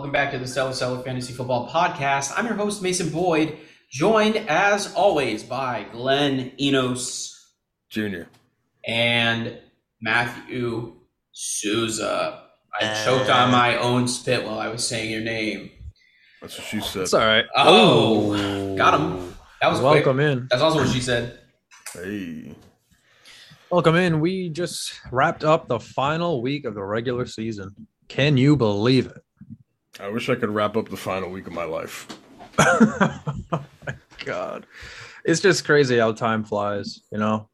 What 0.00 0.06
up? 0.06 0.12
Welcome 0.14 0.24
back 0.24 0.32
to 0.32 0.38
the 0.38 0.46
Stellar 0.46 0.72
Seller 0.72 1.02
Fantasy 1.02 1.34
Football 1.34 1.68
Podcast. 1.68 2.32
I'm 2.34 2.46
your 2.46 2.54
host, 2.54 2.80
Mason 2.80 3.10
Boyd, 3.10 3.58
joined 3.90 4.36
as 4.36 4.94
always 4.94 5.42
by 5.42 5.84
Glenn 5.92 6.52
Enos 6.58 7.52
Jr. 7.90 8.22
and 8.86 9.58
Matthew 10.00 10.94
Souza. 11.32 12.44
I 12.80 13.04
choked 13.04 13.28
on 13.28 13.50
my 13.50 13.76
own 13.76 14.08
spit 14.08 14.42
while 14.46 14.58
I 14.58 14.68
was 14.68 14.88
saying 14.88 15.10
your 15.10 15.20
name. 15.20 15.70
That's 16.40 16.56
what 16.56 16.66
she 16.66 16.80
said. 16.80 17.02
It's 17.02 17.12
all 17.12 17.20
right. 17.20 17.44
Oh, 17.54 18.74
got 18.78 18.98
him. 18.98 19.34
That 19.60 19.68
was 19.68 19.80
quick. 19.80 20.06
Welcome 20.06 20.20
in. 20.20 20.48
That's 20.50 20.62
also 20.62 20.78
what 20.78 20.88
she 20.88 21.02
said. 21.02 21.40
Hey. 21.92 22.54
Welcome 23.70 23.96
in. 23.96 24.20
We 24.20 24.48
just 24.48 24.98
wrapped 25.12 25.44
up 25.44 25.68
the 25.68 25.78
final 25.78 26.40
week 26.40 26.64
of 26.64 26.74
the 26.74 26.82
regular 26.82 27.26
season. 27.26 27.86
Can 28.08 28.38
you 28.38 28.56
believe 28.56 29.06
it? 29.06 29.22
I 29.98 30.08
wish 30.08 30.28
I 30.28 30.34
could 30.34 30.50
wrap 30.50 30.76
up 30.76 30.88
the 30.88 30.96
final 30.96 31.30
week 31.30 31.46
of 31.46 31.52
my 31.52 31.64
life. 31.64 32.06
oh 32.58 33.24
my 33.52 33.94
god. 34.24 34.66
It's 35.24 35.40
just 35.40 35.64
crazy 35.64 35.98
how 35.98 36.12
time 36.12 36.44
flies, 36.44 37.00
you 37.10 37.18
know? 37.18 37.48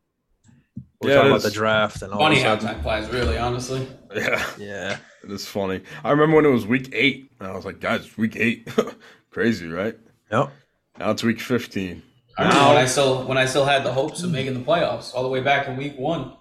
We're 1.00 1.10
Yeah, 1.10 1.16
talking 1.16 1.30
about 1.32 1.42
the 1.42 1.50
draft 1.50 2.02
and 2.02 2.12
all 2.12 2.18
Funny 2.18 2.40
how 2.40 2.56
time 2.56 2.82
flies, 2.82 3.08
really, 3.10 3.38
honestly. 3.38 3.86
Yeah, 4.14 4.44
Yeah. 4.58 4.98
it 5.24 5.30
is 5.30 5.46
funny. 5.46 5.82
I 6.04 6.10
remember 6.10 6.36
when 6.36 6.44
it 6.44 6.50
was 6.50 6.66
week 6.66 6.90
eight, 6.92 7.30
and 7.38 7.48
I 7.48 7.54
was 7.54 7.64
like, 7.64 7.80
guys, 7.80 8.06
it's 8.06 8.16
week 8.16 8.36
eight. 8.36 8.68
Crazy, 9.30 9.68
right? 9.68 9.96
Yep. 10.30 10.50
Now 10.98 11.10
it's 11.10 11.22
week 11.22 11.40
15. 11.40 12.02
I 12.38 12.42
remember 12.42 12.68
when 12.68 12.76
I 12.78 12.84
still 12.86 13.24
when 13.26 13.38
I 13.38 13.46
still 13.46 13.64
had 13.64 13.82
the 13.84 13.92
hopes 13.92 14.22
of 14.22 14.30
making 14.30 14.54
the 14.54 14.60
playoffs 14.60 15.14
all 15.14 15.22
the 15.22 15.28
way 15.28 15.40
back 15.40 15.68
in 15.68 15.76
week 15.76 15.98
one. 15.98 16.32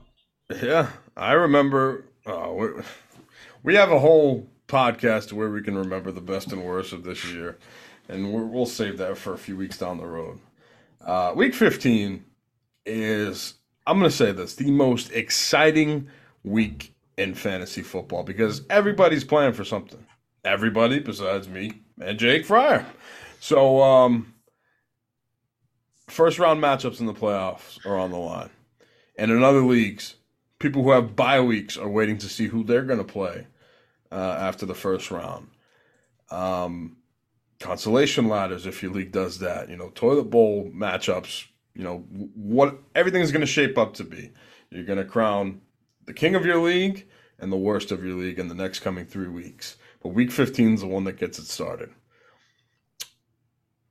Yeah, 0.62 0.90
I 1.18 1.34
remember. 1.34 2.06
Uh, 2.26 2.52
we, 2.54 2.68
we 3.64 3.76
have 3.76 3.92
a 3.92 4.00
whole 4.00 4.50
podcast 4.68 5.32
where 5.34 5.50
we 5.50 5.62
can 5.62 5.78
remember 5.78 6.12
the 6.12 6.22
best 6.22 6.52
and 6.52 6.64
worst 6.64 6.94
of 6.94 7.04
this 7.04 7.26
year, 7.26 7.58
and 8.10 8.32
we're, 8.32 8.46
we'll 8.46 8.66
save 8.66 8.98
that 8.98 9.18
for 9.18 9.34
a 9.34 9.38
few 9.38 9.56
weeks 9.56 9.78
down 9.78 9.98
the 9.98 10.06
road. 10.06 10.40
Uh, 11.06 11.34
week 11.36 11.54
15 11.54 12.24
is, 12.86 13.56
I'm 13.86 14.00
going 14.00 14.10
to 14.10 14.16
say 14.16 14.32
this, 14.32 14.56
the 14.56 14.72
most 14.72 15.12
exciting 15.12 16.08
week 16.44 16.94
in 17.18 17.34
fantasy 17.36 17.82
football 17.82 18.24
because 18.24 18.62
everybody's 18.70 19.24
playing 19.24 19.54
for 19.54 19.64
something. 19.64 20.06
Everybody 20.44 21.00
besides 21.00 21.48
me 21.48 21.82
and 22.00 22.20
Jake 22.20 22.46
Fryer. 22.46 22.86
So, 23.40 23.82
um, 23.82 24.34
first 26.08 26.40
round 26.40 26.62
matchups 26.62 27.00
in 27.00 27.06
the 27.06 27.14
playoffs 27.14 27.84
are 27.86 27.98
on 27.98 28.12
the 28.12 28.18
line. 28.18 28.50
And 29.18 29.32
in 29.32 29.44
other 29.44 29.62
leagues, 29.62 30.16
people 30.60 30.84
who 30.84 30.92
have 30.92 31.16
bye 31.16 31.42
weeks 31.42 31.78
are 31.78 31.90
waiting 31.90 32.18
to 32.20 32.30
see 32.30 32.48
who 32.48 32.64
they're 32.64 32.84
going 32.84 33.00
to 33.00 33.06
play 33.06 33.48
uh, 34.16 34.38
after 34.40 34.66
the 34.66 34.74
first 34.74 35.12
round. 35.12 35.50
Um, 36.32 36.98
consolation 37.60 38.30
ladders, 38.30 38.66
if 38.66 38.82
your 38.82 38.94
league 38.94 39.12
does 39.12 39.40
that, 39.40 39.70
you 39.70 39.76
know, 39.76 39.92
toilet 39.94 40.30
bowl 40.30 40.72
matchups, 40.74 41.46
you 41.74 41.84
know, 41.84 42.00
what 42.34 42.80
everything 42.96 43.22
is 43.22 43.34
going 43.34 43.42
to 43.42 43.46
shape 43.46 43.78
up 43.78 43.94
to 43.96 44.06
be. 44.06 44.32
You're 44.70 44.86
going 44.86 45.00
to 45.00 45.06
crown 45.06 45.62
the 46.06 46.14
king 46.14 46.34
of 46.34 46.46
your 46.46 46.60
league 46.60 47.08
and 47.40 47.52
the 47.52 47.58
worst 47.58 47.92
of 47.92 48.04
your 48.04 48.16
league 48.16 48.40
in 48.40 48.48
the 48.48 48.56
next 48.56 48.80
coming 48.80 49.06
three 49.06 49.28
weeks. 49.28 49.76
But 50.02 50.10
week 50.10 50.32
15 50.32 50.76
is 50.76 50.82
the 50.82 50.88
one 50.88 51.04
that 51.04 51.18
gets 51.18 51.38
it 51.38 51.48
started. 51.48 51.90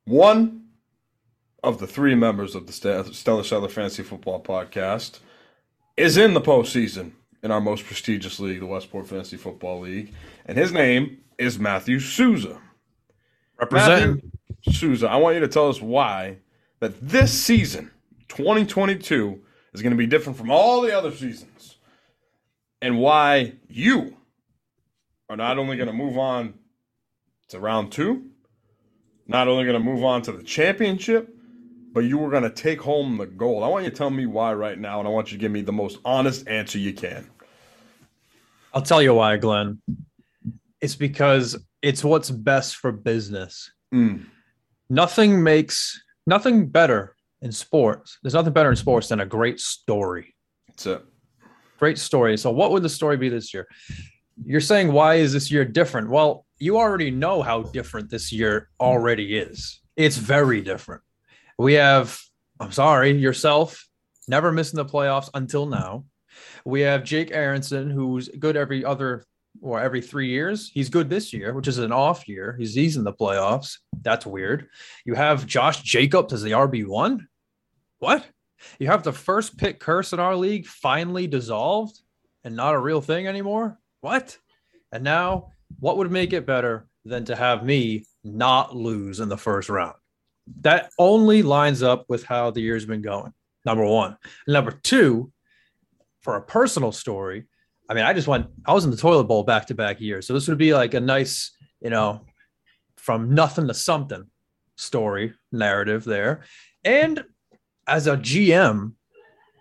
One 0.06 0.64
of 1.62 1.78
the 1.78 1.86
three 1.86 2.14
members 2.14 2.54
of 2.54 2.66
the 2.66 2.72
Stellar 3.12 3.44
Seller 3.44 3.68
Fantasy 3.68 4.02
Football 4.02 4.42
Podcast 4.42 5.18
is 5.96 6.16
in 6.16 6.32
the 6.32 6.40
postseason 6.40 7.12
in 7.44 7.50
our 7.50 7.60
most 7.60 7.84
prestigious 7.84 8.40
league, 8.40 8.60
the 8.60 8.66
Westport 8.66 9.06
Fantasy 9.06 9.36
Football 9.36 9.80
League, 9.80 10.14
and 10.46 10.56
his 10.56 10.72
name 10.72 11.18
is 11.38 11.58
Matthew 11.58 12.00
Souza. 12.00 12.58
Matthew 13.70 14.30
Souza, 14.72 15.10
I 15.10 15.16
want 15.16 15.34
you 15.34 15.40
to 15.40 15.48
tell 15.48 15.68
us 15.68 15.80
why 15.80 16.38
that 16.80 16.98
this 17.06 17.32
season, 17.32 17.90
2022, 18.28 19.42
is 19.74 19.82
going 19.82 19.90
to 19.90 19.96
be 19.96 20.06
different 20.06 20.38
from 20.38 20.50
all 20.50 20.80
the 20.80 20.96
other 20.96 21.12
seasons, 21.12 21.76
and 22.80 22.98
why 22.98 23.52
you 23.68 24.16
are 25.28 25.36
not 25.36 25.58
only 25.58 25.76
going 25.76 25.88
to 25.88 25.92
move 25.92 26.16
on 26.16 26.54
to 27.48 27.60
round 27.60 27.92
two, 27.92 28.24
not 29.26 29.48
only 29.48 29.64
going 29.64 29.78
to 29.78 29.84
move 29.84 30.02
on 30.02 30.22
to 30.22 30.32
the 30.32 30.42
championship, 30.42 31.34
but 31.92 32.00
you 32.00 32.16
were 32.18 32.30
going 32.30 32.42
to 32.42 32.50
take 32.50 32.80
home 32.80 33.18
the 33.18 33.26
gold. 33.26 33.62
I 33.62 33.68
want 33.68 33.84
you 33.84 33.90
to 33.90 33.96
tell 33.96 34.10
me 34.10 34.26
why 34.26 34.52
right 34.54 34.78
now, 34.78 34.98
and 34.98 35.06
I 35.06 35.10
want 35.10 35.30
you 35.30 35.38
to 35.38 35.40
give 35.40 35.52
me 35.52 35.60
the 35.60 35.72
most 35.72 35.98
honest 36.04 36.48
answer 36.48 36.78
you 36.78 36.92
can. 36.92 37.30
I'll 38.74 38.82
tell 38.82 39.00
you 39.00 39.14
why, 39.14 39.36
Glenn. 39.36 39.80
It's 40.80 40.96
because 40.96 41.56
it's 41.80 42.04
what's 42.04 42.30
best 42.30 42.76
for 42.76 42.92
business. 42.92 43.70
Mm, 43.94 44.26
Nothing 44.90 45.42
makes 45.42 46.02
nothing 46.26 46.66
better 46.68 47.16
in 47.40 47.52
sports. 47.52 48.18
There's 48.22 48.34
nothing 48.34 48.52
better 48.52 48.70
in 48.70 48.76
sports 48.76 49.08
than 49.08 49.20
a 49.20 49.26
great 49.26 49.60
story. 49.60 50.34
that's 50.68 50.86
it. 50.86 51.02
Great 51.78 51.98
story. 51.98 52.36
So, 52.36 52.50
what 52.50 52.70
would 52.72 52.82
the 52.82 52.88
story 52.88 53.16
be 53.16 53.28
this 53.28 53.54
year? 53.54 53.66
You're 54.44 54.60
saying, 54.60 54.92
why 54.92 55.14
is 55.16 55.32
this 55.32 55.50
year 55.50 55.64
different? 55.64 56.10
Well, 56.10 56.44
you 56.58 56.76
already 56.76 57.10
know 57.10 57.40
how 57.42 57.62
different 57.62 58.10
this 58.10 58.32
year 58.32 58.68
already 58.80 59.38
is. 59.38 59.80
It's 59.96 60.16
very 60.16 60.60
different. 60.60 61.02
We 61.58 61.74
have, 61.74 62.18
I'm 62.60 62.72
sorry, 62.72 63.12
yourself 63.12 63.86
never 64.26 64.50
missing 64.52 64.76
the 64.76 64.84
playoffs 64.84 65.30
until 65.34 65.66
now. 65.66 66.04
We 66.64 66.80
have 66.82 67.04
Jake 67.04 67.30
Aronson, 67.30 67.90
who's 67.90 68.28
good 68.28 68.56
every 68.56 68.84
other 68.84 69.24
or 69.60 69.80
every 69.80 70.00
three 70.00 70.28
years. 70.28 70.70
He's 70.72 70.88
good 70.88 71.08
this 71.10 71.32
year, 71.32 71.54
which 71.54 71.68
is 71.68 71.78
an 71.78 71.92
off 71.92 72.28
year. 72.28 72.56
He's 72.58 72.74
he's 72.74 72.96
in 72.96 73.04
the 73.04 73.12
playoffs. 73.12 73.78
That's 74.02 74.26
weird. 74.26 74.68
You 75.04 75.14
have 75.14 75.46
Josh 75.46 75.82
Jacobs 75.82 76.32
as 76.32 76.42
the 76.42 76.52
RB1. 76.52 77.20
What? 77.98 78.26
You 78.78 78.86
have 78.88 79.02
the 79.02 79.12
first 79.12 79.58
pick 79.58 79.78
curse 79.78 80.12
in 80.12 80.20
our 80.20 80.36
league 80.36 80.66
finally 80.66 81.26
dissolved 81.26 82.00
and 82.44 82.56
not 82.56 82.74
a 82.74 82.78
real 82.78 83.00
thing 83.00 83.26
anymore? 83.26 83.78
What? 84.00 84.38
And 84.92 85.04
now, 85.04 85.52
what 85.80 85.96
would 85.96 86.10
make 86.10 86.32
it 86.32 86.46
better 86.46 86.86
than 87.04 87.24
to 87.26 87.36
have 87.36 87.64
me 87.64 88.04
not 88.22 88.74
lose 88.74 89.20
in 89.20 89.28
the 89.28 89.36
first 89.36 89.68
round? 89.68 89.96
That 90.60 90.90
only 90.98 91.42
lines 91.42 91.82
up 91.82 92.04
with 92.08 92.24
how 92.24 92.50
the 92.50 92.60
year's 92.60 92.86
been 92.86 93.02
going. 93.02 93.32
Number 93.64 93.84
one. 93.84 94.16
Number 94.46 94.72
two, 94.72 95.32
for 96.24 96.36
a 96.36 96.42
personal 96.42 96.90
story, 96.90 97.44
I 97.88 97.94
mean, 97.94 98.04
I 98.04 98.14
just 98.14 98.26
went, 98.26 98.46
I 98.64 98.72
was 98.72 98.86
in 98.86 98.90
the 98.90 98.96
toilet 98.96 99.24
bowl 99.24 99.42
back 99.42 99.66
to 99.66 99.74
back 99.74 100.00
years. 100.00 100.26
So 100.26 100.32
this 100.32 100.48
would 100.48 100.58
be 100.58 100.72
like 100.72 100.94
a 100.94 101.00
nice, 101.00 101.54
you 101.82 101.90
know, 101.90 102.24
from 102.96 103.34
nothing 103.34 103.68
to 103.68 103.74
something 103.74 104.24
story 104.76 105.34
narrative 105.52 106.02
there. 106.02 106.44
And 106.82 107.22
as 107.86 108.06
a 108.06 108.16
GM, 108.16 108.94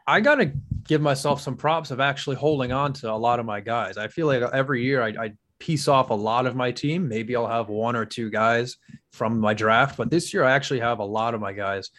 I 0.08 0.22
got 0.22 0.36
to 0.36 0.54
give 0.86 1.02
myself 1.02 1.42
some 1.42 1.58
props 1.58 1.92
of 1.92 2.00
actually 2.00 2.38
holding 2.38 2.72
on 2.72 2.94
to 2.94 3.12
a 3.12 3.14
lot 3.14 3.42
of 3.42 3.46
my 3.46 3.60
guys. 3.60 3.98
I 3.98 4.08
feel 4.08 4.28
like 4.28 4.42
every 4.42 4.84
year 4.84 5.02
I, 5.02 5.10
I 5.10 5.34
piece 5.60 5.90
off 5.90 6.10
a 6.10 6.14
lot 6.14 6.46
of 6.46 6.56
my 6.56 6.72
team. 6.72 7.10
Maybe 7.10 7.36
I'll 7.36 7.48
have 7.48 7.68
one 7.68 7.98
or 7.98 8.06
two 8.06 8.30
guys 8.30 8.78
from 9.12 9.40
my 9.40 9.54
draft, 9.54 9.98
but 9.98 10.10
this 10.10 10.34
year 10.34 10.46
I 10.46 10.54
actually 10.54 10.80
have 10.80 11.00
a 11.00 11.06
lot 11.06 11.34
of 11.34 11.42
my 11.42 11.52
guys 11.52 11.90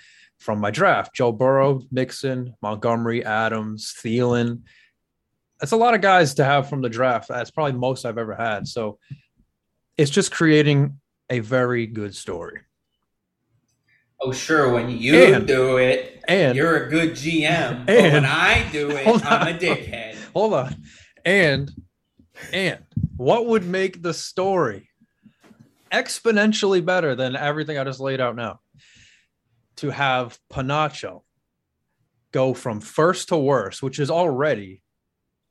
from 0.44 0.61
my 0.61 0.70
draft 0.70 1.14
Joe 1.14 1.32
Burrow, 1.32 1.81
Mixon, 1.91 2.55
Montgomery, 2.61 3.25
Adams, 3.25 3.94
Thielen. 3.99 4.61
That's 5.58 5.73
a 5.73 5.76
lot 5.76 5.94
of 5.94 6.02
guys 6.02 6.35
to 6.35 6.44
have 6.44 6.69
from 6.69 6.82
the 6.82 6.91
draft. 6.91 7.29
That's 7.29 7.50
probably 7.50 7.73
most 7.73 8.05
I've 8.05 8.19
ever 8.19 8.35
had. 8.35 8.69
So 8.69 8.99
it's 9.96 10.11
just 10.11 10.31
creating 10.31 11.00
a 11.31 11.38
very 11.41 11.87
good 11.87 12.14
story. 12.14 12.61
Oh, 14.20 14.32
sure, 14.32 14.70
when 14.73 14.91
you 14.91 15.14
And- 15.35 15.46
do 15.46 15.79
it, 15.79 16.23
And 16.29 16.56
you're 16.56 16.85
a 16.85 16.91
good 16.91 17.12
GM. 17.12 17.87
but 17.87 17.94
And- 17.96 18.12
when 18.12 18.25
I 18.26 18.69
do 18.70 18.91
it, 18.96 19.06
I'm 19.06 19.55
a 19.55 19.58
dickhead. 19.58 20.17
hold 20.35 20.52
on. 20.52 20.76
And 21.25 21.70
and 22.52 22.81
what 23.17 23.46
would 23.46 23.64
make 23.64 24.02
the 24.02 24.12
story 24.12 24.91
exponentially 25.91 26.85
better 26.85 27.14
than 27.14 27.35
everything 27.35 27.79
I 27.79 27.85
just 27.85 28.00
laid 28.00 28.20
out 28.20 28.37
now? 28.37 28.61
To 29.76 29.90
have 29.90 30.38
Panacho 30.52 31.22
go 32.32 32.54
from 32.54 32.80
first 32.80 33.28
to 33.28 33.36
worst, 33.36 33.82
which 33.82 33.98
is 33.98 34.10
already 34.10 34.82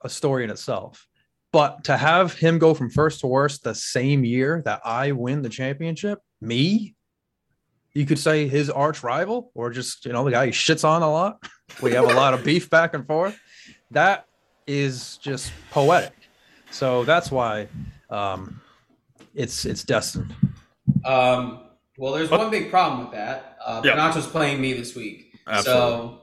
a 0.01 0.09
story 0.09 0.43
in 0.43 0.49
itself. 0.49 1.07
But 1.51 1.83
to 1.85 1.95
have 1.95 2.33
him 2.33 2.57
go 2.57 2.73
from 2.73 2.89
first 2.89 3.21
to 3.21 3.27
worst 3.27 3.63
the 3.63 3.75
same 3.75 4.25
year 4.25 4.61
that 4.65 4.81
I 4.83 5.11
win 5.11 5.43
the 5.43 5.49
championship, 5.49 6.19
me, 6.41 6.95
you 7.93 8.05
could 8.05 8.17
say 8.19 8.47
his 8.47 8.69
arch 8.69 9.03
rival, 9.03 9.51
or 9.53 9.69
just 9.69 10.05
you 10.05 10.11
know 10.11 10.23
the 10.25 10.31
guy 10.31 10.47
he 10.47 10.51
shits 10.51 10.83
on 10.83 11.01
a 11.01 11.11
lot. 11.11 11.41
We 11.81 11.93
have 11.93 12.03
a 12.03 12.13
lot 12.13 12.35
of 12.35 12.43
beef 12.43 12.69
back 12.69 12.93
and 12.93 13.07
forth. 13.07 13.39
That 13.89 14.27
is 14.67 15.17
just 15.17 15.51
poetic. 15.71 16.13
So 16.69 17.03
that's 17.03 17.31
why 17.31 17.67
um, 18.11 18.61
it's 19.33 19.65
it's 19.65 19.83
destined. 19.83 20.35
Um, 21.03 21.62
well, 21.97 22.13
there's 22.13 22.29
one 22.29 22.49
big 22.49 22.69
problem 22.69 23.01
with 23.05 23.11
that. 23.13 23.57
Uh, 23.63 23.81
Yeah. 23.83 23.95
Panacho's 23.95 24.27
playing 24.27 24.59
me 24.61 24.73
this 24.73 24.95
week, 24.95 25.33
Absolutely. 25.47 25.81
so 25.81 26.21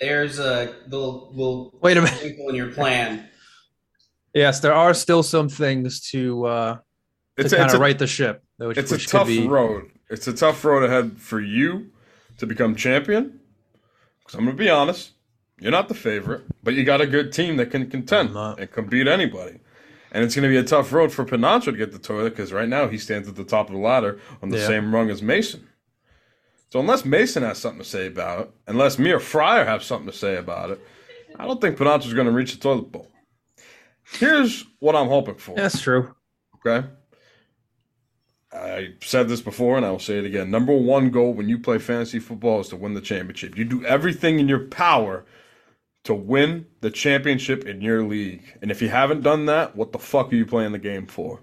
there's 0.00 0.38
a 0.38 0.74
little 0.88 1.30
little 1.34 1.78
Wait 1.82 1.96
a 1.96 2.02
minute. 2.02 2.36
in 2.38 2.54
your 2.54 2.72
plan. 2.72 3.28
Yes, 4.34 4.60
there 4.60 4.74
are 4.74 4.92
still 4.92 5.22
some 5.22 5.48
things 5.48 5.98
to 6.10 6.44
uh, 6.44 6.76
It's 7.38 7.48
to 7.50 7.56
a, 7.56 7.58
kind 7.58 7.72
of 7.72 7.80
right 7.80 7.98
the 7.98 8.06
ship. 8.06 8.44
Which, 8.58 8.76
it's 8.76 8.90
a 8.90 8.96
which 8.96 9.04
could 9.06 9.18
tough 9.20 9.26
be, 9.28 9.48
road. 9.48 9.90
It's 10.10 10.26
a 10.28 10.32
tough 10.34 10.62
road 10.62 10.82
ahead 10.82 11.18
for 11.18 11.40
you 11.40 11.90
to 12.36 12.46
become 12.46 12.76
champion. 12.76 13.40
Because 14.18 14.34
I'm 14.38 14.44
gonna 14.44 14.54
be 14.58 14.68
honest, 14.68 15.12
you're 15.58 15.70
not 15.72 15.88
the 15.88 15.94
favorite, 15.94 16.42
but 16.62 16.74
you 16.74 16.84
got 16.84 17.00
a 17.00 17.06
good 17.06 17.32
team 17.32 17.56
that 17.56 17.70
can 17.70 17.88
contend 17.88 18.36
and 18.36 18.70
can 18.70 18.84
beat 18.88 19.08
anybody. 19.08 19.60
And 20.16 20.24
it's 20.24 20.34
gonna 20.34 20.48
be 20.48 20.56
a 20.56 20.62
tough 20.64 20.94
road 20.94 21.12
for 21.12 21.26
Pinacho 21.26 21.64
to 21.66 21.72
get 21.72 21.92
the 21.92 21.98
toilet 21.98 22.30
because 22.30 22.50
right 22.50 22.70
now 22.70 22.88
he 22.88 22.96
stands 22.96 23.28
at 23.28 23.36
the 23.36 23.44
top 23.44 23.66
of 23.68 23.74
the 23.74 23.78
ladder 23.82 24.18
on 24.42 24.48
the 24.48 24.56
Yeah. 24.56 24.66
same 24.66 24.94
rung 24.94 25.10
as 25.10 25.20
Mason. 25.20 25.68
So 26.70 26.80
unless 26.80 27.04
Mason 27.04 27.42
has 27.42 27.58
something 27.58 27.82
to 27.82 27.86
say 27.86 28.06
about 28.06 28.40
it, 28.40 28.50
unless 28.66 28.98
me 28.98 29.10
or 29.10 29.20
Fryer 29.20 29.66
have 29.66 29.82
something 29.82 30.10
to 30.10 30.16
say 30.16 30.36
about 30.38 30.70
it, 30.70 30.80
I 31.38 31.46
don't 31.46 31.60
think 31.60 31.76
Pinacho's 31.76 32.14
gonna 32.14 32.30
reach 32.30 32.52
the 32.54 32.58
toilet 32.58 32.90
bowl. 32.90 33.12
Here's 34.04 34.64
what 34.78 34.96
I'm 34.96 35.08
hoping 35.08 35.34
for. 35.34 35.54
That's 35.54 35.82
true. 35.82 36.14
Okay. 36.66 36.88
I 38.54 38.94
said 39.02 39.28
this 39.28 39.42
before 39.42 39.76
and 39.76 39.84
I 39.84 39.90
will 39.90 39.98
say 39.98 40.18
it 40.18 40.24
again. 40.24 40.50
Number 40.50 40.74
one 40.74 41.10
goal 41.10 41.34
when 41.34 41.50
you 41.50 41.58
play 41.58 41.76
fantasy 41.76 42.20
football 42.20 42.60
is 42.60 42.68
to 42.68 42.76
win 42.76 42.94
the 42.94 43.02
championship. 43.02 43.54
You 43.58 43.66
do 43.66 43.84
everything 43.84 44.38
in 44.38 44.48
your 44.48 44.60
power 44.60 45.26
to 46.06 46.14
win 46.14 46.66
the 46.82 46.90
championship 46.90 47.66
in 47.66 47.80
your 47.80 48.04
league. 48.04 48.58
And 48.62 48.70
if 48.70 48.80
you 48.80 48.88
haven't 48.88 49.22
done 49.22 49.46
that, 49.46 49.74
what 49.74 49.90
the 49.90 49.98
fuck 49.98 50.32
are 50.32 50.36
you 50.36 50.46
playing 50.46 50.70
the 50.70 50.78
game 50.78 51.06
for? 51.06 51.42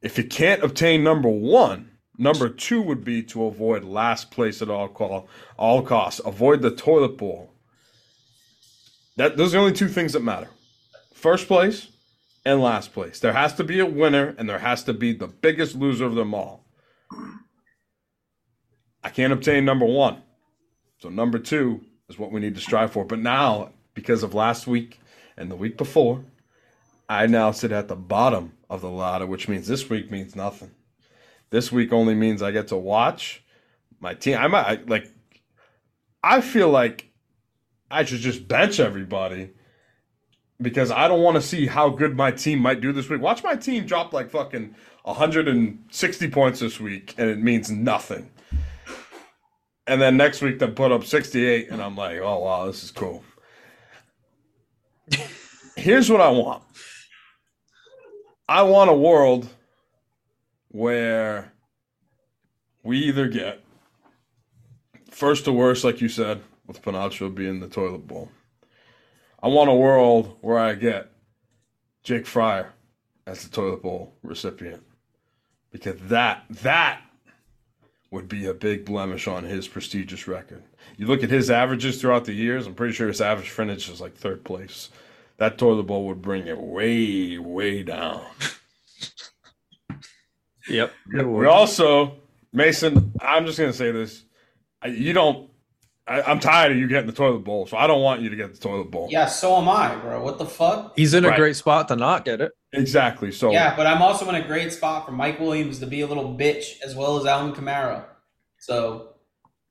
If 0.00 0.16
you 0.16 0.24
can't 0.24 0.62
obtain 0.62 1.02
number 1.02 1.28
one, 1.28 1.90
number 2.16 2.48
two 2.48 2.80
would 2.80 3.02
be 3.02 3.24
to 3.24 3.46
avoid 3.46 3.82
last 3.82 4.30
place 4.30 4.62
at 4.62 4.70
all 4.70 4.88
call 4.88 5.28
all 5.56 5.82
costs. 5.82 6.20
Avoid 6.24 6.62
the 6.62 6.70
toilet 6.70 7.18
bowl. 7.18 7.52
That 9.16 9.36
those 9.36 9.52
are 9.52 9.58
the 9.58 9.64
only 9.64 9.72
two 9.72 9.88
things 9.88 10.12
that 10.12 10.22
matter. 10.22 10.48
First 11.12 11.48
place 11.48 11.88
and 12.44 12.62
last 12.62 12.92
place. 12.92 13.18
There 13.18 13.32
has 13.32 13.52
to 13.54 13.64
be 13.64 13.80
a 13.80 13.86
winner, 13.86 14.36
and 14.38 14.48
there 14.48 14.60
has 14.60 14.84
to 14.84 14.92
be 14.92 15.12
the 15.12 15.26
biggest 15.26 15.74
loser 15.74 16.04
of 16.04 16.14
them 16.14 16.34
all. 16.34 16.64
I 19.02 19.10
can't 19.10 19.32
obtain 19.32 19.64
number 19.64 19.86
one. 19.86 20.22
So, 20.98 21.08
number 21.08 21.40
two 21.40 21.80
is 22.08 22.18
what 22.18 22.32
we 22.32 22.40
need 22.40 22.54
to 22.54 22.60
strive 22.60 22.92
for. 22.92 23.04
But 23.04 23.18
now, 23.18 23.70
because 23.94 24.22
of 24.22 24.34
last 24.34 24.66
week 24.66 25.00
and 25.36 25.50
the 25.50 25.56
week 25.56 25.76
before, 25.76 26.24
I 27.08 27.26
now 27.26 27.50
sit 27.50 27.72
at 27.72 27.88
the 27.88 27.96
bottom 27.96 28.52
of 28.68 28.80
the 28.80 28.90
ladder, 28.90 29.26
which 29.26 29.48
means 29.48 29.66
this 29.66 29.88
week 29.88 30.10
means 30.10 30.36
nothing. 30.36 30.70
This 31.50 31.72
week 31.72 31.92
only 31.92 32.14
means 32.14 32.42
I 32.42 32.50
get 32.50 32.68
to 32.68 32.76
watch 32.76 33.42
my 34.00 34.14
team. 34.14 34.36
I 34.38 34.48
might, 34.48 34.88
like, 34.88 35.10
I 36.22 36.40
feel 36.40 36.68
like 36.68 37.10
I 37.90 38.04
should 38.04 38.20
just 38.20 38.46
bench 38.48 38.80
everybody 38.80 39.50
because 40.60 40.90
I 40.90 41.08
don't 41.08 41.22
want 41.22 41.36
to 41.36 41.42
see 41.42 41.66
how 41.66 41.88
good 41.88 42.16
my 42.16 42.30
team 42.30 42.58
might 42.58 42.80
do 42.80 42.92
this 42.92 43.08
week. 43.08 43.20
Watch 43.20 43.42
my 43.42 43.54
team 43.54 43.86
drop 43.86 44.12
like 44.12 44.30
fucking 44.30 44.74
160 45.04 46.30
points 46.30 46.60
this 46.60 46.80
week, 46.80 47.14
and 47.16 47.30
it 47.30 47.38
means 47.38 47.70
nothing. 47.70 48.30
And 49.88 50.02
then 50.02 50.18
next 50.18 50.42
week 50.42 50.58
they 50.58 50.68
put 50.68 50.92
up 50.92 51.04
68, 51.04 51.70
and 51.70 51.82
I'm 51.82 51.96
like, 51.96 52.18
oh 52.18 52.40
wow, 52.40 52.66
this 52.66 52.84
is 52.84 52.90
cool. 52.90 53.24
Here's 55.76 56.10
what 56.10 56.20
I 56.20 56.28
want. 56.28 56.62
I 58.46 58.62
want 58.62 58.90
a 58.90 58.94
world 58.94 59.48
where 60.68 61.52
we 62.82 62.98
either 62.98 63.28
get 63.28 63.64
first 65.10 65.46
to 65.46 65.52
worst, 65.52 65.84
like 65.84 66.02
you 66.02 66.08
said, 66.08 66.42
with 66.66 66.82
Panacho 66.82 67.34
being 67.34 67.60
the 67.60 67.68
toilet 67.68 68.06
bowl. 68.06 68.30
I 69.42 69.48
want 69.48 69.70
a 69.70 69.74
world 69.74 70.36
where 70.42 70.58
I 70.58 70.74
get 70.74 71.10
Jake 72.02 72.26
Fryer 72.26 72.74
as 73.26 73.44
the 73.44 73.54
toilet 73.54 73.82
bowl 73.82 74.16
recipient. 74.22 74.82
Because 75.70 75.98
that 76.08 76.44
that 76.50 77.02
would 78.10 78.28
be 78.28 78.46
a 78.46 78.54
big 78.54 78.84
blemish 78.84 79.26
on 79.28 79.44
his 79.44 79.68
prestigious 79.68 80.26
record. 80.26 80.62
You 80.96 81.06
look 81.06 81.22
at 81.22 81.30
his 81.30 81.50
averages 81.50 82.00
throughout 82.00 82.24
the 82.24 82.32
years, 82.32 82.66
I'm 82.66 82.74
pretty 82.74 82.94
sure 82.94 83.08
his 83.08 83.20
average 83.20 83.50
finish 83.50 83.88
is 83.88 84.00
like 84.00 84.14
third 84.14 84.44
place. 84.44 84.88
That 85.36 85.58
toilet 85.58 85.84
bowl 85.84 86.06
would 86.08 86.22
bring 86.22 86.46
it 86.46 86.58
way, 86.58 87.38
way 87.38 87.82
down. 87.82 88.24
Yep. 90.68 90.92
We 91.12 91.46
also, 91.46 92.16
Mason, 92.52 93.12
I'm 93.20 93.46
just 93.46 93.58
going 93.58 93.70
to 93.70 93.76
say 93.76 93.90
this. 93.90 94.24
You 94.86 95.12
don't, 95.12 95.47
I, 96.08 96.22
I'm 96.22 96.40
tired 96.40 96.72
of 96.72 96.78
you 96.78 96.88
getting 96.88 97.06
the 97.06 97.12
toilet 97.12 97.40
bowl, 97.44 97.66
so 97.66 97.76
I 97.76 97.86
don't 97.86 98.00
want 98.02 98.22
you 98.22 98.30
to 98.30 98.36
get 98.36 98.52
the 98.54 98.58
toilet 98.58 98.90
bowl. 98.90 99.08
Yeah, 99.10 99.26
so 99.26 99.56
am 99.58 99.68
I, 99.68 99.94
bro. 99.96 100.22
What 100.22 100.38
the 100.38 100.46
fuck? 100.46 100.94
He's 100.96 101.12
in 101.14 101.24
a 101.24 101.28
Right. 101.28 101.36
great 101.36 101.56
spot 101.56 101.88
to 101.88 101.96
not 101.96 102.24
get 102.24 102.40
it. 102.40 102.52
Exactly. 102.72 103.30
So 103.32 103.50
Yeah, 103.52 103.76
but 103.76 103.86
I'm 103.86 104.00
also 104.02 104.28
in 104.28 104.34
a 104.34 104.46
great 104.46 104.72
spot 104.72 105.04
for 105.06 105.12
Mike 105.12 105.38
Williams 105.40 105.78
to 105.80 105.86
be 105.86 106.00
a 106.00 106.06
little 106.06 106.34
bitch 106.36 106.80
as 106.82 106.94
well 106.96 107.18
as 107.18 107.26
Alvin 107.26 107.52
Kamara. 107.54 108.04
So 108.58 109.10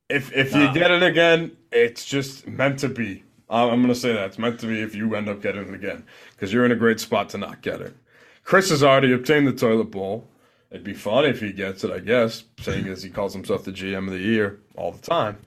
if 0.10 0.32
if 0.36 0.54
Nah. 0.54 0.68
you 0.68 0.74
get 0.80 0.92
it 0.92 1.04
again, 1.04 1.52
it's 1.72 2.06
just 2.06 2.48
meant 2.48 2.80
to 2.80 2.90
be. 2.90 3.24
I'm 3.50 3.82
going 3.82 3.88
to 3.88 3.96
say 3.96 4.12
that 4.14 4.26
it's 4.26 4.38
meant 4.38 4.60
to 4.60 4.68
be 4.68 4.82
if 4.82 4.94
you 4.94 5.16
end 5.16 5.30
up 5.30 5.42
getting 5.42 5.68
it 5.70 5.74
again 5.74 6.04
because 6.32 6.52
you're 6.52 6.66
in 6.66 6.72
a 6.72 6.76
great 6.76 7.00
spot 7.00 7.30
to 7.30 7.38
not 7.38 7.62
get 7.62 7.80
it. 7.82 7.96
Chris 8.44 8.70
has 8.70 8.84
already 8.84 9.14
obtained 9.14 9.48
the 9.48 9.54
toilet 9.54 9.86
bowl. 9.92 10.28
It'd 10.70 10.84
be 10.84 10.94
fun 10.94 11.24
if 11.24 11.40
he 11.40 11.54
gets 11.54 11.84
it, 11.86 11.92
I 11.92 12.00
guess, 12.00 12.44
saying 12.60 12.88
as 12.88 13.02
he 13.04 13.10
calls 13.10 13.34
himself 13.34 13.64
the 13.64 13.72
GM 13.72 14.08
of 14.08 14.12
the 14.14 14.20
year 14.20 14.60
all 14.76 14.92
the 14.92 15.00
time. 15.02 15.38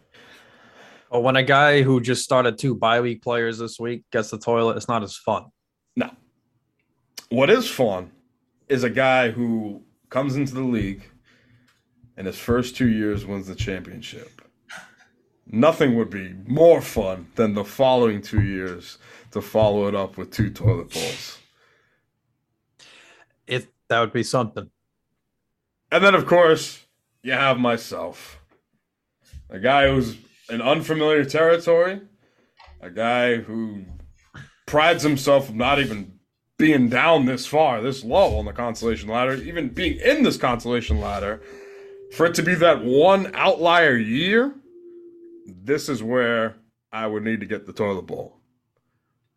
But 1.10 1.20
when 1.20 1.34
a 1.34 1.42
guy 1.42 1.82
who 1.82 2.00
just 2.00 2.22
started 2.22 2.56
two 2.56 2.74
bye 2.74 3.00
week 3.00 3.22
players 3.22 3.58
this 3.58 3.80
week 3.80 4.04
gets 4.12 4.30
the 4.30 4.38
toilet, 4.38 4.76
it's 4.76 4.88
not 4.88 5.02
as 5.02 5.16
fun. 5.16 5.46
No. 5.96 6.10
What 7.30 7.50
is 7.50 7.68
fun 7.68 8.12
is 8.68 8.84
a 8.84 8.90
guy 8.90 9.30
who 9.30 9.82
comes 10.08 10.36
into 10.36 10.54
the 10.54 10.62
league 10.62 11.02
and 12.16 12.26
his 12.26 12.38
first 12.38 12.76
two 12.76 12.88
years 12.88 13.26
wins 13.26 13.48
the 13.48 13.56
championship. 13.56 14.40
Nothing 15.46 15.96
would 15.96 16.10
be 16.10 16.34
more 16.46 16.80
fun 16.80 17.26
than 17.34 17.54
the 17.54 17.64
following 17.64 18.22
two 18.22 18.42
years 18.42 18.98
to 19.32 19.40
follow 19.40 19.88
it 19.88 19.96
up 19.96 20.16
with 20.16 20.30
two 20.30 20.50
toilet 20.50 20.90
bowls. 20.90 21.38
It 23.48 23.66
that 23.88 23.98
would 23.98 24.12
be 24.12 24.22
something. 24.22 24.70
And 25.90 26.04
then, 26.04 26.14
of 26.14 26.24
course, 26.26 26.86
you 27.24 27.32
have 27.32 27.58
myself, 27.58 28.40
a 29.48 29.58
guy 29.58 29.90
who's 29.90 30.16
in 30.50 30.60
unfamiliar 30.60 31.24
territory, 31.24 32.00
a 32.80 32.90
guy 32.90 33.36
who 33.36 33.84
prides 34.66 35.02
himself 35.02 35.48
of 35.48 35.54
not 35.54 35.78
even 35.78 36.18
being 36.58 36.88
down 36.88 37.24
this 37.24 37.46
far, 37.46 37.80
this 37.80 38.04
low 38.04 38.38
on 38.38 38.44
the 38.44 38.52
consolation 38.52 39.08
ladder, 39.08 39.34
even 39.34 39.68
being 39.68 39.98
in 39.98 40.22
this 40.22 40.36
consolation 40.36 41.00
ladder. 41.00 41.40
For 42.16 42.26
it 42.26 42.34
to 42.34 42.42
be 42.42 42.54
that 42.56 42.84
one 42.84 43.30
outlier 43.34 43.96
year, 43.96 44.54
this 45.46 45.88
is 45.88 46.02
where 46.02 46.56
I 46.92 47.06
would 47.06 47.22
need 47.22 47.40
to 47.40 47.46
get 47.46 47.66
the 47.66 47.72
toilet 47.72 48.02
bowl. 48.02 48.40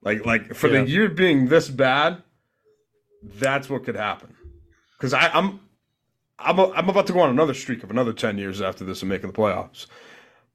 Like, 0.01 0.25
like 0.25 0.53
for 0.53 0.67
Yeah. 0.67 0.81
the 0.81 0.89
year 0.89 1.07
being 1.09 1.47
this 1.47 1.69
bad, 1.69 2.23
that's 3.23 3.69
what 3.69 3.83
could 3.85 3.95
happen. 3.95 4.35
Because 4.97 5.13
I'm 5.13 5.59
I'm, 6.39 6.59
a, 6.59 6.71
I'm 6.71 6.89
about 6.89 7.07
to 7.07 7.13
go 7.13 7.21
on 7.21 7.29
another 7.29 7.53
streak 7.53 7.83
of 7.83 7.91
another 7.91 8.11
10 8.11 8.37
years 8.37 8.61
after 8.61 8.83
this 8.83 9.01
and 9.01 9.07
making 9.09 9.31
the 9.31 9.37
playoffs. 9.37 9.85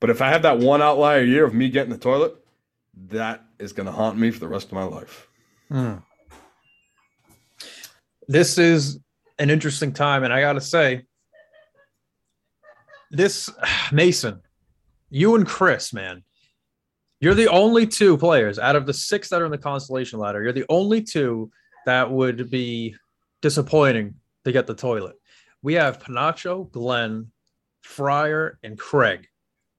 But 0.01 0.11
if 0.11 0.23
I 0.23 0.29
have 0.29 0.43
that 0.43 0.59
one 0.59 0.83
outlier 0.83 1.23
year 1.23 1.45
of 1.45 1.55
me 1.55 1.69
getting 1.69 1.93
the 1.93 1.99
toilet, 1.99 2.35
that 3.09 3.45
is 3.59 3.73
going 3.73 3.87
to 3.87 3.93
haunt 3.93 4.19
me 4.19 4.31
for 4.31 4.41
the 4.41 4.49
rest 4.49 4.69
of 4.69 4.73
my 4.73 4.85
life. 4.85 5.29
Hmm. 5.69 5.95
This 8.27 8.59
is 8.59 9.01
an 9.39 9.51
interesting 9.51 9.93
time, 9.93 10.25
and 10.25 10.33
I 10.33 10.41
gotta 10.41 10.61
say, 10.61 11.05
this 13.11 13.51
Mason, 13.93 14.43
you 15.11 15.35
and 15.35 15.47
Chris, 15.47 15.93
man, 15.93 16.25
you're 17.21 17.35
the 17.35 17.49
only 17.49 17.87
two 17.87 18.17
players 18.17 18.59
out 18.59 18.77
of 18.77 18.87
the 18.87 18.93
six 18.93 19.29
that 19.31 19.43
are 19.43 19.47
in 19.47 19.51
the 19.51 19.59
constellation 19.59 20.19
ladder. 20.19 20.43
You're 20.43 20.53
the 20.53 20.67
only 20.69 21.03
two 21.03 21.51
that 21.87 22.11
would 22.11 22.51
be 22.51 22.95
disappointing 23.41 24.15
to 24.45 24.53
get 24.53 24.67
the 24.67 24.75
toilet. 24.75 25.17
We 25.63 25.75
have 25.75 25.99
Panacho, 25.99 26.71
Glenn, 26.71 27.33
Fryer, 27.81 28.59
and 28.63 28.79
Craig. 28.79 29.27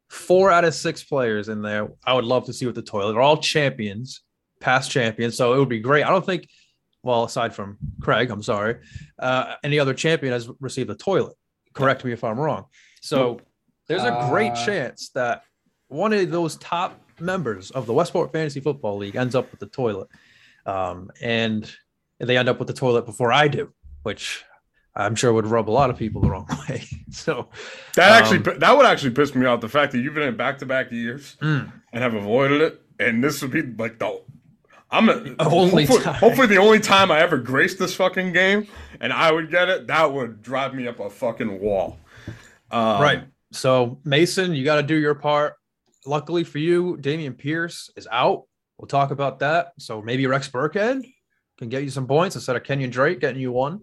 Four 0.09 0.51
out 0.51 0.65
of 0.65 0.73
six 0.73 1.03
players 1.03 1.49
in 1.49 1.61
there. 1.61 1.89
I 2.05 2.13
would 2.13 2.25
love 2.25 2.45
to 2.45 2.53
see 2.53 2.65
with 2.65 2.75
the 2.75 2.81
toilet. 2.81 3.13
They're 3.13 3.21
all 3.21 3.37
champions, 3.37 4.21
past 4.59 4.89
champions. 4.91 5.35
So 5.37 5.53
it 5.53 5.59
would 5.59 5.69
be 5.69 5.79
great. 5.79 6.03
I 6.03 6.09
don't 6.09 6.25
think, 6.25 6.49
well, 7.03 7.23
aside 7.23 7.53
from 7.53 7.77
Craig, 8.01 8.31
I'm 8.31 8.43
sorry, 8.43 8.77
uh, 9.19 9.55
any 9.63 9.79
other 9.79 9.93
champion 9.93 10.33
has 10.33 10.49
received 10.59 10.89
a 10.89 10.95
toilet. 10.95 11.35
Correct 11.73 12.03
me 12.03 12.11
if 12.11 12.23
I'm 12.23 12.39
wrong. 12.39 12.65
So 13.01 13.39
there's 13.87 14.03
a 14.03 14.27
great 14.29 14.53
Uh, 14.53 14.65
chance 14.65 15.09
that 15.09 15.43
one 15.87 16.11
of 16.11 16.29
those 16.31 16.57
top 16.57 16.99
members 17.19 17.71
of 17.71 17.85
the 17.85 17.93
Westport 17.93 18.31
Fantasy 18.31 18.59
Football 18.59 18.97
League 18.97 19.15
ends 19.15 19.35
up 19.35 19.49
with 19.51 19.59
the 19.59 19.67
toilet. 19.67 20.07
Um, 20.65 21.09
and 21.21 21.71
they 22.19 22.37
end 22.37 22.49
up 22.49 22.59
with 22.59 22.67
the 22.67 22.73
toilet 22.73 23.05
before 23.05 23.31
I 23.31 23.47
do, 23.47 23.73
which 24.03 24.43
I'm 24.95 25.15
sure 25.15 25.31
would 25.31 25.47
rub 25.47 25.69
a 25.69 25.71
lot 25.71 25.89
of 25.89 25.97
people 25.97 26.21
the 26.21 26.29
wrong 26.29 26.47
way. 26.69 26.83
So 27.11 27.49
That 27.95 28.11
Um, 28.11 28.17
actually 28.17 28.57
that 28.59 28.77
would 28.77 28.85
actually 28.85 29.11
piss 29.11 29.33
me 29.35 29.45
off. 29.45 29.61
The 29.61 29.69
fact 29.69 29.91
that 29.93 29.99
you've 29.99 30.13
been 30.13 30.27
in 30.27 30.37
back 30.37 30.57
to 30.59 30.65
back 30.65 30.91
years 30.91 31.37
mm, 31.41 31.71
and 31.93 32.03
have 32.03 32.13
avoided 32.13 32.61
it, 32.61 32.81
and 32.99 33.23
this 33.23 33.41
would 33.41 33.51
be 33.51 33.61
like 33.61 33.99
the 33.99 34.21
I'm 34.91 35.09
a, 35.09 35.13
Only 35.39 35.85
hopefully, 35.85 36.13
hopefully 36.15 36.47
the 36.47 36.57
only 36.57 36.79
time 36.79 37.11
I 37.11 37.19
ever 37.19 37.37
graced 37.37 37.77
this 37.77 37.95
fucking 37.95 38.33
game 38.33 38.67
and 38.99 39.13
I 39.13 39.31
would 39.31 39.51
get 39.51 39.69
it, 39.69 39.87
that 39.87 40.11
would 40.11 40.41
drive 40.41 40.73
me 40.73 40.87
up 40.87 40.99
a 40.99 41.09
fucking 41.09 41.59
wall. 41.59 41.99
Um, 42.71 43.01
right. 43.01 43.23
So 43.51 43.99
Mason, 44.03 44.53
you 44.53 44.63
got 44.63 44.77
to 44.77 44.83
do 44.83 44.95
your 44.95 45.15
part. 45.15 45.55
Luckily 46.05 46.43
for 46.43 46.57
you, 46.57 46.97
Dameon 46.99 47.37
Pierce 47.37 47.91
is 47.95 48.07
out. 48.11 48.45
We'll 48.77 48.87
talk 48.87 49.11
about 49.11 49.39
that. 49.39 49.73
So 49.77 50.01
maybe 50.01 50.25
Rex 50.25 50.49
Burkhead 50.49 51.03
can 51.57 51.69
get 51.69 51.83
you 51.83 51.89
some 51.89 52.07
points 52.07 52.35
instead 52.35 52.55
of 52.55 52.63
Kenyon 52.63 52.89
Drake 52.89 53.19
getting 53.19 53.41
you 53.41 53.51
one. 53.51 53.81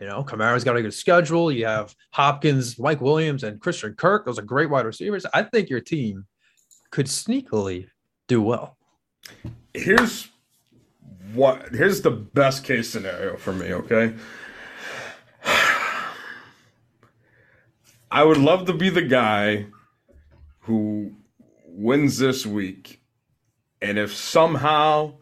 You 0.00 0.06
know, 0.06 0.22
Kamara's 0.22 0.64
got 0.64 0.76
a 0.76 0.82
good 0.82 0.94
schedule. 0.94 1.50
You 1.50 1.66
have 1.66 1.94
Hopkins, 2.12 2.78
Mike 2.78 3.00
Williams, 3.00 3.42
and 3.42 3.60
Christian 3.60 3.94
Kirk. 3.94 4.26
Those 4.26 4.38
are 4.38 4.42
great 4.42 4.70
wide 4.70 4.86
receivers. 4.86 5.26
I 5.34 5.42
think 5.42 5.68
your 5.68 5.80
team 5.80 6.26
could 6.90 7.06
sneakily 7.06 7.88
do 8.28 8.40
well. 8.40 8.76
Here's 9.74 10.28
what 11.34 11.74
here's 11.74 12.00
the 12.02 12.10
best 12.10 12.64
case 12.64 12.88
scenario 12.90 13.36
for 13.36 13.52
me, 13.52 13.72
okay? 13.72 14.14
I 18.10 18.24
would 18.24 18.38
love 18.38 18.66
to 18.66 18.72
be 18.72 18.88
the 18.88 19.02
guy 19.02 19.66
who 20.60 21.12
wins 21.66 22.18
this 22.18 22.46
week. 22.46 23.00
And 23.80 23.98
if 23.98 24.14
somehow, 24.14 25.14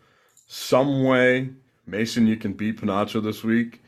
some 0.46 1.04
way, 1.04 1.50
Mason, 1.86 2.26
you 2.26 2.36
can 2.36 2.52
beat 2.52 2.80
Panacho 2.80 3.22
this 3.22 3.44
week, 3.44 3.82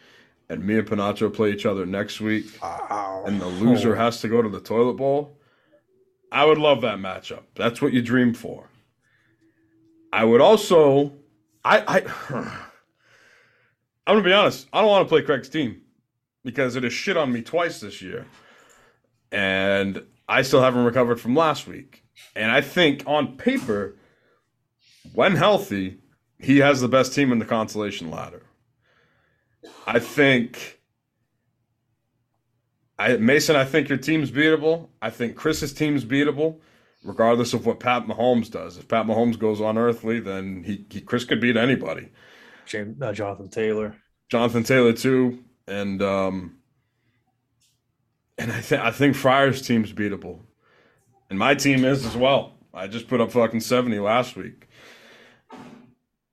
and 0.49 0.65
me 0.65 0.79
and 0.79 0.89
Panacho 0.89 1.33
play 1.33 1.53
each 1.53 1.67
other 1.67 1.85
next 1.85 2.21
week, 2.21 2.47
and 2.63 3.41
the 3.41 3.47
loser 3.47 3.95
oh. 3.95 3.99
has 3.99 4.21
to 4.23 4.29
go 4.29 4.41
to 4.41 4.49
the 4.49 4.61
toilet 4.61 4.95
bowl, 4.95 5.37
I 6.33 6.45
would 6.45 6.59
love 6.59 6.81
that 6.83 6.99
matchup. 6.99 7.43
That's 7.55 7.81
what 7.81 7.93
you 7.93 8.03
dream 8.03 8.35
for. 8.35 8.69
I 10.13 10.25
would 10.25 10.41
also, 10.41 11.13
I, 11.65 11.81
I, 11.81 12.01
I'm 14.07 14.15
gonna 14.15 14.23
be 14.23 14.33
honest. 14.33 14.67
I 14.73 14.81
don't 14.81 14.91
want 14.91 15.07
to 15.07 15.09
play 15.09 15.23
Craig's 15.23 15.49
team 15.49 15.83
because 16.45 16.77
it 16.77 16.83
has 16.83 16.93
shit 16.93 17.17
on 17.17 17.33
me 17.33 17.43
twice 17.43 17.81
this 17.81 18.01
year, 18.01 18.27
and 19.31 20.03
I 20.29 20.43
still 20.43 20.63
haven't 20.63 20.85
recovered 20.85 21.21
from 21.21 21.35
last 21.35 21.67
week. 21.67 22.05
And 22.35 22.51
I 22.51 22.61
think 22.63 23.03
on 23.07 23.37
paper, 23.37 23.97
when 25.13 25.37
healthy, 25.37 25.99
he 26.39 26.59
has 26.59 26.81
the 26.81 26.89
best 26.89 27.15
team 27.15 27.33
in 27.33 27.39
the 27.39 27.45
consolation 27.45 28.11
ladder. 28.11 28.43
I 29.87 29.99
think 29.99 30.79
I 32.99 33.17
Mason, 33.17 33.57
I 33.57 33.65
think 33.65 33.89
your 33.89 33.99
team's 33.99 34.31
beatable. 34.31 34.89
I 35.01 35.11
think 35.11 35.37
Chris's 35.37 35.73
team's 35.73 36.05
beatable, 36.05 36.59
regardless 37.05 37.55
of 37.55 37.65
what 37.65 37.79
Pat 37.79 38.07
Mahomes 38.07 38.51
does. 38.51 38.77
If 38.77 38.89
Pat 38.89 39.07
Mahomes 39.07 39.39
goes 39.39 39.61
unearthly, 39.61 40.21
then 40.21 40.65
he, 40.65 40.85
he 40.91 41.01
Chris 41.01 41.25
could 41.25 41.41
beat 41.41 41.57
anybody. 41.57 42.09
James, 42.67 43.01
uh, 43.01 43.13
Jonathan 43.13 43.49
Taylor. 43.49 43.97
Jonathan 44.31 44.65
Taylor 44.65 44.93
too, 44.93 45.45
and 45.67 46.03
um, 46.03 46.59
and 48.37 48.53
I 48.53 48.61
think 48.61 48.83
I 48.83 48.91
think 48.91 49.15
Fryer's 49.15 49.63
team's 49.63 49.93
beatable, 49.93 50.41
and 51.31 51.39
my 51.39 51.55
team 51.55 51.85
is 51.85 52.05
as 52.05 52.17
well. 52.17 52.55
I 52.75 52.89
just 52.89 53.09
put 53.09 53.21
up 53.21 53.31
fucking 53.31 53.61
seventy 53.61 54.01
last 54.01 54.37
week. 54.37 54.68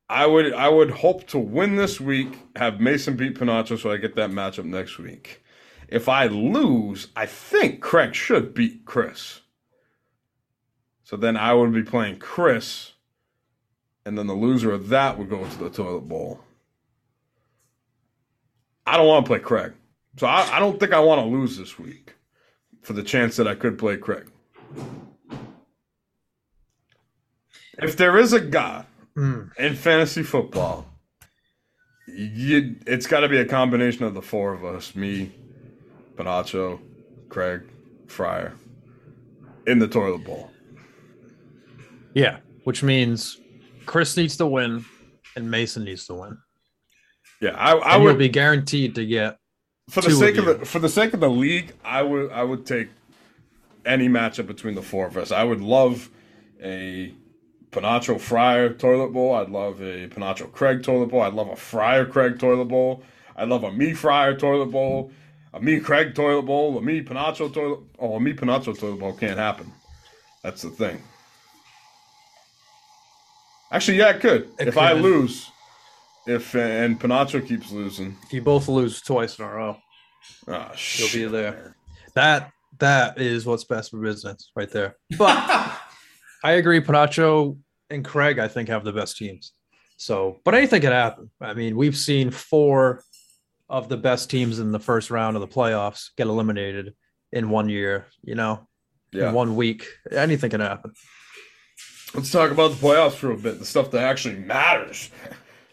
I 0.09 0.25
would 0.27 0.53
I 0.53 0.69
would 0.69 0.91
hope 0.91 1.25
to 1.27 1.39
win 1.39 1.77
this 1.77 1.99
week, 1.99 2.37
have 2.55 2.79
Mason 2.79 3.15
beat 3.15 3.35
Panacho, 3.35 3.79
so 3.79 3.91
I 3.91 3.97
get 3.97 4.15
that 4.15 4.29
matchup 4.29 4.65
next 4.65 4.99
week. 4.99 5.43
If 5.87 6.07
I 6.07 6.27
lose, 6.27 7.07
I 7.15 7.25
think 7.25 7.81
Craig 7.81 8.13
should 8.13 8.53
beat 8.53 8.85
Chris. 8.85 9.41
So 11.03 11.15
then 11.15 11.37
I 11.37 11.53
would 11.53 11.73
be 11.73 11.83
playing 11.83 12.17
Chris, 12.17 12.93
and 14.05 14.17
then 14.17 14.27
the 14.27 14.33
loser 14.33 14.71
of 14.71 14.89
that 14.89 15.17
would 15.17 15.29
go 15.29 15.43
to 15.43 15.57
the 15.57 15.69
toilet 15.69 16.07
bowl. 16.07 16.39
I 18.87 18.97
don't 18.97 19.07
want 19.07 19.25
to 19.25 19.29
play 19.29 19.39
Craig. 19.39 19.73
So 20.17 20.27
I, 20.27 20.57
I 20.57 20.59
don't 20.59 20.79
think 20.79 20.93
I 20.93 20.99
want 20.99 21.21
to 21.21 21.27
lose 21.27 21.57
this 21.57 21.77
week 21.77 22.15
for 22.81 22.93
the 22.93 23.03
chance 23.03 23.35
that 23.35 23.47
I 23.47 23.55
could 23.55 23.77
play 23.77 23.97
Craig. 23.97 24.27
If 27.79 27.97
there 27.97 28.17
is 28.17 28.31
a 28.31 28.39
God 28.39 28.85
Mm. 29.17 29.49
in 29.57 29.75
fantasy 29.75 30.23
football, 30.23 30.85
you, 32.07 32.75
it's 32.85 33.07
got 33.07 33.21
to 33.21 33.29
be 33.29 33.37
a 33.37 33.45
combination 33.45 34.03
of 34.03 34.13
the 34.13 34.21
four 34.21 34.53
of 34.53 34.65
us 34.65 34.95
me, 34.95 35.31
Panacho, 36.15 36.79
Craig, 37.29 37.63
Fryer 38.07 38.53
in 39.65 39.79
the 39.79 39.87
toilet 39.87 40.23
bowl. 40.23 40.51
Yeah, 42.13 42.37
which 42.63 42.83
means 42.83 43.39
Chris 43.85 44.15
needs 44.15 44.37
to 44.37 44.45
win 44.45 44.85
and 45.35 45.49
Mason 45.49 45.83
needs 45.83 46.05
to 46.07 46.13
win. 46.13 46.37
Yeah, 47.41 47.51
I, 47.51 47.73
I 47.73 47.97
would 47.97 48.17
be 48.17 48.29
guaranteed 48.29 48.95
to 48.95 49.05
get 49.05 49.37
for 49.89 50.01
the 50.01 50.11
sake 50.11 50.37
of 50.37 50.47
of, 50.47 50.59
the 50.59 50.65
for 50.65 50.79
the 50.79 50.89
sake 50.89 51.13
of 51.13 51.19
the 51.19 51.29
league, 51.29 51.73
I 51.83 52.01
would 52.01 52.31
I 52.31 52.43
would 52.43 52.65
take 52.65 52.89
any 53.85 54.07
matchup 54.09 54.47
between 54.47 54.73
the 54.75 54.81
four 54.81 55.05
of 55.05 55.17
us. 55.17 55.31
I 55.31 55.43
would 55.43 55.61
love 55.61 56.09
a 56.61 57.13
Panacho 57.75 58.17
Fryer 58.17 58.69
toilet 58.69 59.11
bowl. 59.11 59.35
I'd 59.35 59.49
love 59.49 59.81
a 59.81 60.07
Panacho 60.07 60.49
Craig 60.49 60.81
toilet 60.81 61.07
bowl. 61.07 61.21
I'd 61.21 61.33
love 61.33 61.49
a 61.49 61.57
Fryer 61.57 62.05
Craig 62.05 62.39
toilet 62.39 62.65
bowl. 62.65 63.03
I'd 63.35 63.49
love 63.49 63.65
a 63.65 63.71
me 63.71 63.93
Fryer 63.93 64.33
toilet 64.33 64.67
bowl. 64.67 65.11
A 65.53 65.59
me 65.59 65.81
Craig 65.81 66.15
toilet 66.15 66.43
bowl. 66.43 66.77
A 66.77 66.81
me 66.81 67.01
Panacho 67.01 67.53
toilet. 67.53 67.81
Oh, 67.99 68.15
a 68.15 68.19
me 68.21 68.31
Panacho 68.33 68.79
toilet 68.79 68.99
bowl 68.99 69.11
can't 69.11 69.37
happen. 69.37 69.73
That's 70.41 70.61
the 70.61 70.69
thing. 70.69 71.03
Actually, 73.71 73.97
yeah, 73.97 74.11
it 74.11 74.21
could. 74.21 74.49
It 74.57 74.69
if 74.69 74.77
I 74.77 74.93
lose, 74.93 75.51
if 76.25 76.55
and 76.55 76.97
Panacho 76.97 77.45
keeps 77.45 77.73
losing, 77.73 78.15
if 78.23 78.31
you 78.31 78.41
both 78.41 78.69
lose 78.69 79.01
twice 79.01 79.37
in 79.37 79.43
a 79.43 79.49
row, 79.49 79.77
ah, 80.47 80.67
you'll 80.69 80.75
shit. 80.77 81.13
be 81.13 81.25
there. 81.25 81.75
That 82.13 82.51
that 82.79 83.19
is 83.19 83.45
what's 83.45 83.65
best 83.65 83.91
for 83.91 83.97
business 83.97 84.49
right 84.55 84.71
there. 84.71 84.95
But 85.17 85.37
I 86.43 86.51
agree, 86.51 86.79
Panacho 86.79 87.57
and 87.89 88.03
Craig, 88.03 88.39
I 88.39 88.47
think, 88.47 88.69
have 88.69 88.83
the 88.83 88.93
best 88.93 89.17
teams. 89.17 89.51
So, 89.97 90.39
but 90.43 90.53
anything 90.55 90.81
can 90.81 90.91
happen. 90.91 91.29
I 91.39 91.53
mean, 91.53 91.75
we've 91.77 91.95
seen 91.97 92.29
four 92.31 93.03
of 93.69 93.89
the 93.89 93.97
best 93.97 94.29
teams 94.29 94.59
in 94.59 94.71
the 94.71 94.79
first 94.79 95.09
round 95.09 95.35
of 95.37 95.41
the 95.41 95.47
playoffs 95.47 96.09
get 96.17 96.27
eliminated 96.27 96.93
in 97.31 97.49
one 97.49 97.69
year, 97.69 98.05
you 98.23 98.35
know, 98.35 98.67
Yeah. 99.11 99.29
in 99.29 99.33
one 99.33 99.55
week. 99.55 99.87
Anything 100.11 100.49
can 100.51 100.61
happen. 100.61 100.91
Let's 102.13 102.31
talk 102.31 102.51
about 102.51 102.71
the 102.71 102.77
playoffs 102.77 103.13
for 103.13 103.31
a 103.31 103.37
bit. 103.37 103.59
The 103.59 103.65
stuff 103.65 103.91
that 103.91 104.03
actually 104.03 104.35
matters 104.35 105.09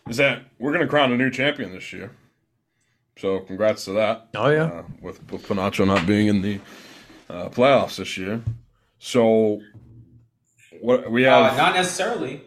is 0.09 0.17
that 0.17 0.43
we're 0.59 0.73
going 0.73 0.83
to 0.83 0.89
crown 0.89 1.13
a 1.13 1.17
new 1.17 1.31
champion 1.31 1.73
this 1.73 1.93
year. 1.93 2.11
So, 3.19 3.41
congrats 3.41 3.85
to 3.85 3.93
that. 3.93 4.29
Oh, 4.35 4.49
yeah. 4.49 4.65
Uh, 4.65 4.83
with, 5.01 5.31
with 5.31 5.47
Panacho 5.47 5.87
not 5.87 6.07
being 6.07 6.29
in 6.29 6.41
the 6.43 6.61
uh, 7.29 7.49
playoffs 7.51 7.97
this 7.97 8.17
year. 8.17 8.41
So, 8.99 9.61
what 10.83 11.11
we 11.11 11.27
Uh, 11.27 11.45
have 11.45 11.57
not 11.57 11.75
necessarily. 11.75 12.43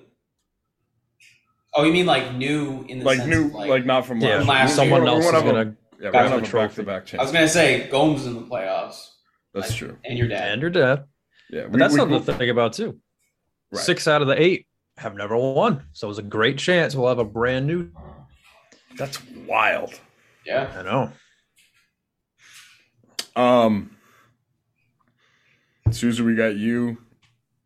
Oh, 1.74 1.84
you 1.84 1.92
mean 1.92 2.06
like 2.06 2.34
new 2.36 2.86
in 2.88 3.00
the 3.00 3.06
like 3.06 3.18
sense 3.18 3.30
new, 3.30 3.48
of, 3.48 3.54
like, 3.54 3.86
not 3.86 4.06
from 4.06 4.22
Yeah, 4.22 4.38
last. 4.38 4.48
last 4.48 4.68
year. 4.70 4.76
someone 4.76 5.02
We 5.04 5.08
else 5.10 5.26
is 5.26 5.34
wanna 5.34 5.52
going 5.52 5.66
to. 5.72 5.78
Yeah, 6.00 6.06
we're 6.08 6.12
gonna 6.12 6.30
have 6.30 6.42
the 6.44 6.48
a 6.58 6.62
back-to-back 6.68 7.14
I 7.16 7.24
was 7.24 7.32
gonna 7.32 7.48
say 7.48 7.88
Gomes 7.90 8.26
in 8.26 8.36
the 8.36 8.42
playoffs. 8.42 9.12
That's 9.54 9.70
like, 9.70 9.78
true. 9.78 9.98
And 10.06 10.18
your 10.18 10.28
dad. 10.28 10.52
And 10.52 10.62
your 10.62 10.70
dad. 10.70 11.06
Yeah, 11.50 11.64
But 11.64 11.72
we- 11.72 11.80
that's 11.80 11.94
we- 11.94 12.00
something 12.00 12.24
to 12.24 12.34
think 12.34 12.52
about, 12.52 12.74
too. 12.74 13.00
Right. 13.72 13.82
Six 13.84 14.08
out 14.08 14.22
of 14.22 14.28
the 14.28 14.40
eight 14.42 14.68
have 14.98 15.16
never 15.16 15.36
won. 15.38 15.86
So 15.94 16.10
it's 16.10 16.20
a 16.20 16.24
great 16.24 16.58
chance 16.58 16.96
we'll 16.96 17.08
have 17.10 17.20
a 17.20 17.26
brand 17.26 17.66
new. 17.68 17.90
That's 18.98 19.20
wild. 19.48 20.00
yeah. 20.46 20.72
I 20.78 20.82
know. 20.84 21.12
Um, 23.36 23.98
Souza, 25.92 26.24
we 26.24 26.36
got 26.36 26.56
you 26.56 26.98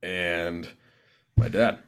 and 0.03 0.67
my 1.37 1.47
dad. 1.47 1.79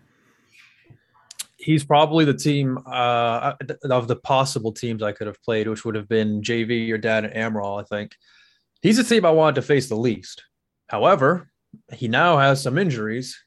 he's 1.57 1.83
probably 1.83 2.25
the 2.25 2.33
team 2.33 2.79
uh, 2.87 3.53
of 3.83 4.07
the 4.07 4.15
possible 4.15 4.71
teams 4.71 5.03
I 5.03 5.11
could 5.11 5.27
have 5.27 5.41
played, 5.43 5.67
which 5.67 5.85
would 5.85 5.95
have 5.95 6.07
been 6.07 6.41
JV, 6.41 6.87
your 6.87 6.97
dad, 6.97 7.25
and 7.25 7.33
Amaral. 7.33 7.81
I 7.81 7.85
think 7.85 8.15
he's 8.81 8.97
the 8.97 9.03
team 9.03 9.25
I 9.25 9.31
wanted 9.31 9.55
to 9.55 9.61
face 9.61 9.87
the 9.89 9.95
least. 9.95 10.43
However, 10.87 11.49
he 11.93 12.07
now 12.07 12.37
has 12.37 12.61
some 12.61 12.77
injuries. 12.77 13.37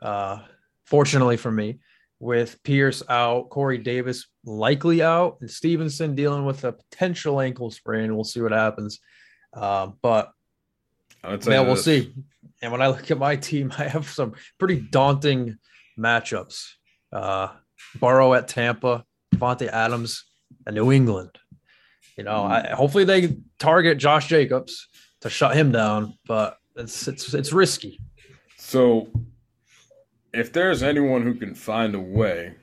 Uh, 0.00 0.40
fortunately 0.86 1.36
for 1.36 1.50
me, 1.50 1.78
with 2.18 2.62
Pierce 2.62 3.02
out, 3.08 3.50
Corey 3.50 3.78
Davis 3.78 4.26
likely 4.44 5.02
out, 5.02 5.38
and 5.40 5.50
Stevenson 5.50 6.14
dealing 6.14 6.44
with 6.44 6.64
a 6.64 6.72
potential 6.72 7.40
ankle 7.40 7.70
sprain. 7.70 8.14
We'll 8.14 8.24
see 8.24 8.40
what 8.40 8.52
happens. 8.52 9.00
Uh, 9.52 9.88
but 10.00 10.32
yeah, 11.24 11.60
we'll 11.60 11.74
this. 11.74 11.84
see. 11.84 12.14
And 12.62 12.70
when 12.70 12.80
I 12.80 12.86
look 12.86 13.10
at 13.10 13.18
my 13.18 13.36
team, 13.36 13.72
I 13.78 13.88
have 13.88 14.08
some 14.08 14.34
pretty 14.58 14.80
daunting 14.80 15.58
matchups. 15.98 16.64
Uh, 17.12 17.48
Burrow 17.96 18.32
at 18.32 18.48
Tampa, 18.48 19.04
Davante 19.34 19.66
Adams 19.66 20.24
at 20.66 20.72
New 20.72 20.92
England. 20.92 21.38
You 22.16 22.24
know, 22.24 22.44
I, 22.44 22.68
hopefully 22.68 23.04
they 23.04 23.36
target 23.58 23.98
Josh 23.98 24.28
Jacobs 24.28 24.88
to 25.22 25.30
shut 25.30 25.56
him 25.56 25.72
down, 25.72 26.16
but 26.26 26.58
it's 26.76 27.08
it's 27.08 27.32
it's 27.34 27.52
risky. 27.52 28.00
So, 28.58 29.08
if 30.32 30.52
there's 30.52 30.82
anyone 30.82 31.22
who 31.22 31.34
can 31.34 31.54
find 31.54 31.94
a 31.94 32.00
way 32.00 32.54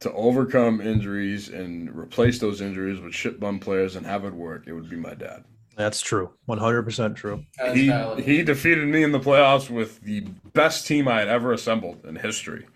to 0.00 0.12
overcome 0.12 0.80
injuries 0.80 1.48
and 1.48 1.94
replace 1.96 2.38
those 2.38 2.60
injuries 2.60 3.00
with 3.00 3.14
shit 3.14 3.40
bum 3.40 3.58
players 3.58 3.96
and 3.96 4.06
have 4.06 4.24
it 4.24 4.32
work, 4.32 4.64
it 4.66 4.72
would 4.72 4.88
be 4.88 4.96
my 4.96 5.14
dad. 5.14 5.44
That's 5.76 6.00
true. 6.00 6.30
100% 6.48 7.16
true. 7.16 7.44
He 7.74 7.92
he 8.22 8.42
defeated 8.42 8.88
me 8.88 9.02
in 9.02 9.12
the 9.12 9.20
playoffs 9.20 9.68
with 9.68 10.00
the 10.00 10.20
best 10.54 10.86
team 10.86 11.06
I 11.06 11.18
had 11.20 11.28
ever 11.28 11.52
assembled 11.52 12.04
in 12.06 12.16
history 12.16 12.66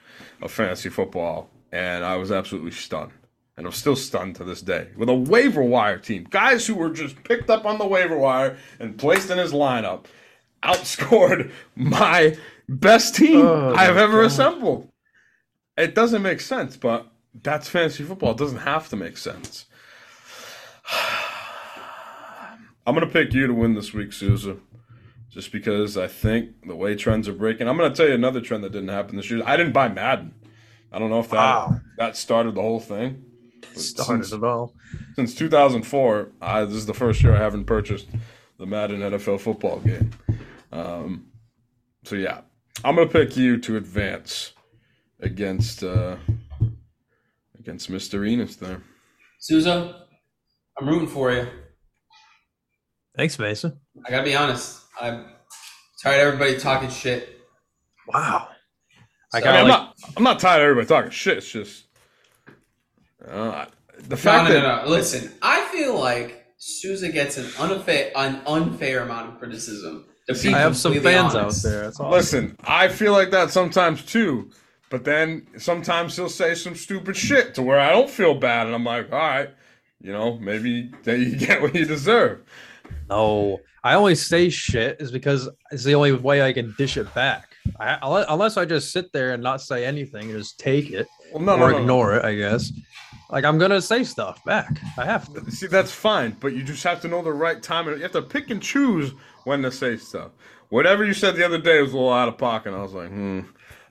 of 0.42 0.52
fantasy 0.52 0.90
football, 0.90 1.48
and 1.72 2.04
I 2.04 2.16
was 2.16 2.30
absolutely 2.30 2.72
stunned. 2.72 3.12
And 3.56 3.66
I'm 3.66 3.72
still 3.72 3.96
stunned 3.96 4.36
to 4.36 4.44
this 4.44 4.62
day 4.62 4.88
with 4.96 5.08
a 5.08 5.14
waiver 5.14 5.62
wire 5.62 5.98
team, 5.98 6.26
guys 6.30 6.66
who 6.66 6.74
were 6.74 6.90
just 6.90 7.22
picked 7.24 7.48
up 7.50 7.64
on 7.64 7.78
the 7.78 7.86
waiver 7.86 8.16
wire 8.18 8.56
and 8.78 8.98
placed 8.98 9.30
in 9.30 9.38
his 9.38 9.52
lineup, 9.52 10.04
outscored 10.62 11.50
my 11.76 12.36
best 12.68 13.16
team 13.16 13.40
Oh, 13.46 13.74
I've 13.74 13.96
ever 13.96 14.20
God. 14.20 14.26
assembled. 14.26 14.88
It 15.76 15.94
doesn't 15.94 16.22
make 16.22 16.40
sense, 16.40 16.76
but 16.76 17.06
that's 17.42 17.68
fantasy 17.68 18.04
football. 18.04 18.32
It 18.32 18.36
doesn't 18.38 18.58
have 18.58 18.88
to 18.90 18.96
make 18.96 19.16
sense. 19.16 19.64
I'm 22.90 22.96
gonna 22.96 23.06
pick 23.06 23.32
you 23.32 23.46
to 23.46 23.54
win 23.54 23.74
this 23.74 23.94
week, 23.94 24.12
Souza, 24.12 24.56
just 25.28 25.52
because 25.52 25.96
I 25.96 26.08
think 26.08 26.66
the 26.66 26.74
way 26.74 26.96
trends 26.96 27.28
are 27.28 27.32
breaking. 27.32 27.68
I'm 27.68 27.76
gonna 27.76 27.94
tell 27.94 28.08
you 28.08 28.14
another 28.14 28.40
trend 28.40 28.64
that 28.64 28.72
didn't 28.72 28.88
happen 28.88 29.14
this 29.14 29.30
year. 29.30 29.42
I 29.46 29.56
didn't 29.56 29.72
buy 29.72 29.86
Madden. 29.86 30.34
I 30.90 30.98
don't 30.98 31.08
know 31.08 31.20
if 31.20 31.30
that 31.30 31.36
Wow. 31.36 31.80
that 31.98 32.16
started 32.16 32.56
the 32.56 32.62
whole 32.62 32.80
thing. 32.80 33.22
But 33.60 33.80
Started 33.80 34.24
since, 34.24 34.32
it 34.32 34.42
all. 34.42 34.74
since 35.14 35.36
2004, 35.36 36.32
I, 36.42 36.64
this 36.64 36.74
is 36.74 36.86
the 36.86 36.94
first 36.94 37.22
year 37.22 37.32
I 37.32 37.38
haven't 37.38 37.66
purchased 37.66 38.08
the 38.58 38.66
Madden 38.66 39.00
NFL 39.02 39.38
football 39.40 39.78
game. 39.78 40.10
Um, 40.72 41.26
so 42.02 42.16
yeah, 42.16 42.40
I'm 42.82 42.96
gonna 42.96 43.06
pick 43.08 43.36
you 43.36 43.56
to 43.58 43.76
advance 43.76 44.52
against 45.20 45.84
uh, 45.84 46.16
against 47.56 47.88
Mr. 47.88 48.28
Enos 48.28 48.56
there. 48.56 48.82
Souza, 49.38 50.06
I'm 50.76 50.88
rooting 50.88 51.06
for 51.06 51.30
you. 51.30 51.46
Thanks, 53.16 53.38
Mason. 53.38 53.78
I 54.06 54.10
gotta 54.10 54.24
be 54.24 54.34
honest. 54.34 54.82
I'm 55.00 55.26
tired 56.02 56.20
of 56.26 56.34
everybody 56.34 56.58
talking 56.58 56.90
shit. 56.90 57.40
Wow. 58.08 58.48
I 59.32 59.38
So- 59.40 59.44
got 59.44 59.54
I 59.56 59.60
mean, 59.60 59.68
like 59.70 59.78
I'm 59.80 59.84
not 59.86 59.96
I'm 60.16 60.22
not 60.24 60.38
tired 60.40 60.62
of 60.62 60.70
everybody 60.70 60.86
talking 60.88 61.10
shit. 61.10 61.38
It's 61.38 61.50
just 61.50 61.84
uh, 63.26 63.66
the 63.98 64.10
No, 64.10 64.16
fact 64.16 64.48
no, 64.48 64.54
that 64.54 64.62
no, 64.62 64.84
no. 64.84 64.88
Listen, 64.90 65.32
I 65.42 65.60
feel 65.72 65.98
like 65.98 66.46
Souza 66.56 67.10
gets 67.10 67.36
an 67.36 67.46
unfair, 67.58 68.12
an 68.16 68.40
unfair 68.46 69.00
amount 69.02 69.32
of 69.32 69.38
criticism. 69.38 70.06
I 70.28 70.58
have 70.58 70.76
some 70.76 70.94
fans 71.00 71.34
honest. 71.34 71.66
out 71.66 71.70
there. 71.70 71.82
That's 71.82 71.98
all. 71.98 72.10
Listen, 72.10 72.56
I 72.62 72.86
feel 72.88 73.12
like 73.12 73.30
that 73.32 73.50
sometimes 73.50 74.04
too. 74.04 74.50
But 74.88 75.04
then 75.04 75.46
sometimes 75.58 76.16
he'll 76.16 76.28
say 76.28 76.54
some 76.54 76.74
stupid 76.76 77.16
shit 77.16 77.54
to 77.56 77.62
where 77.62 77.78
I 77.80 77.90
don't 77.90 78.10
feel 78.10 78.34
bad, 78.34 78.66
and 78.66 78.74
I'm 78.74 78.84
like, 78.84 79.12
all 79.12 79.18
right, 79.18 79.50
you 80.00 80.12
know, 80.12 80.36
maybe 80.38 80.92
then 81.04 81.20
you 81.22 81.36
get 81.36 81.60
what 81.62 81.74
you 81.74 81.84
deserve. 81.84 82.42
No, 83.08 83.60
I 83.82 83.94
only 83.94 84.14
say 84.14 84.48
shit 84.50 85.00
is 85.00 85.10
because 85.10 85.48
it's 85.72 85.84
the 85.84 85.94
only 85.94 86.12
way 86.12 86.42
I 86.42 86.52
can 86.52 86.74
dish 86.78 86.96
it 86.96 87.12
back. 87.14 87.56
I, 87.78 87.98
unless- 88.30 88.56
I 88.56 88.64
just 88.64 88.92
sit 88.92 89.12
there 89.12 89.32
and 89.32 89.42
not 89.42 89.60
say 89.60 89.84
anything 89.84 90.30
and 90.30 90.38
just 90.38 90.58
take 90.58 90.90
it 90.90 91.06
Well, 91.32 91.42
no, 91.42 91.54
or 91.54 91.58
no, 91.58 91.68
no. 91.70 91.78
ignore 91.78 92.14
it, 92.16 92.24
I 92.24 92.34
guess. 92.34 92.72
Like 93.30 93.44
I'm 93.44 93.58
gonna 93.58 93.80
say 93.80 94.02
stuff 94.04 94.42
back. 94.44 94.80
I 94.98 95.04
have 95.04 95.32
to. 95.34 95.50
See, 95.50 95.66
that's 95.68 95.92
fine, 95.92 96.36
but 96.40 96.52
you 96.52 96.62
just 96.64 96.82
have 96.84 97.00
to 97.02 97.08
know 97.08 97.22
the 97.22 97.32
right 97.32 97.62
time, 97.62 97.86
and 97.86 97.96
you 97.96 98.02
have 98.02 98.10
to 98.12 98.22
pick 98.22 98.50
and 98.50 98.60
choose 98.60 99.12
when 99.44 99.62
to 99.62 99.70
say 99.70 99.96
stuff. 99.96 100.32
Whatever 100.70 101.04
you 101.04 101.14
said 101.14 101.36
the 101.36 101.44
other 101.44 101.58
day 101.58 101.80
was 101.80 101.92
a 101.92 101.96
little 101.96 102.12
out 102.12 102.28
of 102.28 102.38
pocket. 102.38 102.74
I 102.74 102.82
was 102.82 102.92
like, 102.92 103.08
hmm, 103.08 103.40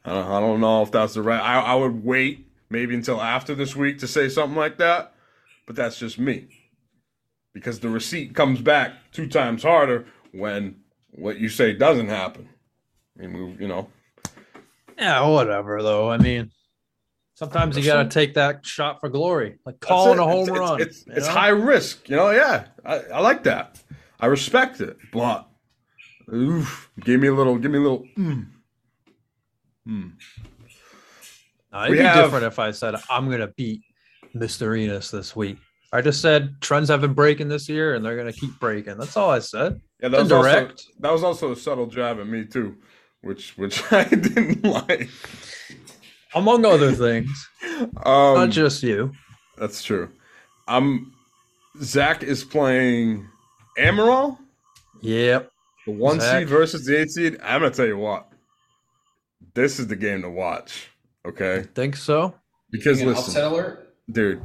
I 0.03 0.13
don't, 0.13 0.27
I 0.31 0.39
don't 0.41 0.59
know 0.59 0.81
if 0.81 0.91
that's 0.91 1.13
the 1.13 1.21
right. 1.21 1.39
I, 1.41 1.59
I 1.61 1.75
would 1.75 2.03
wait 2.03 2.47
maybe 2.69 2.95
until 2.95 3.21
after 3.21 3.55
this 3.55 3.75
week 3.77 3.99
to 3.99 4.07
say 4.07 4.27
something 4.29 4.57
like 4.57 4.77
that, 4.79 5.13
but 5.65 5.75
that's 5.75 5.97
just 5.97 6.19
me. 6.19 6.47
Because 7.53 7.79
the 7.79 7.89
receipt 7.89 8.35
comes 8.35 8.61
back 8.61 8.93
two 9.11 9.27
times 9.27 9.63
harder 9.63 10.05
when 10.31 10.75
what 11.11 11.39
you 11.39 11.49
say 11.49 11.73
doesn't 11.73 12.07
happen. 12.09 12.47
I 13.17 13.25
mean, 13.27 13.33
we, 13.57 13.63
you 13.63 13.67
know, 13.67 13.89
Yeah, 14.97 15.25
whatever 15.27 15.81
though. 15.81 16.09
I 16.09 16.17
mean, 16.17 16.51
sometimes 17.33 17.75
you 17.77 17.83
gotta 17.83 18.07
take 18.07 18.35
that 18.35 18.65
shot 18.65 18.99
for 18.99 19.09
glory, 19.09 19.57
like 19.65 19.79
calling 19.79 20.19
a 20.19 20.23
home 20.23 20.47
It's- 20.49 20.59
run. 20.59 20.81
It's, 20.81 20.97
it's, 21.07 21.17
it's 21.17 21.27
high 21.27 21.49
risk, 21.49 22.07
you 22.09 22.15
know. 22.15 22.29
Yeah, 22.31 22.65
I, 22.85 22.99
I 22.99 23.19
like 23.21 23.43
that. 23.43 23.81
I 24.19 24.27
respect 24.27 24.79
it, 24.81 24.97
but 25.11 25.47
oof, 26.33 26.91
give 26.99 27.19
me 27.19 27.27
a 27.29 27.33
little, 27.33 27.57
give 27.57 27.71
me 27.71 27.79
a 27.79 27.81
little. 27.81 28.05
Mm. 28.17 28.47
Mm. 29.87 30.11
No, 31.73 31.79
it'd 31.81 31.91
We 31.91 31.97
be 31.97 32.03
have- 32.03 32.23
different 32.25 32.45
if 32.45 32.59
I 32.59 32.71
said 32.71 32.95
I'm 33.09 33.29
gonna 33.29 33.47
beat 33.47 33.81
Mr. 34.35 34.77
Enos 34.77 35.09
this 35.11 35.35
week. 35.35 35.57
I 35.91 36.01
just 36.01 36.21
said 36.21 36.55
trends 36.61 36.89
have 36.89 37.01
been 37.01 37.13
breaking 37.13 37.47
this 37.49 37.67
year 37.67 37.95
and 37.95 38.05
they're 38.05 38.17
gonna 38.17 38.33
keep 38.33 38.59
breaking. 38.59 38.97
That's 38.97 39.17
all 39.17 39.29
I 39.31 39.39
said. 39.39 39.81
Yeah, 40.01 40.09
that 40.09 40.21
was 40.21 40.31
also 40.31 40.69
that 40.99 41.11
was 41.11 41.23
also 41.23 41.51
a 41.51 41.55
subtle 41.55 41.87
jab 41.87 42.19
at 42.19 42.27
me 42.27 42.45
too, 42.45 42.77
which 43.21 43.57
which 43.57 43.81
I 43.91 44.03
didn't 44.05 44.63
like. 44.89 45.09
Among 46.35 46.63
other 46.63 46.91
things. 46.91 47.47
Um, 47.81 48.35
not 48.35 48.49
just 48.51 48.83
you. 48.83 49.11
that's 49.57 49.81
true. 49.83 50.09
Um, 50.67 51.11
Zach 51.81 52.21
is 52.21 52.43
playing 52.43 53.27
Amaral, 53.79 54.37
Yep. 55.01 55.51
the 55.87 55.91
one 55.91 56.19
Zach. 56.19 56.41
seed 56.41 56.49
versus 56.49 56.85
the 56.85 56.99
eight 56.99 57.09
seed. 57.09 57.39
I'm 57.41 57.61
gonna 57.61 57.73
tell 57.73 57.87
you 57.87 57.97
what, 57.97 58.27
this 59.55 59.79
is 59.79 59.87
the 59.87 59.95
game 59.95 60.21
to 60.21 60.29
watch. 60.29 60.89
Okay, 61.25 61.65
Think 61.73 61.95
so? 61.95 62.35
because 62.71 63.01
An 63.01 63.07
listen, 63.07 63.23
upset 63.25 63.51
alert. 63.51 63.95
dude. 64.11 64.41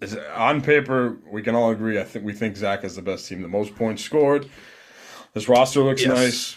Is- 0.00 0.16
On 0.34 0.60
paper, 0.60 1.18
we 1.30 1.42
can 1.42 1.54
all 1.54 1.70
agree. 1.70 1.98
I 1.98 2.04
think 2.04 2.24
we 2.24 2.32
think 2.32 2.56
Zach 2.56 2.84
is 2.84 2.96
the 2.96 3.02
best 3.02 3.28
team, 3.28 3.42
the 3.42 3.48
most 3.48 3.74
points 3.74 4.02
scored. 4.02 4.48
This 5.34 5.48
roster 5.48 5.80
looks 5.80 6.02
Yes. 6.02 6.10
nice. 6.16 6.56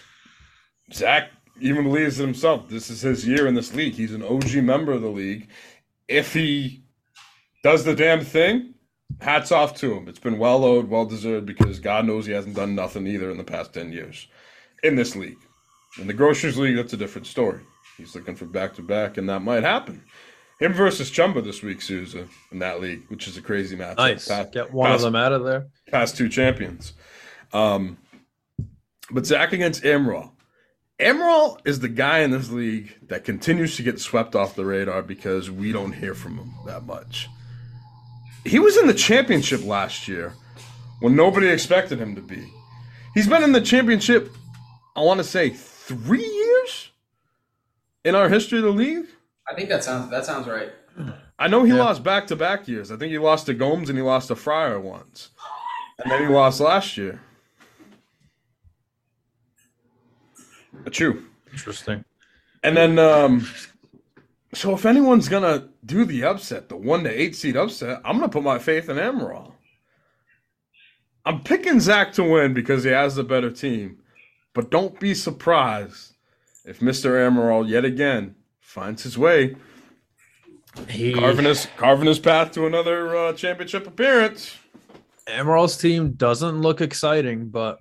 Zach 0.93 1.29
even 1.61 1.83
believes 1.83 2.19
in 2.19 2.25
himself. 2.25 2.69
This 2.69 2.89
is 2.89 3.01
his 3.01 3.27
year 3.27 3.47
in 3.47 3.53
this 3.53 3.73
league. 3.75 3.93
He's 3.93 4.13
an 4.13 4.23
OG 4.23 4.61
member 4.61 4.91
of 4.91 5.01
the 5.01 5.09
league. 5.09 5.47
If 6.07 6.33
he 6.33 6.83
does 7.63 7.85
the 7.85 7.95
damn 7.95 8.21
thing, 8.25 8.73
hats 9.21 9.51
off 9.51 9.75
to 9.79 9.93
him. 9.93 10.07
It's 10.07 10.19
been 10.19 10.39
well 10.39 10.63
owed, 10.65 10.89
well 10.89 11.05
deserved 11.05 11.45
because 11.45 11.79
God 11.79 12.05
knows 12.05 12.25
he 12.25 12.33
hasn't 12.33 12.55
done 12.55 12.75
nothing 12.75 13.07
either 13.07 13.29
in 13.29 13.37
the 13.37 13.43
past 13.43 13.73
10 13.73 13.91
years 13.93 14.27
in 14.83 14.95
this 14.95 15.15
league. 15.15 15.37
In 15.99 16.07
the 16.07 16.13
Grocers 16.13 16.57
League, 16.57 16.75
that's 16.75 16.93
a 16.93 16.97
different 16.97 17.27
story. 17.27 17.61
He's 17.97 18.15
looking 18.15 18.35
for 18.35 18.45
back 18.45 18.73
to 18.75 18.81
back, 18.81 19.17
and 19.17 19.29
that 19.29 19.41
might 19.41 19.63
happen. 19.63 20.03
Him 20.59 20.73
versus 20.73 21.09
Chumba 21.09 21.41
this 21.41 21.61
week, 21.61 21.81
Souza, 21.81 22.27
in 22.51 22.59
that 22.59 22.79
league, 22.79 23.03
which 23.09 23.27
is 23.27 23.37
a 23.37 23.41
crazy 23.41 23.75
match. 23.75 23.97
Nice. 23.97 24.27
Past, 24.27 24.51
Get 24.53 24.71
one 24.71 24.91
of 24.91 25.01
them 25.01 25.15
out 25.15 25.33
of 25.33 25.43
there. 25.43 25.67
past 25.89 26.15
two 26.15 26.29
champions. 26.29 26.93
Um, 27.51 27.97
but 29.11 29.25
Zach 29.25 29.51
against 29.53 29.83
Amaral. 29.83 30.31
Amaral 30.99 31.59
is 31.65 31.79
the 31.79 31.89
guy 31.89 32.19
in 32.19 32.31
this 32.31 32.49
league 32.51 32.95
that 33.07 33.23
continues 33.25 33.75
to 33.75 33.83
get 33.83 33.99
swept 33.99 34.35
off 34.35 34.55
the 34.55 34.63
radar 34.65 35.01
because 35.01 35.49
we 35.51 35.71
don't 35.71 35.91
hear 35.91 36.13
from 36.13 36.37
him 36.37 36.53
that 36.65 36.83
much. 36.85 37.27
He 38.45 38.59
was 38.59 38.77
in 38.77 38.87
the 38.87 38.93
championship 38.93 39.65
last 39.65 40.07
year 40.07 40.33
when 40.99 41.15
nobody 41.15 41.47
expected 41.47 41.99
him 41.99 42.15
to 42.15 42.21
be. 42.21 42.47
He's 43.13 43.27
been 43.27 43.43
in 43.43 43.51
the 43.51 43.61
championship, 43.61 44.29
I 44.95 45.01
want 45.01 45.17
to 45.19 45.23
say, 45.23 45.49
three 45.49 46.25
years 46.25 46.91
in 48.05 48.15
our 48.15 48.29
history 48.29 48.59
of 48.59 48.65
the 48.65 48.71
league. 48.71 49.05
I 49.47 49.55
think 49.55 49.69
that 49.69 49.83
sounds 49.83 50.09
that 50.11 50.25
sounds 50.25 50.47
right. 50.47 50.71
I 51.39 51.47
know 51.47 51.63
he 51.63 51.73
Yeah. 51.73 51.79
lost 51.83 52.03
back 52.03 52.27
to 52.27 52.35
back 52.35 52.67
years. 52.67 52.91
I 52.91 52.97
think 52.97 53.11
he 53.11 53.17
lost 53.17 53.47
to 53.47 53.53
Gomes 53.53 53.89
and 53.89 53.97
he 53.97 54.03
lost 54.03 54.27
to 54.29 54.35
Fryer 54.35 54.79
once. 54.79 55.29
And 55.99 56.11
then 56.11 56.21
he 56.21 56.27
lost 56.27 56.59
last 56.59 56.97
year. 56.97 57.19
True. 60.91 61.25
Interesting. 61.51 62.03
And 62.63 62.75
then 62.77 62.99
um 62.99 63.47
so 64.53 64.73
if 64.73 64.85
anyone's 64.85 65.27
gonna 65.29 65.69
do 65.85 66.05
the 66.05 66.23
upset, 66.23 66.69
the 66.69 66.77
one 66.77 67.03
to 67.03 67.09
eight 67.09 67.35
seed 67.35 67.57
upset, 67.57 68.01
I'm 68.05 68.17
gonna 68.17 68.29
put 68.29 68.43
my 68.43 68.59
faith 68.59 68.89
in 68.89 68.97
Amaral. 68.97 69.53
I'm 71.25 71.41
picking 71.41 71.79
Zach 71.79 72.11
to 72.13 72.23
win 72.23 72.53
because 72.53 72.83
he 72.83 72.91
has 72.91 73.15
the 73.15 73.23
better 73.23 73.49
team. 73.49 73.99
But 74.53 74.69
don't 74.69 74.99
be 74.99 75.13
surprised 75.13 76.13
if 76.65 76.79
Mr. 76.79 77.11
Amaral 77.11 77.67
yet 77.67 77.85
again 77.85 78.35
finds 78.63 79.03
his 79.03 79.17
way 79.17 79.55
He 80.89 81.13
carving 81.13 81.45
his 81.45 81.67
carving 81.77 82.07
his 82.07 82.17
path 82.19 82.51
to 82.53 82.65
another 82.65 83.15
uh, 83.15 83.33
championship 83.33 83.85
appearance. 83.85 84.55
Amaral's 85.27 85.77
team 85.77 86.13
doesn't 86.13 86.61
look 86.61 86.81
exciting, 86.81 87.49
but 87.49 87.77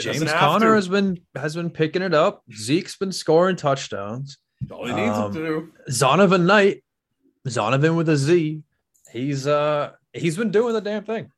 James 0.00 0.18
to. 0.20 0.74
has 0.74 0.88
been 0.88 1.18
has 1.36 1.54
been 1.54 1.70
picking 1.70 2.02
it 2.02 2.12
up. 2.14 2.42
Zeke's 2.52 2.96
been 2.96 3.12
scoring 3.12 3.56
touchdowns. 3.56 4.38
All 4.70 4.86
he 4.86 4.92
needs 4.92 5.16
Um, 5.16 5.32
to 5.32 5.38
do. 5.38 5.72
Zonovan 5.90 6.44
Knight, 6.46 6.82
Zonovan 7.46 7.96
with 7.96 8.08
a 8.08 8.16
Z, 8.16 8.62
he's 9.12 9.46
uh 9.46 9.92
he's 10.12 10.36
been 10.36 10.50
doing 10.50 10.74
the 10.74 10.80
damn 10.80 11.04
thing. 11.04 11.30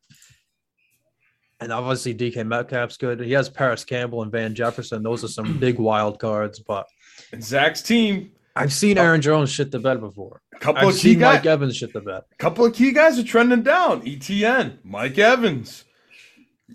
And 1.60 1.72
obviously 1.72 2.14
DK 2.14 2.44
Metcalf's 2.46 2.96
good. 2.96 3.20
He 3.20 3.32
has 3.32 3.48
Parris 3.48 3.84
Campbell 3.84 4.22
and 4.22 4.32
Van 4.32 4.54
Jefferson. 4.54 5.02
Those 5.04 5.22
are 5.22 5.28
some 5.28 5.58
big 5.58 5.78
wild 5.78 6.18
cards, 6.18 6.58
but 6.58 6.86
And 7.32 7.44
Zach's 7.44 7.82
team 7.82 8.32
I've 8.54 8.72
seen 8.72 8.98
Aaron 8.98 9.22
Jones 9.22 9.50
shit 9.50 9.70
the 9.70 9.78
bed 9.78 10.00
before. 10.00 10.42
A 10.54 10.58
couple 10.58 10.82
I've 10.82 10.88
of 10.88 10.94
key 10.94 11.12
seen 11.12 11.20
guys, 11.20 11.36
Mike 11.36 11.46
Evans 11.46 11.76
shit 11.76 11.92
the 11.92 12.00
bed. 12.00 12.22
A 12.30 12.36
couple 12.36 12.66
of 12.66 12.74
key 12.74 12.92
guys 12.92 13.18
are 13.18 13.24
trending 13.24 13.62
down. 13.62 14.02
ETN, 14.02 14.78
Mike 14.84 15.18
Evans, 15.18 15.84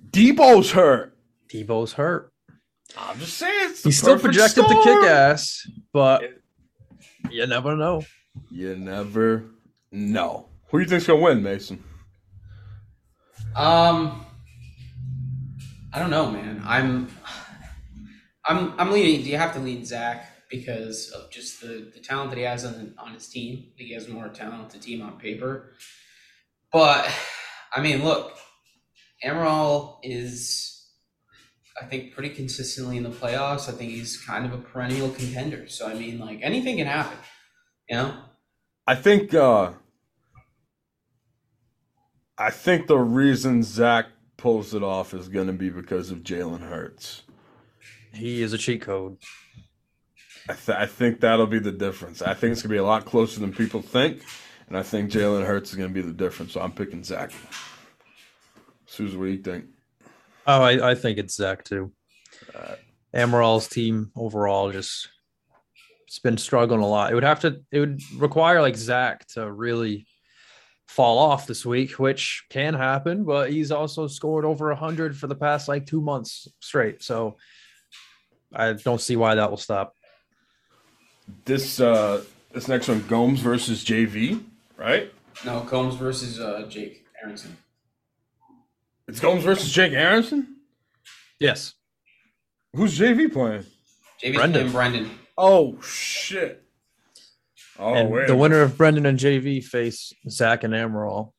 Deebo's 0.09 0.71
hurt. 0.71 1.15
Deebo's 1.49 1.93
hurt. 1.93 2.33
I'm 2.97 3.19
just 3.19 3.35
saying, 3.37 3.69
it's 3.69 3.81
the 3.83 3.89
He's 3.89 3.97
still 3.99 4.15
perfect 4.15 4.33
projected 4.33 4.65
to 4.65 4.83
kick 4.83 5.03
ass, 5.09 5.69
but 5.93 6.23
you 7.29 7.45
never 7.45 7.75
know. 7.75 8.03
You 8.49 8.75
never 8.75 9.45
know. 9.91 10.47
Who 10.69 10.79
do 10.79 10.83
you 10.83 10.89
think's 10.89 11.05
gonna 11.07 11.21
win, 11.21 11.43
Mason? 11.43 11.83
Um, 13.55 14.25
I 15.93 15.99
don't 15.99 16.09
know, 16.09 16.29
man. 16.31 16.61
I'm, 16.65 17.07
I'm, 18.45 18.73
I'm 18.79 18.91
leaning. 18.91 19.23
Do 19.23 19.29
You 19.29 19.37
have 19.37 19.53
to 19.53 19.59
lean 19.59 19.85
Zach 19.85 20.31
because 20.49 21.09
of 21.09 21.29
just 21.29 21.61
the 21.61 21.91
the 21.93 21.99
talent 21.99 22.31
that 22.31 22.37
he 22.37 22.43
has 22.43 22.65
on 22.65 22.93
on 22.97 23.13
his 23.13 23.27
team. 23.27 23.71
He 23.75 23.93
has 23.93 24.07
a 24.07 24.11
more 24.11 24.29
talented 24.29 24.81
team 24.81 25.01
on 25.01 25.19
paper. 25.19 25.71
But 26.71 27.09
I 27.75 27.81
mean, 27.81 28.03
look, 28.03 28.37
Amaral 29.23 29.97
is, 30.03 30.89
I 31.81 31.85
think, 31.85 32.13
pretty 32.13 32.29
consistently 32.29 32.97
in 32.97 33.03
the 33.03 33.09
playoffs. 33.09 33.69
I 33.69 33.73
think 33.73 33.91
he's 33.91 34.17
kind 34.17 34.45
of 34.45 34.53
a 34.53 34.57
perennial 34.57 35.09
contender. 35.09 35.67
So 35.67 35.87
I 35.87 35.93
mean, 35.93 36.19
like 36.19 36.39
anything 36.41 36.77
can 36.77 36.87
happen. 36.87 37.17
You 37.89 37.97
know. 37.97 38.13
I 38.85 38.95
think 38.95 39.33
uh 39.33 39.71
I 42.37 42.51
think 42.51 42.87
the 42.87 42.99
reason 42.99 43.63
Zach 43.63 44.05
pulls 44.37 44.73
it 44.73 44.83
off 44.83 45.13
is 45.13 45.27
gonna 45.27 45.53
be 45.53 45.69
because 45.69 46.11
of 46.11 46.19
Jalen 46.19 46.61
Hurts. 46.61 47.23
He 48.13 48.41
is 48.41 48.53
a 48.53 48.57
cheat 48.57 48.81
code. 48.81 49.17
I, 50.49 50.53
th- 50.53 50.77
I 50.77 50.85
think 50.85 51.19
that'll 51.19 51.47
be 51.47 51.59
the 51.59 51.71
difference. 51.71 52.21
I 52.21 52.33
think 52.33 52.53
it's 52.53 52.61
gonna 52.61 52.73
be 52.73 52.77
a 52.77 52.83
lot 52.83 53.05
closer 53.05 53.39
than 53.39 53.53
people 53.53 53.81
think, 53.81 54.23
and 54.67 54.77
I 54.77 54.83
think 54.83 55.11
Jalen 55.11 55.45
Hurts 55.45 55.71
is 55.71 55.75
gonna 55.75 55.89
be 55.89 56.01
the 56.01 56.13
difference. 56.13 56.53
So 56.53 56.61
I'm 56.61 56.71
picking 56.71 57.03
Zach. 57.03 57.31
Souza, 58.85 59.17
what 59.17 59.25
do 59.25 59.31
you 59.31 59.41
think? 59.41 59.65
Oh, 60.45 60.61
I, 60.61 60.91
I 60.91 60.95
think 60.95 61.17
it's 61.17 61.35
Zach 61.35 61.63
too. 61.63 61.91
Uh, 62.55 62.75
Amaral's 63.13 63.67
team 63.67 64.11
overall 64.15 64.71
just 64.71 65.09
it's 66.07 66.19
been 66.19 66.37
struggling 66.37 66.81
a 66.81 66.87
lot. 66.87 67.11
It 67.11 67.15
would 67.15 67.23
have 67.23 67.41
to 67.41 67.61
it 67.71 67.79
would 67.79 68.01
require 68.15 68.61
like 68.61 68.77
Zach 68.77 69.27
to 69.29 69.51
really 69.51 70.07
fall 70.87 71.19
off 71.19 71.47
this 71.47 71.65
week, 71.65 71.99
which 71.99 72.45
can 72.49 72.73
happen, 72.73 73.25
but 73.25 73.51
he's 73.51 73.71
also 73.71 74.07
scored 74.07 74.45
over 74.45 74.71
a 74.71 74.75
hundred 74.75 75.17
for 75.17 75.27
the 75.27 75.35
past 75.35 75.67
like 75.67 75.85
two 75.85 76.01
months 76.01 76.47
straight. 76.61 77.03
So 77.03 77.35
I 78.53 78.71
don't 78.73 79.01
see 79.01 79.17
why 79.17 79.35
that 79.35 79.49
will 79.49 79.57
stop. 79.57 79.93
This 81.45 81.79
uh 81.79 82.23
this 82.53 82.67
next 82.67 82.87
one, 82.87 83.05
Gomes 83.07 83.39
versus 83.39 83.83
JV, 83.83 84.43
right? 84.77 85.11
No, 85.45 85.61
Combs 85.61 85.95
versus 85.95 86.39
uh, 86.39 86.65
Jake 86.67 87.05
Aronson. 87.23 87.55
It's 89.07 89.19
Gomes 89.19 89.43
versus 89.43 89.71
Jake 89.71 89.93
Aronson. 89.93 90.55
Yes. 91.39 91.75
Who's 92.73 92.97
JV 92.97 93.31
playing? 93.31 93.65
JV's 94.23 94.35
Brendan. 94.37 94.51
playing 94.51 94.71
Brendan. 94.71 95.19
Oh 95.37 95.79
shit! 95.81 96.63
Oh 97.77 97.93
and 97.93 98.09
wait, 98.11 98.27
the 98.27 98.35
winner 98.35 98.61
of 98.61 98.77
Brendan 98.77 99.05
and 99.05 99.19
JV 99.19 99.63
face 99.63 100.13
Zach 100.29 100.63
and 100.63 100.73
Amaral. 100.73 101.33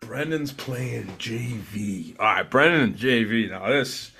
Brendan's 0.00 0.52
playing 0.52 1.06
JV. 1.18 2.18
All 2.18 2.26
right, 2.26 2.50
Brendan 2.50 2.80
and 2.80 2.96
JV. 2.96 3.48
Now 3.48 3.68
this, 3.68 4.10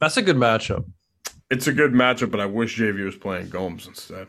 That's 0.00 0.16
a 0.16 0.22
good 0.22 0.36
matchup. 0.36 0.84
it's 1.50 1.66
a 1.66 1.72
good 1.72 1.92
matchup, 1.92 2.30
but 2.30 2.40
I 2.40 2.46
wish 2.46 2.78
JV 2.78 3.04
was 3.04 3.16
playing 3.16 3.48
Gomes 3.50 3.86
instead. 3.86 4.26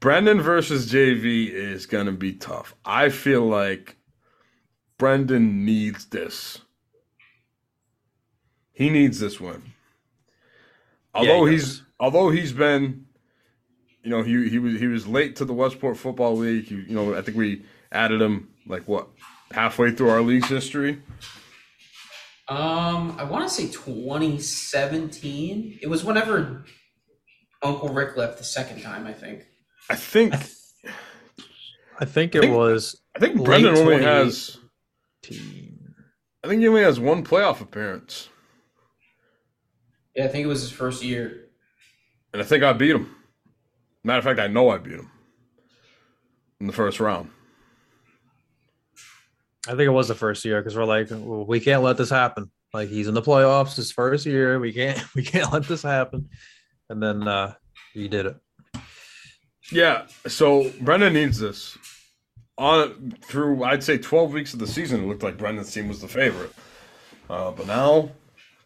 Brendan 0.00 0.40
versus 0.40 0.90
JV 0.90 1.50
is 1.50 1.86
gonna 1.86 2.12
be 2.12 2.32
tough. 2.32 2.74
I 2.84 3.08
feel 3.08 3.42
like 3.42 3.96
Brendan 4.96 5.64
needs 5.64 6.06
this. 6.06 6.58
He 8.72 8.90
needs 8.90 9.18
this 9.18 9.40
win. 9.40 9.62
Although 11.14 11.46
he 11.46 11.54
he's 11.54 11.82
although 11.98 12.30
he's 12.30 12.52
been, 12.52 13.06
you 14.04 14.10
know, 14.10 14.22
he 14.22 14.48
he 14.48 14.58
was 14.58 14.78
he 14.78 14.86
was 14.86 15.06
late 15.06 15.36
to 15.36 15.44
the 15.44 15.52
Westport 15.52 15.96
Football 15.96 16.36
League. 16.36 16.66
He, 16.66 16.76
you 16.76 16.94
know, 16.94 17.14
I 17.14 17.22
think 17.22 17.36
we 17.36 17.64
added 17.90 18.22
him 18.22 18.48
like 18.66 18.86
what 18.86 19.08
halfway 19.50 19.90
through 19.90 20.10
our 20.10 20.20
league's 20.20 20.48
history. 20.48 21.02
Um, 22.48 23.14
I 23.18 23.24
want 23.24 23.46
to 23.48 23.54
say 23.54 23.66
2017. 23.68 25.78
It 25.82 25.88
was 25.88 26.02
whenever 26.04 26.64
Uncle 27.62 27.88
Rick 27.90 28.16
left 28.16 28.38
the 28.38 28.44
second 28.44 28.80
time, 28.82 29.06
I 29.06 29.12
think. 29.12 29.44
I 29.90 29.94
think 29.96 30.34
I 32.00 32.04
think 32.04 32.34
I 32.34 32.38
it 32.38 32.42
think- 32.42 32.56
was 32.56 33.00
I 33.16 33.18
think 33.18 33.42
Brendan 33.44 33.76
only 33.76 34.02
has 34.02 34.58
team. 35.22 35.94
I 36.44 36.48
think 36.48 36.60
he 36.60 36.68
only 36.68 36.82
has 36.82 37.00
one 37.00 37.24
playoff 37.24 37.60
appearance, 37.60 38.28
Yeah, 40.14 40.24
I 40.24 40.28
think 40.28 40.44
it 40.44 40.48
was 40.48 40.60
his 40.62 40.70
first 40.70 41.02
year. 41.02 41.48
and 42.32 42.40
I 42.40 42.44
think 42.44 42.62
I 42.62 42.72
beat 42.72 42.92
him. 42.94 43.14
Matter 44.04 44.18
of 44.18 44.24
fact, 44.24 44.38
I 44.40 44.46
know 44.46 44.70
I 44.70 44.78
beat 44.78 44.94
him 44.94 45.10
in 46.60 46.66
the 46.68 46.72
first 46.72 47.00
round. 47.00 47.30
I 49.68 49.72
think 49.72 49.82
it 49.82 49.90
was 49.90 50.08
the 50.08 50.14
first 50.14 50.44
year 50.44 50.60
because 50.60 50.74
we're 50.76 50.84
like, 50.84 51.08
well, 51.10 51.44
we 51.44 51.60
can't 51.60 51.82
let 51.82 51.98
this 51.98 52.08
happen. 52.10 52.50
Like 52.72 52.88
he's 52.88 53.06
in 53.06 53.14
the 53.14 53.22
playoffs, 53.22 53.76
his 53.76 53.92
first 53.92 54.24
year. 54.26 54.58
We 54.58 54.72
can't 54.72 55.02
we 55.14 55.22
can't 55.22 55.52
let 55.52 55.64
this 55.64 55.82
happen. 55.82 56.30
And 56.88 57.02
then 57.02 57.28
uh 57.28 57.54
he 57.92 58.08
did 58.08 58.26
it. 58.26 58.36
Yeah, 59.70 60.06
so 60.26 60.70
Brendan 60.80 61.12
needs 61.12 61.38
this. 61.38 61.76
On 62.56 63.14
through, 63.24 63.62
I'd 63.62 63.84
say 63.84 63.98
twelve 63.98 64.32
weeks 64.32 64.52
of 64.54 64.58
the 64.58 64.66
season, 64.66 65.04
it 65.04 65.06
looked 65.06 65.22
like 65.22 65.36
Brendan's 65.36 65.72
team 65.72 65.86
was 65.88 66.00
the 66.00 66.08
favorite, 66.08 66.52
uh, 67.30 67.50
but 67.52 67.66
now 67.66 68.10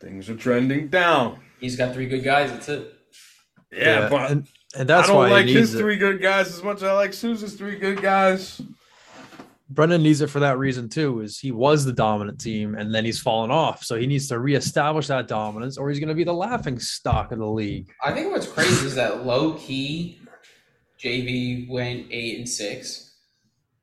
things 0.01 0.31
are 0.31 0.37
trending 0.37 0.89
down. 0.89 1.41
He's 1.61 1.77
got 1.77 1.93
three 1.93 2.07
good 2.07 2.25
guys. 2.25 2.51
That's 2.51 2.69
it. 2.71 2.95
Yeah, 3.71 4.09
but 4.09 4.31
and, 4.31 4.47
and 4.79 4.89
that's 4.89 5.09
I 5.09 5.13
don't 5.13 5.17
why 5.17 5.31
like 5.31 5.47
his 5.47 5.55
needs 5.55 5.75
it. 5.75 5.79
three 5.79 5.97
good 5.97 6.23
guys 6.23 6.49
as 6.49 6.63
much 6.63 6.79
as 6.79 6.85
I 6.85 6.93
like 6.93 7.13
Souza's 7.13 7.55
three 7.55 7.77
good 7.79 8.01
guys. 8.01 8.63
Brendan 9.75 10.03
needs 10.03 10.21
it 10.21 10.29
for 10.29 10.41
that 10.41 10.59
reason 10.59 10.89
too. 10.89 11.21
Is 11.21 11.39
he 11.39 11.53
was 11.53 11.85
the 11.85 11.93
dominant 11.93 12.41
team 12.41 12.75
and 12.75 12.95
then 12.95 13.05
he's 13.05 13.21
fallen 13.21 13.51
off, 13.51 13.83
so 13.85 13.97
he 13.97 14.07
needs 14.07 14.29
to 14.29 14.39
reestablish 14.39 15.07
that 15.09 15.29
dominance, 15.29 15.79
or 15.79 15.89
he's 15.89 15.99
going 15.99 16.09
to 16.09 16.15
be 16.15 16.25
the 16.25 16.35
laughing 16.35 16.79
stock 16.79 17.33
of 17.33 17.39
the 17.39 17.47
league. 17.47 17.91
I 18.03 18.13
think 18.13 18.31
what's 18.31 18.47
crazy 18.47 18.87
is 18.87 18.95
that 18.97 19.25
low 19.25 19.55
key, 19.55 20.21
JV 20.99 21.69
went 21.69 22.07
eight 22.11 22.39
and 22.39 22.49
six. 22.49 23.15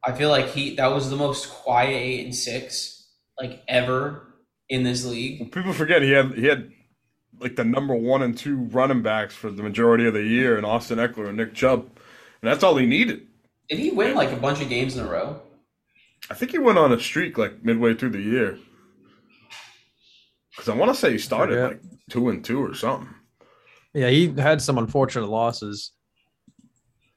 I 0.04 0.14
feel 0.14 0.30
like 0.30 0.48
he 0.48 0.76
that 0.76 0.88
was 0.88 1.10
the 1.10 1.18
most 1.18 1.50
quiet 1.50 1.96
eight 1.96 2.26
and 2.26 2.36
six 2.36 3.08
like 3.40 3.64
ever 3.68 4.34
in 4.70 4.84
this 4.84 5.06
league. 5.06 5.52
People 5.52 5.74
forget 5.74 6.02
he 6.02 6.12
had 6.12 6.34
he 6.34 6.46
had 6.46 6.72
like 7.40 7.56
the 7.56 7.64
number 7.64 7.96
one 7.96 8.22
and 8.22 8.38
two 8.38 8.58
running 8.72 9.02
backs 9.02 9.34
for 9.34 9.50
the 9.50 9.64
majority 9.64 10.06
of 10.06 10.14
the 10.14 10.24
year, 10.24 10.58
and 10.58 10.66
Austin 10.66 11.00
Ekeler 11.00 11.30
and 11.30 11.38
Nick 11.38 11.54
Chubb, 11.54 11.82
and 12.42 12.52
that's 12.52 12.64
all 12.64 12.78
he 12.78 12.86
needed. 12.86 13.28
Did 13.70 13.80
he 13.80 13.92
win 13.92 14.16
like 14.16 14.32
a 14.32 14.36
bunch 14.36 14.62
of 14.62 14.70
games 14.70 14.98
in 14.98 15.06
a 15.06 15.10
row? 15.10 15.42
I 16.30 16.34
think 16.36 16.52
he 16.52 16.58
went 16.60 16.78
on 16.78 16.92
a 16.92 17.00
streak 17.00 17.38
like 17.38 17.64
midway 17.64 17.94
through 17.96 18.12
the 18.12 18.22
year. 18.22 18.58
Because 20.52 20.70
I 20.70 20.76
want 20.76 20.94
to 20.94 21.00
say 21.00 21.12
he 21.14 21.18
started 21.18 21.62
like 21.64 21.82
two 22.10 22.30
and 22.30 22.44
two 22.44 22.64
or 22.64 22.74
something. 22.74 23.10
Yeah, 23.94 24.10
he 24.10 24.32
had 24.34 24.62
some 24.62 24.78
unfortunate 24.78 25.28
losses. 25.30 25.92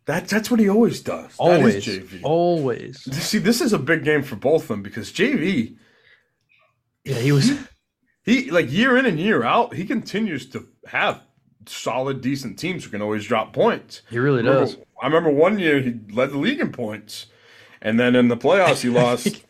That 0.07 0.29
that's 0.29 0.51
what 0.51 0.59
he 0.61 0.69
always 0.69 1.01
does. 1.03 1.33
Always, 1.39 1.87
is 1.87 1.99
JV. 1.99 2.21
always. 2.25 3.03
See, 3.23 3.39
this 3.39 3.61
is 3.61 3.73
a 3.73 3.79
big 3.79 4.05
game 4.05 4.23
for 4.23 4.37
both 4.37 4.63
of 4.63 4.69
them 4.69 4.83
because 4.83 5.13
JV, 5.13 5.77
Yeah, 7.05 7.17
he 7.17 7.31
was. 7.33 7.53
he 8.25 8.51
like 8.51 8.71
year 8.73 8.97
in 8.97 9.07
and 9.07 9.19
year 9.21 9.45
out, 9.45 9.75
he 9.75 9.85
continues 9.85 10.49
to 10.51 10.67
have 10.87 11.23
solid, 11.67 12.21
decent 12.21 12.59
teams 12.59 12.85
who 12.85 12.91
can 12.91 13.03
always 13.03 13.25
drop 13.27 13.53
points. 13.53 14.03
He 14.11 14.19
really 14.19 14.39
Remember- 14.39 14.61
does. 14.67 14.77
I 15.01 15.07
remember 15.07 15.31
one 15.31 15.59
year 15.59 15.81
he 15.81 15.99
led 16.13 16.31
the 16.31 16.39
league 16.39 16.61
in 16.61 16.71
points, 16.73 17.27
and 17.83 18.01
then 18.01 18.17
in 18.17 18.29
the 18.29 18.37
playoffs 18.37 18.81
he 18.83 18.89
lost. 19.03 19.43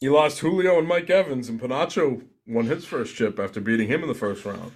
he 0.00 0.08
lost 0.08 0.40
Julio 0.40 0.78
and 0.78 0.86
Mike 0.86 1.08
Evans, 1.08 1.48
and 1.48 1.60
Panacho 1.60 2.22
won 2.46 2.66
his 2.66 2.84
first 2.84 3.14
chip 3.16 3.38
after 3.38 3.60
beating 3.60 3.88
him 3.88 4.02
in 4.02 4.08
the 4.08 4.14
first 4.14 4.44
round. 4.44 4.72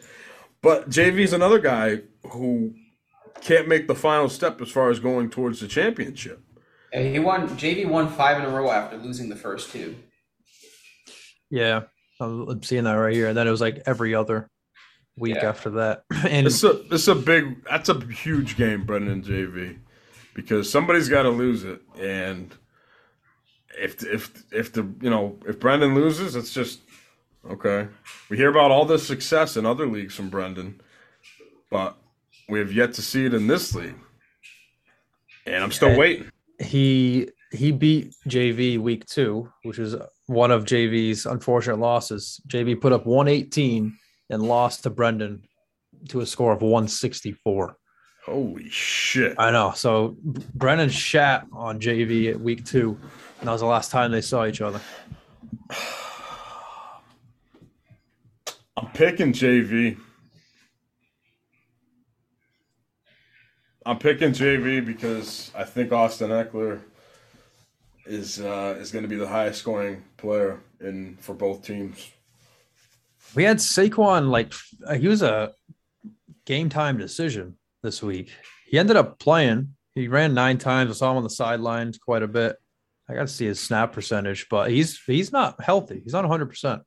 But 0.62 0.88
JV's 0.88 1.32
another 1.32 1.58
guy 1.58 2.00
who 2.30 2.74
can't 3.42 3.68
make 3.68 3.86
the 3.88 3.94
final 3.94 4.28
step 4.28 4.60
as 4.62 4.70
far 4.70 4.88
as 4.90 4.98
going 4.98 5.28
towards 5.30 5.60
the 5.60 5.68
championship. 5.68 6.40
Yeah, 6.92 7.02
he 7.02 7.18
won. 7.18 7.48
JV 7.50 7.86
won 7.88 8.08
five 8.08 8.38
in 8.38 8.44
a 8.44 8.50
row 8.50 8.70
after 8.70 8.96
losing 8.96 9.28
the 9.28 9.36
first 9.36 9.70
two. 9.70 9.96
Yeah, 11.50 11.82
I'm 12.20 12.48
I'm 12.48 12.62
seeing 12.62 12.84
that 12.84 12.94
right 12.94 13.12
here. 13.14 13.28
And 13.28 13.36
then 13.36 13.46
it 13.46 13.50
was 13.50 13.60
like 13.60 13.82
every 13.86 14.14
other 14.14 14.48
week 15.18 15.36
Yeah. 15.36 15.48
after 15.48 15.70
that. 15.70 16.04
And 16.28 16.46
It's 16.46 16.64
a 16.64 16.82
it's 16.92 17.08
a 17.08 17.14
big 17.14 17.64
that's 17.68 17.88
a 17.88 18.00
huge 18.06 18.56
game, 18.56 18.84
Brendan 18.84 19.12
and 19.12 19.24
JV, 19.24 19.78
because 20.36 20.70
somebody's 20.70 21.08
got 21.08 21.22
to 21.22 21.30
lose 21.30 21.64
it, 21.64 21.82
and 21.98 22.54
if 23.76 24.04
if 24.04 24.44
if 24.52 24.72
the 24.72 24.82
you 25.00 25.10
know 25.10 25.36
if 25.48 25.58
Brendan 25.58 25.96
loses, 25.96 26.36
it's 26.36 26.54
just 26.54 26.80
Okay. 27.50 27.88
We 28.28 28.36
hear 28.36 28.50
about 28.50 28.70
all 28.70 28.84
this 28.84 29.06
success 29.06 29.56
in 29.56 29.66
other 29.66 29.86
leagues 29.86 30.14
from 30.14 30.28
Brendan, 30.30 30.80
but 31.70 31.96
we 32.48 32.58
have 32.58 32.72
yet 32.72 32.92
to 32.94 33.02
see 33.02 33.24
it 33.24 33.34
in 33.34 33.46
this 33.46 33.74
league. 33.74 33.98
And 35.46 35.62
I'm 35.62 35.72
still 35.72 35.90
Yeah. 35.90 35.98
waiting. 35.98 36.30
He 36.58 37.28
he 37.52 37.70
beat 37.70 38.12
JV 38.28 38.78
week 38.78 39.06
two, 39.06 39.48
which 39.62 39.78
was 39.78 39.94
one 40.26 40.50
of 40.50 40.64
JV's 40.64 41.26
unfortunate 41.26 41.78
losses. 41.78 42.40
JV 42.48 42.74
put 42.74 42.92
up 42.92 43.06
118 43.06 43.96
and 44.30 44.42
lost 44.42 44.82
to 44.82 44.90
Brendan 44.90 45.42
to 46.08 46.20
a 46.20 46.26
score 46.26 46.52
of 46.52 46.62
164. 46.62 47.76
Holy 48.26 48.68
shit. 48.68 49.36
I 49.38 49.52
know. 49.52 49.72
So 49.76 50.16
Brendan 50.52 50.88
shat 50.88 51.46
on 51.52 51.78
JV 51.78 52.28
at 52.30 52.40
week 52.40 52.64
two. 52.64 52.98
And 53.38 53.46
that 53.46 53.52
was 53.52 53.60
the 53.60 53.68
last 53.68 53.92
time 53.92 54.10
they 54.10 54.20
saw 54.20 54.46
each 54.46 54.60
other. 54.60 54.80
I'm 58.76 58.88
picking 58.94 59.32
JV. 59.32 59.96
I'm 63.86 64.00
picking 64.00 64.32
JV 64.32 64.84
because 64.84 65.52
I 65.54 65.62
think 65.62 65.92
Austin 65.92 66.30
Ekeler 66.30 66.80
is 68.06 68.40
uh, 68.40 68.76
is 68.80 68.90
going 68.90 69.04
to 69.04 69.08
be 69.08 69.14
the 69.14 69.28
highest 69.28 69.60
scoring 69.60 70.02
player 70.16 70.58
in 70.80 71.16
for 71.20 71.32
both 71.32 71.64
teams. 71.64 72.10
We 73.36 73.44
had 73.44 73.58
Saquon 73.58 74.30
like 74.30 74.52
he 74.98 75.06
was 75.06 75.22
a 75.22 75.52
game 76.44 76.68
time 76.68 76.98
decision 76.98 77.56
this 77.86 78.02
week. 78.02 78.30
He 78.66 78.78
ended 78.78 78.96
up 78.96 79.18
playing. 79.18 79.74
He 79.94 80.08
ran 80.08 80.34
nine 80.34 80.58
times. 80.58 80.90
I 80.90 80.94
saw 80.94 81.12
him 81.12 81.16
on 81.18 81.22
the 81.22 81.30
sidelines 81.30 81.96
quite 81.96 82.22
a 82.22 82.28
bit. 82.28 82.56
I 83.08 83.14
got 83.14 83.22
to 83.22 83.28
see 83.28 83.46
his 83.46 83.60
snap 83.60 83.92
percentage, 83.92 84.48
but 84.50 84.70
he's 84.70 85.00
he's 85.06 85.32
not 85.32 85.62
healthy. 85.62 86.00
He's 86.02 86.12
not 86.12 86.24
100. 86.24 86.46
percent 86.46 86.82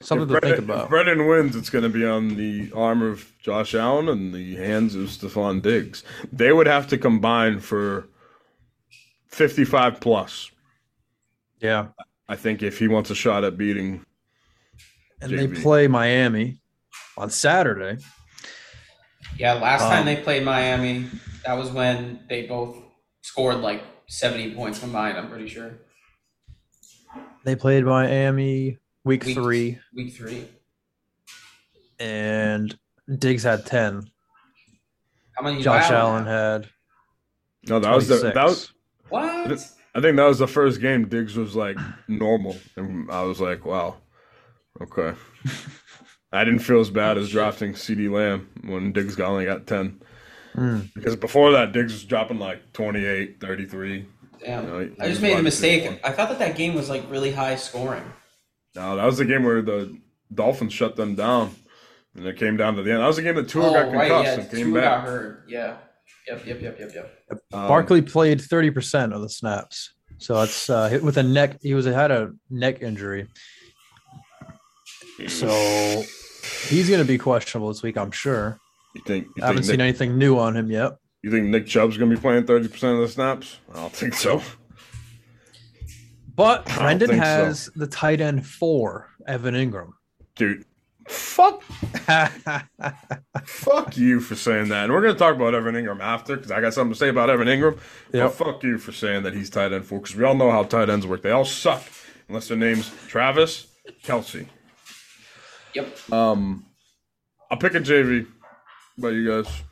Something 0.00 0.26
to 0.28 0.36
If 0.36 0.42
think 0.42 0.58
about. 0.58 0.84
If 0.84 0.88
Brendan 0.88 1.28
wins, 1.28 1.54
it's 1.54 1.70
going 1.70 1.84
to 1.84 1.88
be 1.88 2.04
on 2.04 2.34
the 2.34 2.72
arm 2.74 3.02
of 3.02 3.30
Josh 3.40 3.74
Allen 3.74 4.08
and 4.08 4.34
the 4.34 4.56
hands 4.56 4.96
of 4.96 5.08
Stefon 5.08 5.62
Diggs. 5.62 6.02
They 6.32 6.52
would 6.52 6.66
have 6.66 6.88
to 6.88 6.98
combine 6.98 7.60
for 7.60 8.08
55 9.28 10.00
plus. 10.00 10.50
Yeah, 11.60 11.88
I 12.28 12.34
think 12.34 12.62
if 12.62 12.78
he 12.78 12.88
wants 12.88 13.10
a 13.10 13.14
shot 13.14 13.44
at 13.44 13.56
beating 13.56 14.04
and 15.20 15.38
they 15.38 15.46
play 15.46 15.86
Miami 15.86 16.60
on 17.16 17.30
Saturday. 17.30 18.02
Yeah, 19.38 19.54
last 19.54 19.82
Um, 19.82 19.90
time 19.90 20.06
they 20.06 20.16
played 20.16 20.44
Miami, 20.44 21.06
that 21.44 21.54
was 21.54 21.70
when 21.70 22.20
they 22.28 22.46
both 22.46 22.76
scored 23.22 23.56
like 23.58 23.82
70 24.08 24.54
points 24.54 24.78
combined, 24.78 25.16
I'm 25.18 25.28
pretty 25.28 25.48
sure. 25.48 25.72
They 27.44 27.56
played 27.56 27.84
Miami 27.84 28.78
week 29.04 29.24
Week- 29.24 29.34
three, 29.36 29.78
Week 29.94 30.14
three. 30.14 30.46
and 31.98 32.76
Diggs 33.18 33.42
had 33.42 33.66
10. 33.66 34.04
How 35.36 35.42
many? 35.44 35.62
Josh 35.62 35.90
Allen 35.90 36.26
Allen 36.26 36.26
had 36.26 36.68
No, 37.68 37.80
that 37.80 37.94
was 37.94 38.06
the 38.08 38.20
26. 38.20 38.34
that 38.34 38.44
was 38.44 38.72
What? 39.08 39.52
I 39.94 40.00
think 40.00 40.16
that 40.16 40.24
was 40.26 40.38
the 40.38 40.46
first 40.46 40.80
game 40.80 41.08
Diggs 41.08 41.36
was 41.36 41.54
like 41.56 41.76
normal, 42.08 42.56
and 42.76 43.10
I 43.10 43.22
was 43.22 43.40
like, 43.40 43.64
wow, 43.66 43.96
okay. 44.80 45.16
I 46.32 46.44
didn't 46.44 46.60
feel 46.60 46.80
as 46.80 46.90
bad 46.90 47.18
as 47.18 47.30
drafting 47.30 47.72
CeeDee 47.74 48.10
Lamb 48.10 48.48
when 48.64 48.92
Diggs 48.92 49.14
got 49.16 49.28
only 49.30 49.44
got 49.44 49.66
10. 49.66 50.00
Mm. 50.54 50.92
Because 50.94 51.16
before 51.16 51.52
that, 51.52 51.72
Diggs 51.72 51.92
was 51.92 52.04
dropping 52.04 52.38
like 52.38 52.72
28, 52.72 53.40
33. 53.40 54.06
Damn. 54.44 54.66
No, 54.66 54.78
he- 54.80 54.86
he 54.88 55.00
I 55.00 55.08
just 55.08 55.20
made 55.22 55.32
wide 55.32 55.40
a 55.40 55.42
mistake. 55.42 55.82
receiver 55.82 56.00
I 56.04 56.12
thought 56.12 56.28
that 56.30 56.38
that 56.38 56.56
game 56.56 56.74
was 56.74 56.88
like 56.88 57.08
really 57.10 57.32
high 57.32 57.56
scoring. 57.56 58.04
No, 58.74 58.96
that 58.96 59.04
was 59.04 59.18
the 59.18 59.24
game 59.24 59.44
where 59.44 59.60
the 59.62 59.98
Dolphins 60.34 60.72
shut 60.72 60.96
them 60.96 61.14
down, 61.14 61.54
and 62.14 62.26
it 62.26 62.38
came 62.38 62.56
down 62.56 62.74
to 62.76 62.82
the 62.82 62.90
end. 62.92 63.00
That 63.02 63.06
was 63.06 63.16
the 63.16 63.22
game 63.22 63.34
that 63.36 63.48
Tua 63.48 63.68
oh, 63.68 63.72
got 63.72 63.92
right. 63.92 64.08
concussed 64.10 64.24
Yeah. 64.38 64.42
and 64.44 64.50
came 64.50 64.66
Tua 64.72 64.80
got 64.80 64.96
back. 64.98 65.04
hurt. 65.04 65.44
Yeah. 65.48 65.76
Yep. 66.28 66.46
Yep. 66.46 66.62
Yep. 66.62 66.78
Yep. 66.80 66.90
Yep. 66.94 67.18
Um, 67.52 67.68
Barkley 67.68 68.00
played 68.00 68.38
30% 68.40 69.12
of 69.12 69.20
the 69.20 69.28
snaps. 69.28 69.92
So 70.18 70.40
it's 70.40 70.70
uh, 70.70 70.88
hit 70.88 71.02
with 71.02 71.16
a 71.18 71.22
neck. 71.22 71.58
He 71.62 71.74
was 71.74 71.84
had 71.84 72.10
a 72.10 72.32
neck 72.48 72.80
injury. 72.80 73.28
So 75.28 76.02
he's 76.68 76.88
going 76.88 77.00
to 77.00 77.06
be 77.06 77.18
questionable 77.18 77.68
this 77.68 77.82
week, 77.82 77.96
I'm 77.96 78.10
sure. 78.10 78.58
You 78.94 79.02
think? 79.06 79.26
You 79.36 79.42
I 79.42 79.46
haven't 79.46 79.62
think, 79.62 79.70
seen 79.70 79.78
Nick, 79.78 79.84
anything 79.84 80.18
new 80.18 80.38
on 80.38 80.56
him 80.56 80.70
yet. 80.70 80.92
you 81.22 81.30
think 81.30 81.46
Nick 81.46 81.66
Chubb's 81.66 81.96
gonna 81.96 82.14
be 82.14 82.20
playing 82.20 82.44
thirty 82.44 82.68
percent 82.68 82.94
of 82.94 83.00
the 83.00 83.08
snaps? 83.08 83.58
I 83.72 83.76
don't 83.76 83.92
think 83.92 84.14
so. 84.14 84.42
But 86.34 86.66
Brendan 86.66 87.08
think 87.08 87.22
so. 87.22 87.28
has 87.28 87.70
the 87.74 87.86
tight 87.86 88.20
end 88.20 88.46
for 88.46 89.08
Evan 89.26 89.54
Engram. 89.54 89.92
Dude, 90.34 90.64
fuck, 91.08 91.62
fuck 93.44 93.96
you 93.96 94.20
for 94.20 94.34
saying 94.34 94.68
that. 94.68 94.84
And 94.84 94.92
we're 94.92 95.02
gonna 95.02 95.14
talk 95.14 95.36
about 95.36 95.54
Evan 95.54 95.74
Engram 95.74 96.00
after 96.00 96.36
because 96.36 96.50
I 96.50 96.60
got 96.60 96.74
something 96.74 96.92
to 96.92 96.98
say 96.98 97.08
about 97.08 97.30
Evan 97.30 97.48
Engram. 97.48 97.78
Yep. 98.12 98.36
But 98.38 98.44
fuck 98.44 98.62
you 98.62 98.78
for 98.78 98.92
saying 98.92 99.22
that 99.22 99.34
he's 99.34 99.50
tight 99.50 99.72
end 99.72 99.84
four 99.86 100.00
because 100.00 100.16
we 100.16 100.24
all 100.24 100.34
know 100.34 100.50
how 100.50 100.64
tight 100.64 100.90
ends 100.90 101.06
work. 101.06 101.22
They 101.22 101.30
all 101.30 101.44
suck 101.44 101.82
unless 102.28 102.48
their 102.48 102.56
name's 102.58 102.90
Travis 103.08 103.68
Kelce. 104.04 104.46
Yep. 105.74 106.12
Um, 106.12 106.64
I'm 107.50 107.58
picking 107.58 107.82
JV. 107.82 108.26
What 108.96 109.08
about 109.08 109.14
you 109.14 109.42
guys? 109.42 109.62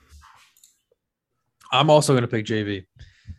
I'm 1.73 1.91
also 1.91 2.13
going 2.13 2.23
to 2.23 2.29
pick 2.29 2.47
JV. 2.47 2.85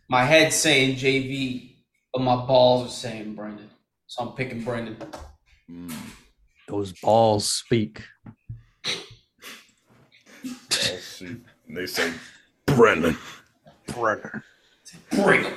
My 0.10 0.24
head's 0.24 0.56
saying 0.56 0.98
JV, 0.98 1.76
but 2.14 2.22
my 2.22 2.36
balls 2.36 2.88
are 2.88 2.92
saying 2.92 3.36
Brendan. 3.36 3.70
So 4.08 4.24
I'm 4.24 4.34
picking 4.34 4.64
Brendan. 4.64 4.98
Those 6.68 6.94
balls 7.02 7.50
speak. 7.50 8.04
I'll 8.86 8.92
see. 10.70 11.38
They 11.70 11.86
say 11.86 12.14
Brendan. 12.66 13.18
Brendan. 13.88 14.44
Bring 15.12 15.44
him. 15.44 15.54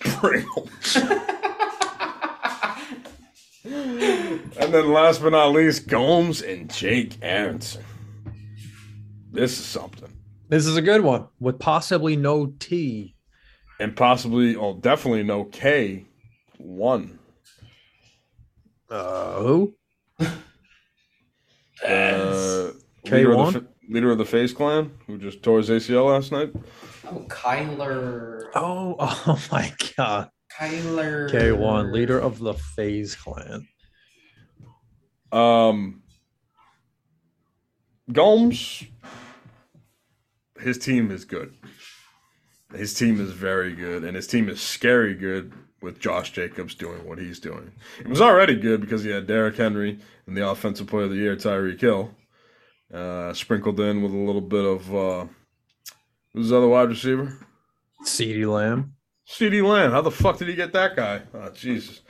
Pringle. 0.00 0.68
and 3.64 4.74
then 4.74 4.92
last 4.92 5.22
but 5.22 5.30
not 5.30 5.52
least, 5.52 5.86
Gomes 5.86 6.42
and 6.42 6.72
Jake 6.72 7.18
Aronson. 7.22 7.84
This 9.30 9.58
is 9.58 9.64
something. 9.64 10.12
This 10.48 10.66
is 10.66 10.76
a 10.76 10.82
good 10.82 11.02
one 11.02 11.28
with 11.40 11.58
possibly 11.58 12.16
no 12.16 12.46
T. 12.58 13.14
And 13.80 13.96
possibly, 13.96 14.54
oh, 14.56 14.74
definitely 14.74 15.22
no 15.22 15.44
K 15.44 16.06
one. 16.58 17.18
Uh, 18.90 19.40
who? 19.40 19.74
Uh, 21.84 22.70
K1? 23.04 23.10
leader, 23.10 23.32
of 23.34 23.52
the, 23.54 23.66
leader 23.88 24.10
of 24.12 24.18
the 24.18 24.24
FaZe 24.24 24.52
Clan, 24.52 24.92
who 25.08 25.18
just 25.18 25.42
tore 25.42 25.58
his 25.58 25.68
ACL 25.68 26.12
last 26.12 26.30
night. 26.30 26.52
Oh, 27.04 27.24
Kyler. 27.28 28.44
Oh, 28.54 28.94
oh 29.00 29.42
my 29.50 29.74
God. 29.96 30.30
Kyler. 30.58 31.30
K1, 31.30 31.92
leader 31.92 32.18
of 32.18 32.38
the 32.38 32.54
FaZe 32.54 33.14
Clan. 33.14 33.66
Um, 35.30 36.02
Gomes, 38.12 38.84
his 40.60 40.78
team 40.78 41.10
is 41.10 41.24
good. 41.24 41.54
His 42.74 42.94
team 42.94 43.20
is 43.20 43.30
very 43.32 43.74
good, 43.74 44.04
and 44.04 44.16
his 44.16 44.26
team 44.26 44.48
is 44.48 44.60
scary 44.60 45.14
good 45.14 45.52
with 45.80 45.98
Josh 45.98 46.32
Jacobs 46.32 46.74
doing 46.74 47.06
what 47.06 47.18
he's 47.18 47.40
doing. 47.40 47.72
It 48.00 48.08
was 48.08 48.20
already 48.20 48.54
good 48.54 48.80
because 48.80 49.02
he 49.02 49.10
had 49.10 49.26
Derrick 49.26 49.56
Henry 49.56 49.98
and 50.26 50.36
the 50.36 50.48
Offensive 50.48 50.86
Player 50.86 51.04
of 51.04 51.10
the 51.10 51.16
Year, 51.16 51.36
Tyreek 51.36 51.80
Hill, 51.80 52.14
uh, 52.92 53.32
sprinkled 53.34 53.80
in 53.80 54.02
with 54.02 54.12
a 54.12 54.16
little 54.16 54.40
bit 54.40 54.64
of 54.64 54.94
uh, 54.94 55.26
who's 56.32 56.50
the 56.50 56.56
other 56.56 56.68
wide 56.68 56.88
receiver? 56.88 57.38
CeeDee 58.04 58.50
Lamb. 58.50 58.94
CeeDee 59.28 59.66
Lamb. 59.66 59.90
How 59.92 60.00
the 60.00 60.10
fuck 60.10 60.38
did 60.38 60.48
he 60.48 60.54
get 60.54 60.72
that 60.72 60.96
guy? 60.96 61.22
Oh, 61.34 61.48
Jesus. 61.50 62.00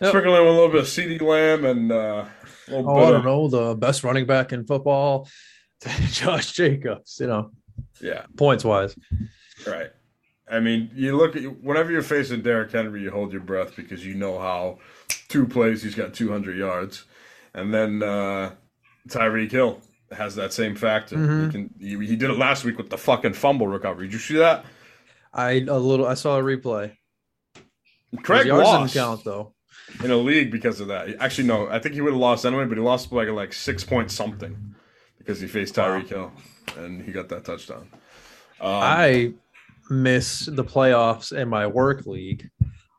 Yep. 0.00 0.10
Sprinkle 0.10 0.34
in 0.36 0.40
with 0.42 0.50
a 0.50 0.52
little 0.52 0.68
bit 0.68 0.80
of 0.80 0.86
CeeDee 0.86 1.20
Lamb 1.22 1.64
and 1.64 1.90
uh, 1.92 2.26
a 2.68 2.70
little 2.70 2.90
Oh, 2.90 2.96
I 2.98 3.10
don't 3.10 3.14
of, 3.20 3.24
know. 3.24 3.48
The 3.48 3.74
best 3.76 4.04
running 4.04 4.26
back 4.26 4.52
in 4.52 4.66
football, 4.66 5.28
Josh 6.10 6.52
Jacobs, 6.52 7.18
you 7.20 7.28
know, 7.28 7.50
yeah. 8.02 8.24
points 8.36 8.64
wise. 8.64 8.94
Right. 9.66 9.90
I 10.48 10.60
mean, 10.60 10.90
you 10.94 11.16
look 11.16 11.34
at 11.34 11.42
whenever 11.62 11.90
you're 11.90 12.02
facing 12.02 12.42
Derrick 12.42 12.70
Henry, 12.70 13.02
you 13.02 13.10
hold 13.10 13.32
your 13.32 13.40
breath 13.40 13.74
because 13.74 14.04
you 14.06 14.14
know 14.14 14.38
how 14.38 14.78
two 15.28 15.46
plays 15.46 15.82
he's 15.82 15.94
got 15.96 16.14
200 16.14 16.56
yards, 16.56 17.04
and 17.52 17.74
then 17.74 18.00
uh, 18.02 18.52
Tyreek 19.08 19.50
Hill 19.50 19.80
has 20.12 20.36
that 20.36 20.52
same 20.52 20.76
factor. 20.76 21.16
Mhm. 21.16 21.46
He, 21.46 21.50
can, 21.52 21.74
he, 21.80 22.06
he 22.06 22.16
did 22.16 22.30
it 22.30 22.38
last 22.38 22.64
week 22.64 22.78
with 22.78 22.90
the 22.90 22.98
fucking 22.98 23.32
fumble 23.32 23.66
recovery. 23.66 24.06
Did 24.06 24.12
you 24.12 24.18
see 24.20 24.36
that? 24.36 24.64
I 25.36 25.50
a 25.68 25.78
little. 25.78 26.06
I 26.06 26.14
saw 26.14 26.38
a 26.38 26.42
replay. 26.42 26.96
Craig 28.22 28.46
yards 28.46 28.64
lost 28.64 28.94
didn't 28.94 29.04
count 29.04 29.24
though. 29.24 29.52
in 30.02 30.10
a 30.10 30.16
league 30.16 30.50
because 30.50 30.80
of 30.80 30.88
that. 30.88 31.14
Actually, 31.20 31.46
no, 31.48 31.68
I 31.68 31.78
think 31.78 31.94
he 31.94 32.00
would 32.00 32.12
have 32.14 32.20
lost 32.20 32.46
anyway, 32.46 32.64
but 32.64 32.78
he 32.78 32.82
lost 32.82 33.12
like 33.12 33.28
like 33.28 33.52
six 33.52 33.84
point 33.84 34.10
something 34.10 34.74
because 35.18 35.38
he 35.40 35.46
faced 35.46 35.74
Tyreek 35.74 36.08
Hill 36.08 36.32
and 36.78 37.02
he 37.02 37.12
got 37.12 37.28
that 37.28 37.44
touchdown. 37.44 37.88
Um, 38.60 38.70
I 38.70 39.32
miss 39.90 40.46
the 40.46 40.64
playoffs 40.64 41.36
in 41.36 41.48
my 41.48 41.66
work 41.66 42.06
league 42.06 42.48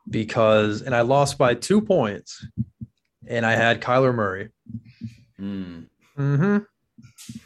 because, 0.08 0.82
and 0.82 0.94
I 0.94 1.00
lost 1.00 1.36
by 1.38 1.54
two 1.54 1.80
points, 1.80 2.46
and 3.26 3.44
I 3.44 3.52
had 3.56 3.80
Kyler 3.82 4.14
Murray. 4.14 4.50
Mm. 5.40 5.86
Mm-hmm. 6.16 6.58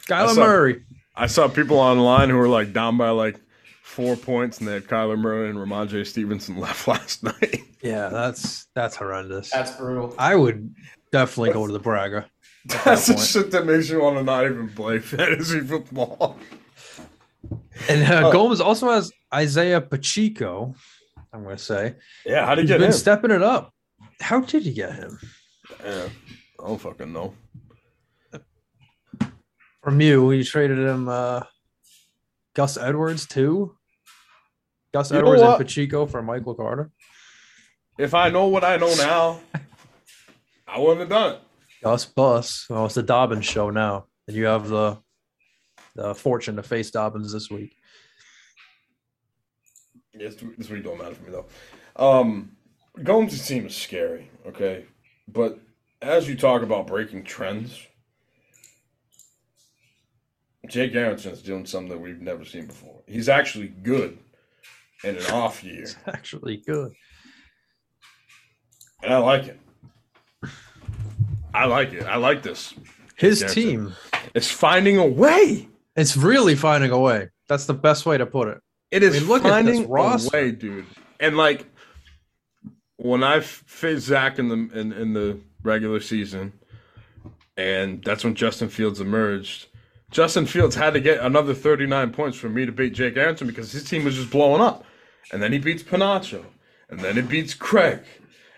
Kyler 0.05 0.35
saw- 0.35 0.45
Murray. 0.45 0.83
I 1.15 1.27
saw 1.27 1.47
people 1.47 1.77
online 1.77 2.29
who 2.29 2.37
were 2.37 2.47
like 2.47 2.73
down 2.73 2.97
by 2.97 3.09
like 3.09 3.39
four 3.93 4.15
points, 4.15 4.59
and 4.59 4.67
they 4.67 4.73
had 4.73 4.87
Kyler 4.87 5.17
Murray 5.17 5.49
and 5.49 5.57
Rhamondre 5.57 6.05
Stevenson 6.05 6.57
left 6.59 6.87
last 6.87 7.23
night. 7.23 7.61
Yeah, 7.81 8.09
that's 8.09 8.67
that's 8.75 8.95
horrendous. 8.95 9.51
That's 9.51 9.71
brutal. 9.71 10.15
I 10.17 10.35
would 10.35 10.73
definitely 11.11 11.51
go 11.53 11.67
to 11.67 11.73
the 11.73 11.79
Braga. 11.79 12.25
That's 12.85 13.07
the 13.07 13.17
shit 13.17 13.51
that 13.51 13.65
makes 13.65 13.89
you 13.89 13.99
want 14.01 14.15
to 14.15 14.23
not 14.23 14.45
even 14.45 14.69
play 14.69 14.99
fantasy 14.99 15.59
football. 15.59 16.37
And 17.89 18.03
uh, 18.09 18.27
Oh. 18.29 18.31
Gomes 18.31 18.61
also 18.61 18.89
has 18.89 19.11
Isaiah 19.33 19.81
Pacheco. 19.81 20.73
I'm 21.33 21.43
going 21.43 21.57
to 21.57 21.61
say 21.61 21.95
Yeah, 22.25 22.45
how 22.45 22.55
did 22.55 22.61
he's 22.61 22.69
you 22.69 22.75
been 22.75 22.83
him? 22.83 22.89
Been 22.91 22.97
stepping 22.97 23.31
it 23.31 23.41
up. 23.43 23.73
How 24.21 24.39
did 24.39 24.65
you 24.65 24.71
get 24.73 24.93
him? 24.95 25.19
Yeah, 25.83 26.07
I 26.63 26.67
don't 26.67 26.79
fucking 26.79 27.11
know. 27.11 27.33
From 29.83 29.99
you, 29.99 30.31
you 30.31 30.45
traded 30.45 30.77
him 30.77 31.09
uh, 31.09 31.41
Gus 32.53 32.77
Edwards 32.77 33.27
too. 33.27 33.75
Gus 34.93 35.11
You 35.11 35.17
Edwards 35.17 35.41
and? 35.41 35.57
Pacheco 35.57 36.05
for 36.05 36.21
Michael 36.21 36.53
Carter. 36.53 36.91
If 37.97 38.13
I 38.13 38.29
know 38.29 38.47
what 38.47 38.63
I 38.63 38.77
know 38.77 38.93
now, 38.95 39.39
I 40.67 40.79
wouldn't 40.79 41.01
have 41.01 41.09
done 41.09 41.33
it. 41.33 41.41
Gus 41.83 42.05
Bus. 42.05 42.65
Well, 42.69 42.85
it's 42.85 42.95
the 42.95 43.03
Dobbins 43.03 43.45
show 43.45 43.69
now, 43.69 44.05
and 44.27 44.37
you 44.37 44.45
have 44.45 44.69
the 44.69 44.97
the 45.95 46.15
fortune 46.15 46.55
to 46.55 46.63
face 46.63 46.91
Dobbins 46.91 47.33
this 47.33 47.49
week. 47.49 47.75
Yes, 50.13 50.35
this 50.57 50.69
week 50.69 50.83
don't 50.83 50.97
matter 50.97 51.15
for 51.15 51.23
me 51.23 51.31
though. 51.31 51.45
Um, 51.95 52.55
Gomes' 53.03 53.47
team 53.47 53.65
is 53.65 53.75
scary, 53.75 54.29
okay, 54.47 54.85
but 55.27 55.59
as 56.01 56.27
you 56.27 56.35
talk 56.35 56.61
about 56.61 56.87
breaking 56.87 57.23
trends, 57.23 57.87
Jake 60.67 60.93
Aronson's 60.93 61.41
doing 61.41 61.65
something 61.65 61.89
that 61.89 61.99
we've 61.99 62.21
never 62.21 62.45
seen 62.45 62.67
before. 62.67 63.01
He's 63.07 63.29
actually 63.29 63.67
good 63.67 64.17
in 65.03 65.17
an 65.17 65.25
off 65.31 65.63
year, 65.63 65.83
It's 65.83 65.95
actually 66.07 66.57
good. 66.57 66.93
and 69.01 69.13
I 69.13 69.17
like 69.17 69.47
it. 69.47 69.59
I 71.53 71.65
like 71.65 71.93
it. 71.93 72.03
I 72.03 72.15
like 72.15 72.41
this. 72.41 72.73
His 73.15 73.43
team, 73.53 73.93
is 74.33 74.49
finding 74.49 74.97
a 74.97 75.05
way. 75.05 75.67
it's 75.95 76.17
really 76.17 76.55
finding 76.55 76.91
a 76.91 76.99
way. 76.99 77.29
That's 77.47 77.65
the 77.65 77.73
best 77.73 78.05
way 78.05 78.17
to 78.17 78.25
put 78.25 78.47
it. 78.47 78.57
It 78.91 79.03
is 79.03 79.15
I 79.15 79.19
mean, 79.19 79.27
look 79.29 79.45
at 79.45 79.49
finding 79.51 79.81
this 79.81 79.89
roster. 79.89 80.37
a 80.37 80.41
way, 80.41 80.51
dude. 80.51 80.85
And 81.19 81.37
like 81.37 81.65
when 82.97 83.23
I 83.23 83.39
faced 83.41 84.05
Zach 84.07 84.39
in 84.39 84.49
the 84.49 84.79
in, 84.79 84.91
in 84.93 85.13
the 85.13 85.39
regular 85.61 85.99
season, 85.99 86.53
and 87.55 88.03
that's 88.03 88.23
when 88.23 88.35
Justin 88.35 88.69
Fields 88.69 88.99
emerged. 88.99 89.67
Justin 90.11 90.45
Fields 90.45 90.75
had 90.75 90.93
to 90.93 90.99
get 90.99 91.19
another 91.21 91.55
39 91.55 92.11
points 92.13 92.37
for 92.37 92.47
me 92.49 92.65
to 92.67 92.71
beat 92.71 92.93
Jake 92.93 93.17
Aronson 93.17 93.47
because 93.47 93.71
his 93.71 93.83
team 93.83 94.03
was 94.03 94.15
just 94.15 94.29
blowing 94.29 94.61
up. 94.61 94.85
And 95.31 95.41
then 95.41 95.51
he 95.51 95.59
beats 95.59 95.83
Panacho. 95.83 96.45
And 96.89 96.99
then 96.99 97.17
it 97.17 97.27
beats 97.29 97.53
Craig. 97.53 97.99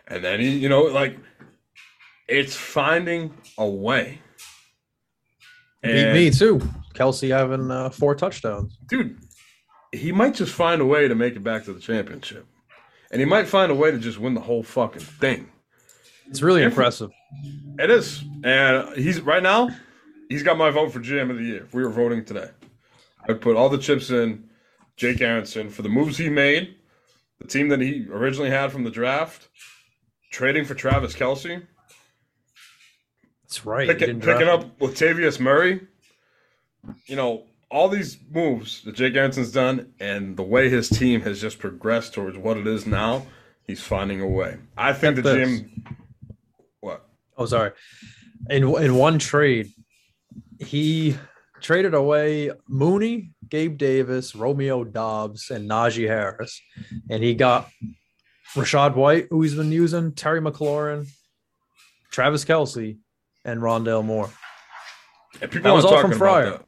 And 0.08 0.24
then 0.24 0.40
he, 0.40 0.50
you 0.58 0.70
know, 0.70 0.84
like 0.84 1.18
it's 2.28 2.56
finding 2.56 3.34
a 3.58 3.68
way. 3.68 4.20
Beat 5.84 5.92
And- 5.92 6.14
me 6.14 6.32
too. 6.32 6.60
Kelce 6.94 7.30
having 7.30 7.70
uh, 7.72 7.90
four 7.90 8.16
touchdowns. 8.16 8.78
dude, 8.88 9.18
he 9.92 10.12
might 10.12 10.34
just 10.34 10.54
find 10.54 10.82
a 10.82 10.86
way 10.86 11.08
to 11.08 11.16
make 11.16 11.36
it 11.36 11.44
back 11.44 11.66
to 11.66 11.74
the 11.74 11.80
championship. 11.80 12.46
And 13.12 13.20
he 13.22 13.26
might 13.26 13.48
find 13.48 13.72
a 13.72 13.76
way 13.76 13.92
to 13.92 14.00
just 14.00 14.18
win 14.18 14.34
the 14.34 14.42
whole 14.42 14.64
fucking 14.64 15.02
thing. 15.02 15.50
It's 16.28 16.42
really 16.42 16.62
Yeah. 16.62 16.68
impressive. 16.68 17.12
It 17.78 17.90
is. 17.92 18.24
And 18.44 18.96
he's 18.98 19.22
right 19.22 19.44
now, 19.44 19.70
he's 20.30 20.42
got 20.44 20.58
my 20.58 20.70
vote 20.72 20.92
for 20.92 21.00
GM 21.00 21.30
of 21.30 21.38
the 21.38 21.44
year. 21.44 21.64
If 21.66 21.74
we 21.74 21.84
were 21.84 21.90
voting 21.92 22.24
today, 22.26 22.50
I'd 23.30 23.42
put 23.42 23.56
all 23.56 23.70
the 23.70 23.78
chips 23.78 24.10
in 24.10 24.50
Jake 24.96 25.22
Aronson 25.22 25.70
for 25.70 25.82
the 25.82 25.90
moves 25.90 26.18
he 26.18 26.30
made, 26.30 26.76
the 27.40 27.48
team 27.48 27.70
that 27.70 27.82
he 27.82 28.08
originally 28.10 28.50
had 28.50 28.72
from 28.72 28.84
the 28.84 28.90
draft, 28.92 29.50
trading 30.32 30.66
for 30.66 30.74
Travis 30.74 31.14
Kelce, 31.14 31.64
That's 33.44 33.66
right. 33.66 33.88
You 33.88 33.94
picking, 33.94 34.20
draft 34.20 34.44
up 34.44 34.80
Latavius 34.80 35.40
Murray. 35.40 35.82
You 37.08 37.16
know, 37.16 37.44
all 37.70 37.90
these 37.90 38.18
moves 38.32 38.84
that 38.84 38.96
Jake 38.96 39.16
Aronson's 39.16 39.52
done 39.52 39.94
and 40.00 40.38
the 40.38 40.44
way 40.44 40.70
his 40.70 40.88
team 40.88 41.22
has 41.22 41.42
just 41.42 41.60
progressed 41.60 42.14
towards 42.14 42.38
what 42.38 42.58
it 42.58 42.68
is 42.68 42.86
now, 42.86 43.26
he's 43.64 43.82
finding 43.82 44.22
a 44.22 44.28
way. 44.28 44.58
I 44.78 44.94
think 44.94 45.18
the 45.18 45.22
Get 45.24 45.34
this. 45.36 45.62
GM. 45.62 45.96
What? 46.80 47.06
Oh, 47.38 47.46
sorry. 47.46 47.72
In 48.50 48.64
in 48.76 48.96
one 48.96 49.18
trade, 49.20 49.72
he 50.60 51.18
traded 51.66 51.96
away 51.96 52.52
Mooney, 52.70 53.32
Gabe 53.50 53.76
Davis, 53.76 54.36
Romeo 54.36 54.84
Doubs, 54.84 55.50
and 55.50 55.68
Najee 55.68 56.08
Harris, 56.08 56.62
and 57.10 57.24
he 57.24 57.34
got 57.34 57.70
Rachaad 58.54 58.94
White, 58.96 59.28
who 59.32 59.42
he's 59.42 59.56
been 59.56 59.72
using, 59.72 60.12
Terry 60.14 60.40
McLaurin, 60.42 61.08
Travis 62.12 62.46
Kelce, 62.46 63.00
and 63.44 63.62
Rondale 63.62 64.06
Moore. 64.06 64.30
And 65.42 65.50
people 65.50 65.64
That 65.72 65.76
was 65.76 65.86
aren't 65.86 65.96
all 65.96 66.02
from 66.04 66.12
talking 66.12 66.22
about 66.22 66.34
Fryer. 66.44 66.52
that. 66.52 66.66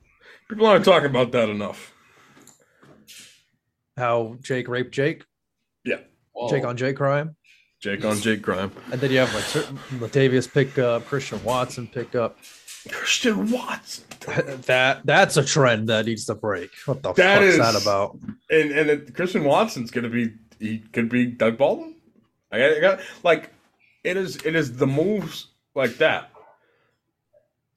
People 0.50 0.66
aren't 0.66 0.84
talking 0.86 1.10
about 1.12 1.32
that 1.34 1.50
enough. 1.50 1.94
How 3.96 4.38
Jake 4.42 4.68
raped 4.68 4.94
Jake, 4.94 5.26
Yeah. 5.84 6.00
Whoa. 6.34 6.50
Jake 6.50 6.66
on 6.66 6.76
Jake 6.76 6.98
crime, 6.98 7.36
Jake 7.82 8.04
on 8.04 8.18
Jake 8.20 8.42
crime. 8.42 8.72
and 8.92 9.00
then 9.00 9.12
you 9.12 9.20
have 9.20 9.34
like 9.36 9.44
certain- 9.44 9.78
Latavius 10.00 10.52
pick 10.52 10.78
up, 10.80 11.06
Christian 11.06 11.44
Watson 11.44 11.88
pick 11.88 12.16
up. 12.16 12.38
Christian 12.90 13.52
Watson. 13.52 14.04
That 14.66 15.06
that's 15.06 15.38
a 15.38 15.46
trend 15.46 15.88
that 15.90 16.06
needs 16.06 16.26
to 16.26 16.36
break. 16.36 16.72
What 16.86 17.02
the 17.04 17.14
That 17.14 17.40
fuck's 17.40 17.54
is- 17.54 17.58
that 17.60 17.82
about? 17.82 18.18
And 18.50 18.72
and 18.72 18.90
it, 18.90 19.16
Christian 19.16 19.44
Watson's 19.44 19.92
gonna 19.92 20.10
be 20.10 20.34
he 20.60 20.80
could 20.92 21.10
be 21.10 21.26
Doug 21.28 21.58
Baldwin. 21.58 21.96
I 22.52 22.80
got, 22.82 23.00
like 23.24 23.52
it 24.04 24.18
is 24.18 24.38
it 24.46 24.56
is 24.56 24.78
the 24.78 24.88
moves 24.88 25.48
like 25.76 25.98
that, 25.98 26.30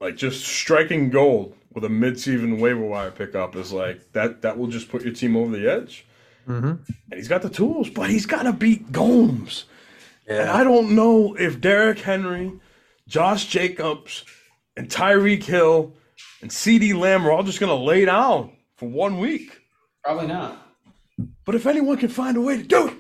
like 0.01 0.17
just 0.17 0.45
striking 0.45 1.11
gold 1.11 1.55
with 1.75 1.85
a 1.85 1.89
mid-season 1.89 2.59
waiver 2.59 2.81
wire 2.85 3.11
pickup 3.11 3.55
is 3.57 3.73
like 3.73 4.13
that. 4.13 4.43
That 4.43 4.59
will 4.59 4.67
just 4.69 4.89
put 4.89 5.03
your 5.03 5.13
team 5.15 5.37
over 5.37 5.57
the 5.57 5.71
edge. 5.71 6.05
hmm 6.47 6.65
And 7.11 7.15
he's 7.15 7.29
got 7.29 7.43
the 7.43 7.51
tools, 7.51 7.89
but 7.91 8.11
he's 8.11 8.27
got 8.27 8.43
to 8.45 8.53
beat 8.53 8.91
Gomes. 8.91 9.67
And 10.27 10.49
I 10.49 10.65
don't 10.65 10.93
know 10.97 11.35
if 11.35 11.61
Derrick 11.61 11.99
Henry, 12.01 12.53
Josh 13.07 13.47
Jacobs, 13.47 14.25
and 14.81 14.89
Tyreek 14.89 15.43
Hill 15.43 15.93
and 16.41 16.51
CeeDee 16.51 16.99
Lamb 16.99 17.27
are 17.27 17.33
all 17.33 17.43
just 17.43 17.61
gonna 17.61 17.75
lay 17.75 18.07
down 18.07 18.57
for 18.79 18.89
one 18.89 19.19
week. 19.19 19.61
Probably 20.03 20.27
not. 20.27 20.57
But 21.45 21.55
if 21.55 21.67
anyone 21.67 21.99
can 21.99 22.09
find 22.09 22.39
a 22.39 22.41
way 22.41 22.57
to 22.57 22.63
do 22.63 22.89
it, 22.89 22.95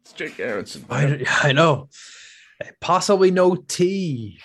it's 0.00 0.14
Jake 0.14 0.40
Aronson. 0.40 0.86
I, 0.88 1.26
I 1.42 1.52
know. 1.52 1.90
Possibly 2.80 3.30
no 3.30 3.54
T. 3.54 4.38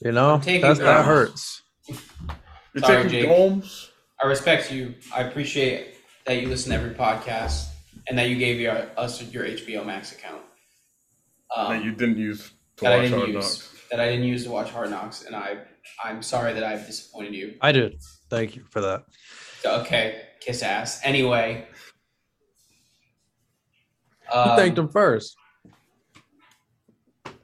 You 0.00 0.12
know, 0.12 0.38
taking 0.40 0.60
That's, 0.60 0.78
that 0.78 1.04
Gomes. 1.04 1.06
hurts. 1.06 1.62
You're 1.88 2.84
Sorry, 2.84 3.02
taking 3.02 3.10
Jake. 3.10 3.28
Gomes. 3.28 3.90
I 4.22 4.28
respect 4.28 4.70
you. 4.70 4.94
I 5.12 5.22
appreciate 5.22 5.96
that 6.24 6.40
you 6.40 6.48
listen 6.48 6.70
to 6.70 6.78
every 6.78 6.94
podcast 6.94 7.66
and 8.06 8.16
that 8.16 8.28
you 8.28 8.36
gave 8.36 8.60
your, 8.60 8.88
us 8.96 9.20
your 9.32 9.44
HBO 9.44 9.84
Max 9.84 10.12
account. 10.12 10.42
Um, 11.56 11.72
that 11.72 11.84
you 11.84 11.90
didn't 11.90 12.18
use 12.18 12.48
to 12.48 12.55
that 12.80 12.92
I 12.92 13.02
didn't 13.02 13.18
Hard 13.18 13.28
use. 13.30 13.34
Knocks. 13.44 13.72
That 13.90 14.00
I 14.00 14.08
didn't 14.08 14.24
use 14.26 14.44
to 14.44 14.50
watch 14.50 14.70
Hard 14.70 14.90
Knocks, 14.90 15.24
and 15.24 15.34
I 15.36 15.58
I'm 16.02 16.22
sorry 16.22 16.52
that 16.52 16.64
I've 16.64 16.86
disappointed 16.86 17.34
you. 17.34 17.54
I 17.60 17.72
did. 17.72 18.00
Thank 18.30 18.56
you 18.56 18.64
for 18.70 18.80
that. 18.80 19.04
Okay, 19.64 20.22
kiss 20.40 20.62
ass. 20.62 21.00
Anyway, 21.04 21.66
You 24.32 24.38
um, 24.40 24.56
thanked 24.56 24.78
him 24.78 24.88
first. 24.88 25.36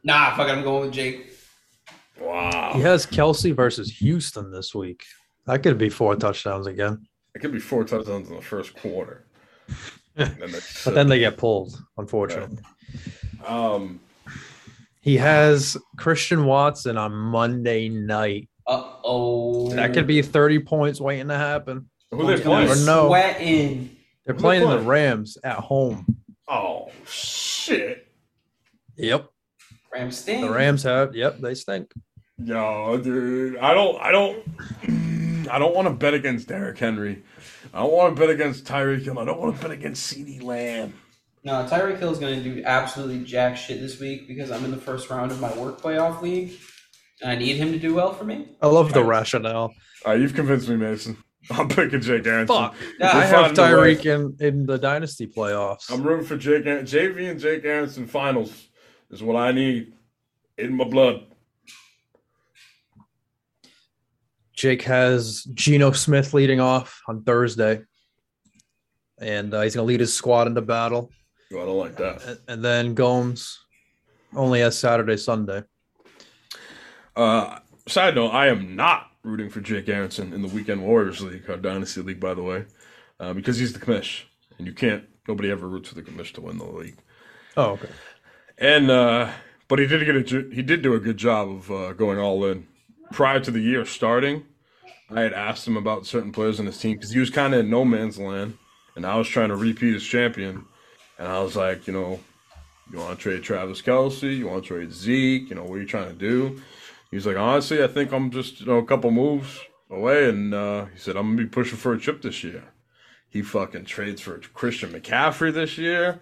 Nah, 0.04 0.34
fuck 0.36 0.48
it. 0.48 0.52
I'm 0.52 0.62
going 0.64 0.86
with 0.86 0.92
Jake. 0.92 1.32
Wow. 2.20 2.72
He 2.74 2.80
has 2.80 3.06
Kelce 3.06 3.54
versus 3.54 3.90
Houston 3.98 4.50
this 4.50 4.74
week. 4.74 5.04
That 5.46 5.62
could 5.62 5.78
be 5.78 5.88
four 5.88 6.14
touchdowns 6.16 6.66
again. 6.66 7.06
It 7.34 7.38
could 7.40 7.52
be 7.52 7.58
four 7.60 7.84
touchdowns 7.84 8.28
in 8.28 8.36
the 8.36 8.42
first 8.42 8.74
quarter. 8.74 9.26
And 10.16 10.36
then 10.40 10.50
But 10.84 10.94
then 10.94 11.08
they 11.08 11.18
get 11.18 11.36
pulled, 11.36 11.80
unfortunately. 11.96 12.58
um, 13.46 14.00
He 15.02 15.16
has 15.18 15.76
Christian 15.98 16.44
Watson 16.46 16.96
on 16.96 17.12
Monday 17.12 17.88
night. 17.88 18.48
Uh 18.66 18.82
oh. 19.04 19.68
That 19.74 19.92
could 19.92 20.06
be 20.06 20.22
30 20.22 20.60
points 20.60 21.00
waiting 21.00 21.28
to 21.28 21.36
happen. 21.36 21.90
who 22.12 22.18
they 22.22 22.36
never 22.36 22.42
playing? 22.42 22.84
know. 22.86 23.08
Sweating. 23.08 23.96
They're 24.24 24.34
Who 24.34 24.40
they 24.40 24.42
playing 24.42 24.68
the? 24.70 24.78
Rams 24.78 25.36
at 25.42 25.56
home. 25.56 26.06
Oh 26.48 26.88
shit! 27.06 28.06
Yep. 28.96 29.28
Ram 29.92 30.10
stink. 30.12 30.42
The 30.42 30.50
Rams 30.50 30.82
have, 30.84 31.14
yep, 31.14 31.38
they 31.40 31.54
stink. 31.54 31.90
Yo, 32.42 32.98
dude, 32.98 33.56
I 33.58 33.74
don't, 33.74 34.00
I 34.00 34.10
don't, 34.12 35.48
I 35.50 35.58
don't 35.58 35.74
want 35.74 35.86
to 35.88 35.94
bet 35.94 36.14
against 36.14 36.48
Derrick 36.48 36.78
Henry. 36.78 37.22
I 37.74 37.80
don't 37.80 37.92
want 37.92 38.14
to 38.16 38.20
bet 38.20 38.30
against 38.30 38.64
Tyreek 38.64 39.02
Hill. 39.02 39.18
I 39.18 39.24
don't 39.24 39.38
want 39.40 39.56
to 39.56 39.62
bet 39.62 39.70
against 39.70 40.12
CeeDee 40.12 40.42
Lamb. 40.42 40.94
No, 41.44 41.66
Tyreek 41.68 41.98
Hill 41.98 42.12
is 42.12 42.18
going 42.18 42.40
to 42.40 42.54
do 42.54 42.62
absolutely 42.64 43.24
jack 43.24 43.56
shit 43.56 43.80
this 43.80 43.98
week 43.98 44.28
because 44.28 44.50
I'm 44.52 44.64
in 44.64 44.70
the 44.70 44.76
first 44.76 45.10
round 45.10 45.32
of 45.32 45.40
my 45.40 45.52
work 45.58 45.80
playoff 45.80 46.22
league, 46.22 46.52
and 47.20 47.30
I 47.30 47.34
need 47.34 47.56
him 47.56 47.72
to 47.72 47.78
do 47.78 47.94
well 47.94 48.12
for 48.12 48.24
me. 48.24 48.46
I 48.60 48.68
love 48.68 48.92
the 48.92 49.02
rationale. 49.02 49.72
All 50.04 50.12
right, 50.12 50.20
you've 50.20 50.34
convinced 50.34 50.68
me, 50.68 50.76
Mason. 50.76 51.16
I'm 51.50 51.68
picking 51.68 52.00
Jake 52.00 52.24
Aronson. 52.26 52.56
Fuck. 52.56 52.74
Yeah, 53.00 53.16
I 53.16 53.24
have 53.24 53.56
finding 53.56 53.64
a 53.74 53.80
way. 53.80 53.96
Tyreek 53.96 54.06
in, 54.06 54.46
in 54.46 54.66
the 54.66 54.78
dynasty 54.78 55.26
playoffs. 55.26 55.90
I'm 55.90 56.04
rooting 56.04 56.24
for 56.26 56.36
Jake 56.36 56.64
Aaron- 56.66 56.86
JV 56.86 57.28
and 57.28 57.40
Jake 57.40 57.64
Aronson 57.64 58.06
finals 58.06 58.68
is 59.10 59.22
what 59.24 59.34
I 59.34 59.50
need 59.50 59.92
in 60.56 60.74
my 60.76 60.84
blood. 60.84 61.26
Jake 64.54 64.82
has 64.82 65.42
Geno 65.54 65.90
Smith 65.90 66.32
leading 66.34 66.60
off 66.60 67.00
on 67.08 67.24
Thursday, 67.24 67.80
and 69.18 69.52
uh, 69.52 69.62
he's 69.62 69.74
going 69.74 69.84
to 69.84 69.88
lead 69.88 69.98
his 69.98 70.14
squad 70.14 70.46
into 70.46 70.62
battle. 70.62 71.10
Oh, 71.52 71.62
I 71.62 71.66
don't 71.66 71.78
like 71.78 71.96
that. 71.96 72.24
And, 72.24 72.38
and 72.48 72.64
then 72.64 72.94
Gomes 72.94 73.64
only 74.34 74.60
has 74.60 74.78
Saturday, 74.78 75.16
Sunday. 75.16 75.62
Uh, 77.14 77.58
side 77.86 78.14
note, 78.14 78.30
I 78.30 78.48
am 78.48 78.74
not 78.74 79.10
rooting 79.22 79.50
for 79.50 79.60
Jake 79.60 79.88
Aronson 79.88 80.32
in 80.32 80.42
the 80.42 80.48
Weekend 80.48 80.82
Warriors 80.82 81.20
League, 81.20 81.48
our 81.48 81.56
Dynasty 81.56 82.02
League, 82.02 82.20
by 82.20 82.34
the 82.34 82.42
way, 82.42 82.64
uh, 83.20 83.32
because 83.32 83.58
he's 83.58 83.72
the 83.72 83.78
commish, 83.78 84.22
and 84.58 84.66
you 84.66 84.72
can't. 84.72 85.04
Nobody 85.28 85.50
ever 85.50 85.68
roots 85.68 85.88
for 85.88 85.94
the 85.94 86.02
commish 86.02 86.32
to 86.32 86.40
win 86.40 86.58
the 86.58 86.64
league. 86.64 86.98
Oh, 87.56 87.72
okay. 87.72 87.88
And 88.58 88.90
uh, 88.90 89.30
but 89.68 89.78
he 89.78 89.86
did 89.86 90.04
get 90.04 90.32
a 90.32 90.50
he 90.52 90.62
did 90.62 90.82
do 90.82 90.94
a 90.94 91.00
good 91.00 91.16
job 91.16 91.48
of 91.48 91.70
uh, 91.70 91.92
going 91.92 92.18
all 92.18 92.44
in 92.46 92.66
prior 93.12 93.38
to 93.40 93.50
the 93.50 93.60
year 93.60 93.84
starting. 93.84 94.44
I 95.10 95.20
had 95.20 95.32
asked 95.32 95.66
him 95.66 95.76
about 95.76 96.06
certain 96.06 96.32
players 96.32 96.58
on 96.58 96.66
his 96.66 96.78
team 96.78 96.96
because 96.96 97.10
he 97.10 97.20
was 97.20 97.30
kind 97.30 97.54
of 97.54 97.60
in 97.60 97.70
no 97.70 97.84
man's 97.84 98.18
land, 98.18 98.58
and 98.96 99.06
I 99.06 99.16
was 99.16 99.28
trying 99.28 99.50
to 99.50 99.56
repeat 99.56 99.94
as 99.94 100.02
champion. 100.02 100.64
And 101.18 101.28
I 101.28 101.40
was 101.40 101.56
like, 101.56 101.86
you 101.86 101.92
know, 101.92 102.20
you 102.92 102.98
want 102.98 103.18
to 103.18 103.22
trade 103.22 103.42
Travis 103.42 103.80
Kelce? 103.80 104.36
You 104.36 104.48
want 104.48 104.64
to 104.64 104.68
trade 104.68 104.92
Zeke? 104.92 105.48
You 105.48 105.56
know, 105.56 105.64
what 105.64 105.74
are 105.74 105.80
you 105.80 105.86
trying 105.86 106.08
to 106.08 106.14
do? 106.14 106.60
He's 107.10 107.26
like, 107.26 107.36
honestly, 107.36 107.82
I 107.84 107.88
think 107.88 108.12
I'm 108.12 108.30
just 108.30 108.60
you 108.60 108.66
know 108.66 108.78
a 108.78 108.84
couple 108.84 109.10
moves 109.10 109.60
away, 109.90 110.28
and 110.28 110.52
uh, 110.52 110.86
he 110.86 110.98
said 110.98 111.16
I'm 111.16 111.30
gonna 111.30 111.44
be 111.44 111.48
pushing 111.48 111.78
for 111.78 111.92
a 111.92 111.98
chip 111.98 112.22
this 112.22 112.42
year. 112.42 112.64
He 113.28 113.42
fucking 113.42 113.84
trades 113.84 114.20
for 114.20 114.38
Christian 114.38 114.90
McCaffrey 114.90 115.52
this 115.52 115.78
year. 115.78 116.20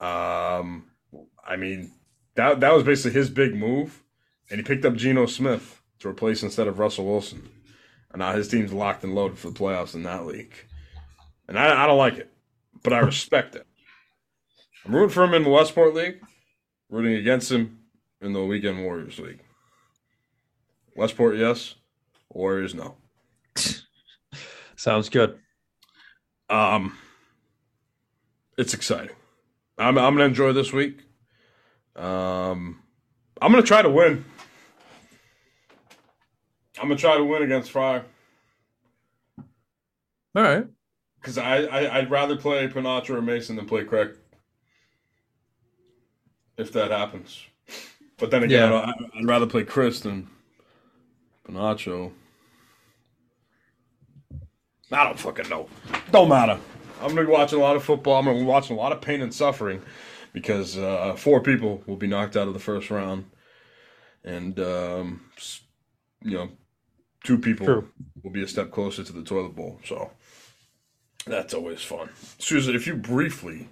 Um, 0.00 0.90
I 1.46 1.56
mean, 1.56 1.92
that 2.36 2.60
that 2.60 2.72
was 2.72 2.84
basically 2.84 3.18
his 3.18 3.28
big 3.28 3.54
move, 3.54 4.02
and 4.50 4.58
he 4.58 4.64
picked 4.64 4.84
up 4.84 4.94
Geno 4.94 5.26
Smith 5.26 5.80
to 5.98 6.08
replace 6.08 6.42
instead 6.42 6.68
of 6.68 6.78
Russell 6.78 7.06
Wilson, 7.06 7.48
and 8.10 8.20
now 8.20 8.32
his 8.34 8.48
team's 8.48 8.72
locked 8.72 9.02
and 9.04 9.14
loaded 9.14 9.38
for 9.38 9.50
the 9.50 9.58
playoffs 9.58 9.94
in 9.94 10.04
that 10.04 10.26
league. 10.26 10.54
And 11.48 11.58
I, 11.58 11.84
I 11.84 11.86
don't 11.86 11.98
like 11.98 12.18
it, 12.18 12.32
but 12.82 12.92
I 12.92 13.00
respect 13.00 13.56
it. 13.56 13.66
I'm 14.84 14.94
rooting 14.94 15.10
for 15.10 15.24
him 15.24 15.34
in 15.34 15.44
the 15.44 15.50
Westport 15.50 15.94
League, 15.94 16.20
rooting 16.90 17.14
against 17.14 17.50
him 17.50 17.78
in 18.20 18.32
the 18.32 18.44
Weekend 18.44 18.82
Warriors 18.84 19.18
League. 19.18 19.40
Westport, 20.96 21.36
yes. 21.36 21.74
Warriors, 22.30 22.74
no. 22.74 22.96
Sounds 24.76 25.08
good. 25.08 25.38
Um, 26.50 26.96
it's 28.58 28.74
exciting. 28.74 29.14
I'm 29.78 29.98
I'm 29.98 30.14
gonna 30.14 30.24
enjoy 30.26 30.52
this 30.52 30.72
week. 30.72 31.00
Um, 31.96 32.82
I'm 33.40 33.50
gonna 33.50 33.62
try 33.62 33.82
to 33.82 33.90
win. 33.90 34.24
I'm 36.78 36.88
gonna 36.88 36.96
try 36.96 37.16
to 37.16 37.24
win 37.24 37.42
against 37.42 37.70
Fryer 37.70 38.04
All 39.38 40.42
right. 40.42 40.66
because 41.20 41.38
I, 41.38 41.62
I 41.64 41.98
I'd 41.98 42.10
rather 42.10 42.36
play 42.36 42.68
Panacha 42.68 43.10
or 43.10 43.22
Mason 43.22 43.56
than 43.56 43.66
play 43.66 43.84
Craig. 43.84 44.10
If 46.56 46.72
that 46.72 46.90
happens, 46.90 47.42
but 48.18 48.30
then 48.30 48.44
again, 48.44 48.70
Yeah. 48.70 48.78
I, 48.78 49.18
I'd 49.18 49.26
rather 49.26 49.46
play 49.46 49.64
Chris 49.64 50.00
than 50.00 50.28
Panacho. 51.48 52.12
I 54.92 55.04
don't 55.04 55.18
fucking 55.18 55.48
know. 55.48 55.68
Don't 56.12 56.28
matter. 56.28 56.58
I'm 57.00 57.08
gonna 57.08 57.22
be 57.26 57.32
watching 57.32 57.58
a 57.58 57.62
lot 57.62 57.76
of 57.76 57.82
football. 57.82 58.18
I'm 58.18 58.24
gonna 58.26 58.38
be 58.38 58.44
watching 58.44 58.76
a 58.76 58.80
lot 58.80 58.92
of 58.92 59.00
pain 59.00 59.20
and 59.20 59.34
suffering 59.34 59.82
because 60.32 60.76
uh, 60.78 61.14
four 61.16 61.40
people 61.40 61.82
will 61.86 61.96
be 61.96 62.06
knocked 62.06 62.36
out 62.36 62.46
of 62.48 62.54
the 62.54 62.60
first 62.60 62.90
round, 62.90 63.24
and 64.22 64.58
um, 64.60 65.20
you 66.22 66.34
know, 66.36 66.50
two 67.24 67.38
people 67.38 67.66
True. 67.66 67.88
will 68.22 68.30
be 68.30 68.42
a 68.42 68.48
step 68.48 68.70
closer 68.70 69.02
to 69.02 69.12
the 69.12 69.22
toilet 69.24 69.56
bowl. 69.56 69.80
So 69.84 70.10
that's 71.26 71.54
always 71.54 71.82
fun. 71.82 72.10
Susan, 72.38 72.74
if 72.74 72.86
you 72.86 72.94
briefly 72.94 73.68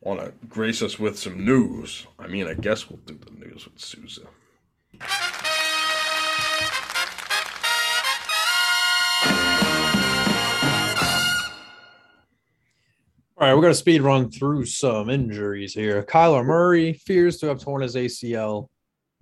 want 0.00 0.20
to 0.20 0.32
grace 0.48 0.82
us 0.82 0.98
with 0.98 1.18
some 1.18 1.44
news, 1.44 2.06
I 2.18 2.26
mean, 2.26 2.46
I 2.46 2.54
guess 2.54 2.88
we'll 2.88 3.00
do 3.00 3.18
the 3.18 3.32
news 3.32 3.66
with 3.66 3.78
Susan. 3.78 4.26
All 13.36 13.46
right, 13.46 13.54
we're 13.54 13.62
going 13.62 13.72
to 13.72 13.78
speed 13.78 14.02
run 14.02 14.30
through 14.30 14.66
some 14.66 15.08
injuries 15.08 15.72
here. 15.72 16.02
Kyler 16.02 16.44
Murray 16.44 16.92
fears 16.92 17.38
to 17.38 17.46
have 17.46 17.58
torn 17.58 17.80
his 17.80 17.94
ACL 17.94 18.68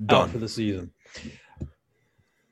out 0.09 0.31
for 0.31 0.39
the 0.39 0.49
season. 0.49 0.93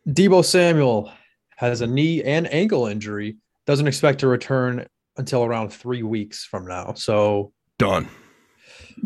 Deebo 0.08 0.44
Samuel 0.44 1.10
has 1.56 1.80
a 1.80 1.86
knee 1.86 2.22
and 2.22 2.52
ankle 2.52 2.86
injury, 2.86 3.36
doesn't 3.66 3.88
expect 3.88 4.20
to 4.20 4.28
return 4.28 4.86
until 5.16 5.44
around 5.44 5.70
three 5.70 6.04
weeks 6.04 6.44
from 6.44 6.66
now. 6.66 6.92
So 6.94 7.52
Done. 7.78 8.08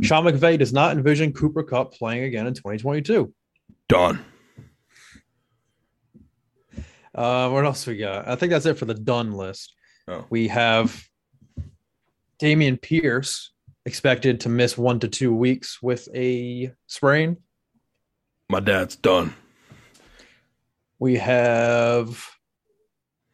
Sean 0.02 0.24
McVay 0.24 0.58
does 0.58 0.72
not 0.72 0.96
envision 0.96 1.32
Cooper 1.32 1.62
Kupp 1.62 1.92
playing 1.92 2.24
again 2.24 2.46
in 2.46 2.54
2022. 2.54 3.32
Done. 3.88 4.24
Uh, 7.14 7.50
what 7.50 7.64
else 7.64 7.86
we 7.86 7.96
got? 7.96 8.28
I 8.28 8.36
think 8.36 8.50
that's 8.50 8.66
it 8.66 8.78
for 8.78 8.84
the 8.84 8.94
done 8.94 9.32
list. 9.32 9.74
Oh. 10.06 10.24
We 10.30 10.48
have 10.48 11.04
Dameon 12.40 12.80
Pierce 12.80 13.52
expected 13.84 14.40
to 14.40 14.48
miss 14.48 14.78
one 14.78 15.00
to 15.00 15.08
two 15.08 15.34
weeks 15.34 15.82
with 15.82 16.08
a 16.14 16.72
sprain. 16.86 17.36
My 18.48 18.60
dad's 18.60 18.96
done. 18.96 19.34
We 20.98 21.16
have 21.16 22.24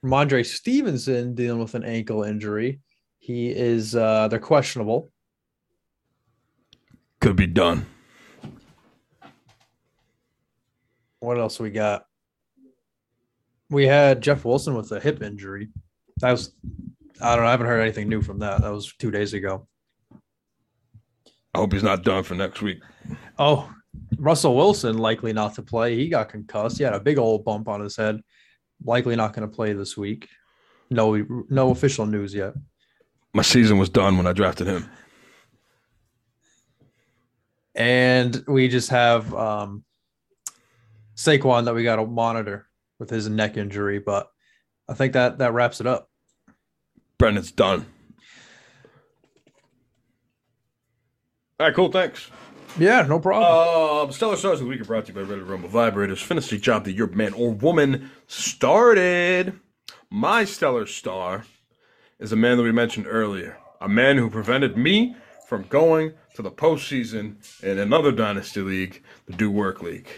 Mondre 0.05 0.45
Stevenson 0.47 1.35
dealing 1.35 1.61
with 1.61 1.75
an 1.75 1.85
ankle 1.85 2.23
injury. 2.23 2.81
He 3.19 3.49
is 3.51 3.95
uh 3.97 4.29
they're 4.29 4.39
questionable. 4.39 5.11
Could 7.21 7.37
be 7.37 7.47
done. 7.47 7.87
What 11.21 11.39
else 11.39 11.59
we 11.59 11.71
got? 11.71 12.05
We 13.71 13.87
had 13.87 14.21
Jeff 14.21 14.45
Wilson 14.45 14.75
with 14.75 14.93
a 14.93 15.01
hip 15.01 15.23
injury. 15.23 15.69
That 16.19 16.31
was 16.31 16.53
I 17.21 17.35
don't 17.35 17.45
know, 17.45 17.49
I 17.49 17.53
haven't 17.53 17.67
heard 17.67 17.81
anything 17.81 18.09
new 18.09 18.23
from 18.23 18.41
that. 18.41 18.61
That 18.61 18.73
was 18.73 18.93
two 18.99 19.11
days 19.11 19.33
ago. 19.33 19.67
I 21.55 21.59
hope 21.59 21.73
he's 21.73 21.83
not 21.83 22.05
done 22.05 22.23
for 22.23 22.35
next 22.35 22.61
week. 22.61 22.83
Oh, 23.39 23.73
Russell 24.19 24.55
Wilson 24.55 24.99
likely 24.99 25.33
not 25.33 25.55
to 25.55 25.63
play. 25.63 25.97
He 25.97 26.09
got 26.09 26.29
concussed. 26.29 26.77
He 26.77 26.85
had 26.85 26.93
a 26.93 27.01
big 27.01 27.19
old 27.19 27.45
bump 27.45 27.69
on 27.69 27.81
his 27.81 27.97
head. 27.97 28.21
Likely 28.85 29.17
not 29.17 29.33
going 29.33 29.49
to 29.49 29.55
play 29.55 29.73
this 29.73 29.97
week. 29.97 30.29
No, 30.91 31.45
no 31.49 31.71
official 31.71 32.05
news 32.05 32.35
yet. 32.35 32.53
My 33.33 33.43
season 33.43 33.79
was 33.79 33.89
done 33.89 34.19
when 34.19 34.27
I 34.27 34.33
drafted 34.33 34.67
him. 34.67 34.89
And 37.77 38.43
we 38.49 38.69
just 38.69 38.89
have 38.91 39.33
um, 39.35 39.85
Saquon 41.15 41.67
that 41.67 41.75
we 41.75 41.85
got 41.85 41.97
to 41.97 42.07
monitor 42.07 42.67
with 42.99 43.11
his 43.11 43.29
neck 43.29 43.57
injury. 43.57 43.99
But 43.99 44.29
I 44.89 44.95
think 44.95 45.13
that 45.13 45.39
that 45.39 45.53
wraps 45.53 45.81
it 45.81 45.87
up. 45.87 46.11
Brendan's 47.19 47.53
done. 47.53 47.87
All 51.61 51.67
right, 51.67 51.75
cool. 51.75 51.91
Thanks. 51.91 52.31
Yeah, 52.79 53.03
no 53.03 53.19
problem. 53.19 54.09
Uh, 54.09 54.13
Stellar 54.13 54.37
Stars 54.37 54.61
of 54.61 54.67
the 54.67 54.71
Week 54.71 54.81
are 54.81 54.85
brought 54.85 55.07
to 55.07 55.13
you 55.13 55.15
by 55.15 55.23
Ready 55.23 55.41
to 55.41 55.47
Rumble 55.47 55.71
Vibrators. 55.71 56.23
Finish 56.23 56.49
the 56.49 56.59
job 56.59 56.85
that 56.85 56.93
your 56.93 57.07
man 57.07 57.33
or 57.33 57.53
woman 57.53 58.11
started. 58.27 59.59
My 60.11 60.45
stellar 60.45 60.85
star 60.85 61.47
is 62.19 62.33
a 62.33 62.37
man 62.37 62.59
that 62.59 62.63
we 62.63 62.73
mentioned 62.73 63.07
earlier. 63.09 63.57
A 63.81 63.89
man 63.89 64.19
who 64.19 64.29
prevented 64.29 64.77
me 64.77 65.17
from 65.47 65.63
going 65.65 66.13
to 66.35 66.43
the 66.43 66.51
postseason 66.51 67.37
in 67.63 67.79
another 67.79 68.13
Dynasty 68.13 68.61
League, 68.61 69.03
the 69.27 69.33
Do 69.33 69.51
Work 69.51 69.83
League. 69.83 70.09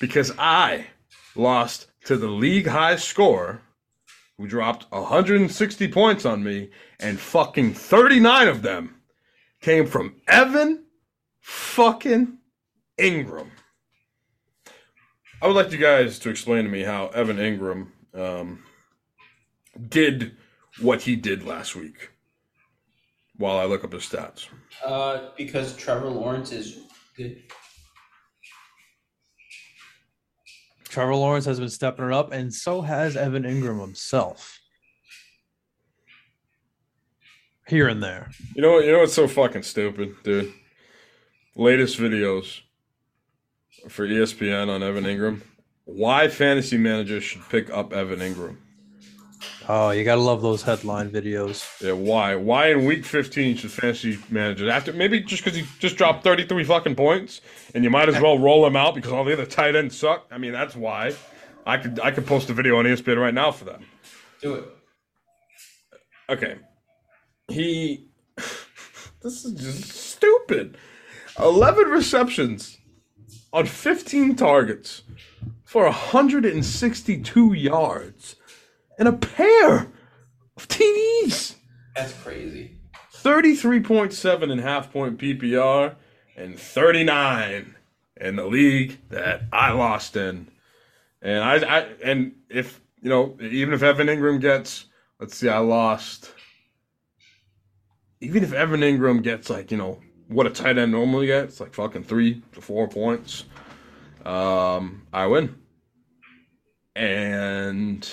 Because 0.00 0.32
I 0.38 0.86
lost 1.34 1.88
to 2.04 2.16
the 2.16 2.28
league 2.28 2.68
high 2.68 2.96
score 2.96 3.62
who 4.38 4.46
dropped 4.46 4.90
160 4.92 5.88
points 5.88 6.24
on 6.24 6.44
me, 6.44 6.70
and 7.00 7.18
fucking 7.18 7.74
39 7.74 8.46
of 8.46 8.62
them 8.62 8.94
came 9.60 9.84
from 9.84 10.14
Evan 10.28 10.84
fucking 11.40 12.38
Ingram. 12.96 13.50
I 15.42 15.46
would 15.46 15.56
like 15.56 15.72
you 15.72 15.78
guys 15.78 16.20
to 16.20 16.30
explain 16.30 16.64
to 16.64 16.70
me 16.70 16.84
how 16.84 17.08
Evan 17.08 17.36
Engram 17.36 17.88
um, 18.14 18.64
did 19.88 20.36
what 20.80 21.02
he 21.02 21.16
did 21.16 21.44
last 21.44 21.74
week. 21.74 22.10
While 23.38 23.58
I 23.58 23.64
look 23.64 23.84
up 23.84 23.92
his 23.92 24.02
stats. 24.02 24.48
Uh, 24.84 25.30
because 25.36 25.76
Trevor 25.76 26.10
Lawrence 26.10 26.52
is 26.52 26.80
good. 27.16 27.42
Trevor 30.88 31.14
Lawrence 31.14 31.44
has 31.44 31.60
been 31.60 31.68
stepping 31.68 32.06
it 32.06 32.12
up, 32.12 32.32
and 32.32 32.52
so 32.52 32.80
has 32.80 33.16
Evan 33.16 33.44
Engram 33.44 33.80
himself. 33.80 34.58
Here 37.68 37.88
and 37.88 38.02
there. 38.02 38.30
You 38.54 38.62
know 38.62 38.72
what? 38.72 38.84
You 38.86 38.92
know 38.92 39.00
what's 39.00 39.14
so 39.14 39.28
fucking 39.28 39.62
stupid, 39.62 40.16
dude? 40.24 40.52
Latest 41.54 41.98
videos 41.98 42.62
for 43.88 44.06
ESPN 44.06 44.68
on 44.68 44.82
Evan 44.82 45.04
Engram. 45.04 45.42
Why 45.84 46.28
fantasy 46.28 46.78
managers 46.78 47.24
should 47.24 47.48
pick 47.48 47.70
up 47.70 47.92
Evan 47.92 48.20
Engram? 48.20 48.56
Oh, 49.70 49.90
you 49.90 50.02
gotta 50.02 50.22
love 50.22 50.40
those 50.40 50.62
headline 50.62 51.10
videos. 51.10 51.82
Yeah, 51.82 51.92
why? 51.92 52.34
Why 52.36 52.70
in 52.70 52.86
week 52.86 53.04
15 53.04 53.56
should 53.56 53.70
fantasy 53.70 54.18
managers 54.30 54.70
after 54.70 54.94
maybe 54.94 55.20
just 55.20 55.44
because 55.44 55.58
he 55.58 55.66
just 55.78 55.96
dropped 55.96 56.24
33 56.24 56.64
fucking 56.64 56.94
points 56.94 57.42
and 57.74 57.84
you 57.84 57.90
might 57.90 58.08
as 58.08 58.18
well 58.18 58.38
roll 58.38 58.66
him 58.66 58.76
out 58.76 58.94
because 58.94 59.12
all 59.12 59.24
the 59.24 59.34
other 59.34 59.44
tight 59.44 59.76
ends 59.76 59.94
suck? 59.94 60.26
I 60.30 60.38
mean, 60.38 60.52
that's 60.52 60.74
why. 60.74 61.14
I 61.66 61.76
could 61.76 62.00
I 62.00 62.12
could 62.12 62.26
post 62.26 62.48
a 62.48 62.54
video 62.54 62.78
on 62.78 62.86
ESPN 62.86 63.20
right 63.20 63.34
now 63.34 63.52
for 63.52 63.66
that. 63.66 63.80
Do 64.40 64.54
it. 64.54 64.64
Okay. 66.30 66.56
He 67.48 68.08
this 69.22 69.44
is 69.44 69.52
just 69.52 69.90
stupid. 69.90 70.78
11 71.38 71.88
receptions 71.88 72.78
on 73.52 73.66
15 73.66 74.34
targets 74.34 75.02
for 75.62 75.84
162 75.84 77.52
yards 77.52 78.36
and 78.98 79.08
a 79.08 79.12
pair 79.12 79.90
of 80.56 80.68
TDs. 80.68 81.54
That's 81.94 82.12
crazy. 82.22 82.78
33.7 83.14 84.50
in 84.50 84.58
half 84.58 84.92
point 84.92 85.18
PPR 85.18 85.96
and 86.36 86.58
39 86.58 87.74
in 88.20 88.36
the 88.36 88.46
league 88.46 88.98
that 89.10 89.42
I 89.52 89.72
lost 89.72 90.16
in. 90.16 90.48
And 91.22 91.42
I, 91.42 91.78
I 91.78 91.80
and 92.04 92.34
if 92.48 92.80
you 93.02 93.08
know, 93.08 93.36
even 93.40 93.74
if 93.74 93.82
Evan 93.82 94.06
Engram 94.08 94.40
gets, 94.40 94.86
let's 95.20 95.36
see, 95.36 95.48
I 95.48 95.58
lost. 95.58 96.32
Even 98.20 98.42
if 98.42 98.52
Evan 98.52 98.80
Engram 98.80 99.22
gets 99.22 99.50
like 99.50 99.70
you 99.70 99.76
know 99.76 100.00
what 100.28 100.46
a 100.46 100.50
tight 100.50 100.78
end 100.78 100.92
normally 100.92 101.26
gets, 101.26 101.60
like 101.60 101.74
fucking 101.74 102.04
three 102.04 102.42
to 102.52 102.60
four 102.60 102.88
points, 102.88 103.44
um, 104.24 105.02
I 105.12 105.26
win. 105.26 105.56
And 106.94 108.08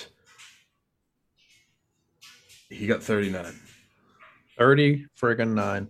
he 2.68 2.86
got 2.86 3.02
39. 3.02 3.54
30 4.58 5.06
friggin' 5.20 5.54
nine. 5.54 5.88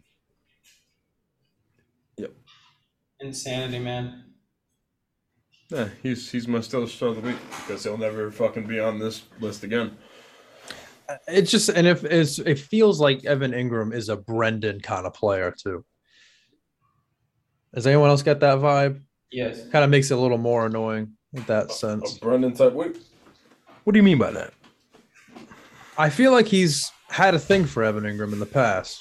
Yep. 2.16 2.32
Insanity, 3.20 3.78
man. 3.78 4.24
Yeah, 5.70 5.88
he's 6.02 6.30
he's 6.30 6.46
my 6.46 6.60
still 6.60 6.86
star 6.86 7.08
of 7.08 7.16
the 7.16 7.22
week 7.22 7.36
because 7.66 7.82
he'll 7.82 7.98
never 7.98 8.30
fucking 8.30 8.66
be 8.66 8.78
on 8.78 8.98
this 9.00 9.24
list 9.40 9.64
again. 9.64 9.96
Uh, 11.08 11.16
it's 11.26 11.50
just 11.50 11.68
and 11.68 11.86
if 11.88 12.04
it's 12.04 12.38
it 12.38 12.58
feels 12.58 13.00
like 13.00 13.24
Evan 13.24 13.50
Engram 13.52 13.92
is 13.92 14.08
a 14.08 14.16
Brendan 14.16 14.80
kind 14.80 15.06
of 15.06 15.14
player 15.14 15.52
too. 15.52 15.84
Does 17.74 17.86
anyone 17.86 18.08
else 18.10 18.22
get 18.22 18.38
that 18.40 18.58
vibe? 18.58 19.02
Yes. 19.32 19.68
Kind 19.68 19.84
of 19.84 19.90
makes 19.90 20.10
it 20.10 20.14
a 20.14 20.20
little 20.20 20.38
more 20.38 20.66
annoying 20.66 21.12
in 21.32 21.42
that 21.44 21.66
A 21.66 21.72
sense. 21.72 22.18
Brendan 22.18 22.54
type. 22.54 22.72
Wait, 22.72 22.96
what 23.82 23.92
do 23.92 23.98
you 23.98 24.04
mean 24.04 24.18
by 24.18 24.30
that? 24.30 24.54
I 25.99 26.11
feel 26.11 26.32
like 26.32 26.47
he's 26.47 26.90
had 27.09 27.34
a 27.34 27.38
thing 27.38 27.64
for 27.64 27.82
Evan 27.82 28.05
Engram 28.05 28.32
in 28.32 28.40
the 28.40 28.47
past. 28.47 29.01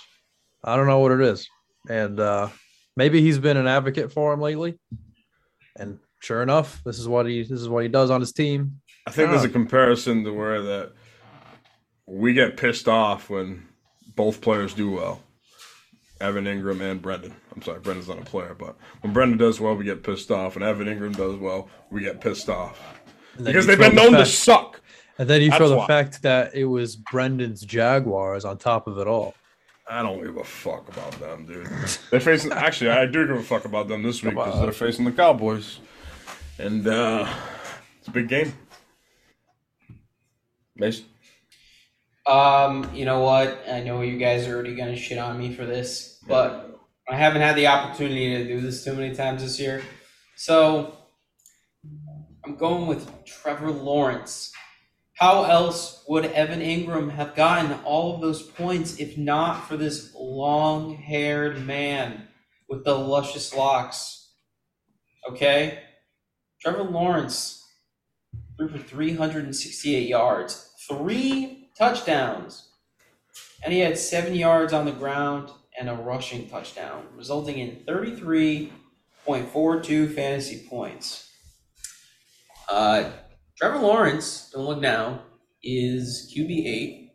I 0.63 0.75
don't 0.75 0.87
know 0.87 0.99
what 0.99 1.11
it 1.11 1.21
is. 1.21 1.47
And 1.89 2.19
uh 2.19 2.49
maybe 2.95 3.21
he's 3.21 3.39
been 3.39 3.57
an 3.57 3.67
advocate 3.67 4.11
for 4.11 4.33
him 4.33 4.41
lately. 4.41 4.79
And 5.77 5.99
sure 6.21 6.41
enough, 6.41 6.81
this 6.83 6.99
is 6.99 7.07
what 7.07 7.25
he 7.25 7.41
this 7.43 7.61
is 7.61 7.69
what 7.69 7.83
he 7.83 7.89
does 7.89 8.09
on 8.09 8.21
his 8.21 8.31
team. 8.31 8.81
I 9.07 9.11
think 9.11 9.29
I 9.29 9.31
there's 9.31 9.43
a 9.43 9.49
comparison 9.49 10.23
to 10.23 10.31
where 10.31 10.61
that 10.61 10.93
we 12.07 12.33
get 12.33 12.57
pissed 12.57 12.87
off 12.87 13.29
when 13.29 13.67
both 14.15 14.41
players 14.41 14.73
do 14.73 14.91
well. 14.91 15.21
Evan 16.21 16.45
Engram 16.45 16.79
and 16.79 17.01
Brendan. 17.01 17.35
I'm 17.53 17.61
sorry, 17.61 17.81
Brendan's 17.81 18.07
not 18.07 18.19
a 18.19 18.25
player, 18.25 18.55
but 18.57 18.77
when 19.01 19.11
Brendan 19.11 19.37
does 19.37 19.59
well, 19.59 19.75
we 19.75 19.83
get 19.83 20.01
pissed 20.01 20.31
off. 20.31 20.55
And 20.55 20.63
Evan 20.63 20.87
Engram 20.87 21.15
does 21.15 21.35
well, 21.35 21.67
we 21.91 22.01
get 22.01 22.21
pissed 22.21 22.47
off 22.47 22.81
because 23.43 23.67
they've 23.67 23.77
been 23.77 23.95
the 23.95 24.01
known 24.01 24.13
to 24.13 24.25
suck. 24.25 24.81
And 25.17 25.29
then 25.29 25.41
you 25.41 25.49
That's 25.49 25.59
throw 25.59 25.69
the 25.69 25.77
why. 25.77 25.87
fact 25.87 26.21
that 26.23 26.53
it 26.55 26.65
was 26.65 26.95
Brendan's 26.95 27.61
Jaguars 27.61 28.43
on 28.43 28.57
top 28.57 28.87
of 28.87 28.97
it 28.97 29.07
all. 29.07 29.33
I 29.87 30.01
don't 30.01 30.21
give 30.21 30.35
a 30.37 30.43
fuck 30.43 30.89
about 30.89 31.11
them, 31.19 31.45
dude. 31.45 31.67
They're 32.09 32.19
facing. 32.19 32.51
Actually, 32.51 32.89
I 32.89 33.05
do 33.05 33.25
give 33.27 33.37
a 33.37 33.43
fuck 33.43 33.65
about 33.65 33.87
them 33.87 34.01
this 34.03 34.23
week 34.23 34.33
because 34.33 34.59
they're 34.59 34.71
facing 34.71 35.05
the 35.05 35.11
Cowboys, 35.11 35.79
and 36.57 36.85
uh 36.87 37.31
it's 37.99 38.07
a 38.07 38.11
big 38.11 38.27
game. 38.27 38.53
Mason, 40.75 41.05
Um, 42.25 42.89
you 42.93 43.05
know 43.05 43.21
what? 43.21 43.63
I 43.71 43.81
know 43.81 44.01
you 44.01 44.17
guys 44.17 44.47
are 44.47 44.55
already 44.55 44.75
gonna 44.75 44.95
shit 44.95 45.17
on 45.19 45.37
me 45.39 45.53
for 45.53 45.65
this, 45.65 46.19
but 46.27 46.77
I 47.07 47.15
haven't 47.15 47.41
had 47.43 47.55
the 47.55 47.67
opportunity 47.67 48.37
to 48.37 48.43
do 48.47 48.59
this 48.61 48.83
too 48.83 48.93
many 48.93 49.15
times 49.15 49.43
this 49.43 49.59
year. 49.59 49.83
So 50.35 50.97
I'm 52.43 52.55
going 52.57 52.87
with 52.87 53.09
Trevor 53.25 53.71
Lawrence. 53.71 54.51
How 55.15 55.45
else 55.45 56.03
would 56.09 56.25
Evan 56.25 56.59
Engram 56.59 57.11
have 57.11 57.35
gotten 57.35 57.71
all 57.85 58.15
of 58.15 58.21
those 58.21 58.43
points 58.43 58.99
if 58.99 59.17
not 59.17 59.65
for 59.65 59.77
this 59.77 60.13
long 60.13 60.95
haired 60.95 61.65
man 61.65 62.27
with 62.67 62.83
the 62.83 62.95
luscious 62.95 63.55
locks? 63.55 64.33
Okay? 65.29 65.79
Trevor 66.59 66.83
Lawrence 66.83 67.63
threw 68.57 68.67
for 68.67 68.77
368 68.77 70.07
yards, 70.07 70.73
three 70.85 71.69
touchdowns, 71.77 72.67
and 73.63 73.73
he 73.73 73.79
had 73.79 73.97
seven 73.97 74.35
yards 74.35 74.73
on 74.73 74.83
the 74.83 74.91
ground 74.91 75.49
and 75.79 75.89
a 75.89 75.95
rushing 75.95 76.49
touchdown, 76.49 77.05
resulting 77.15 77.59
in 77.59 77.85
33.42 77.87 80.13
fantasy 80.13 80.67
points. 80.69 81.31
Uh, 82.69 83.11
Trevor 83.57 83.79
Lawrence, 83.79 84.51
don't 84.53 84.65
look 84.65 84.81
now, 84.81 85.21
is 85.63 86.33
QB8. 86.35 87.11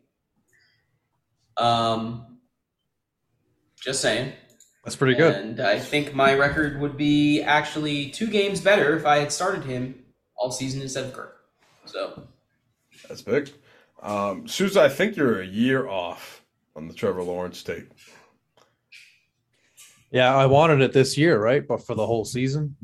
Um, 1.57 2.39
just 3.81 4.01
saying. 4.01 4.33
That's 4.83 4.95
pretty 4.95 5.15
good. 5.15 5.35
And 5.35 5.59
I 5.59 5.79
think 5.79 6.15
my 6.15 6.33
record 6.33 6.79
would 6.81 6.97
be 6.97 7.41
actually 7.41 8.09
two 8.09 8.27
games 8.27 8.61
better 8.61 8.97
if 8.97 9.05
I 9.05 9.17
had 9.17 9.31
started 9.31 9.63
him 9.63 10.03
all 10.35 10.51
season 10.51 10.81
instead 10.81 11.05
of 11.05 11.13
Kirk. 11.13 11.37
So 11.85 12.23
that's 13.07 13.21
big. 13.21 13.51
Um, 14.01 14.47
Souza, 14.47 14.81
I 14.81 14.89
think 14.89 15.15
you're 15.15 15.41
a 15.41 15.45
year 15.45 15.87
off 15.87 16.43
on 16.75 16.87
the 16.87 16.93
Trevor 16.93 17.21
Lawrence 17.21 17.61
tape. 17.61 17.93
Yeah, 20.09 20.35
I 20.35 20.47
wanted 20.47 20.81
it 20.81 20.93
this 20.93 21.17
year, 21.17 21.39
right? 21.39 21.65
But 21.65 21.85
for 21.85 21.93
the 21.93 22.05
whole 22.05 22.25
season. 22.25 22.75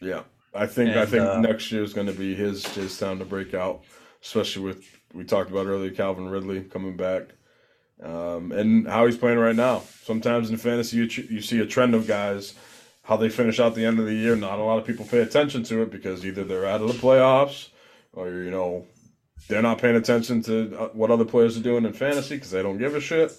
Yeah, 0.00 0.22
I 0.56 0.66
think 0.66 0.96
I 0.96 1.06
think 1.06 1.22
uh, 1.24 1.40
next 1.40 1.70
year 1.70 1.82
is 1.82 1.92
going 1.92 2.06
to 2.06 2.12
be 2.12 2.34
his 2.34 2.66
his 2.74 2.98
time 2.98 3.18
to 3.18 3.24
break 3.24 3.54
out, 3.54 3.82
especially 4.22 4.62
with 4.62 4.84
we 5.14 5.24
talked 5.24 5.50
about 5.50 5.66
earlier 5.66 5.90
Calvin 5.90 6.28
Ridley 6.28 6.62
coming 6.62 6.96
back, 6.96 7.22
um, 8.02 8.52
and 8.52 8.86
how 8.88 9.06
he's 9.06 9.16
playing 9.16 9.38
right 9.38 9.56
now. 9.56 9.82
Sometimes 10.02 10.50
in 10.50 10.56
fantasy, 10.56 10.96
you, 10.96 11.04
you 11.04 11.40
see 11.40 11.60
a 11.60 11.66
trend 11.66 11.94
of 11.94 12.06
guys 12.06 12.54
how 13.02 13.16
they 13.16 13.28
finish 13.28 13.60
out 13.60 13.74
the 13.74 13.84
end 13.84 14.00
of 14.00 14.06
the 14.06 14.14
year. 14.14 14.34
Not 14.34 14.58
a 14.58 14.62
lot 14.62 14.78
of 14.78 14.84
people 14.84 15.04
pay 15.04 15.20
attention 15.20 15.62
to 15.64 15.82
it 15.82 15.90
because 15.90 16.26
either 16.26 16.44
they're 16.44 16.66
out 16.66 16.80
of 16.80 16.88
the 16.88 16.94
playoffs 16.94 17.68
or 18.12 18.30
you 18.30 18.50
know 18.50 18.86
they're 19.48 19.62
not 19.62 19.78
paying 19.78 19.96
attention 19.96 20.42
to 20.42 20.76
uh, 20.78 20.88
what 20.88 21.10
other 21.10 21.24
players 21.24 21.56
are 21.56 21.62
doing 21.62 21.84
in 21.84 21.92
fantasy 21.92 22.36
because 22.36 22.50
they 22.50 22.62
don't 22.62 22.78
give 22.78 22.94
a 22.94 23.00
shit, 23.00 23.32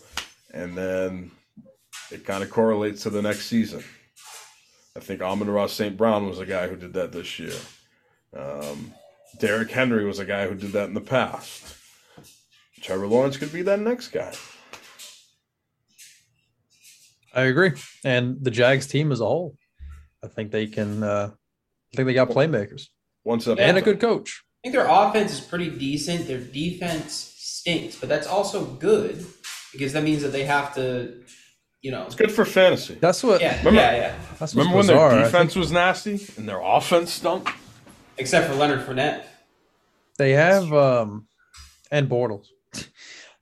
and 0.54 0.78
then 0.78 1.32
it 2.12 2.26
kind 2.26 2.44
of 2.44 2.50
correlates 2.50 3.04
to 3.04 3.10
the 3.10 3.22
next 3.22 3.48
season. 3.48 3.84
I 4.98 5.00
think 5.00 5.22
Amon-Ra 5.22 5.68
St. 5.68 5.96
Brown 5.96 6.28
was 6.28 6.40
a 6.40 6.46
guy 6.46 6.68
who 6.68 6.76
did 6.76 6.94
that 6.94 7.12
this 7.12 7.38
year. 7.38 7.54
Um, 8.36 8.94
Derrick 9.40 9.70
Henry 9.70 10.04
was 10.06 10.18
a 10.18 10.26
guy 10.26 10.48
who 10.48 10.56
did 10.56 10.72
that 10.72 10.88
in 10.88 10.96
the 10.96 11.02
past. 11.02 11.76
Trevor 12.82 13.08
Lawrence 13.08 13.38
could 13.38 13.54
be 13.54 13.62
that 13.62 13.80
next 13.80 14.08
guy. 14.10 14.34
I 17.34 17.44
agree. 17.44 17.74
And 18.04 18.44
the 18.44 18.50
Jags 18.50 18.88
team 18.88 19.12
as 19.12 19.22
a 19.22 19.26
whole. 19.26 19.56
I 20.24 20.28
think 20.28 20.52
they 20.52 20.66
can 20.66 21.04
uh 21.04 21.30
I 21.94 21.96
think 21.96 22.08
they 22.08 22.14
got 22.14 22.30
playmakers 22.30 22.88
One 23.24 23.40
step 23.40 23.60
and 23.60 23.78
a 23.78 23.82
good 23.82 24.00
coach. 24.00 24.44
I 24.64 24.68
think 24.68 24.74
their 24.74 24.88
offense 24.90 25.32
is 25.32 25.40
pretty 25.40 25.70
decent. 25.70 26.28
Their 26.28 26.40
defense 26.40 27.34
stinks, 27.38 27.96
but 27.96 28.10
that's 28.10 28.28
also 28.28 28.66
good 28.66 29.26
because 29.72 29.94
that 29.94 30.04
means 30.04 30.24
that 30.24 30.30
they 30.30 30.46
have 30.46 30.74
to, 30.76 31.24
you 31.88 31.92
know. 31.94 32.04
It's 32.06 32.16
good 32.16 32.32
for 32.32 32.44
fantasy. 32.44 32.96
That's 33.00 33.24
what 33.24 33.40
Yeah, 33.40 33.58
Remember- 33.60 33.80
yeah, 33.80 33.96
yeah. 33.96 34.16
that's 34.40 34.54
Remember 34.54 34.76
when 34.78 34.88
bizarre. 34.88 35.12
their 35.16 35.24
defense 35.24 35.56
was 35.56 35.72
nasty 35.72 36.20
and 36.38 36.48
their 36.50 36.60
offense 36.62 37.14
stunk? 37.14 37.50
Except 38.18 38.48
for 38.50 38.56
Leonard 38.56 38.86
Fournette. 38.86 39.24
They 40.18 40.32
have 40.34 40.74
um 40.74 41.28
and 41.90 42.10
Bortles. 42.10 42.48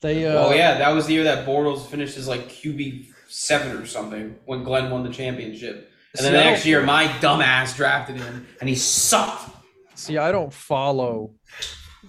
They 0.01 0.27
uh, 0.27 0.45
oh 0.47 0.53
yeah, 0.53 0.77
that 0.77 0.89
was 0.89 1.07
the 1.07 1.13
year 1.13 1.23
that 1.23 1.47
Bortles 1.47 1.87
finishes 1.87 2.27
like 2.27 2.49
QB 2.49 3.07
seven 3.27 3.75
or 3.77 3.87
something 3.87 4.35
when 4.45 4.63
Glenn 4.63 4.91
won 4.91 5.01
the 5.03 5.09
championship. 5.09 5.89
And 6.15 6.23
then 6.25 6.33
the 6.33 6.43
next 6.43 6.63
year, 6.65 6.83
my 6.83 7.07
dumbass 7.07 7.75
drafted 7.75 8.17
him, 8.17 8.45
and 8.59 8.69
he 8.69 8.75
sucked. 8.75 9.49
See, 9.95 10.17
I 10.19 10.31
don't 10.31 10.53
follow 10.53 11.33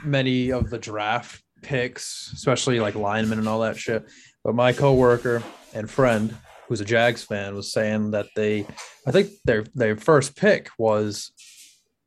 many 0.04 0.50
of 0.52 0.68
the 0.68 0.78
draft 0.78 1.42
picks, 1.62 2.30
especially 2.34 2.80
like 2.80 2.94
linemen 2.96 3.38
and 3.38 3.48
all 3.48 3.60
that 3.60 3.78
shit. 3.78 4.04
But 4.44 4.54
my 4.54 4.72
coworker 4.74 5.42
and 5.76 5.90
friend, 5.90 6.34
who's 6.68 6.80
a 6.80 6.84
Jags 6.84 7.22
fan, 7.22 7.54
was 7.54 7.72
saying 7.72 8.12
that 8.12 8.26
they, 8.34 8.66
I 9.06 9.10
think 9.10 9.30
their 9.44 9.64
their 9.74 9.96
first 9.96 10.36
pick 10.36 10.70
was 10.78 11.32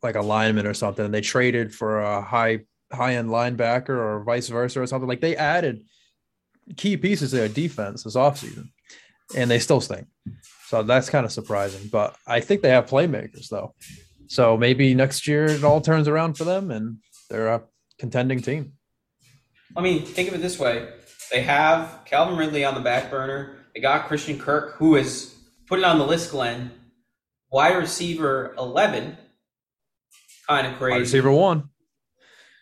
like 0.02 0.16
a 0.16 0.22
lineman 0.22 0.68
or 0.68 0.74
something, 0.74 1.06
and 1.06 1.14
they 1.14 1.22
traded 1.22 1.74
for 1.74 2.02
a 2.02 2.22
high 2.22 2.62
high 2.92 3.16
end 3.16 3.30
linebacker 3.30 3.90
or 3.90 4.24
vice 4.24 4.48
versa 4.50 4.82
or 4.82 4.88
something. 4.88 5.08
Like 5.08 5.22
they 5.22 5.36
added 5.36 5.84
key 6.76 6.98
pieces 6.98 7.32
to 7.32 7.38
their 7.38 7.50
defense 7.50 8.04
this 8.04 8.16
offseason, 8.16 8.70
and 9.36 9.50
they 9.50 9.60
still 9.60 9.82
stink. 9.82 10.08
So 10.68 10.84
that's 10.84 11.10
kind 11.10 11.26
of 11.26 11.32
surprising. 11.32 11.90
But 11.92 12.16
I 12.28 12.42
think 12.42 12.62
they 12.62 12.70
have 12.70 12.90
playmakers 12.90 13.50
though. 13.50 13.74
So 14.28 14.58
maybe 14.58 14.94
next 14.94 15.28
year 15.28 15.46
it 15.46 15.64
all 15.64 15.82
turns 15.82 16.08
around 16.08 16.38
for 16.38 16.44
them 16.44 16.70
and 16.70 16.98
they're 17.30 17.48
a 17.48 17.64
contending 17.98 18.42
team. 18.42 18.74
I 19.76 19.82
mean, 19.82 20.06
think 20.06 20.30
of 20.30 20.36
it 20.36 20.42
this 20.42 20.60
way: 20.60 20.90
they 21.32 21.44
have 21.44 22.02
Calvin 22.06 22.38
Ridley 22.38 22.66
on 22.66 22.76
the 22.76 22.82
back 22.82 23.10
burner. 23.10 23.59
They 23.74 23.82
got 23.82 24.08
Christian 24.08 24.40
Kirk, 24.40 24.76
who 24.76 24.96
is 24.96 25.36
put 25.68 25.80
it 25.80 25.86
on 25.86 25.98
the 26.00 26.06
list. 26.06 26.32
Glenn, 26.32 26.72
wide 27.52 27.78
receiver 27.78 28.54
eleven, 28.58 29.18
kind 30.48 30.68
of 30.68 30.78
crazy. 30.78 30.92
Wide 30.94 31.00
receiver 31.02 31.32
one, 31.32 31.70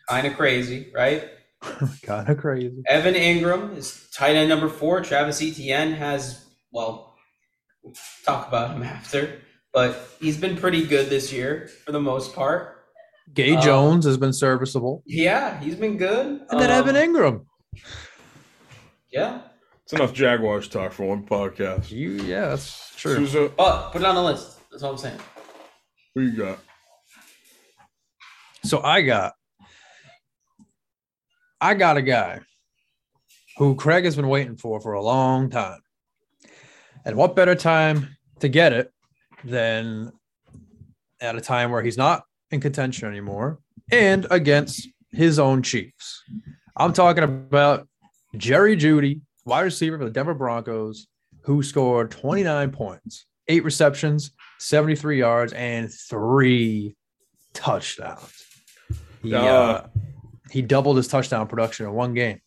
kind 0.08 0.26
of 0.26 0.34
crazy, 0.36 0.90
right? 0.94 1.28
kind 2.02 2.28
of 2.28 2.38
crazy. 2.38 2.82
Evan 2.86 3.14
Engram 3.14 3.76
is 3.76 4.08
tight 4.14 4.36
end 4.36 4.48
number 4.48 4.68
four. 4.68 5.00
Travis 5.00 5.42
Etienne 5.42 5.92
has, 5.92 6.44
well, 6.70 7.16
we'll 7.82 7.94
talk 8.24 8.46
about 8.46 8.70
him 8.76 8.82
after, 8.84 9.40
but 9.72 10.08
he's 10.20 10.36
been 10.36 10.56
pretty 10.56 10.86
good 10.86 11.08
this 11.08 11.32
year 11.32 11.68
for 11.84 11.90
the 11.92 12.00
most 12.00 12.32
part. 12.34 12.76
Zay 13.36 13.56
Um, 13.56 13.62
Jones 13.62 14.04
has 14.06 14.16
been 14.16 14.32
serviceable, 14.32 15.02
Yeah, 15.04 15.58
he's 15.60 15.74
been 15.74 15.96
good. 15.96 16.26
and 16.48 16.60
then 16.60 16.70
Um, 16.70 16.88
Evan 16.88 16.94
Engram. 16.94 17.44
Yeah, 19.10 19.40
It's 19.88 19.94
enough 19.94 20.12
Jaguars 20.12 20.68
talk 20.68 20.92
for 20.92 21.06
one 21.06 21.24
podcast. 21.24 21.90
You, 21.90 22.10
yeah, 22.10 22.48
that's 22.50 22.94
true. 22.94 23.14
Souza, 23.14 23.50
but 23.56 23.62
uh, 23.62 23.88
put 23.88 24.02
it 24.02 24.04
on 24.04 24.16
the 24.16 24.22
list. 24.22 24.58
That's 24.70 24.82
all 24.82 24.92
I'm 24.92 24.98
saying. 24.98 25.18
who 26.14 26.20
you 26.20 26.36
got? 26.36 26.58
So 28.64 28.82
I 28.82 29.00
got, 29.00 29.32
I 31.58 31.72
got 31.72 31.96
a 31.96 32.02
guy 32.02 32.40
who 33.56 33.76
Craig 33.76 34.04
has 34.04 34.14
been 34.14 34.28
waiting 34.28 34.58
for 34.58 34.78
for 34.78 34.92
a 34.92 35.02
long 35.02 35.48
time, 35.48 35.80
and 37.06 37.16
what 37.16 37.34
better 37.34 37.54
time 37.54 38.14
to 38.40 38.48
get 38.50 38.74
it 38.74 38.92
than 39.42 40.12
at 41.22 41.34
a 41.34 41.40
time 41.40 41.70
where 41.70 41.82
he's 41.82 41.96
not 41.96 42.24
in 42.50 42.60
contention 42.60 43.08
anymore 43.08 43.58
and 43.90 44.26
against 44.30 44.86
his 45.12 45.38
own 45.38 45.62
Chiefs. 45.62 46.22
I'm 46.76 46.92
talking 46.92 47.24
about 47.24 47.88
Jerry 48.36 48.76
Judy, 48.76 49.22
wide 49.48 49.62
receiver 49.62 49.98
for 49.98 50.04
the 50.04 50.10
Denver 50.10 50.34
Broncos, 50.34 51.06
who 51.42 51.62
scored 51.62 52.10
29 52.10 52.70
points, 52.70 53.26
eight 53.48 53.64
receptions, 53.64 54.30
73 54.58 55.18
yards, 55.18 55.52
and 55.54 55.90
three 55.92 56.96
touchdowns. 57.54 58.32
He, 59.22 59.34
Uh, 59.34 59.40
uh, 59.42 59.86
he 60.50 60.62
doubled 60.62 60.96
his 60.96 61.08
touchdown 61.08 61.46
production 61.48 61.86
in 61.86 61.92
one 61.92 62.14
game. 62.14 62.40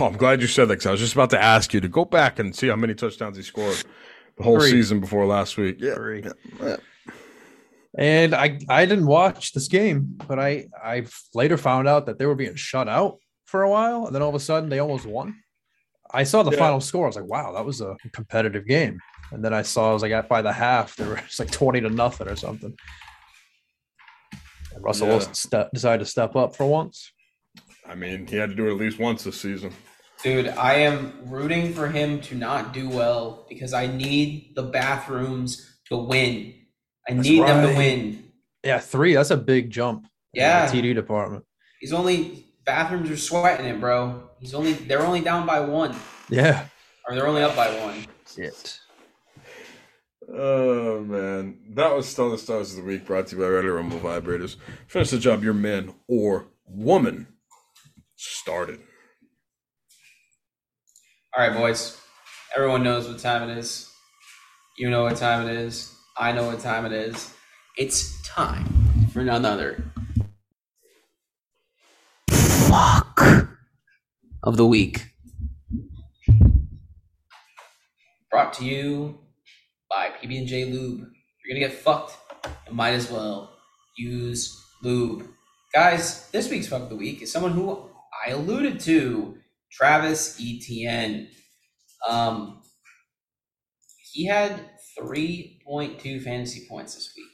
Oh, 0.00 0.06
I'm 0.06 0.16
glad 0.16 0.40
you 0.40 0.46
said 0.48 0.66
that 0.68 0.74
because 0.74 0.86
I 0.86 0.90
was 0.92 1.00
just 1.00 1.12
about 1.14 1.30
to 1.30 1.42
ask 1.42 1.72
you 1.72 1.80
to 1.80 1.88
go 1.88 2.04
back 2.04 2.38
and 2.38 2.54
see 2.54 2.68
how 2.68 2.76
many 2.76 2.94
touchdowns 2.94 3.36
he 3.36 3.42
scored 3.42 3.76
the 4.36 4.42
whole 4.42 4.58
Three. 4.58 4.70
season 4.70 5.00
before 5.00 5.26
last 5.26 5.56
week. 5.56 5.76
Yeah. 5.78 5.94
Three. 5.94 6.24
yeah. 6.60 6.76
And 7.98 8.34
I, 8.34 8.58
I 8.68 8.84
didn't 8.84 9.06
watch 9.06 9.52
this 9.52 9.68
game, 9.68 10.18
but 10.28 10.38
I, 10.38 10.66
I 10.82 11.06
later 11.34 11.56
found 11.56 11.88
out 11.88 12.06
that 12.06 12.18
they 12.18 12.26
were 12.26 12.34
being 12.34 12.54
shut 12.54 12.88
out 12.88 13.18
for 13.46 13.62
a 13.62 13.70
while, 13.70 14.06
and 14.06 14.14
then 14.14 14.22
all 14.22 14.28
of 14.28 14.34
a 14.34 14.40
sudden 14.40 14.68
they 14.68 14.80
almost 14.80 15.06
won. 15.06 15.36
I 16.12 16.24
saw 16.24 16.42
the 16.42 16.50
Yeah. 16.52 16.58
final 16.58 16.80
score. 16.80 17.04
I 17.04 17.08
was 17.08 17.16
like, 17.16 17.26
wow, 17.26 17.52
that 17.52 17.64
was 17.64 17.80
a 17.80 17.96
competitive 18.12 18.66
game. 18.66 18.98
And 19.32 19.44
then 19.44 19.52
I 19.52 19.62
saw, 19.62 19.90
I 19.90 19.92
was 19.92 20.02
like, 20.02 20.12
at 20.12 20.28
by 20.28 20.42
the 20.42 20.52
half, 20.52 20.96
they 20.96 21.06
were 21.06 21.16
just 21.26 21.38
like 21.38 21.50
20 21.50 21.80
to 21.82 21.88
nothing 21.90 22.28
or 22.28 22.36
something. 22.36 22.74
And 24.74 24.84
Russell 24.84 25.06
Yeah. 25.08 25.12
Wilson 25.14 25.34
ste- 25.34 25.72
decided 25.72 26.00
to 26.04 26.10
step 26.10 26.36
up 26.36 26.54
for 26.56 26.66
once. 26.66 27.12
I 27.88 27.94
mean, 27.94 28.26
he 28.26 28.36
had 28.36 28.50
to 28.50 28.54
do 28.56 28.68
it 28.68 28.72
at 28.72 28.78
least 28.78 28.98
once 28.98 29.24
this 29.24 29.40
season. 29.40 29.72
Dude, 30.22 30.48
I 30.48 30.74
am 30.74 31.12
rooting 31.26 31.72
for 31.74 31.88
him 31.88 32.20
to 32.22 32.34
not 32.34 32.72
do 32.72 32.88
well 32.88 33.46
because 33.48 33.72
I 33.74 33.86
need 33.86 34.52
the 34.56 34.62
bathrooms 34.62 35.78
to 35.88 35.96
win. 35.96 36.54
I 37.08 37.12
That's 37.14 37.28
need 37.28 37.42
them 37.42 37.68
to 37.68 37.76
win. 37.76 38.32
Yeah, 38.64 38.78
three. 38.80 39.14
That's 39.14 39.30
a 39.30 39.36
big 39.36 39.70
jump. 39.70 40.04
in 40.34 40.40
Yeah. 40.42 40.66
the 40.70 40.72
TD 40.82 40.94
department. 40.94 41.44
He's 41.80 41.92
only 41.92 42.45
bathrooms 42.66 43.10
are 43.10 43.16
sweating 43.16 43.66
it, 43.66 43.80
bro. 43.80 44.28
He's 44.40 44.52
only 44.52 44.74
they're 44.74 45.06
only 45.06 45.20
down 45.20 45.46
by 45.46 45.60
one. 45.60 45.96
Yeah. 46.28 46.66
Or 47.08 47.14
they're 47.14 47.26
only 47.26 47.42
up 47.42 47.56
by 47.56 47.68
one. 47.80 48.04
It. 48.36 48.80
Oh 50.28 51.00
man, 51.02 51.58
that 51.70 51.94
was 51.94 52.06
still 52.06 52.30
the 52.30 52.36
stars 52.36 52.72
of 52.72 52.78
the 52.78 52.82
week. 52.82 53.06
Brought 53.06 53.28
to 53.28 53.36
you 53.36 53.42
by 53.42 53.48
Ready 53.48 53.68
Rumble 53.68 54.00
Vibrators. 54.00 54.56
Finish 54.88 55.10
the 55.10 55.18
job 55.18 55.44
your 55.44 55.54
man 55.54 55.94
or 56.08 56.48
woman 56.66 57.28
started. 58.16 58.80
All 61.34 61.48
right, 61.48 61.56
boys. 61.56 62.00
Everyone 62.56 62.82
knows 62.82 63.06
what 63.08 63.18
time 63.20 63.48
it 63.48 63.56
is. 63.56 63.88
You 64.76 64.90
know 64.90 65.04
what 65.04 65.16
time 65.16 65.46
it 65.46 65.54
is. 65.54 65.94
I 66.18 66.32
know 66.32 66.46
what 66.46 66.60
time 66.60 66.84
it 66.86 66.92
is. 66.92 67.32
It's 67.78 68.20
time 68.26 68.66
for 69.12 69.20
another 69.20 69.84
fuck 72.76 73.48
of 74.42 74.56
the 74.58 74.66
week. 74.66 75.06
Brought 78.30 78.52
to 78.54 78.64
you 78.66 79.18
by 79.88 80.10
PB&J 80.10 80.66
Lube. 80.66 81.00
You're 81.00 81.54
gonna 81.54 81.66
get 81.66 81.72
fucked, 81.72 82.16
you 82.68 82.74
might 82.74 82.92
as 82.92 83.10
well 83.10 83.56
use 83.96 84.62
lube. 84.82 85.26
Guys, 85.72 86.28
this 86.32 86.50
week's 86.50 86.68
fuck 86.68 86.82
of 86.82 86.90
the 86.90 86.96
week 86.96 87.22
is 87.22 87.32
someone 87.32 87.52
who 87.52 87.88
I 88.26 88.32
alluded 88.32 88.80
to, 88.80 89.38
Travis 89.72 90.38
Etienne. 90.38 91.28
Um, 92.06 92.62
he 94.12 94.26
had 94.26 94.52
3.2 95.00 96.22
fantasy 96.22 96.66
points 96.68 96.94
this 96.94 97.10
week. 97.16 97.26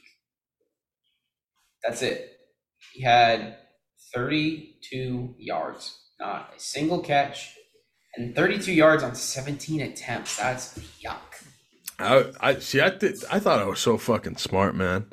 That's 1.83 2.01
it. 2.01 2.31
He 2.93 3.01
had 3.01 3.57
32 4.91 5.35
yards, 5.37 5.99
not 6.19 6.53
a 6.55 6.59
single 6.59 6.99
catch, 6.99 7.55
and 8.15 8.35
32 8.35 8.71
yards 8.73 9.03
on 9.03 9.15
17 9.15 9.81
attempts. 9.81 10.37
That's 10.37 10.77
yuck. 11.03 11.19
I, 11.99 12.31
I 12.39 12.59
see. 12.59 12.81
I 12.81 12.89
did. 12.89 13.23
I 13.31 13.39
thought 13.39 13.59
I 13.59 13.65
was 13.65 13.79
so 13.79 13.97
fucking 13.97 14.37
smart, 14.37 14.75
man. 14.75 15.07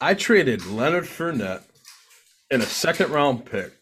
I 0.00 0.14
traded 0.14 0.66
Leonard 0.66 1.04
Fournette 1.04 1.62
in 2.50 2.60
a 2.60 2.66
second 2.66 3.10
round 3.10 3.44
pick 3.44 3.72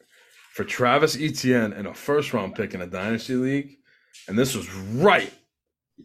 for 0.52 0.64
Travis 0.64 1.16
Etienne 1.16 1.72
in 1.72 1.86
a 1.86 1.94
first 1.94 2.32
round 2.32 2.54
pick 2.54 2.74
in 2.74 2.82
a 2.82 2.86
dynasty 2.86 3.34
league, 3.34 3.76
and 4.28 4.38
this 4.38 4.54
was 4.54 4.72
right 4.74 5.32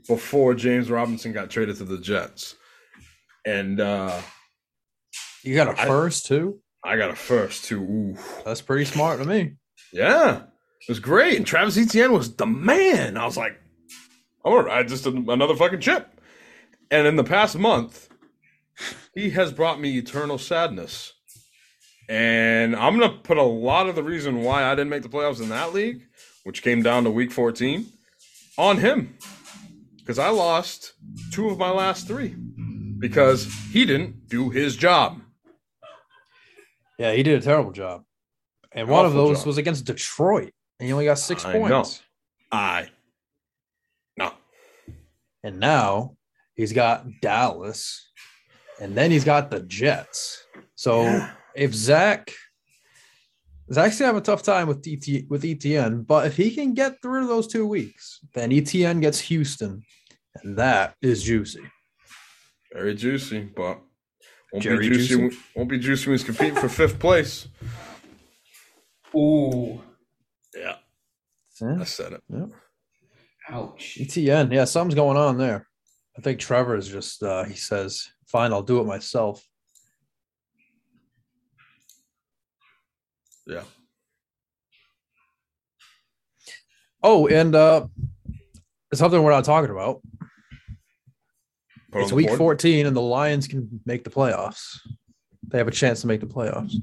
before 0.07 0.53
James 0.53 0.89
Robinson 0.89 1.33
got 1.33 1.49
traded 1.49 1.77
to 1.77 1.83
the 1.83 1.97
Jets. 1.99 2.55
And 3.45 3.79
uh, 3.79 4.19
You 5.43 5.55
got 5.55 5.67
a 5.69 5.75
first, 5.75 6.25
too? 6.27 6.59
I 6.83 6.97
got 6.97 7.09
a 7.09 7.15
first 7.15 7.65
too. 7.65 7.81
Ooh. 7.81 8.17
That's 8.45 8.61
pretty 8.61 8.85
smart 8.85 9.19
to 9.19 9.25
me. 9.25 9.53
Yeah, 9.91 10.37
it 10.37 10.89
was 10.89 10.99
great. 10.99 11.37
And 11.37 11.45
Travis 11.45 11.77
Etienne 11.77 12.13
was 12.13 12.35
the 12.35 12.45
man. 12.45 13.17
I 13.17 13.25
was 13.25 13.37
like, 13.37 13.59
all 14.43 14.63
right, 14.63 14.87
just 14.87 15.05
another 15.05 15.55
fucking 15.55 15.81
chip. 15.81 16.21
And 16.89 17.07
in 17.07 17.15
the 17.15 17.23
past 17.23 17.57
month, 17.57 18.09
he 19.13 19.31
has 19.31 19.51
brought 19.51 19.79
me 19.79 19.97
eternal 19.97 20.37
sadness. 20.37 21.13
And 22.09 22.75
I'm 22.75 22.97
going 22.97 23.11
to 23.11 23.17
put 23.17 23.37
a 23.37 23.43
lot 23.43 23.89
of 23.89 23.95
the 23.95 24.03
reason 24.03 24.41
why 24.43 24.63
I 24.63 24.71
didn't 24.71 24.89
make 24.89 25.03
the 25.03 25.09
playoffs 25.09 25.41
in 25.41 25.49
that 25.49 25.73
league, 25.73 26.03
which 26.45 26.63
came 26.63 26.81
down 26.81 27.03
to 27.03 27.11
week 27.11 27.31
14, 27.31 27.85
on 28.57 28.77
him. 28.77 29.17
Because 29.97 30.19
I 30.19 30.29
lost 30.29 30.93
two 31.33 31.49
of 31.49 31.57
my 31.57 31.69
last 31.69 32.07
three 32.07 32.33
because 32.99 33.53
he 33.71 33.85
didn't 33.85 34.29
do 34.29 34.49
his 34.49 34.77
job. 34.77 35.19
Yeah, 36.97 37.13
he 37.13 37.23
did 37.23 37.39
a 37.39 37.43
terrible 37.43 37.71
job. 37.71 38.03
And 38.71 38.87
one 38.87 39.05
of 39.05 39.13
those 39.13 39.39
job. 39.39 39.47
was 39.47 39.57
against 39.57 39.85
Detroit, 39.85 40.51
and 40.79 40.87
he 40.87 40.93
only 40.93 41.05
got 41.05 41.19
six 41.19 41.45
I 41.45 41.53
know. 41.53 41.67
points. 41.69 42.01
I. 42.51 42.89
No. 44.17 44.33
And 45.43 45.59
now 45.59 46.15
he's 46.55 46.73
got 46.73 47.05
Dallas, 47.21 48.09
and 48.81 48.95
then 48.95 49.11
he's 49.11 49.23
got 49.23 49.49
the 49.51 49.61
Jets. 49.61 50.45
So 50.75 51.03
Yeah. 51.03 51.31
if 51.55 51.73
Zach 51.73 52.31
Zach's 53.71 53.99
gonna 53.99 54.07
have 54.07 54.15
a 54.15 54.21
tough 54.21 54.43
time 54.43 54.67
with 54.67 54.85
ET 54.87 55.25
with 55.29 55.43
ETN, 55.43 56.05
but 56.07 56.25
if 56.27 56.37
he 56.37 56.51
can 56.55 56.73
get 56.73 57.01
through 57.01 57.27
those 57.27 57.47
two 57.47 57.67
weeks, 57.67 58.19
then 58.33 58.49
ETN 58.51 59.01
gets 59.01 59.19
Houston, 59.19 59.83
and 60.35 60.57
that 60.57 60.95
is 61.01 61.21
juicy. 61.23 61.63
Very 62.73 62.95
juicy, 62.95 63.41
but 63.55 63.81
won't 64.53 64.63
Jerry 64.63 64.79
be 64.89 64.95
juicy. 64.95 65.07
juicy. 65.17 65.37
Won't 65.55 65.69
be 65.69 65.79
juicy 65.79 66.07
when 66.09 66.17
he's 66.17 66.23
competing 66.25 66.55
for 66.55 66.69
fifth 66.69 66.99
place. 66.99 67.47
Ooh, 69.15 69.81
Yeah, 70.55 70.75
Yeah. 71.61 71.77
I 71.79 71.83
said 71.85 72.13
it. 72.13 72.23
ouch. 73.49 73.97
ETN, 73.99 74.51
yeah, 74.53 74.65
something's 74.65 74.95
going 74.95 75.17
on 75.17 75.37
there. 75.37 75.67
I 76.17 76.21
think 76.21 76.39
Trevor 76.39 76.75
is 76.75 76.87
just 76.87 77.23
uh 77.23 77.43
he 77.45 77.55
says, 77.55 78.09
fine, 78.27 78.51
I'll 78.53 78.61
do 78.63 78.79
it 78.79 78.85
myself. 78.85 79.43
Yeah. 83.45 83.63
Oh, 87.01 87.27
and 87.27 87.55
uh 87.55 87.87
it's 88.91 88.99
something 88.99 89.21
we're 89.21 89.31
not 89.31 89.45
talking 89.45 89.71
about. 89.71 90.01
Put 91.97 92.03
it's 92.03 92.11
week 92.13 92.27
board. 92.27 92.37
14 92.37 92.85
and 92.85 92.95
the 92.95 93.01
Lions 93.01 93.47
can 93.47 93.79
make 93.85 94.03
the 94.03 94.09
playoffs. 94.09 94.77
They 95.47 95.57
have 95.57 95.67
a 95.67 95.71
chance 95.71 96.01
to 96.01 96.07
make 96.07 96.19
the 96.19 96.25
playoffs. 96.27 96.73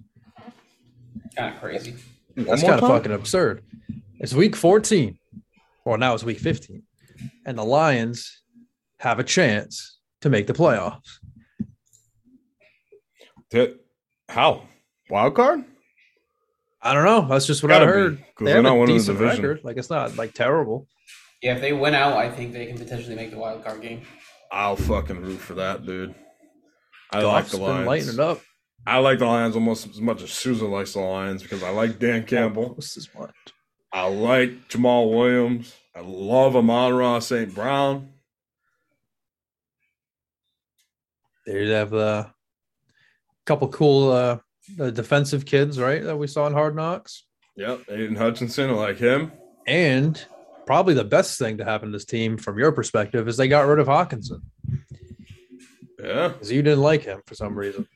Kind 1.36 1.54
of 1.54 1.60
crazy. 1.60 1.94
That's 2.36 2.62
kind 2.62 2.74
of 2.80 2.88
fucking 2.88 3.12
absurd. 3.12 3.62
It's 4.18 4.32
week 4.34 4.56
14. 4.56 5.18
Well, 5.84 5.98
now 5.98 6.14
it's 6.14 6.24
week 6.24 6.38
15. 6.38 6.82
And 7.46 7.58
the 7.58 7.64
Lions 7.64 8.42
have 9.00 9.18
a 9.18 9.24
chance 9.24 9.98
to 10.22 10.30
make 10.30 10.46
the 10.46 10.52
playoffs. 10.54 11.18
Did- 13.50 13.78
How? 14.28 14.62
Wild 15.10 15.34
card? 15.34 15.64
I 16.82 16.92
don't 16.94 17.04
know. 17.04 17.26
That's 17.28 17.46
just 17.46 17.62
what 17.62 17.68
Gotta 17.70 17.84
I 17.84 17.88
heard. 17.88 18.18
Be, 18.38 18.44
they 18.46 18.50
have 18.52 18.62
not 18.62 18.72
a 18.72 18.74
winning 18.74 18.96
the 18.96 19.00
decent 19.00 19.18
division. 19.18 19.42
record. 19.44 19.64
Like 19.64 19.76
it's 19.76 19.90
not 19.90 20.16
like 20.16 20.32
terrible. 20.34 20.86
Yeah, 21.42 21.54
if 21.54 21.60
they 21.60 21.72
win 21.72 21.94
out, 21.94 22.14
I 22.16 22.30
think 22.30 22.52
they 22.52 22.66
can 22.66 22.76
potentially 22.78 23.14
make 23.14 23.30
the 23.30 23.38
wild 23.38 23.64
card 23.64 23.80
game. 23.82 24.02
I'll 24.54 24.76
fucking 24.76 25.20
root 25.20 25.40
for 25.40 25.54
that, 25.54 25.84
dude. 25.84 26.14
I 27.10 27.22
like 27.22 27.46
the 27.46 27.56
Lions. 27.56 27.86
lighting 27.88 28.08
it 28.10 28.20
up. 28.20 28.40
I 28.86 28.98
like 28.98 29.18
the 29.18 29.26
Lions 29.26 29.56
almost 29.56 29.88
as 29.88 30.00
much 30.00 30.22
as 30.22 30.30
Susan 30.30 30.70
likes 30.70 30.92
the 30.92 31.00
Lions 31.00 31.42
because 31.42 31.64
I 31.64 31.70
like 31.70 31.98
Dan 31.98 32.24
Campbell. 32.24 32.68
What's 32.68 32.94
this 32.94 33.12
one? 33.12 33.32
I 33.92 34.06
like 34.06 34.68
Jamaal 34.68 35.10
Williams. 35.10 35.74
I 35.96 36.02
love 36.02 36.54
Amon-Ra 36.54 37.18
St. 37.18 37.52
Brown. 37.52 38.10
There 41.46 41.60
you 41.60 41.72
have 41.72 41.92
a 41.92 42.32
couple 43.46 43.68
cool 43.68 44.12
uh, 44.12 44.38
uh, 44.78 44.90
defensive 44.90 45.44
kids, 45.44 45.80
right? 45.80 46.04
That 46.04 46.16
we 46.16 46.28
saw 46.28 46.46
in 46.46 46.52
Hard 46.52 46.76
Knocks. 46.76 47.24
Yep, 47.56 47.82
Aidan 47.88 48.14
Hutchinson. 48.16 48.70
I 48.70 48.74
like 48.74 48.98
him. 48.98 49.32
And 49.66 50.24
probably 50.66 50.94
the 50.94 51.04
best 51.04 51.38
thing 51.38 51.58
to 51.58 51.64
happen 51.64 51.88
to 51.90 51.92
this 51.92 52.04
team, 52.04 52.36
from 52.36 52.58
your 52.58 52.72
perspective, 52.72 53.28
is 53.28 53.36
they 53.36 53.48
got 53.48 53.66
rid 53.66 53.78
of 53.78 53.86
Hockenson 53.86 54.40
Yeah, 56.02 56.28
because 56.28 56.50
you 56.52 56.62
didn't 56.62 56.80
like 56.82 57.02
him 57.02 57.22
for 57.26 57.34
some 57.34 57.54
reason. 57.56 57.86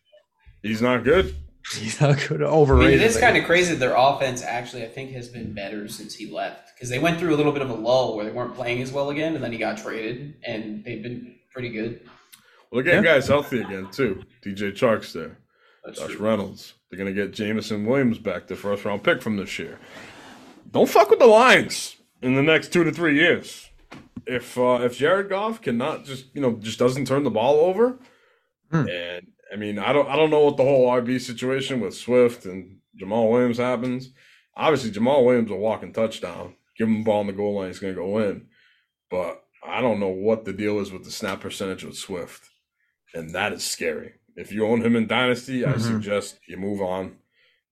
he's 0.63 0.83
not 0.83 1.05
good. 1.05 1.35
He's 1.75 2.01
not 2.01 2.17
good. 2.27 2.41
I 2.41 2.45
mean, 2.47 2.55
Overrated. 2.55 3.03
it 3.03 3.05
is 3.05 3.19
kind 3.19 3.37
of 3.37 3.45
crazy 3.45 3.75
that 3.75 3.79
their 3.81 3.95
offense 3.95 4.43
actually, 4.43 4.85
I 4.85 4.89
think, 4.89 5.11
has 5.13 5.29
been 5.29 5.53
better 5.53 5.87
since 5.87 6.15
he 6.15 6.31
left 6.31 6.75
because 6.75 6.89
they 6.89 6.99
went 6.99 7.19
through 7.19 7.35
a 7.35 7.37
little 7.37 7.53
bit 7.53 7.61
of 7.61 7.69
a 7.69 7.75
lull 7.75 8.17
where 8.17 8.25
they 8.25 8.31
weren't 8.31 8.55
playing 8.55 8.81
as 8.81 8.91
well 8.91 9.11
again, 9.11 9.35
and 9.35 9.45
then 9.45 9.53
he 9.53 9.59
got 9.59 9.77
traded, 9.77 10.37
and 10.47 10.83
they've 10.83 11.03
been 11.03 11.35
pretty 11.53 11.69
good. 11.69 12.01
Well, 12.71 12.83
they're 12.83 12.85
getting 12.85 13.05
Yeah. 13.05 13.15
guys 13.17 13.29
healthy 13.29 13.61
again 13.61 13.89
too. 13.93 14.23
DJ 14.43 14.73
Chark's 14.73 15.13
there. 15.13 15.37
That's 15.85 15.99
Josh 16.01 16.13
true. 16.13 16.25
Reynolds. 16.27 16.73
They're 16.89 16.97
gonna 16.99 17.13
get 17.13 17.35
Jameson 17.35 17.85
Williams 17.85 18.19
back, 18.19 18.47
the 18.47 18.57
first 18.57 18.87
round 18.87 19.03
pick 19.05 19.21
from 19.21 19.37
this 19.37 19.59
year. 19.59 19.79
Don't 20.73 20.89
fuck 20.89 21.11
with 21.11 21.19
the 21.19 21.27
Lions 21.27 21.97
in 22.23 22.35
the 22.35 22.43
next 22.43 22.73
two 22.73 22.85
to 22.85 22.93
three 22.93 23.17
years. 23.17 23.69
If 24.27 24.59
uh, 24.59 24.81
if 24.83 24.99
Jared 24.99 25.29
Goff 25.31 25.63
cannot 25.63 26.05
just 26.05 26.27
you 26.35 26.41
know 26.41 26.53
just 26.57 26.79
doesn't 26.79 27.07
turn 27.07 27.25
the 27.25 27.31
ball 27.31 27.61
over, 27.61 27.99
Hmm. 28.71 28.87
and 28.89 29.27
I 29.53 29.57
mean 29.57 29.79
I 29.79 29.93
don't 29.93 30.09
I 30.09 30.17
don't 30.17 30.31
know 30.31 30.45
what 30.45 30.57
the 30.59 30.65
whole 30.65 30.89
RB 30.89 31.21
situation 31.21 31.81
with 31.81 31.95
Swift 31.97 32.45
and 32.45 32.79
Jamaal 33.01 33.31
Williams 33.31 33.59
happens. 33.59 34.11
Obviously 34.57 34.91
Jamaal 34.91 35.25
Williams 35.25 35.51
will 35.51 35.59
walk 35.59 35.83
and 35.83 35.95
touchdown. 35.95 36.55
Give 36.77 36.89
him 36.89 36.99
the 36.99 37.05
ball 37.05 37.23
in 37.23 37.27
the 37.29 37.33
goal 37.33 37.57
line, 37.57 37.69
he's 37.69 37.79
gonna 37.79 37.95
go 37.95 38.19
in. 38.19 38.49
But 39.11 39.43
I 39.67 39.81
don't 39.81 40.01
know 40.01 40.09
what 40.09 40.45
the 40.45 40.53
deal 40.53 40.79
is 40.81 40.93
with 40.93 41.05
the 41.05 41.11
snap 41.11 41.41
percentage 41.41 41.83
with 41.85 41.97
Swift, 41.97 42.49
and 43.15 43.31
that 43.35 43.53
is 43.53 43.65
scary. 43.65 44.13
If 44.37 44.53
you 44.53 44.67
own 44.67 44.83
him 44.83 44.95
in 44.95 45.07
Dynasty, 45.07 45.65
I 45.65 45.73
Mhm. 45.73 45.81
suggest 45.81 46.39
you 46.47 46.57
move 46.59 46.81
on. 46.83 47.17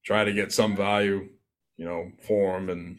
Try 0.05 0.25
to 0.25 0.33
get 0.33 0.53
some 0.53 0.75
value, 0.75 1.29
you 1.77 1.85
know, 1.85 2.13
for 2.27 2.57
him, 2.57 2.71
and 2.71 2.99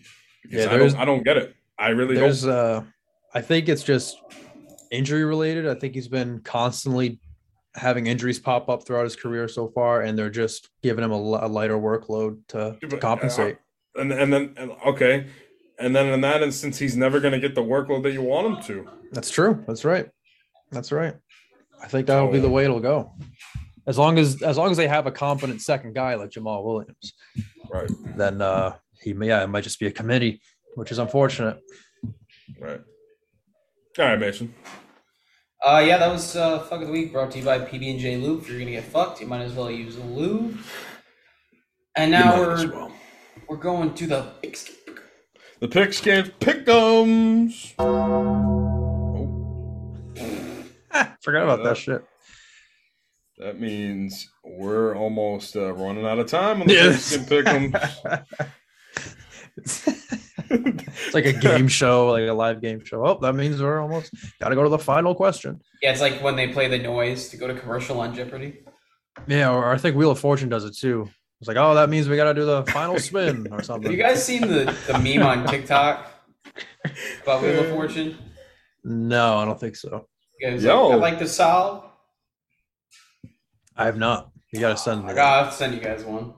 because 0.49 0.65
Yeah, 0.65 0.71
I 0.73 0.77
don't, 0.77 0.95
I 0.95 1.05
don't 1.05 1.23
get 1.23 1.37
it. 1.37 1.55
I 1.79 1.89
really 1.89 2.15
There's 2.15 2.43
don't. 2.43 2.51
uh 2.51 2.83
I 3.33 3.41
think 3.41 3.69
it's 3.69 3.83
just 3.83 4.17
injury 4.91 5.23
related. 5.23 5.67
I 5.67 5.75
think 5.75 5.93
he's 5.93 6.07
been 6.07 6.39
constantly 6.39 7.19
having 7.75 8.07
injuries 8.07 8.39
pop 8.39 8.69
up 8.69 8.85
throughout 8.85 9.03
his 9.03 9.15
career 9.15 9.47
so 9.47 9.67
far, 9.67 10.01
and 10.01 10.17
they're 10.17 10.29
just 10.29 10.69
giving 10.81 11.03
him 11.03 11.11
a, 11.11 11.15
a 11.15 11.47
lighter 11.47 11.77
workload 11.77 12.39
to, 12.47 12.77
to 12.81 12.87
but, 12.87 13.01
compensate. 13.01 13.57
And 13.95 14.11
and 14.11 14.31
then 14.33 14.53
and, 14.57 14.71
okay, 14.85 15.27
and 15.77 15.95
then 15.95 16.07
in 16.07 16.21
that 16.21 16.41
instance, 16.41 16.79
he's 16.79 16.95
never 16.97 17.19
going 17.19 17.33
to 17.33 17.39
get 17.39 17.53
the 17.53 17.63
workload 17.63 18.03
that 18.03 18.13
you 18.13 18.21
want 18.21 18.47
him 18.47 18.63
to. 18.63 18.89
That's 19.11 19.29
true. 19.29 19.63
That's 19.67 19.85
right. 19.85 20.09
That's 20.71 20.91
right. 20.91 21.15
I 21.81 21.87
think 21.87 22.07
that'll 22.07 22.31
be 22.31 22.39
the 22.39 22.49
way 22.49 22.63
it'll 22.63 22.79
go. 22.79 23.13
As 23.85 23.97
long 23.97 24.17
as 24.17 24.41
as 24.41 24.57
long 24.57 24.71
as 24.71 24.77
they 24.77 24.87
have 24.87 25.05
a 25.05 25.11
competent 25.11 25.61
second 25.61 25.93
guy 25.93 26.15
like 26.15 26.31
Jamaal 26.31 26.63
Williams, 26.63 27.13
Right, 27.69 27.89
then 28.15 28.41
uh 28.41 28.75
he 29.07 29.13
may 29.13 29.27
yeah, 29.29 29.43
it 29.43 29.47
might 29.47 29.63
just 29.63 29.79
be 29.79 29.87
a 29.87 29.91
committee, 29.91 30.41
which 30.75 30.91
is 30.91 30.97
unfortunate. 30.99 31.59
right. 32.59 32.81
All 33.97 34.05
right, 34.05 34.19
Mason. 34.19 34.53
Uh, 35.65 35.83
yeah, 35.85 35.97
that 35.97 36.11
was 36.11 36.35
uh, 36.35 36.59
fuck 36.59 36.81
of 36.81 36.87
the 36.87 36.93
week 36.93 37.11
brought 37.11 37.31
to 37.31 37.39
you 37.39 37.45
by 37.45 37.57
PB 37.57 37.91
and 37.91 37.99
J 37.99 38.17
Lube. 38.17 38.41
If 38.41 38.49
you're 38.49 38.59
gonna 38.59 38.71
get 38.71 38.83
fucked, 38.83 39.21
you 39.21 39.27
might 39.27 39.41
as 39.41 39.53
well 39.53 39.71
use 39.71 39.95
a 39.97 40.01
lube. 40.03 40.57
And 41.95 42.11
now 42.11 42.37
we're 42.37 42.53
as 42.53 42.67
well. 42.67 42.91
we're 43.47 43.55
going 43.57 43.93
to 43.95 44.05
the 44.07 44.31
The 45.59 45.67
pigskin 45.67 46.25
pickums. 46.39 47.73
Forgot 51.23 51.43
about 51.43 51.59
Yeah. 51.59 51.65
that 51.69 51.77
shit. 51.77 52.03
That 53.39 53.59
means 53.59 54.29
we're 54.43 54.95
almost 54.95 55.55
uh, 55.55 55.73
running 55.73 56.05
out 56.05 56.19
of 56.19 56.27
time 56.27 56.61
on 56.61 56.67
the 56.67 56.73
Yes. 56.73 57.17
pigskin 57.17 57.71
pickums. 57.71 58.25
it's 59.57 61.13
like 61.13 61.25
a 61.25 61.33
game 61.33 61.67
show, 61.67 62.11
like 62.11 62.27
a 62.27 62.33
live 62.33 62.61
game 62.61 62.83
show. 62.83 63.05
Oh, 63.05 63.19
that 63.21 63.33
means 63.33 63.61
we're 63.61 63.79
almost 63.79 64.13
got 64.39 64.49
to 64.49 64.55
go 64.55 64.63
to 64.63 64.69
the 64.69 64.79
final 64.79 65.15
question. 65.15 65.61
Yeah, 65.81 65.91
it's 65.91 66.01
like 66.01 66.21
when 66.21 66.35
they 66.35 66.49
play 66.49 66.67
the 66.67 66.79
noise 66.79 67.29
to 67.29 67.37
go 67.37 67.47
to 67.47 67.55
commercial 67.55 67.99
on 67.99 68.15
Jeopardy. 68.15 68.59
Yeah, 69.27 69.51
or 69.51 69.71
I 69.71 69.77
think 69.77 69.95
Wheel 69.95 70.11
of 70.11 70.19
Fortune 70.19 70.49
does 70.49 70.63
it 70.63 70.75
too. 70.77 71.09
It's 71.39 71.47
like, 71.47 71.57
oh, 71.57 71.75
that 71.75 71.89
means 71.89 72.09
we 72.09 72.15
got 72.15 72.25
to 72.25 72.33
do 72.33 72.45
the 72.45 72.63
final 72.65 72.97
spin 72.99 73.47
or 73.51 73.61
something. 73.61 73.83
Have 73.83 73.91
you 73.91 74.03
guys 74.03 74.23
seen 74.23 74.41
the, 74.41 74.75
the 74.87 74.97
meme 74.99 75.25
on 75.25 75.45
TikTok 75.45 76.11
about 77.23 77.41
Wheel 77.41 77.59
of 77.59 77.69
Fortune? 77.69 78.17
No, 78.83 79.37
I 79.37 79.45
don't 79.45 79.59
think 79.59 79.75
so. 79.75 80.07
You 80.39 80.49
guys 80.49 80.63
Yo. 80.63 80.87
like, 80.87 80.93
I 80.93 80.97
like 80.97 81.19
to 81.19 81.27
solve. 81.27 81.83
I 83.75 83.85
have 83.85 83.97
not. 83.97 84.31
You 84.51 84.61
got 84.61 84.71
oh 84.71 84.73
to 84.73 84.79
send 84.79 85.03
me. 85.03 85.11
I 85.11 85.13
gotta 85.13 85.51
send 85.51 85.73
you 85.73 85.79
guys 85.79 86.03
one. 86.03 86.33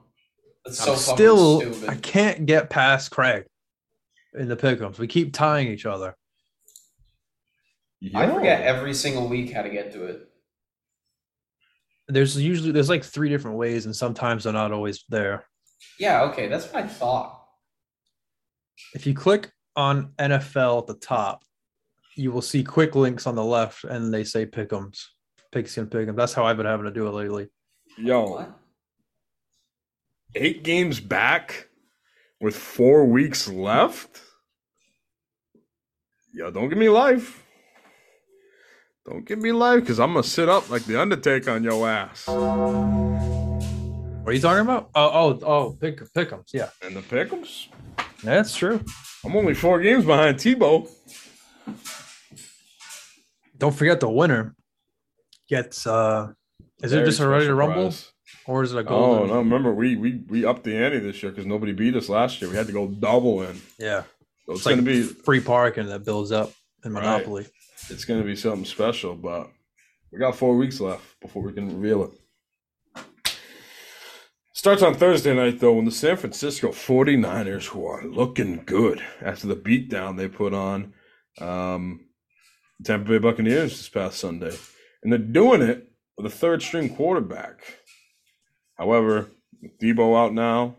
That's 0.69 0.83
so 0.83 0.93
I'm 0.93 0.97
still, 0.99 1.61
stupid. 1.61 1.89
I 1.89 1.95
can't 1.95 2.45
get 2.45 2.69
past 2.69 3.11
Craig 3.11 3.45
in 4.33 4.47
the 4.47 4.55
pickums. 4.55 4.99
We 4.99 5.07
keep 5.07 5.33
tying 5.33 5.67
each 5.67 5.85
other. 5.85 6.15
I 8.15 8.25
Yo. 8.25 8.33
forget 8.35 8.61
every 8.61 8.93
single 8.93 9.27
week 9.27 9.51
how 9.51 9.61
to 9.61 9.69
get 9.69 9.91
to 9.93 10.05
it. 10.05 10.29
There's 12.07 12.39
usually 12.39 12.71
there's 12.71 12.89
like 12.89 13.03
three 13.03 13.29
different 13.29 13.57
ways, 13.57 13.85
and 13.85 13.95
sometimes 13.95 14.43
they're 14.43 14.53
not 14.53 14.71
always 14.71 15.03
there. 15.09 15.45
Yeah, 15.99 16.23
okay, 16.23 16.47
that's 16.47 16.65
what 16.71 16.83
I 16.83 16.87
thought. 16.87 17.43
If 18.93 19.05
you 19.05 19.13
click 19.13 19.51
on 19.75 20.13
NFL 20.19 20.81
at 20.81 20.87
the 20.87 20.93
top, 20.95 21.43
you 22.15 22.31
will 22.31 22.41
see 22.41 22.63
quick 22.63 22.95
links 22.95 23.27
on 23.27 23.35
the 23.35 23.43
left, 23.43 23.83
and 23.83 24.13
they 24.13 24.23
say 24.23 24.45
pickums, 24.45 25.03
pigskin 25.51 25.87
pickums. 25.87 26.15
That's 26.15 26.33
how 26.33 26.45
I've 26.45 26.57
been 26.57 26.65
having 26.65 26.85
to 26.85 26.91
do 26.91 27.07
it 27.07 27.11
lately. 27.11 27.47
Yo, 27.97 28.23
What? 28.23 28.58
Eight 30.35 30.63
games 30.63 30.99
back 30.99 31.67
with 32.41 32.55
four 32.55 33.05
weeks 33.05 33.47
left. 33.47 34.21
Yo, 36.33 36.51
don't 36.51 36.69
give 36.69 36.77
me 36.77 36.89
life. 36.89 37.43
Don't 39.05 39.25
give 39.25 39.39
me 39.39 39.51
life 39.51 39.81
because 39.81 39.99
I'm 39.99 40.11
gonna 40.13 40.23
sit 40.23 40.47
up 40.47 40.69
like 40.69 40.85
the 40.85 41.01
Undertaker 41.01 41.49
on 41.51 41.63
your 41.63 41.87
ass. 41.89 42.27
What 42.27 44.31
are 44.31 44.33
you 44.33 44.39
talking 44.41 44.61
about? 44.61 44.89
Oh, 44.93 45.09
oh, 45.11 45.39
oh, 45.43 45.77
pick 45.81 45.99
pickums. 46.13 46.49
Yeah, 46.53 46.69
And 46.83 46.95
the 46.95 47.01
pickums. 47.01 47.67
that's 48.23 48.55
true. 48.55 48.79
I'm 49.25 49.35
only 49.35 49.55
four 49.55 49.81
games 49.81 50.05
behind 50.05 50.37
Tebow. 50.37 50.87
Don't 53.57 53.73
forget 53.75 53.99
the 53.99 54.09
winner 54.09 54.55
gets. 55.49 55.87
uh 55.87 56.31
Is 56.83 56.93
it 56.93 57.03
just 57.05 57.19
a 57.19 57.27
ready 57.27 57.47
to 57.47 57.55
rumble? 57.55 57.91
Or 58.49 58.63
is 58.63 58.73
it 58.73 58.85
a 58.85 58.89
Oh 58.89 59.25
no! 59.27 59.37
Remember, 59.37 59.71
we 59.73 59.95
we 59.95 60.23
we 60.27 60.43
upped 60.43 60.63
the 60.63 60.75
ante 60.75 60.97
this 60.99 61.21
year 61.21 61.31
because 61.31 61.45
nobody 61.45 61.71
beat 61.71 61.95
us 61.95 62.09
last 62.09 62.41
year. 62.41 62.49
We 62.49 62.55
had 62.57 62.65
to 62.67 62.73
go 62.73 62.87
double 62.87 63.43
in. 63.43 63.61
Yeah, 63.77 64.03
So 64.47 64.53
it's 64.53 64.59
it's 64.61 64.65
like 64.65 64.73
gonna 64.75 64.81
be 64.81 65.03
free 65.03 65.39
parking 65.39 65.85
that 65.87 66.03
builds 66.03 66.31
up 66.31 66.51
in 66.83 66.93
Right. 66.93 67.03
Monopoly. 67.03 67.45
it's 67.89 68.05
gonna 68.05 68.23
be 68.23 68.35
something 68.35 68.65
special. 68.65 69.13
But 69.15 69.51
we 70.11 70.17
got 70.17 70.35
four 70.35 70.57
weeks 70.57 70.79
left 70.79 71.19
before 71.21 71.43
we 71.43 71.53
can 71.53 71.79
reveal 71.79 72.05
it. 72.05 73.03
Starts 74.53 74.81
on 74.81 74.95
Thursday 74.95 75.33
night 75.35 75.59
though 75.59 75.73
when 75.73 75.85
the 75.85 75.91
San 75.91 76.17
Francisco 76.17 76.69
49ers, 76.69 77.67
who 77.67 77.85
are 77.85 78.03
looking 78.03 78.63
good 78.65 79.01
after 79.21 79.47
the 79.47 79.55
beatdown 79.55 80.17
they 80.17 80.27
put 80.27 80.53
on 80.53 80.93
um, 81.39 82.07
Tampa 82.83 83.07
Bay 83.09 83.17
Buccaneers 83.19 83.77
this 83.77 83.87
past 83.89 84.19
Sunday, 84.19 84.55
and 85.03 85.11
they're 85.13 85.19
doing 85.19 85.61
it 85.61 85.91
with 86.17 86.25
a 86.25 86.29
third 86.29 86.61
string 86.61 86.93
quarterback. 86.93 87.61
However, 88.79 89.29
Deebo 89.81 90.17
out 90.17 90.33
now, 90.33 90.77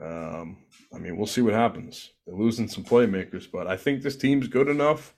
um, 0.00 0.58
I 0.94 0.98
mean 0.98 1.16
we'll 1.16 1.26
see 1.26 1.40
what 1.40 1.54
happens. 1.54 2.10
They're 2.26 2.36
losing 2.36 2.68
some 2.68 2.84
playmakers, 2.84 3.50
but 3.50 3.66
I 3.66 3.76
think 3.78 4.02
this 4.02 4.16
team's 4.16 4.46
good 4.48 4.68
enough 4.68 5.14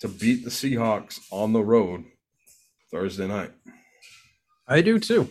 to 0.00 0.08
beat 0.08 0.44
the 0.44 0.50
Seahawks 0.50 1.20
on 1.30 1.52
the 1.54 1.64
road 1.64 2.04
Thursday 2.90 3.26
night. 3.26 3.52
I 4.68 4.82
do 4.82 4.98
too. 4.98 5.28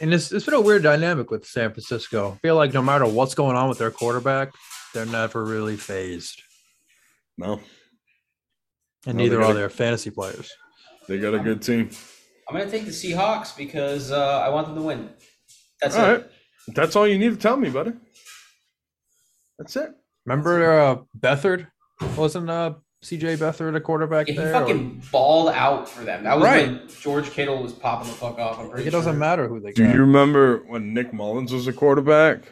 And 0.00 0.12
it's 0.12 0.32
it's 0.32 0.46
been 0.46 0.54
a 0.54 0.60
weird 0.60 0.82
dynamic 0.82 1.30
with 1.30 1.46
San 1.46 1.70
Francisco. 1.70 2.32
I 2.32 2.38
feel 2.38 2.56
like 2.56 2.72
no 2.72 2.82
matter 2.82 3.06
what's 3.06 3.34
going 3.34 3.56
on 3.56 3.68
with 3.68 3.78
their 3.78 3.90
quarterback, 3.90 4.52
they're 4.94 5.06
never 5.06 5.44
really 5.44 5.76
phased. 5.76 6.42
No, 7.36 7.60
And 9.06 9.18
No, 9.18 9.24
neither 9.24 9.42
are 9.42 9.52
their 9.52 9.68
fantasy 9.68 10.10
players. 10.10 10.50
they 11.08 11.18
got 11.18 11.34
a 11.34 11.38
good 11.40 11.60
team. 11.60 11.90
I'm 12.48 12.56
gonna 12.56 12.70
take 12.70 12.84
the 12.84 12.90
Seahawks 12.90 13.56
because 13.56 14.10
uh, 14.12 14.40
I 14.40 14.48
want 14.50 14.66
them 14.66 14.76
to 14.76 14.82
win. 14.82 15.10
That's 15.80 15.96
All 15.96 16.04
it. 16.06 16.12
right. 16.12 16.24
That's 16.68 16.96
all 16.96 17.06
you 17.06 17.18
need 17.18 17.30
to 17.30 17.36
tell 17.36 17.56
me, 17.56 17.68
buddy. 17.70 17.92
That's 19.58 19.76
it. 19.76 19.90
Remember 20.26 20.80
uh 20.80 20.96
Beathard? 21.18 21.66
Wasn't 22.16 22.48
uh 22.50 22.74
CJ 23.04 23.36
Beathard 23.36 23.76
a 23.76 23.80
quarterback 23.80 24.28
Yeah, 24.28 24.32
he 24.34 24.38
there? 24.38 24.52
fucking 24.52 25.02
balled 25.12 25.50
out 25.50 25.88
for 25.88 26.04
them. 26.04 26.24
That 26.24 26.36
was 26.36 26.44
Right. 26.44 26.66
when 26.68 26.88
George 27.00 27.30
Kittle 27.30 27.62
was 27.62 27.72
popping 27.72 28.08
the 28.08 28.14
fuck 28.14 28.38
off. 28.38 28.58
I'm 28.58 28.66
Or- 28.66 28.70
pretty 28.70 28.88
it 28.88 28.92
doesn't 28.92 29.18
matter 29.18 29.46
who 29.46 29.60
they 29.60 29.72
Do 29.72 29.84
you 29.84 30.00
remember 30.00 30.58
when 30.66 30.94
Nick 30.94 31.12
Mullens 31.12 31.52
was 31.52 31.66
a 31.66 31.72
quarterback, 31.72 32.44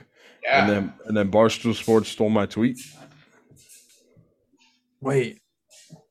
Yeah. 0.45 0.61
and 0.61 0.70
then 0.70 0.93
and 1.07 1.16
then 1.16 1.30
Barstool 1.30 1.74
Sports 1.74 2.11
stole 2.11 2.28
my 2.30 2.45
tweet? 2.47 2.78
Wait. 5.01 5.38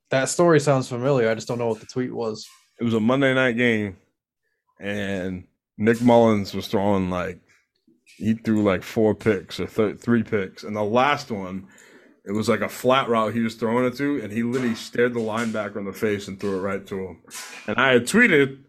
That 0.09 0.27
story 0.27 0.59
sounds 0.59 0.89
familiar. 0.89 1.29
I 1.29 1.35
just 1.35 1.47
don't 1.47 1.57
know 1.59 1.67
what 1.67 1.79
the 1.79 1.85
tweet 1.85 2.11
was. 2.13 2.47
It 2.81 2.83
was 2.83 2.95
a 2.95 2.99
Monday 2.99 3.31
night 3.35 3.57
game, 3.57 3.97
and 4.79 5.43
Nick 5.77 6.01
Mullens 6.01 6.55
was 6.55 6.67
throwing 6.67 7.11
like 7.11 7.39
he 8.17 8.33
threw 8.33 8.63
like 8.63 8.81
four 8.81 9.13
picks 9.13 9.59
or 9.59 9.67
th- 9.67 9.99
three 9.99 10.23
picks, 10.23 10.63
and 10.63 10.75
the 10.75 10.81
last 10.81 11.29
one, 11.29 11.67
it 12.25 12.31
was 12.31 12.49
like 12.49 12.61
a 12.61 12.67
flat 12.67 13.07
route 13.07 13.35
he 13.35 13.41
was 13.41 13.53
throwing 13.53 13.85
it 13.85 13.95
to, 13.97 14.19
and 14.23 14.33
he 14.33 14.41
literally 14.41 14.73
stared 14.73 15.13
the 15.13 15.19
linebacker 15.19 15.75
in 15.75 15.85
the 15.85 15.93
face 15.93 16.27
and 16.27 16.39
threw 16.39 16.57
it 16.57 16.61
right 16.61 16.87
to 16.87 16.95
him. 16.95 17.21
And 17.67 17.77
I 17.77 17.93
had 17.93 18.05
tweeted, 18.05 18.63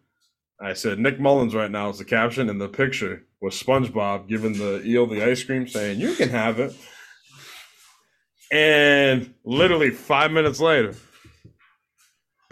I 0.61 0.75
said 0.75 0.99
Nick 0.99 1.19
Mullens 1.19 1.55
right 1.55 1.71
now 1.71 1.89
is 1.89 1.97
the 1.97 2.05
caption, 2.05 2.51
and 2.51 2.61
the 2.61 2.69
picture 2.69 3.25
was 3.41 3.55
SpongeBob 3.55 4.29
giving 4.29 4.59
the 4.59 4.83
eel 4.85 5.07
the 5.07 5.25
ice 5.25 5.43
cream, 5.43 5.67
saying 5.67 6.01
you 6.01 6.15
can 6.17 6.29
have 6.29 6.61
it. 6.61 6.77
And 8.51 9.33
literally 9.43 9.89
five 9.89 10.33
minutes 10.33 10.61
later, 10.61 10.95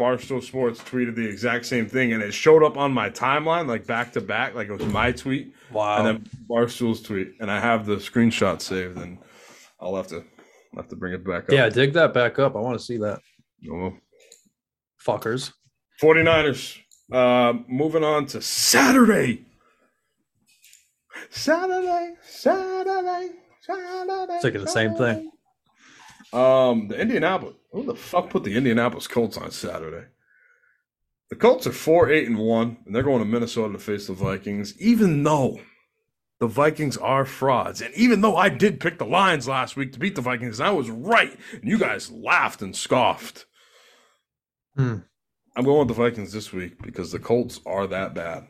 Barstool 0.00 0.42
Sports 0.42 0.80
tweeted 0.80 1.14
the 1.14 1.28
exact 1.28 1.66
same 1.66 1.86
thing, 1.86 2.12
and 2.12 2.22
it 2.22 2.32
showed 2.32 2.62
up 2.64 2.76
on 2.78 2.90
my 2.92 3.10
timeline 3.10 3.66
like 3.68 3.86
back 3.86 4.12
to 4.14 4.20
back, 4.20 4.54
like 4.54 4.68
it 4.68 4.72
was 4.72 4.86
my 4.92 5.12
tweet 5.12 5.54
Wow. 5.70 5.98
and 5.98 6.06
then 6.06 6.26
Barstool's 6.48 7.02
tweet, 7.02 7.34
and 7.40 7.50
I 7.50 7.60
have 7.60 7.84
the 7.86 7.96
screenshot 7.96 8.60
saved, 8.62 8.96
and 8.98 9.18
I'll 9.80 9.94
have 9.96 10.06
to 10.08 10.16
I'll 10.16 10.82
have 10.82 10.88
to 10.88 10.96
bring 10.96 11.12
it 11.12 11.24
back 11.24 11.44
up. 11.44 11.50
yeah, 11.52 11.68
dig 11.68 11.92
that 11.94 12.14
back 12.14 12.38
up. 12.38 12.56
I 12.56 12.60
want 12.60 12.78
to 12.78 12.84
see 12.84 12.96
that. 12.98 13.20
Oh. 13.70 13.92
Fuckers. 15.04 15.52
49ers. 16.02 16.78
Uh, 17.12 17.54
moving 17.68 18.04
on 18.04 18.24
to 18.26 18.40
Saturday. 18.40 19.44
Saturday, 21.30 22.14
Saturday, 22.22 23.28
Saturday. 23.62 24.38
Thinking 24.42 24.60
the 24.62 24.66
same 24.68 24.94
thing. 24.94 25.30
Um, 26.32 26.88
the 26.88 26.98
Indianapolis. 27.00 27.56
Who 27.72 27.84
the 27.84 27.94
fuck 27.94 28.30
put 28.30 28.44
the 28.44 28.56
Indianapolis 28.56 29.06
Colts 29.06 29.36
on 29.36 29.50
Saturday? 29.50 30.06
The 31.30 31.36
Colts 31.36 31.66
are 31.66 31.72
four, 31.72 32.10
eight, 32.10 32.26
and 32.26 32.38
one, 32.38 32.78
and 32.84 32.94
they're 32.94 33.04
going 33.04 33.20
to 33.20 33.24
Minnesota 33.24 33.72
to 33.74 33.78
face 33.78 34.08
the 34.08 34.12
Vikings. 34.12 34.78
Even 34.80 35.22
though 35.22 35.60
the 36.40 36.48
Vikings 36.48 36.96
are 36.96 37.24
frauds, 37.24 37.80
and 37.80 37.94
even 37.94 38.20
though 38.20 38.36
I 38.36 38.48
did 38.48 38.80
pick 38.80 38.98
the 38.98 39.06
Lions 39.06 39.46
last 39.46 39.76
week 39.76 39.92
to 39.92 40.00
beat 40.00 40.16
the 40.16 40.20
Vikings, 40.22 40.58
and 40.58 40.68
I 40.68 40.72
was 40.72 40.90
right, 40.90 41.38
and 41.52 41.64
you 41.64 41.78
guys 41.78 42.10
laughed 42.10 42.62
and 42.62 42.74
scoffed. 42.74 43.46
Hmm. 44.76 44.96
I'm 45.54 45.64
going 45.64 45.86
with 45.86 45.88
the 45.88 46.02
Vikings 46.02 46.32
this 46.32 46.52
week 46.52 46.82
because 46.82 47.12
the 47.12 47.18
Colts 47.18 47.60
are 47.66 47.86
that 47.86 48.14
bad. 48.14 48.46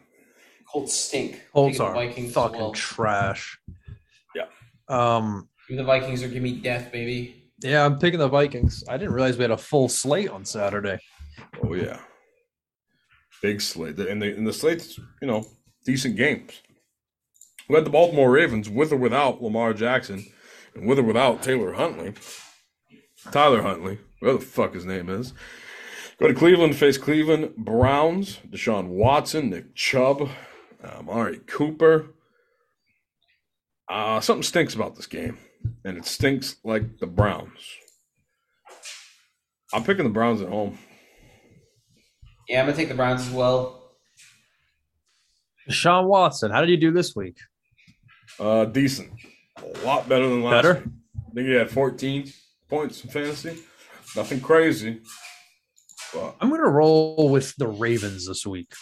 Colts 0.71 0.95
stink. 0.95 1.43
Colts 1.53 1.81
are 1.81 1.93
Vikings 1.93 2.29
as 2.29 2.35
fucking 2.35 2.61
well. 2.61 2.73
trash. 2.73 3.59
Yeah. 4.35 4.45
Um. 4.89 5.49
Give 5.69 5.77
me 5.77 5.83
the 5.83 5.87
Vikings 5.87 6.23
or 6.23 6.29
give 6.29 6.43
me 6.43 6.61
death, 6.61 6.91
baby. 6.93 7.40
Yeah, 7.63 7.85
I'm 7.85 7.99
picking 7.99 8.19
the 8.19 8.29
Vikings. 8.29 8.85
I 8.89 8.97
didn't 8.97 9.15
realize 9.15 9.37
we 9.37 9.43
had 9.43 9.51
a 9.51 9.57
full 9.57 9.89
slate 9.89 10.31
on 10.31 10.45
Saturday. 10.45 10.99
Oh 11.63 11.75
yeah, 11.75 12.01
big 13.43 13.61
slate, 13.61 13.99
and 13.99 14.23
the 14.23 14.35
and 14.35 14.47
the 14.47 14.53
slate's 14.53 14.99
you 15.21 15.29
know 15.29 15.45
decent 15.85 16.17
games. 16.17 16.53
We 17.69 17.77
had 17.77 17.85
the 17.85 17.91
Baltimore 17.91 18.31
Ravens 18.31 18.69
with 18.69 18.93
or 18.93 18.97
without 18.97 19.43
Lamar 19.43 19.75
Jackson, 19.75 20.25
and 20.75 20.87
with 20.87 20.99
or 20.99 21.03
without 21.03 21.43
Taylor 21.43 21.75
Huntley, 21.75 22.15
Tyler 23.31 23.63
Huntley, 23.63 23.99
whatever 24.21 24.39
the 24.39 24.45
fuck 24.45 24.75
his 24.75 24.87
name 24.87 25.09
is. 25.09 25.33
Go 26.19 26.29
to 26.29 26.35
Cleveland, 26.35 26.77
face 26.77 26.99
Cleveland 26.99 27.57
Browns, 27.57 28.41
Deshaun 28.49 28.89
Watson, 28.89 29.51
Nick 29.51 29.75
Chubb, 29.75 30.23
um, 30.83 31.09
Amari 31.09 31.39
Cooper. 31.47 32.09
Uh, 33.89 34.21
something 34.21 34.43
stinks 34.43 34.75
about 34.75 34.97
this 34.97 35.07
game, 35.07 35.39
and 35.85 35.97
it 35.97 36.07
stinks 36.07 36.57
like 36.65 36.99
the 36.99 37.07
Browns. 37.07 37.59
I'm 39.73 39.85
picking 39.85 40.05
the 40.05 40.11
Browns 40.11 40.41
at 40.41 40.49
home. 40.49 40.79
Yeah, 42.49 42.61
I'm 42.61 42.67
gonna 42.67 42.77
take 42.77 42.89
the 42.89 42.95
Browns 42.95 43.23
as 43.23 43.31
well. 43.31 43.93
Sean 45.69 46.07
Watson, 46.07 46.51
how 46.51 46.61
did 46.61 46.71
you 46.71 46.77
do 46.77 46.91
this 46.91 47.15
week? 47.15 47.37
Uh, 48.39 48.65
decent. 48.65 49.11
A 49.59 49.87
lot 49.87 50.09
better 50.09 50.29
than 50.29 50.43
last 50.43 50.63
Better? 50.63 50.75
week. 50.75 50.85
I 51.31 51.35
think 51.35 51.47
he 51.49 51.55
had 51.55 51.71
14 51.71 52.33
points 52.69 53.05
in 53.05 53.11
fantasy. 53.11 53.59
Nothing 54.17 54.41
crazy. 54.41 55.01
But 56.13 56.37
I'm 56.41 56.51
gonna 56.51 56.69
roll 56.69 57.29
with 57.29 57.55
the 57.57 57.69
Ravens 57.69 58.27
this 58.27 58.45
week. 58.45 58.73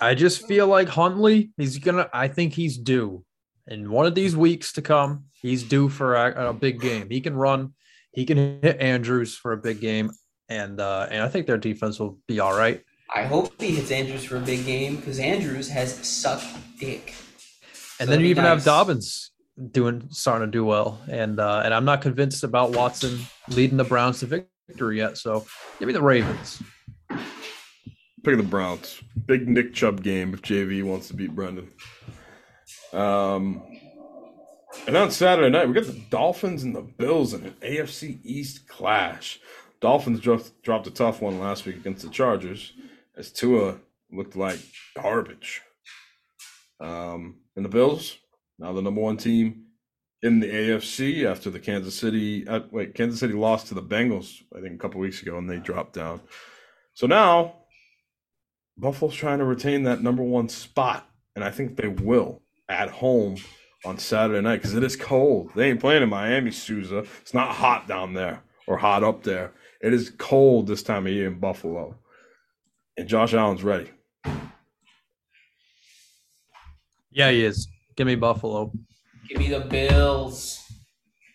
I 0.00 0.14
just 0.14 0.46
feel 0.46 0.66
like 0.66 0.88
Huntley, 0.88 1.50
he's 1.56 1.78
gonna. 1.78 2.10
I 2.12 2.28
think 2.28 2.52
he's 2.52 2.76
due 2.76 3.24
in 3.68 3.90
one 3.90 4.06
of 4.06 4.14
these 4.14 4.36
weeks 4.36 4.72
to 4.74 4.82
come. 4.82 5.24
He's 5.40 5.62
due 5.62 5.88
for 5.88 6.16
a, 6.16 6.48
a 6.48 6.52
big 6.52 6.80
game. 6.80 7.08
He 7.10 7.20
can 7.20 7.36
run. 7.36 7.74
He 8.12 8.24
can 8.24 8.60
hit 8.62 8.80
Andrews 8.80 9.36
for 9.36 9.52
a 9.52 9.56
big 9.56 9.80
game, 9.80 10.10
and 10.48 10.80
uh, 10.80 11.06
and 11.10 11.22
I 11.22 11.28
think 11.28 11.46
their 11.46 11.58
defense 11.58 12.00
will 12.00 12.18
be 12.26 12.40
all 12.40 12.56
right. 12.56 12.82
I 13.14 13.22
hope 13.22 13.60
he 13.60 13.76
hits 13.76 13.90
Andrews 13.90 14.24
for 14.24 14.36
a 14.36 14.40
big 14.40 14.66
game 14.66 14.96
because 14.96 15.18
Andrews 15.18 15.68
has 15.70 15.94
sucked 16.06 16.44
dick. 16.80 17.14
And 18.00 18.06
So 18.06 18.10
then 18.12 18.20
you 18.20 18.26
even 18.26 18.44
nice. 18.44 18.54
have 18.56 18.64
Dobbins 18.64 19.30
doing 19.72 20.08
starting 20.10 20.48
to 20.48 20.50
do 20.50 20.64
well, 20.64 21.00
and 21.08 21.38
uh, 21.38 21.62
and 21.64 21.72
I'm 21.72 21.84
not 21.84 22.02
convinced 22.02 22.44
about 22.44 22.72
Watson 22.72 23.20
leading 23.48 23.76
the 23.76 23.84
Browns 23.84 24.20
to 24.20 24.26
victory 24.68 24.98
yet. 24.98 25.18
So 25.18 25.46
give 25.78 25.86
me 25.86 25.92
the 25.92 26.02
Ravens. 26.02 26.62
pick 28.24 28.36
the 28.36 28.42
Browns. 28.42 29.00
Big 29.26 29.48
Nick 29.48 29.74
Chubb 29.74 30.02
game 30.02 30.34
if 30.34 30.42
JV 30.42 30.82
wants 30.82 31.08
to 31.08 31.14
beat 31.14 31.34
Brendan. 31.34 31.68
Um, 32.92 33.62
and 34.86 34.96
on 34.96 35.10
Saturday 35.10 35.50
night, 35.50 35.68
we 35.68 35.74
got 35.74 35.86
the 35.86 36.00
Dolphins 36.10 36.62
and 36.62 36.74
the 36.74 36.82
Bills 36.82 37.34
in 37.34 37.44
an 37.44 37.54
AFC 37.60 38.18
East 38.22 38.68
clash. 38.68 39.40
Dolphins 39.80 40.20
dropped, 40.20 40.62
dropped 40.62 40.86
a 40.86 40.90
tough 40.90 41.20
one 41.22 41.38
last 41.38 41.66
week 41.66 41.76
against 41.76 42.02
the 42.02 42.10
Chargers 42.10 42.72
as 43.16 43.30
Tua 43.30 43.76
looked 44.10 44.36
like 44.36 44.60
garbage. 44.96 45.62
Um, 46.80 47.36
and 47.56 47.64
the 47.64 47.68
Bills, 47.68 48.18
now 48.58 48.72
the 48.72 48.82
number 48.82 49.00
one 49.00 49.16
team 49.16 49.64
in 50.22 50.40
the 50.40 50.48
AFC 50.48 51.24
after 51.24 51.50
the 51.50 51.60
Kansas 51.60 51.94
City, 51.94 52.46
uh, 52.46 52.60
wait, 52.70 52.94
Kansas 52.94 53.20
City 53.20 53.34
lost 53.34 53.68
to 53.68 53.74
the 53.74 53.82
Bengals, 53.82 54.42
I 54.56 54.60
think, 54.60 54.74
a 54.74 54.78
couple 54.78 55.00
weeks 55.00 55.22
ago, 55.22 55.38
and 55.38 55.48
they 55.48 55.58
dropped 55.58 55.94
down. 55.94 56.20
So 56.94 57.06
now 57.06 57.54
Buffalo's 58.76 59.14
trying 59.14 59.38
to 59.38 59.44
retain 59.44 59.84
that 59.84 60.02
number 60.02 60.22
one 60.22 60.48
spot, 60.48 61.08
and 61.34 61.44
I 61.44 61.50
think 61.50 61.76
they 61.76 61.88
will 61.88 62.42
at 62.68 62.90
home 62.90 63.36
on 63.84 63.98
Saturday 63.98 64.40
night 64.40 64.56
because 64.56 64.74
it 64.74 64.82
is 64.82 64.96
cold. 64.96 65.50
They 65.54 65.70
ain't 65.70 65.80
playing 65.80 66.02
in 66.02 66.08
Miami, 66.08 66.50
Souza. 66.50 67.04
It's 67.20 67.34
not 67.34 67.54
hot 67.54 67.86
down 67.86 68.14
there 68.14 68.42
or 68.66 68.76
hot 68.76 69.04
up 69.04 69.22
there. 69.22 69.52
It 69.80 69.92
is 69.92 70.10
cold 70.18 70.66
this 70.66 70.82
time 70.82 71.06
of 71.06 71.12
year 71.12 71.28
in 71.28 71.38
Buffalo, 71.38 71.96
and 72.96 73.08
Josh 73.08 73.32
Allen's 73.32 73.62
ready. 73.62 73.90
Yeah, 77.10 77.30
he 77.30 77.44
is. 77.44 77.68
Give 77.96 78.06
me 78.06 78.16
Buffalo. 78.16 78.72
Give 79.28 79.38
me 79.38 79.48
the 79.48 79.60
Bills. 79.60 80.60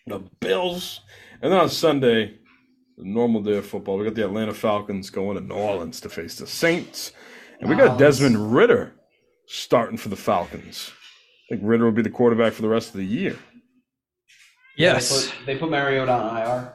The 0.06 0.20
Bills. 0.40 1.00
And 1.40 1.52
then 1.52 1.60
on 1.60 1.68
Sunday, 1.70 2.38
the 2.96 3.04
normal 3.04 3.42
day 3.42 3.56
of 3.56 3.66
football, 3.66 3.98
we 3.98 4.04
got 4.04 4.14
the 4.14 4.24
Atlanta 4.24 4.54
Falcons 4.54 5.10
going 5.10 5.36
to 5.36 5.42
New 5.42 5.54
Orleans 5.54 6.00
to 6.02 6.08
face 6.08 6.36
the 6.36 6.46
Saints. 6.46 7.12
And 7.60 7.68
we 7.68 7.76
got 7.76 7.98
Desmond 7.98 8.54
Ridder 8.54 8.94
starting 9.46 9.96
for 9.96 10.08
the 10.08 10.16
Falcons. 10.16 10.92
I 11.50 11.54
think 11.56 11.62
Ridder 11.64 11.84
will 11.84 11.92
be 11.92 12.02
the 12.02 12.10
quarterback 12.10 12.52
for 12.52 12.62
the 12.62 12.68
rest 12.68 12.88
of 12.90 12.94
the 12.96 13.04
year. 13.04 13.36
Yes. 14.76 15.08
They 15.10 15.16
put, 15.30 15.46
they 15.46 15.56
put 15.58 15.70
Mariota 15.70 16.12
on 16.12 16.36
IR. 16.36 16.72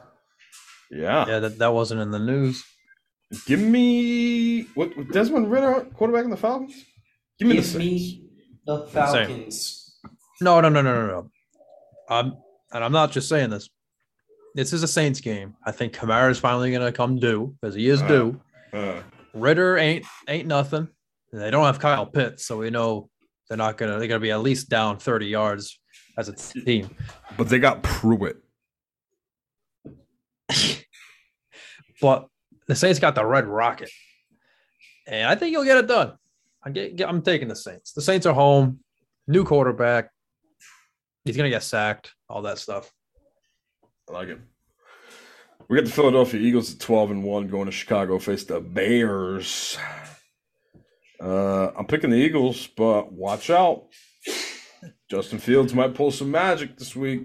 Yeah. 0.90 1.26
Yeah, 1.28 1.38
that, 1.40 1.58
that 1.58 1.72
wasn't 1.72 2.00
in 2.00 2.10
the 2.10 2.18
news. 2.18 2.64
Give 3.46 3.60
me 3.60 4.62
what 4.74 4.96
what- 4.96 5.12
Desmond 5.12 5.50
Ridder 5.50 5.86
quarterback 5.94 6.24
in 6.24 6.30
the 6.30 6.36
Falcons? 6.36 6.74
Give 7.38 7.48
me 7.48 7.54
the 7.56 7.60
Give 7.60 7.66
Saints. 7.70 7.82
me 7.82 8.24
the 8.66 8.86
Falcons. 8.86 9.98
No, 10.40 10.60
no, 10.60 10.68
no, 10.68 10.82
no, 10.82 10.94
no, 10.94 11.06
no. 11.06 11.30
Um, 12.14 12.36
and 12.72 12.82
I'm 12.82 12.92
not 12.92 13.12
just 13.12 13.28
saying 13.28 13.50
this. 13.50 13.68
This 14.54 14.72
is 14.72 14.82
a 14.82 14.88
Saints 14.88 15.20
game. 15.20 15.54
I 15.64 15.70
think 15.70 15.92
Kamara's 15.92 16.38
finally 16.40 16.72
gonna 16.72 16.90
come 16.92 17.18
due 17.18 17.54
because 17.60 17.74
he 17.74 17.88
is 17.88 18.02
Uh, 18.02 18.08
due. 18.08 18.40
Uh, 18.72 19.02
Ridder 19.34 19.76
ain't 19.78 20.04
ain't 20.28 20.48
nothing. 20.48 20.88
They 21.32 21.50
don't 21.52 21.64
have 21.66 21.78
Kyle 21.78 22.06
Pitts, 22.06 22.46
so 22.46 22.58
we 22.58 22.70
know 22.70 23.09
they're 23.50 23.58
not 23.58 23.76
gonna 23.76 23.98
they're 23.98 24.06
gonna 24.08 24.20
be 24.20 24.30
at 24.30 24.40
least 24.40 24.70
down 24.70 24.96
30 24.98 25.26
yards 25.26 25.78
as 26.16 26.28
a 26.28 26.32
team. 26.32 26.88
but 27.36 27.48
they 27.50 27.58
got 27.58 27.82
Pruitt. 27.82 28.38
But 32.00 32.28
the 32.66 32.74
Saints 32.74 32.98
got 32.98 33.14
the 33.14 33.26
red 33.26 33.46
rocket. 33.46 33.90
And 35.06 35.28
I 35.28 35.34
think 35.34 35.52
you'll 35.52 35.64
get 35.64 35.76
it 35.76 35.86
done. 35.86 36.14
I 36.62 36.70
get, 36.70 36.96
get- 36.96 37.06
I'm 37.10 37.20
taking 37.20 37.48
the 37.48 37.54
Saints. 37.56 37.92
The 37.92 38.00
Saints 38.00 38.24
are 38.24 38.32
home, 38.32 38.80
new 39.28 39.44
quarterback. 39.44 40.08
He's 41.26 41.36
gonna 41.36 41.50
get 41.50 41.62
sacked, 41.62 42.14
all 42.26 42.40
that 42.42 42.58
stuff. 42.58 42.90
I 44.08 44.12
like 44.12 44.28
it. 44.28 44.38
We 45.68 45.76
got 45.76 45.84
the 45.84 45.92
Philadelphia 45.92 46.40
Eagles 46.40 46.72
at 46.72 46.80
12 46.80 47.10
and 47.10 47.22
1 47.24 47.48
going 47.48 47.66
to 47.66 47.72
Chicago 47.72 48.18
face 48.18 48.44
the 48.44 48.60
Bears. 48.60 49.76
Uh, 51.20 51.70
I'm 51.76 51.86
picking 51.86 52.10
the 52.10 52.16
Eagles, 52.16 52.66
but 52.76 53.12
watch 53.12 53.50
out. 53.50 53.84
Justin 55.10 55.38
Fields 55.38 55.74
might 55.74 55.94
pull 55.94 56.10
some 56.10 56.30
magic 56.30 56.76
this 56.78 56.94
week 56.96 57.22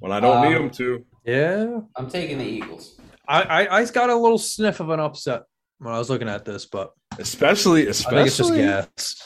when 0.00 0.10
I 0.12 0.20
don't 0.20 0.48
need 0.48 0.56
Um, 0.56 0.62
him 0.64 0.70
to. 0.70 1.04
Yeah. 1.24 1.80
I'm 1.96 2.10
taking 2.10 2.38
the 2.38 2.44
Eagles. 2.44 2.98
I, 3.28 3.42
I 3.42 3.76
I 3.80 3.84
got 3.86 4.10
a 4.10 4.16
little 4.16 4.38
sniff 4.38 4.80
of 4.80 4.90
an 4.90 5.00
upset 5.00 5.42
when 5.78 5.94
I 5.94 5.98
was 5.98 6.10
looking 6.10 6.28
at 6.28 6.44
this, 6.44 6.66
but 6.66 6.92
Especially, 7.18 7.82
I 7.82 7.92
think 7.92 8.26
it's 8.26 8.36
just 8.36 8.50
especially, 8.50 8.58
gas. 8.58 9.22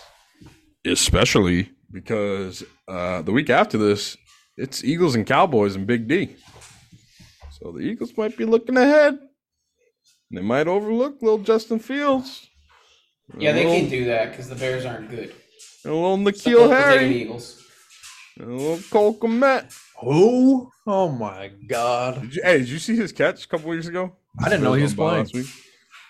especially 0.84 1.70
because 1.90 2.62
uh, 2.86 3.22
the 3.22 3.32
week 3.32 3.50
after 3.50 3.78
this, 3.78 4.16
it's 4.56 4.84
Eagles 4.84 5.14
and 5.14 5.26
Cowboys 5.26 5.74
and 5.74 5.86
Big 5.86 6.06
D. 6.06 6.36
So 7.60 7.72
the 7.72 7.80
Eagles 7.80 8.12
might 8.16 8.36
be 8.36 8.44
looking 8.44 8.76
ahead. 8.76 9.18
They 10.30 10.42
might 10.42 10.68
overlook 10.68 11.22
little 11.22 11.38
Justin 11.38 11.78
Fields. 11.78 12.46
Yeah, 13.36 13.52
they 13.52 13.64
A 13.64 13.68
little- 13.68 13.80
can 13.80 13.90
do 13.90 14.04
that 14.06 14.30
because 14.30 14.48
the 14.48 14.54
Bears 14.54 14.84
aren't 14.84 15.10
good. 15.10 15.34
A 15.84 15.88
little 15.88 16.16
So 16.16 16.22
N'Keal 16.22 16.24
I'm 16.24 16.32
taking 16.32 16.68
the 16.68 16.74
Harry. 16.76 17.22
Eagles. 17.22 17.64
A 18.40 18.44
little 18.46 18.78
Cole 18.90 19.18
Kmet. 19.18 19.74
Who? 20.00 20.70
Oh 20.86 21.08
my 21.08 21.50
god! 21.68 22.22
Did 22.22 22.36
you, 22.36 22.42
hey, 22.44 22.58
did 22.58 22.68
you 22.68 22.78
see 22.78 22.96
his 22.96 23.12
catch 23.12 23.44
a 23.44 23.48
couple 23.48 23.68
weeks 23.70 23.86
ago? 23.88 24.16
I 24.40 24.48
didn't 24.48 24.62
know 24.62 24.72
he 24.74 24.82
was 24.84 24.94
playing. 24.94 25.18
last 25.24 25.34
week. 25.34 25.46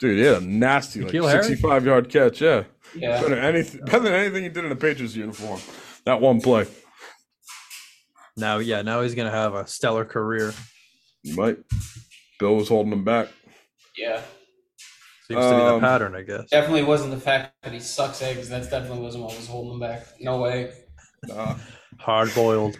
Dude, 0.00 0.18
he 0.18 0.24
had 0.24 0.42
a 0.42 0.46
nasty, 0.46 1.00
like 1.00 1.12
N'Keal 1.12 1.28
Harry? 1.30 1.42
65 1.44 1.86
yard 1.86 2.08
catch. 2.10 2.40
Yeah. 2.40 2.64
Yeah. 2.94 3.20
Better 3.20 3.34
than, 3.34 3.44
anything, 3.44 3.80
better 3.84 3.98
than 4.00 4.12
anything 4.14 4.42
he 4.44 4.48
did 4.50 4.64
in 4.64 4.70
a 4.72 4.76
Patriots 4.76 5.16
uniform. 5.16 5.60
That 6.04 6.20
one 6.20 6.40
play. 6.40 6.66
Now, 8.36 8.58
yeah, 8.58 8.82
now 8.82 9.02
he's 9.02 9.14
gonna 9.14 9.30
have 9.30 9.54
a 9.54 9.66
stellar 9.66 10.04
career. 10.04 10.54
He 11.22 11.34
might. 11.34 11.56
Bill 12.38 12.54
was 12.54 12.68
holding 12.68 12.92
him 12.92 13.04
back. 13.04 13.28
Yeah. 13.96 14.22
Seems 15.30 15.44
to 15.44 15.50
be 15.50 15.56
the 15.56 15.74
Um, 15.74 15.80
pattern, 15.80 16.14
I 16.14 16.22
guess. 16.22 16.48
Definitely 16.50 16.84
wasn't 16.84 17.10
the 17.12 17.20
fact 17.20 17.54
that 17.62 17.72
he 17.72 17.80
sucks 17.80 18.22
eggs. 18.22 18.48
That's 18.48 18.68
definitely 18.68 19.00
wasn't 19.00 19.24
what 19.24 19.36
was 19.36 19.46
holding 19.46 19.74
him 19.74 19.80
back. 19.80 20.06
No 20.20 20.40
way. 20.40 20.72
Uh, 21.30 21.54
Hard 21.98 22.34
boiled. 22.34 22.76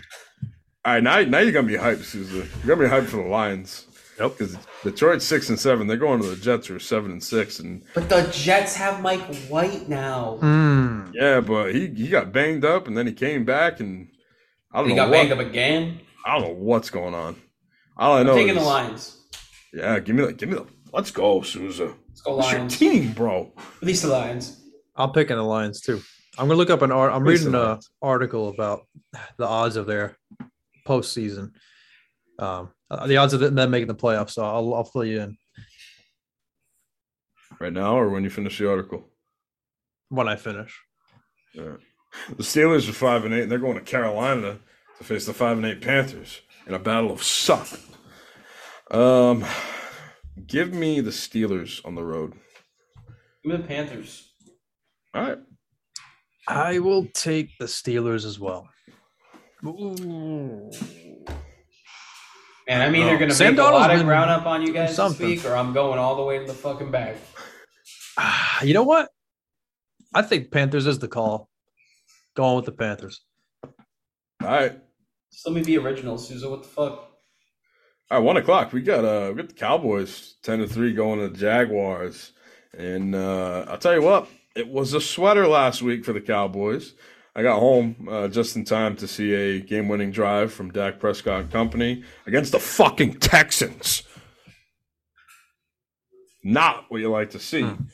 all 0.85 0.95
right, 0.95 1.03
now, 1.03 1.21
now 1.23 1.39
you're 1.41 1.53
going 1.53 1.67
to 1.67 1.73
be 1.73 1.79
hyped, 1.79 2.05
Souza. 2.05 2.47
You're 2.65 2.77
going 2.77 2.89
to 2.91 2.97
be 2.97 3.03
hyped 3.03 3.09
for 3.11 3.19
the 3.23 3.29
Lions. 3.29 3.85
Yep. 4.19 4.39
Because 4.39 4.57
Detroit's 4.83 5.25
6 5.27 5.51
and 5.51 5.61
7. 5.61 5.87
They're 5.87 5.97
going 5.97 6.21
to 6.23 6.27
the 6.29 6.37
Jets, 6.37 6.67
who 6.69 6.77
are 6.77 6.81
7 6.81 7.11
and 7.11 7.23
6. 7.23 7.61
And 7.61 7.85
But 7.95 8.09
the 8.09 8.29
Jets 8.33 8.75
have 8.77 9.01
Mike 9.03 9.21
White 9.49 9.89
now. 9.89 10.39
Hmm. 10.41 11.11
yeah, 11.15 11.41
but 11.41 11.75
he, 11.75 11.89
he 11.89 12.09
got 12.09 12.33
banged 12.33 12.65
up 12.65 12.87
and 12.89 12.97
then 12.97 13.07
he 13.07 13.13
came 13.13 13.45
back. 13.45 13.79
And 13.81 14.09
I 14.73 14.79
don't 14.79 14.89
He 14.89 14.95
know. 14.95 15.05
He 15.05 15.07
got 15.07 15.11
what, 15.11 15.29
banged 15.29 15.33
up 15.33 15.39
again. 15.47 16.01
I 16.25 16.39
don't 16.39 16.49
know 16.49 16.55
what's 16.55 16.91
going 16.91 17.15
on. 17.15 17.37
All 17.97 18.17
I 18.17 18.21
I'm 18.21 18.27
know 18.27 18.35
taking 18.35 18.57
is, 18.57 18.63
the 18.63 18.69
Lions. 18.69 19.17
Yeah, 19.73 19.99
give 20.01 20.17
me 20.17 20.25
the, 20.25 20.33
give 20.33 20.49
me 20.49 20.55
the, 20.57 20.67
let's 20.93 21.11
go, 21.11 21.43
Souza. 21.43 21.95
Let's 22.19 22.27
go 22.27 22.37
What's 22.37 22.81
your 22.81 22.91
team, 22.93 23.13
bro? 23.13 23.53
At 23.81 23.87
least 23.87 24.03
the 24.03 24.09
Lions. 24.09 24.61
I'm 24.97 25.13
picking 25.13 25.37
the 25.37 25.43
Lions 25.43 25.81
too. 25.81 26.03
I'm 26.37 26.49
gonna 26.49 26.59
look 26.59 26.71
up 26.71 26.83
an 26.83 26.91
art. 26.91 27.13
I'm 27.13 27.23
Please 27.23 27.45
reading 27.45 27.61
an 27.61 27.79
article 28.03 28.49
about 28.49 28.87
the 29.37 29.47
odds 29.47 29.77
of 29.77 29.87
their 29.87 30.17
postseason. 30.87 31.53
Um, 32.41 32.71
uh, 32.91 33.07
the 33.07 33.19
odds 33.19 33.35
of 33.35 33.41
them 33.41 33.71
making 33.71 33.87
the 33.87 33.95
playoffs. 33.95 34.31
So 34.31 34.45
I'll 34.45 34.75
I'll 34.75 34.85
fill 34.85 35.05
you 35.05 35.21
in 35.21 35.37
Right 37.61 37.73
now, 37.73 37.97
or 37.97 38.09
when 38.09 38.25
you 38.25 38.31
finish 38.31 38.59
the 38.59 38.69
article? 38.69 39.09
when 40.09 40.27
I 40.27 40.37
finish. 40.37 40.75
Yeah. 41.55 41.77
The 42.31 42.43
Steelers 42.43 42.89
are 42.89 42.93
five 42.93 43.27
and 43.27 43.35
eight, 43.35 43.43
and 43.43 43.53
they're 43.53 43.59
going 43.59 43.75
to 43.75 43.83
Carolina 43.83 44.59
to 44.97 45.05
face 45.05 45.27
the 45.27 45.35
five 45.35 45.57
and 45.57 45.67
eight 45.67 45.83
Panthers 45.83 46.41
in 46.67 46.75
a 46.75 46.79
battle 46.79 47.13
of 47.13 47.23
suck. 47.23 47.69
Um, 48.91 49.45
give 50.47 50.73
me 50.73 51.01
the 51.01 51.11
Steelers 51.11 51.85
on 51.85 51.95
the 51.95 52.05
road. 52.05 52.35
Give 53.43 53.53
me 53.53 53.57
the 53.59 53.63
Panthers. 53.69 54.33
All 55.15 55.23
right, 55.23 55.39
I 56.47 56.79
will 56.79 57.07
take 57.15 57.51
the 57.59 57.65
Steelers 57.67 58.25
as 58.25 58.39
well. 58.39 58.69
Ooh. 59.65 60.71
Man, 62.69 62.83
I'm 62.83 62.95
either 62.95 63.13
No. 63.13 63.19
going 63.19 63.31
to 63.31 63.35
Sam 63.35 63.55
make 63.55 63.61
a 63.61 63.63
lot 63.65 63.91
of 63.95 64.05
ground 64.05 64.31
up 64.31 64.45
on 64.47 64.61
you 64.63 64.73
guys 64.75 64.95
something. 64.95 65.27
this 65.31 65.43
week, 65.43 65.51
or 65.51 65.57
I'm 65.57 65.73
going 65.73 65.99
all 65.99 66.17
the 66.17 66.23
way 66.23 66.39
to 66.39 66.45
the 66.45 66.53
fucking 66.55 66.91
bag. 66.91 67.17
Ah, 68.19 68.63
You 68.63 68.75
know 68.75 68.83
what? 68.85 69.09
I 70.15 70.23
think 70.23 70.51
Panthers 70.51 70.87
is 70.87 70.99
the 70.99 71.09
call. 71.09 71.49
Going 72.37 72.57
with 72.57 72.67
the 72.67 72.73
Panthers. 72.73 73.23
all 73.65 73.73
right, 74.43 74.79
Just 75.33 75.47
let 75.47 75.55
me 75.55 75.63
be 75.63 75.77
original, 75.79 76.19
Souza. 76.19 76.49
What 76.49 76.63
the 76.63 76.69
fuck? 76.69 77.08
All 78.11 78.19
right. 78.19 78.25
One 78.25 78.37
o'clock. 78.37 78.73
We 78.73 78.83
got 78.83 79.05
uh, 79.05 79.31
we 79.31 79.43
got 79.43 79.49
the 79.49 79.55
Cowboys 79.55 80.35
ten 80.43 80.59
to 80.61 80.67
three 80.67 80.93
going 80.95 81.21
to 81.21 81.29
the 81.29 81.39
Jaguars, 81.39 82.33
and 82.77 83.15
uh, 83.15 83.65
I'll 83.69 83.79
tell 83.79 83.95
you 83.95 84.03
what, 84.03 84.29
it 84.57 84.69
was 84.69 84.95
a 84.95 85.01
sweater 85.01 85.47
last 85.47 85.83
week 85.83 86.05
for 86.05 86.13
the 86.13 86.21
Cowboys. 86.21 86.95
I 87.37 87.43
got 87.43 87.61
home 87.61 88.09
uh, 88.11 88.27
just 88.29 88.57
in 88.57 88.65
time 88.65 88.97
to 88.97 89.07
see 89.07 89.33
a 89.33 89.61
game-winning 89.61 90.11
drive 90.11 90.53
from 90.53 90.73
Dak 90.73 90.99
Prescott 90.99 91.53
company 91.53 92.03
against 92.27 92.51
the 92.51 92.59
fucking 92.59 93.21
Texans. 93.21 94.03
Not 96.43 96.87
what 96.89 97.01
you 97.01 97.11
like 97.11 97.31
to 97.31 97.39
see, 97.39 97.63
Hmm. 97.63 97.85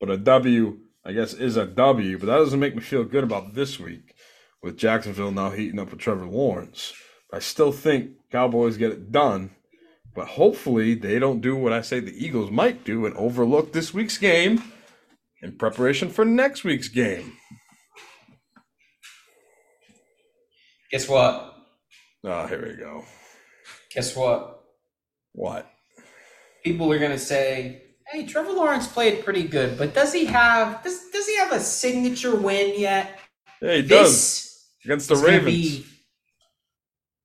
but 0.00 0.10
a 0.10 0.16
W, 0.16 0.78
I 1.04 1.12
guess, 1.12 1.34
is 1.34 1.56
a 1.56 1.66
W. 1.66 2.18
But 2.18 2.26
that 2.26 2.38
doesn't 2.38 2.58
make 2.58 2.74
me 2.74 2.80
feel 2.82 3.04
good 3.04 3.24
about 3.24 3.54
this 3.54 3.78
week 3.78 4.14
with 4.62 4.76
Jacksonville 4.78 5.30
now 5.30 5.50
heating 5.50 5.78
up 5.78 5.90
with 5.90 6.00
Trevor 6.00 6.26
Lawrence. 6.26 6.92
I 7.32 7.38
still 7.40 7.72
think 7.72 8.12
Cowboys 8.32 8.76
get 8.78 8.90
it 8.92 9.12
done, 9.12 9.50
but 10.18 10.26
hopefully 10.26 10.94
they 10.96 11.20
don't 11.20 11.40
do 11.40 11.54
what 11.54 11.72
I 11.72 11.80
say 11.80 12.00
the 12.00 12.10
Eagles 12.26 12.50
might 12.50 12.82
do 12.82 13.06
and 13.06 13.16
overlook 13.16 13.72
this 13.72 13.94
week's 13.94 14.18
game 14.18 14.60
in 15.42 15.52
preparation 15.56 16.08
for 16.10 16.24
next 16.24 16.64
week's 16.64 16.88
game. 16.88 17.34
Guess 20.90 21.08
what? 21.08 21.54
Oh, 22.24 22.46
here 22.48 22.66
we 22.66 22.74
go. 22.74 23.04
Guess 23.94 24.16
what? 24.16 24.64
What? 25.34 25.70
People 26.64 26.92
are 26.92 26.98
going 26.98 27.12
to 27.12 27.18
say, 27.18 27.82
"Hey, 28.08 28.26
Trevor 28.26 28.54
Lawrence 28.54 28.88
played 28.88 29.24
pretty 29.24 29.44
good, 29.44 29.78
but 29.78 29.94
does 29.94 30.12
he 30.12 30.24
have 30.24 30.82
does 30.82 31.10
does 31.10 31.28
he 31.28 31.36
have 31.36 31.52
a 31.52 31.60
signature 31.60 32.34
win 32.34 32.74
yet?" 32.76 33.20
Yeah, 33.62 33.76
he 33.76 33.82
does 33.82 34.66
against 34.84 35.10
the 35.10 35.14
Ravens. 35.14 35.44
be 35.44 35.86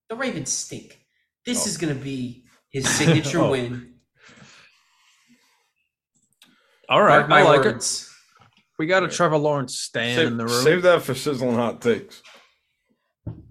the 0.10 0.16
Ravens 0.16 0.52
stink. 0.52 1.00
This 1.44 1.66
Oh. 1.66 1.70
is 1.70 1.78
going 1.78 1.98
to 1.98 2.00
be 2.00 2.43
his 2.74 2.90
signature 2.90 3.40
Oh. 3.42 3.52
win. 3.52 3.94
All 6.90 7.02
right, 7.02 7.20
Mark 7.20 7.30
my 7.30 7.40
I 7.40 7.44
like 7.44 7.60
it. 7.66 7.74
words. 7.74 8.10
We 8.78 8.88
got 8.88 9.04
a 9.04 9.08
Trevor 9.08 9.38
Lawrence 9.38 9.80
stand 9.80 10.18
Save, 10.18 10.28
in 10.28 10.38
the 10.38 10.46
room. 10.46 10.64
save 10.64 10.82
that 10.82 11.02
for 11.04 11.14
sizzling 11.14 11.56
hot 11.56 11.82
takes. 11.82 12.22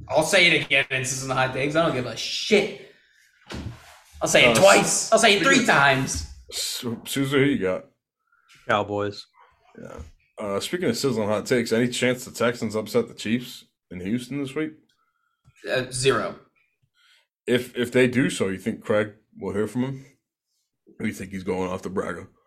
I'll 0.08 0.24
say 0.24 0.48
it 0.48 0.66
again. 0.66 0.84
This 0.90 1.12
isn't 1.12 1.30
hot 1.32 1.54
takes. 1.54 1.74
I 1.74 1.86
don't 1.86 1.94
give 1.94 2.06
a 2.06 2.16
shit. 2.16 2.92
I'll 4.20 4.28
say 4.28 4.50
it 4.50 4.58
Uh, 4.58 4.60
twice. 4.60 5.10
I'll 5.12 5.18
say 5.18 5.36
it 5.36 5.42
three 5.42 5.54
speaking- 5.56 5.66
times. 5.74 6.26
Su- 6.50 7.00
Souza, 7.06 7.38
who 7.38 7.44
you 7.44 7.58
got? 7.58 7.84
Cowboys. 8.68 9.24
Yeah. 9.80 9.98
Uh, 10.38 10.60
speaking 10.60 10.88
of 10.90 10.96
sizzling 10.98 11.28
hot 11.28 11.46
takes, 11.46 11.72
any 11.72 11.88
chance 11.88 12.24
the 12.24 12.30
Texans 12.32 12.74
upset 12.76 13.08
the 13.08 13.14
Chiefs 13.14 13.64
in 13.90 14.00
Houston 14.00 14.42
this 14.42 14.54
week? 14.54 14.72
Uh, 15.70 15.84
zero. 15.90 16.34
If 17.47 17.76
if 17.76 17.93
they 17.93 18.07
do 18.09 18.30
so, 18.30 18.49
you 18.49 18.59
think 18.59 18.82
Craig 18.82 19.12
will 19.38 19.53
hear 19.53 19.66
from 19.66 19.84
him? 19.84 20.07
Or 21.01 21.07
you 21.07 21.12
think 21.12 21.30
he's 21.30 21.45
going 21.45 21.70
off 21.70 21.82
the 21.82 21.90
bragger? 21.90 22.28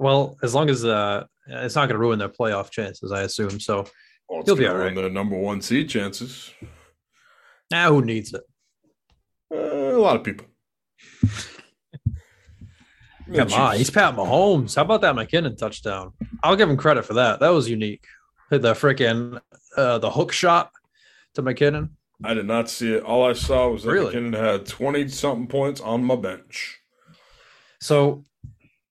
Well, 0.00 0.38
as 0.42 0.54
long 0.54 0.70
as 0.70 0.84
uh, 0.84 1.24
it's 1.46 1.74
not 1.74 1.82
going 1.82 1.94
to 1.94 1.98
ruin 1.98 2.18
their 2.18 2.28
playoff 2.30 2.70
chances, 2.70 3.12
I 3.12 3.22
assume. 3.22 3.60
So, 3.60 3.84
Well, 4.28 4.40
it's 4.40 4.48
He'll 4.48 4.56
be 4.56 4.64
gonna 4.64 4.94
their 4.94 5.10
number 5.10 5.36
one 5.36 5.60
seed 5.60 5.90
chances. 5.90 6.50
now 7.70 7.92
who 7.92 8.02
needs 8.02 8.32
it? 8.32 8.42
Uh, 9.52 9.96
a 9.96 9.98
lot 10.00 10.16
of 10.16 10.24
people. 10.24 10.46
Come 13.34 13.52
on, 13.52 13.76
he's 13.76 13.90
Pat 13.90 14.16
Mahomes. 14.16 14.74
How 14.74 14.82
about 14.82 15.02
that 15.02 15.14
McKinnon 15.14 15.56
touchdown? 15.56 16.12
I'll 16.42 16.56
give 16.56 16.68
him 16.68 16.76
credit 16.76 17.04
for 17.04 17.14
that. 17.14 17.38
That 17.40 17.50
was 17.50 17.68
unique. 17.68 18.04
Hit 18.50 18.62
the 18.62 18.72
freaking 18.72 19.38
uh, 19.76 19.98
the 19.98 20.10
hook 20.10 20.32
shot 20.32 20.72
to 21.34 21.42
McKinnon. 21.42 21.90
I 22.22 22.34
did 22.34 22.46
not 22.46 22.68
see 22.68 22.92
it. 22.94 23.02
All 23.02 23.24
I 23.28 23.32
saw 23.32 23.68
was 23.68 23.84
that 23.84 23.90
Really? 23.92 24.14
McKinnon 24.14 24.36
had 24.38 24.66
twenty 24.66 25.08
something 25.08 25.46
points 25.46 25.80
on 25.80 26.04
my 26.04 26.16
bench. 26.16 26.78
So 27.80 28.24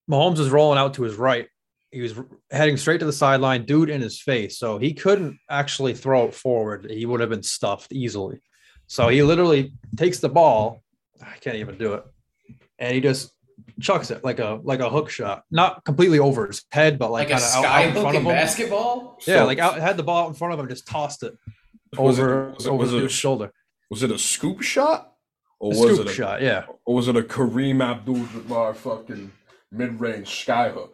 Mahomes 0.10 0.40
was 0.40 0.50
rolling 0.50 0.80
out 0.80 0.96
to 0.96 1.04
his 1.04 1.16
right. 1.16 1.48
He 1.92 2.02
was 2.02 2.14
heading 2.52 2.78
straight 2.78 3.00
to 3.00 3.06
the 3.06 3.14
sideline, 3.14 3.66
dude 3.66 3.90
in 3.90 4.02
his 4.02 4.20
face. 4.22 4.58
So 4.60 4.78
he 4.78 4.94
couldn't 4.94 5.40
actually 5.50 5.94
throw 5.94 6.26
it 6.28 6.36
forward. 6.36 6.88
He 6.90 7.06
would 7.06 7.20
have 7.20 7.30
been 7.30 7.44
stuffed 7.44 7.92
easily. 7.92 8.42
So 8.88 9.08
he 9.10 9.22
literally 9.24 9.74
takes 9.96 10.20
the 10.20 10.30
ball. 10.30 10.84
I 11.22 11.38
can't 11.40 11.58
even 11.58 11.78
do 11.78 11.94
it. 11.94 12.04
And 12.80 12.94
he 12.94 13.02
just 13.02 13.32
chucks 13.80 14.10
it 14.12 14.24
like 14.24 14.40
a 14.40 14.60
like 14.64 14.80
a 14.80 14.90
hook 14.90 15.10
shot. 15.10 15.44
Not 15.52 15.84
completely 15.84 16.18
over 16.20 16.48
his 16.48 16.64
head, 16.72 16.98
but 16.98 17.12
like, 17.12 17.30
Like, 17.30 17.40
a 17.40 17.42
kind 17.42 17.44
of 17.44 17.56
out, 17.58 17.64
sky 17.64 17.84
out 17.84 17.88
in 17.96 18.02
front 18.02 18.18
of 18.18 18.24
him. 18.24 18.30
basketball. 18.30 19.18
Yeah, 19.28 19.40
So, 19.40 19.46
like 19.46 19.60
out 19.60 19.78
had 19.80 19.98
the 19.98 20.04
ball 20.04 20.24
out 20.26 20.30
in 20.30 20.34
front 20.36 20.54
of 20.54 20.60
him, 20.60 20.68
just 20.70 20.88
tossed 20.88 21.24
it 21.24 21.34
was 21.98 22.20
it- 22.20 22.22
over 22.24 22.52
was 22.52 22.66
it- 22.66 22.70
over 22.70 22.78
was 22.84 22.94
it- 22.94 23.04
his 23.04 23.12
shoulder. 23.12 23.52
Was 23.90 24.04
it 24.04 24.12
a 24.12 24.20
scoop 24.20 24.62
shot? 24.62 25.14
Or 25.60 25.74
A 25.74 25.78
was 25.78 25.80
scoop 25.96 26.08
it 26.08 26.12
a, 26.12 26.14
shot, 26.14 26.42
yeah. 26.42 26.66
Or 26.86 26.96
was 26.96 27.08
it 27.10 27.18
a 27.18 27.22
Kareem 27.22 27.84
Abdul-Jabbar 27.84 28.76
fucking 28.76 29.32
mid-range 29.72 30.46
skyhook? 30.46 30.92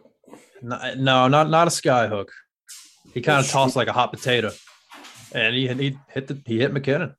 No, 0.62 0.94
no, 0.96 1.28
not 1.28 1.50
not 1.50 1.68
a 1.68 1.70
skyhook. 1.70 2.28
He 3.14 3.20
kind 3.20 3.44
of 3.44 3.50
tossed 3.50 3.76
like 3.76 3.86
a 3.88 3.92
hot 3.92 4.12
potato, 4.12 4.50
and 5.32 5.54
he 5.54 5.68
he 5.68 5.98
hit 6.08 6.26
the 6.26 6.40
he 6.46 6.58
hit 6.58 6.72
McKinnon. 6.74 7.14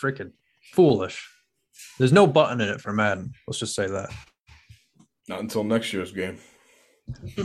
Freaking 0.00 0.32
foolish. 0.74 1.28
There's 1.98 2.12
no 2.12 2.26
button 2.26 2.60
in 2.60 2.68
it 2.68 2.80
for 2.80 2.92
Madden. 2.92 3.32
Let's 3.46 3.58
just 3.58 3.74
say 3.74 3.86
that. 3.88 4.10
Not 5.28 5.40
until 5.40 5.64
next 5.64 5.92
year's 5.92 6.12
game. 6.12 6.38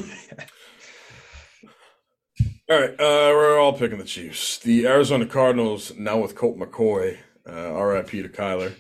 all 2.70 2.80
right, 2.80 2.92
uh, 2.92 3.32
we're 3.34 3.60
all 3.60 3.74
picking 3.74 3.98
the 3.98 4.04
Chiefs. 4.04 4.58
The 4.60 4.86
Arizona 4.88 5.26
Cardinals 5.26 5.94
now 5.98 6.18
with 6.18 6.36
Colt 6.36 6.58
McCoy. 6.58 7.18
Uh, 7.48 7.74
R.I.P. 7.74 8.22
to 8.24 8.30
Kyler. 8.30 8.74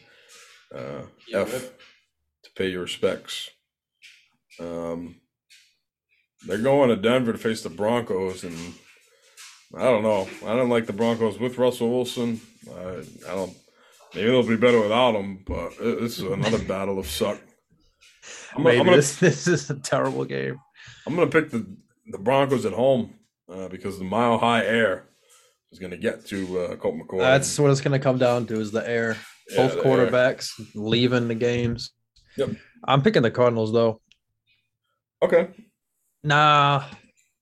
Uh, 0.75 1.03
Yeah, 1.27 1.39
F 1.41 1.53
rip. 1.53 1.81
to 2.43 2.49
pay 2.57 2.67
your 2.69 2.81
respects. 2.81 3.49
Um, 4.59 5.21
they're 6.45 6.57
going 6.57 6.89
to 6.89 6.97
Denver 6.97 7.31
to 7.31 7.37
face 7.37 7.61
the 7.63 7.69
Broncos, 7.69 8.43
and 8.43 8.57
I 9.77 9.83
don't 9.83 10.03
know. 10.03 10.27
I 10.45 10.55
don't 10.55 10.69
like 10.69 10.85
the 10.85 10.93
Broncos 10.93 11.39
with 11.39 11.57
Russell 11.57 11.89
Wilson. 11.89 12.41
I, 12.69 13.03
I 13.29 13.35
don't. 13.35 13.55
Maybe 14.13 14.27
they'll 14.27 14.43
be 14.43 14.57
better 14.57 14.81
without 14.81 15.15
him, 15.15 15.43
but 15.47 15.73
it- 15.79 16.01
this 16.01 16.17
is 16.17 16.23
another 16.25 16.59
battle 16.63 16.99
of 16.99 17.07
suck. 17.07 17.39
I'm, 18.53 18.63
gonna- 18.63 18.69
Maybe 18.69 18.79
I'm 18.79 18.85
gonna 18.85 18.97
this 18.97 19.15
this 19.19 19.47
is 19.47 19.69
a 19.69 19.75
terrible 19.79 20.25
game. 20.25 20.59
I'm 21.05 21.15
gonna 21.15 21.27
pick 21.31 21.51
the 21.51 21.65
the 22.11 22.17
Broncos 22.17 22.65
at 22.65 22.73
home 22.73 23.13
uh, 23.49 23.67
because 23.69 23.97
the 23.97 24.03
mile 24.05 24.37
high 24.37 24.65
air 24.65 25.07
is 25.71 25.79
gonna 25.79 25.97
get 25.97 26.25
to 26.27 26.59
uh, 26.59 26.75
Colt 26.75 26.95
McCoy. 26.95 27.19
That's 27.19 27.57
what 27.59 27.71
it's 27.71 27.81
going 27.81 27.97
to 27.99 28.03
come 28.03 28.17
down 28.17 28.45
to 28.47 28.59
is 28.59 28.71
the 28.71 28.87
air. 28.87 29.17
Yeah, 29.49 29.57
Both 29.67 29.73
the 29.81 29.89
air. 29.89 30.07
quarterbacks 30.07 30.49
leaving 30.75 31.27
the 31.27 31.35
games. 31.35 31.91
Yep. 32.37 32.49
I'm 32.83 33.01
picking 33.01 33.21
the 33.23 33.31
Cardinals 33.31 33.71
though. 33.73 34.01
Okay. 35.23 35.49
Nah, 36.23 36.83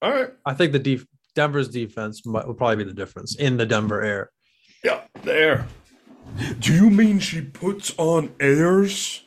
All 0.00 0.10
right. 0.12 0.30
I 0.44 0.54
think 0.54 0.72
the 0.72 0.78
def- 0.78 1.06
Denver's 1.34 1.68
defense 1.68 2.24
might, 2.24 2.46
will 2.46 2.54
probably 2.54 2.76
be 2.76 2.84
the 2.84 2.94
difference 2.94 3.36
in 3.36 3.56
the 3.56 3.66
Denver 3.66 4.02
air. 4.02 4.30
Yeah, 4.84 5.02
the 5.22 5.32
air. 5.34 5.66
Do 6.60 6.72
you 6.74 6.90
mean 6.90 7.18
she 7.18 7.40
puts 7.42 7.92
on 7.98 8.32
airs? 8.40 9.22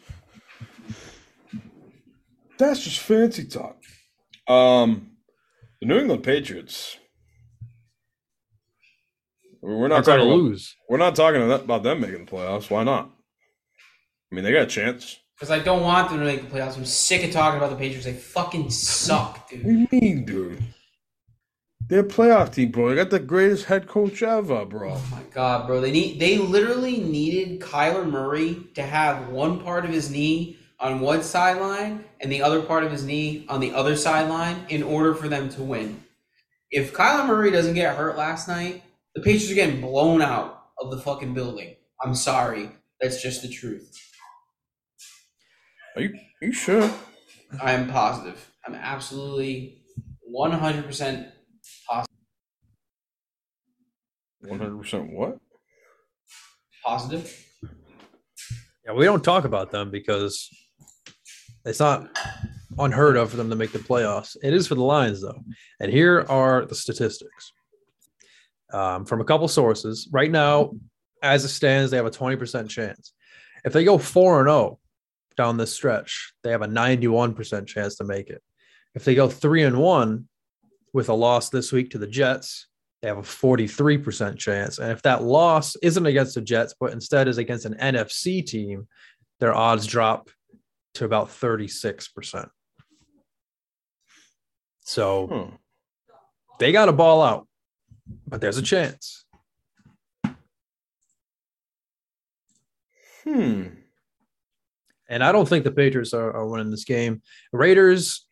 That's 2.57 2.84
just 2.84 2.99
fancy 2.99 3.45
talk. 3.45 3.77
Um, 4.47 5.09
the 5.82 5.88
New 5.88 5.97
England 5.99 6.23
Patriots. 6.23 6.97
We're 9.61 9.88
not 9.88 9.97
That's 9.97 10.07
how 10.07 10.13
to 10.15 10.19
talking 10.21 10.32
about, 10.34 10.43
lose. 10.43 10.75
we're 10.89 10.97
not 10.97 11.15
talking 11.15 11.51
about 11.51 11.84
them 11.84 12.01
making 12.01 12.25
the 12.25 12.32
playoffs. 12.32 12.69
Why 12.69 12.84
not? 12.84 13.11
I 14.32 14.36
mean, 14.36 14.43
they 14.43 14.53
got 14.53 14.63
a 14.63 14.67
chance. 14.67 15.17
Because 15.36 15.51
I 15.51 15.59
don't 15.59 15.82
want 15.84 16.09
them 16.09 16.19
to 16.19 16.25
make 16.25 16.49
the 16.49 16.55
playoffs. 16.57 16.77
I'm 16.77 16.86
sick 16.86 17.23
of 17.23 17.32
talking 17.32 17.57
about 17.57 17.69
the 17.69 17.75
Patriots. 17.75 18.05
They 18.05 18.13
fucking 18.13 18.69
suck, 18.69 19.49
dude. 19.49 19.63
What 19.63 19.71
do 19.71 19.77
you 19.77 19.88
mean, 19.91 20.25
dude? 20.25 20.63
They're 21.88 22.01
a 22.01 22.03
playoff 22.03 22.53
team, 22.53 22.71
bro. 22.71 22.89
They 22.89 22.95
got 22.95 23.09
the 23.09 23.19
greatest 23.19 23.65
head 23.65 23.88
coach 23.88 24.21
ever, 24.21 24.63
bro. 24.65 24.91
Oh 24.93 25.07
my 25.09 25.23
god, 25.34 25.65
bro! 25.65 25.82
They 25.82 25.91
need 25.91 26.19
they 26.19 26.38
literally 26.38 26.97
needed 26.99 27.61
Kyler 27.61 28.07
Murray 28.07 28.57
to 28.75 28.84
have 28.84 29.30
one 29.30 29.59
part 29.61 29.86
of 29.86 29.91
his 29.91 30.11
knee 30.11 30.59
on 30.80 30.99
one 31.01 31.23
sideline 31.23 32.05
and 32.21 32.32
the 32.32 32.41
other 32.41 32.61
part 32.61 32.84
of 32.84 32.91
his 32.91 33.03
knee 33.03 33.45
on 33.49 33.59
the 33.59 33.73
other 33.73 33.95
sideline 33.95 34.65
in 34.69 34.82
order 34.82 35.13
for 35.13 35.27
them 35.27 35.49
to 35.49 35.61
win. 35.61 36.03
If 36.71 36.93
Kyler 36.93 37.27
Murray 37.27 37.51
doesn't 37.51 37.73
get 37.73 37.95
hurt 37.95 38.17
last 38.17 38.47
night, 38.47 38.84
the 39.15 39.21
Patriots 39.21 39.51
are 39.51 39.55
getting 39.55 39.82
blown 39.82 40.21
out 40.21 40.67
of 40.80 40.91
the 40.91 40.99
fucking 40.99 41.34
building. 41.34 41.75
I'm 42.01 42.15
sorry, 42.15 42.71
that's 43.01 43.21
just 43.21 43.41
the 43.41 43.49
truth. 43.49 43.93
Are 45.95 46.01
you, 46.04 46.13
are 46.13 46.45
you 46.45 46.54
sure? 46.54 46.89
I 47.62 47.74
am 47.74 47.89
positive. 47.89 48.51
I'm 48.66 48.75
absolutely 48.75 49.82
100% 50.33 51.32
positive. 51.89 52.16
100% 54.45 55.13
what? 55.13 55.39
Positive. 56.86 57.45
Yeah, 58.86 58.93
we 58.93 59.05
don't 59.05 59.24
talk 59.24 59.43
about 59.43 59.71
them 59.71 59.91
because 59.91 60.49
it's 61.65 61.79
not 61.79 62.09
unheard 62.77 63.17
of 63.17 63.31
for 63.31 63.37
them 63.37 63.49
to 63.49 63.55
make 63.55 63.71
the 63.71 63.79
playoffs. 63.79 64.37
It 64.41 64.53
is 64.53 64.67
for 64.67 64.75
the 64.75 64.83
Lions, 64.83 65.21
though. 65.21 65.43
And 65.79 65.91
here 65.91 66.25
are 66.29 66.65
the 66.65 66.75
statistics 66.75 67.51
um, 68.73 69.05
from 69.05 69.21
a 69.21 69.25
couple 69.25 69.47
sources. 69.47 70.07
Right 70.11 70.31
now, 70.31 70.71
as 71.21 71.43
it 71.43 71.49
stands, 71.49 71.91
they 71.91 71.97
have 71.97 72.05
a 72.05 72.11
20% 72.11 72.69
chance. 72.69 73.13
If 73.65 73.73
they 73.73 73.83
go 73.83 73.97
4 73.97 74.39
and 74.39 74.47
0 74.47 74.79
down 75.36 75.57
this 75.57 75.73
stretch, 75.73 76.33
they 76.43 76.51
have 76.51 76.61
a 76.61 76.67
91% 76.67 77.67
chance 77.67 77.95
to 77.97 78.05
make 78.05 78.29
it. 78.29 78.41
If 78.95 79.03
they 79.03 79.15
go 79.15 79.27
3 79.27 79.63
and 79.63 79.77
1 79.77 80.27
with 80.93 81.09
a 81.09 81.13
loss 81.13 81.49
this 81.49 81.71
week 81.71 81.91
to 81.91 81.97
the 81.97 82.07
Jets, 82.07 82.67
they 83.01 83.07
have 83.07 83.17
a 83.17 83.21
43% 83.21 84.37
chance. 84.37 84.79
And 84.79 84.91
if 84.91 85.01
that 85.03 85.23
loss 85.23 85.75
isn't 85.77 86.05
against 86.05 86.36
the 86.36 86.41
Jets, 86.41 86.73
but 86.79 86.91
instead 86.91 87.27
is 87.27 87.37
against 87.37 87.65
an 87.65 87.75
NFC 87.75 88.45
team, 88.45 88.87
their 89.39 89.53
odds 89.53 89.86
drop 89.87 90.29
to 90.95 91.05
about 91.05 91.29
36%. 91.29 92.49
So 94.82 95.28
Hmm. 95.28 95.55
they 96.59 96.71
got 96.71 96.89
a 96.89 96.93
ball 96.93 97.21
out, 97.21 97.47
but 98.28 98.41
there's 98.41 98.57
a 98.57 98.61
chance. 98.61 99.25
Hmm. 103.24 103.63
And 105.07 105.24
I 105.24 105.32
don't 105.32 105.47
think 105.47 105.63
the 105.63 105.71
Patriots 105.71 106.13
are, 106.13 106.32
are 106.36 106.47
winning 106.47 106.71
this 106.71 106.86
game. 106.86 107.21
Raiders 107.51 108.25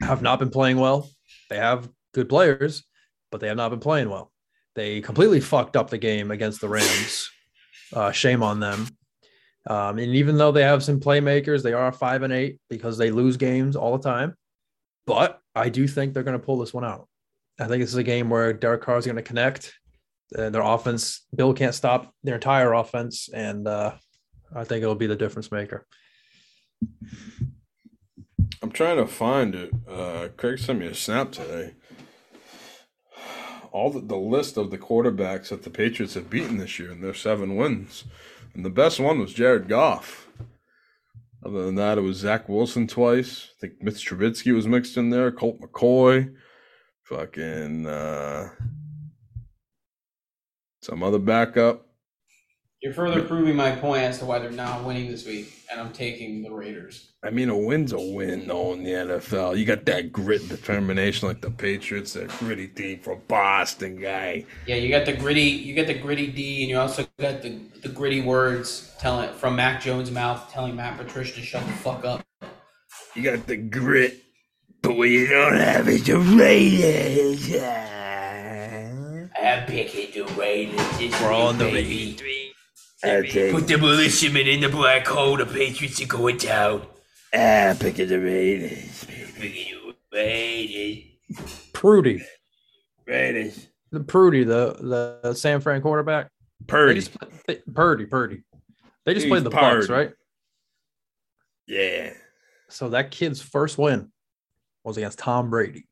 have 0.00 0.22
not 0.22 0.38
been 0.38 0.50
playing 0.50 0.78
well. 0.78 1.08
They 1.50 1.56
have 1.56 1.88
good 2.12 2.28
players, 2.28 2.84
but 3.30 3.40
they 3.40 3.48
have 3.48 3.56
not 3.56 3.70
been 3.70 3.80
playing 3.80 4.08
well. 4.10 4.32
They 4.74 5.00
completely 5.02 5.40
fucked 5.40 5.76
up 5.76 5.90
the 5.90 5.98
game 5.98 6.30
against 6.30 6.60
the 6.60 6.68
Rams. 6.68 7.30
Uh, 7.92 8.10
shame 8.10 8.42
on 8.42 8.58
them. 8.58 8.86
Um, 9.66 9.98
and 9.98 10.14
even 10.14 10.36
though 10.36 10.52
they 10.52 10.62
have 10.62 10.82
some 10.82 11.00
playmakers, 11.00 11.62
they 11.62 11.72
are 11.72 11.92
five 11.92 12.22
and 12.22 12.32
eight 12.32 12.58
because 12.68 12.98
they 12.98 13.10
lose 13.10 13.36
games 13.36 13.76
all 13.76 13.96
the 13.96 14.02
time. 14.02 14.34
But 15.06 15.40
I 15.54 15.68
do 15.68 15.86
think 15.86 16.14
they're 16.14 16.22
going 16.22 16.38
to 16.38 16.44
pull 16.44 16.58
this 16.58 16.74
one 16.74 16.84
out. 16.84 17.08
I 17.60 17.66
think 17.66 17.82
this 17.82 17.90
is 17.90 17.96
a 17.96 18.02
game 18.02 18.30
where 18.30 18.52
Derek 18.52 18.82
Carr 18.82 18.98
is 18.98 19.06
going 19.06 19.16
to 19.16 19.22
connect. 19.22 19.74
Uh, 20.36 20.50
their 20.50 20.62
offense, 20.62 21.26
Bill 21.34 21.52
can't 21.52 21.74
stop 21.74 22.12
their 22.22 22.36
entire 22.36 22.72
offense, 22.72 23.28
and 23.32 23.68
uh, 23.68 23.92
I 24.54 24.64
think 24.64 24.82
it'll 24.82 24.94
be 24.94 25.06
the 25.06 25.16
difference 25.16 25.52
maker. 25.52 25.86
I'm 28.62 28.70
trying 28.70 28.96
to 28.96 29.06
find 29.06 29.54
it. 29.54 29.72
Uh, 29.88 30.28
Craig 30.36 30.58
sent 30.58 30.78
me 30.78 30.86
a 30.86 30.94
snap 30.94 31.32
today. 31.32 31.74
All 33.70 33.90
the, 33.90 34.00
the 34.00 34.16
list 34.16 34.56
of 34.56 34.70
the 34.70 34.78
quarterbacks 34.78 35.48
that 35.48 35.62
the 35.62 35.70
Patriots 35.70 36.14
have 36.14 36.30
beaten 36.30 36.58
this 36.58 36.78
year 36.78 36.90
and 36.90 37.02
their 37.02 37.14
seven 37.14 37.56
wins, 37.56 38.04
and 38.54 38.64
the 38.64 38.70
best 38.70 39.00
one 39.00 39.18
was 39.18 39.32
Jared 39.32 39.68
Goff. 39.68 40.28
Other 41.44 41.64
than 41.64 41.74
that, 41.74 41.98
it 41.98 42.02
was 42.02 42.18
Zach 42.18 42.48
Wilson 42.48 42.86
twice. 42.86 43.48
I 43.56 43.60
think 43.60 43.82
Mitch 43.82 44.08
Trubisky 44.08 44.54
was 44.54 44.68
mixed 44.68 44.96
in 44.96 45.10
there. 45.10 45.32
Colt 45.32 45.60
McCoy, 45.60 46.32
fucking 47.02 47.86
uh, 47.86 48.50
some 50.82 51.02
other 51.02 51.18
backup. 51.18 51.86
You're 52.82 52.92
further 52.92 53.22
proving 53.22 53.54
my 53.54 53.70
point 53.70 54.02
as 54.02 54.18
to 54.18 54.24
why 54.24 54.40
they're 54.40 54.50
not 54.50 54.82
winning 54.82 55.08
this 55.08 55.24
week, 55.24 55.52
and 55.70 55.80
I'm 55.80 55.92
taking 55.92 56.42
the 56.42 56.50
Raiders. 56.50 57.12
I 57.22 57.30
mean, 57.30 57.48
a 57.48 57.56
win's 57.56 57.92
a 57.92 58.00
win, 58.00 58.48
though, 58.48 58.72
in 58.72 58.82
the 58.82 58.90
NFL. 58.90 59.56
You 59.56 59.64
got 59.64 59.84
that 59.84 60.10
grit 60.10 60.40
and 60.40 60.50
determination 60.50 61.28
like 61.28 61.40
the 61.40 61.52
Patriots, 61.52 62.14
that 62.14 62.28
gritty 62.40 62.66
team 62.66 62.98
from 62.98 63.20
Boston 63.28 64.00
guy. 64.00 64.46
Yeah, 64.66 64.74
you 64.74 64.88
got 64.88 65.06
the 65.06 65.12
gritty, 65.12 65.42
you 65.42 65.76
got 65.76 65.86
the 65.86 65.94
gritty 65.94 66.26
D, 66.26 66.62
and 66.62 66.70
you 66.70 66.78
also 66.80 67.06
got 67.20 67.42
the 67.42 67.60
the 67.82 67.88
gritty 67.88 68.20
words 68.20 68.92
telling 68.98 69.32
from 69.34 69.54
Mac 69.54 69.80
Jones' 69.80 70.10
mouth, 70.10 70.50
telling 70.50 70.74
Matt 70.74 70.98
Patricia 70.98 71.34
to 71.36 71.40
shut 71.40 71.64
the 71.64 71.72
fuck 71.74 72.04
up. 72.04 72.26
You 73.14 73.22
got 73.22 73.46
the 73.46 73.58
grit, 73.58 74.24
but 74.82 74.96
what 74.96 75.08
you 75.08 75.28
don't 75.28 75.56
have 75.56 75.88
is 75.88 76.04
the 76.04 76.18
Raiders. 76.18 77.54
I'm 79.40 79.66
picking 79.66 80.26
the 80.26 80.32
Raiders. 80.32 80.98
This 80.98 81.20
We're 81.20 81.32
on 81.32 81.58
the 81.58 81.66
baby. 81.66 82.41
Okay. 83.04 83.50
Put 83.52 83.66
the 83.66 83.78
militiamen 83.78 84.46
in 84.46 84.60
the 84.60 84.68
black 84.68 85.06
hole. 85.06 85.36
The 85.36 85.46
Patriots 85.46 86.00
are 86.02 86.06
going 86.06 86.36
down. 86.36 86.86
Ah, 87.34 87.70
I'm 87.70 87.76
picking 87.78 88.08
the 88.08 88.20
Raiders. 88.20 89.04
Picking 89.38 89.74
the 89.84 89.94
Raiders. 90.12 91.04
Purdy, 91.72 92.22
Raiders. 93.06 93.68
the 93.90 94.00
Purdy, 94.00 94.44
the 94.44 95.18
the 95.22 95.34
San 95.34 95.60
Fran 95.60 95.80
quarterback. 95.82 96.28
They 96.60 96.66
Purdy. 96.66 96.94
just 96.94 97.18
play- 97.18 97.28
they, 97.48 97.54
Purdy, 97.72 98.06
Purdy. 98.06 98.42
They 99.04 99.14
just 99.14 99.24
He's 99.24 99.30
played 99.32 99.44
the 99.44 99.50
Bucks, 99.50 99.88
right? 99.88 100.12
Yeah. 101.66 102.12
So 102.68 102.90
that 102.90 103.10
kid's 103.10 103.40
first 103.42 103.78
win 103.78 104.12
was 104.84 104.96
against 104.96 105.18
Tom 105.18 105.50
Brady. 105.50 105.88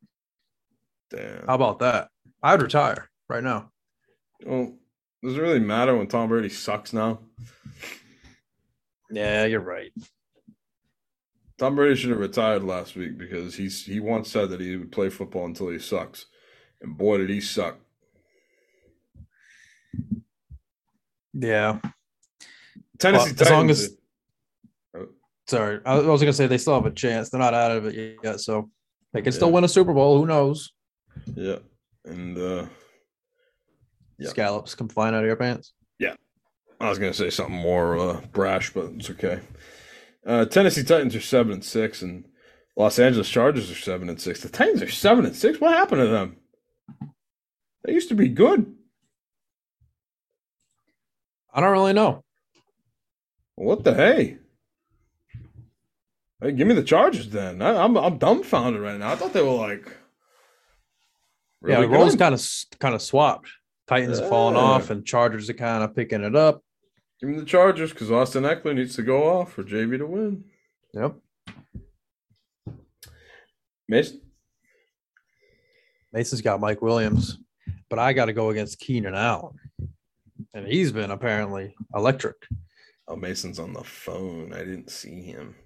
Damn. 1.11 1.47
How 1.47 1.55
about 1.55 1.81
that? 1.81 2.09
I'd 2.43 2.63
retire 2.63 3.09
right 3.29 3.43
now. 3.43 3.71
Well, 4.47 4.77
does 5.23 5.37
it 5.37 5.41
really 5.41 5.61
matter 5.61 5.97
when 5.97 6.07
Tom 6.07 6.29
Brady 6.29 6.49
sucks 6.49 6.93
now? 6.93 7.21
Yeah, 9.11 9.45
you're 9.47 9.61
right. 9.61 9.93
Tom 11.59 11.77
Brady 11.77 11.95
should 11.97 12.11
have 12.11 12.19
retired 12.21 12.63
last 12.65 12.97
week 12.97 13.19
because 13.19 13.55
he's 13.55 13.85
he 13.85 14.01
once 14.01 14.31
said 14.31 14.51
that 14.51 14.61
he 14.61 14.77
would 14.77 14.93
play 14.93 15.11
football 15.11 15.45
until 15.47 15.69
he 15.69 15.79
sucks, 15.79 16.27
and 16.81 16.97
boy 16.97 17.19
did 17.19 17.29
he 17.31 17.41
suck. 17.41 17.77
Yeah. 21.35 21.81
Tennessee 22.99 23.33
Well, 23.33 23.43
as 23.43 23.51
long 23.51 23.71
as- 23.71 23.97
Sorry, 25.47 25.81
I 25.85 25.99
was 25.99 26.21
gonna 26.21 26.33
say 26.33 26.47
they 26.47 26.59
still 26.59 26.75
have 26.75 26.87
a 26.87 26.93
chance. 26.93 27.29
They're 27.29 27.41
not 27.41 27.55
out 27.55 27.73
of 27.73 27.85
it 27.87 28.19
yet, 28.23 28.39
so 28.39 28.71
they 29.13 29.21
can 29.21 29.33
still 29.33 29.51
win 29.51 29.65
a 29.65 29.69
Super 29.69 29.93
Bowl. 29.93 30.17
Who 30.19 30.27
knows? 30.27 30.73
yeah, 31.35 31.59
and 32.05 32.39
uh, 32.39 32.67
Yeah. 34.21 34.29
Scallops 34.29 34.75
come 34.75 34.89
flying 34.89 35.15
out 35.15 35.23
of 35.23 35.27
your 35.27 35.37
pants. 35.37 35.73
Yeah. 35.99 36.15
I 36.79 36.89
was 36.89 36.99
gonna 36.99 37.15
say 37.15 37.31
something 37.31 37.57
more 37.57 37.99
uh, 37.99 38.21
brash, 38.33 38.73
but 38.73 38.93
it's 38.97 39.11
okay. 39.11 39.41
Uh, 40.27 40.45
Tennessee 40.45 40.85
Titans 40.85 41.17
are 41.17 41.21
seven 41.21 41.53
and 41.55 41.65
six, 41.65 42.03
and 42.03 42.27
Los 42.77 42.99
Angeles 42.99 43.29
Chargers 43.29 43.71
are 43.71 43.75
seven 43.75 44.09
and 44.09 44.21
six. 44.21 44.41
The 44.43 44.49
Titans 44.49 44.83
are 44.83 44.91
seven 44.91 45.25
and 45.25 45.35
six. 45.35 45.61
What 45.61 45.73
happened 45.73 46.03
to 46.03 46.09
them? 46.09 46.37
They 47.85 47.93
used 47.95 48.11
to 48.11 48.15
be 48.15 48.29
good. 48.29 48.75
I 51.53 51.61
don't 51.61 51.73
really 51.73 51.95
know. 51.95 52.23
What 53.57 53.85
the 53.85 53.95
hey? 53.95 54.39
Hey, 56.41 56.53
give 56.53 56.69
me 56.69 56.75
the 56.75 56.83
Chargers 56.83 57.29
then. 57.31 57.61
I, 57.61 57.83
I'm 57.83 57.97
I'm 57.97 58.19
dumbfounded 58.19 58.81
right 58.81 58.99
now. 58.99 59.13
I 59.13 59.17
thought 59.17 59.33
they 59.33 59.43
were 59.43 59.51
like. 59.51 59.87
yeah, 61.67 61.77
really 61.77 61.87
the 61.87 61.93
roles 61.93 62.17
kind 62.17 62.35
of 62.35 62.47
kind 62.79 62.95
of 62.95 63.03
swapped. 63.03 63.49
Titans 63.91 64.21
have 64.21 64.29
fallen 64.29 64.55
Yeah. 64.55 64.61
off, 64.61 64.91
and 64.91 65.05
Chargers 65.05 65.51
are 65.51 65.55
kind 65.55 65.83
of 65.83 65.95
picking 65.97 66.23
it 66.23 66.37
up. 66.37 66.63
Give 67.21 67.29
me 67.29 67.39
the 67.41 67.45
Chargers 67.45 67.91
because 67.93 68.11
Austin 68.11 68.45
Ekeler 68.45 68.75
needs 68.77 68.95
to 68.97 69.03
go 69.03 69.25
off 69.29 69.53
for 69.53 69.65
JV 69.65 69.99
to 69.99 70.07
win. 70.07 70.45
Yep. 70.95 71.17
Mason, 73.89 74.21
Mason's 76.13 76.41
got 76.41 76.61
Mike 76.61 76.81
Williams, 76.81 77.39
but 77.89 77.99
I 77.99 78.13
got 78.13 78.27
to 78.27 78.33
go 78.33 78.51
against 78.51 78.79
Keenan 78.79 79.17
Allen, 79.17 79.57
and 80.55 80.67
he's 80.69 80.93
been 80.93 81.11
apparently 81.11 81.75
electric. 81.95 82.37
oh 83.09 83.17
Mason's 83.17 83.59
on 83.59 83.73
the 83.73 83.83
phone. 83.83 84.53
I 84.53 84.59
didn't 84.61 84.91
see 84.91 85.21
him. 85.23 85.57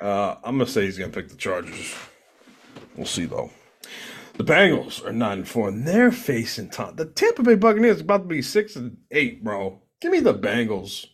Uh, 0.00 0.36
I'm 0.44 0.58
gonna 0.58 0.66
say 0.66 0.84
he's 0.84 0.98
gonna 0.98 1.10
pick 1.12 1.28
the 1.30 1.36
Chargers. 1.36 1.94
We'll 2.94 3.06
see 3.06 3.24
though. 3.24 3.50
The 4.40 4.54
Bengals 4.54 5.04
are 5.04 5.12
nine 5.12 5.40
and 5.40 5.48
four, 5.48 5.68
and 5.68 5.86
they're 5.86 6.10
facing 6.10 6.70
Tom. 6.70 6.96
The 6.96 7.04
Tampa 7.04 7.42
Bay 7.42 7.56
Buccaneers 7.56 8.00
about 8.00 8.22
to 8.22 8.24
be 8.24 8.40
six 8.40 8.74
and 8.74 8.96
eight, 9.10 9.44
bro. 9.44 9.82
Give 10.00 10.10
me 10.10 10.20
the 10.20 10.32
Bengals. 10.32 11.04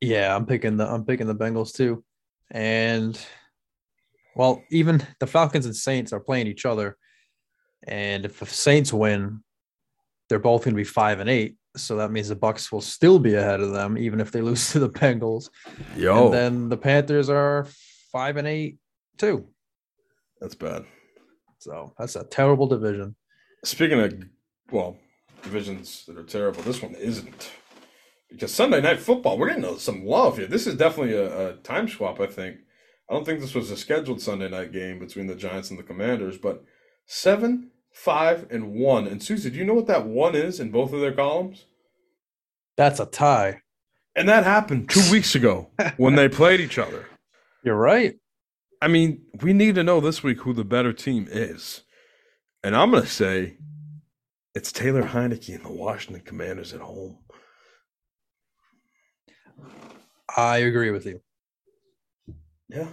Yeah, 0.00 0.34
I'm 0.34 0.46
picking 0.46 0.76
the 0.76 0.92
I'm 0.92 1.04
picking 1.04 1.28
the 1.28 1.36
Bengals 1.36 1.72
too, 1.72 2.02
and 2.50 3.16
well, 4.34 4.64
even 4.72 5.06
the 5.20 5.28
Falcons 5.28 5.64
and 5.64 5.76
Saints 5.76 6.12
are 6.12 6.18
playing 6.18 6.48
each 6.48 6.66
other, 6.66 6.96
and 7.86 8.24
if 8.24 8.40
the 8.40 8.46
Saints 8.46 8.92
win, 8.92 9.44
they're 10.28 10.40
both 10.40 10.64
going 10.64 10.74
to 10.74 10.76
be 10.76 10.82
five 10.82 11.20
and 11.20 11.30
eight. 11.30 11.54
So 11.76 11.94
that 11.98 12.10
means 12.10 12.30
the 12.30 12.34
Bucks 12.34 12.72
will 12.72 12.80
still 12.80 13.20
be 13.20 13.34
ahead 13.34 13.60
of 13.60 13.70
them, 13.70 13.96
even 13.96 14.18
if 14.18 14.32
they 14.32 14.40
lose 14.42 14.72
to 14.72 14.80
the 14.80 14.90
Bengals. 14.90 15.50
Yo, 15.96 16.24
And 16.24 16.34
then 16.34 16.68
the 16.68 16.76
Panthers 16.76 17.30
are 17.30 17.68
five 18.10 18.36
and 18.36 18.48
eight 18.48 18.78
too. 19.18 19.46
That's 20.40 20.54
bad. 20.54 20.84
So 21.58 21.92
that's 21.98 22.16
a 22.16 22.24
terrible 22.24 22.66
division. 22.66 23.16
Speaking 23.64 24.00
of, 24.00 24.14
well, 24.70 24.96
divisions 25.42 26.04
that 26.06 26.16
are 26.16 26.24
terrible, 26.24 26.62
this 26.62 26.82
one 26.82 26.94
isn't. 26.94 27.50
Because 28.30 28.52
Sunday 28.52 28.80
Night 28.80 29.00
Football, 29.00 29.38
we're 29.38 29.48
getting 29.48 29.78
some 29.78 30.04
love 30.04 30.36
here. 30.36 30.46
This 30.46 30.66
is 30.66 30.76
definitely 30.76 31.14
a, 31.14 31.48
a 31.48 31.56
time 31.56 31.88
swap, 31.88 32.20
I 32.20 32.26
think. 32.26 32.58
I 33.08 33.14
don't 33.14 33.24
think 33.24 33.40
this 33.40 33.54
was 33.54 33.70
a 33.70 33.76
scheduled 33.76 34.20
Sunday 34.20 34.50
night 34.50 34.70
game 34.70 34.98
between 34.98 35.26
the 35.26 35.34
Giants 35.34 35.70
and 35.70 35.78
the 35.78 35.82
Commanders, 35.82 36.36
but 36.36 36.62
seven, 37.06 37.70
five, 37.90 38.46
and 38.50 38.72
one. 38.72 39.06
And 39.06 39.22
Susie, 39.22 39.48
do 39.50 39.56
you 39.56 39.64
know 39.64 39.74
what 39.74 39.86
that 39.86 40.06
one 40.06 40.34
is 40.34 40.60
in 40.60 40.70
both 40.70 40.92
of 40.92 41.00
their 41.00 41.12
columns? 41.12 41.64
That's 42.76 43.00
a 43.00 43.06
tie. 43.06 43.62
And 44.14 44.28
that 44.28 44.44
happened 44.44 44.90
two 44.90 45.10
weeks 45.10 45.34
ago 45.34 45.70
when 45.96 46.16
they 46.16 46.28
played 46.28 46.60
each 46.60 46.78
other. 46.78 47.06
You're 47.64 47.76
right. 47.76 48.16
I 48.80 48.88
mean, 48.88 49.22
we 49.42 49.52
need 49.52 49.74
to 49.74 49.82
know 49.82 50.00
this 50.00 50.22
week 50.22 50.40
who 50.40 50.52
the 50.52 50.64
better 50.64 50.92
team 50.92 51.26
is. 51.30 51.82
And 52.62 52.76
I'm 52.76 52.90
going 52.90 53.02
to 53.02 53.08
say 53.08 53.58
it's 54.54 54.70
Taylor 54.72 55.02
Heinicke 55.02 55.54
and 55.54 55.64
the 55.64 55.72
Washington 55.72 56.22
Commanders 56.24 56.72
at 56.72 56.80
home. 56.80 57.18
I 60.36 60.58
agree 60.58 60.90
with 60.90 61.06
you, 61.06 61.20
Yeah. 62.68 62.88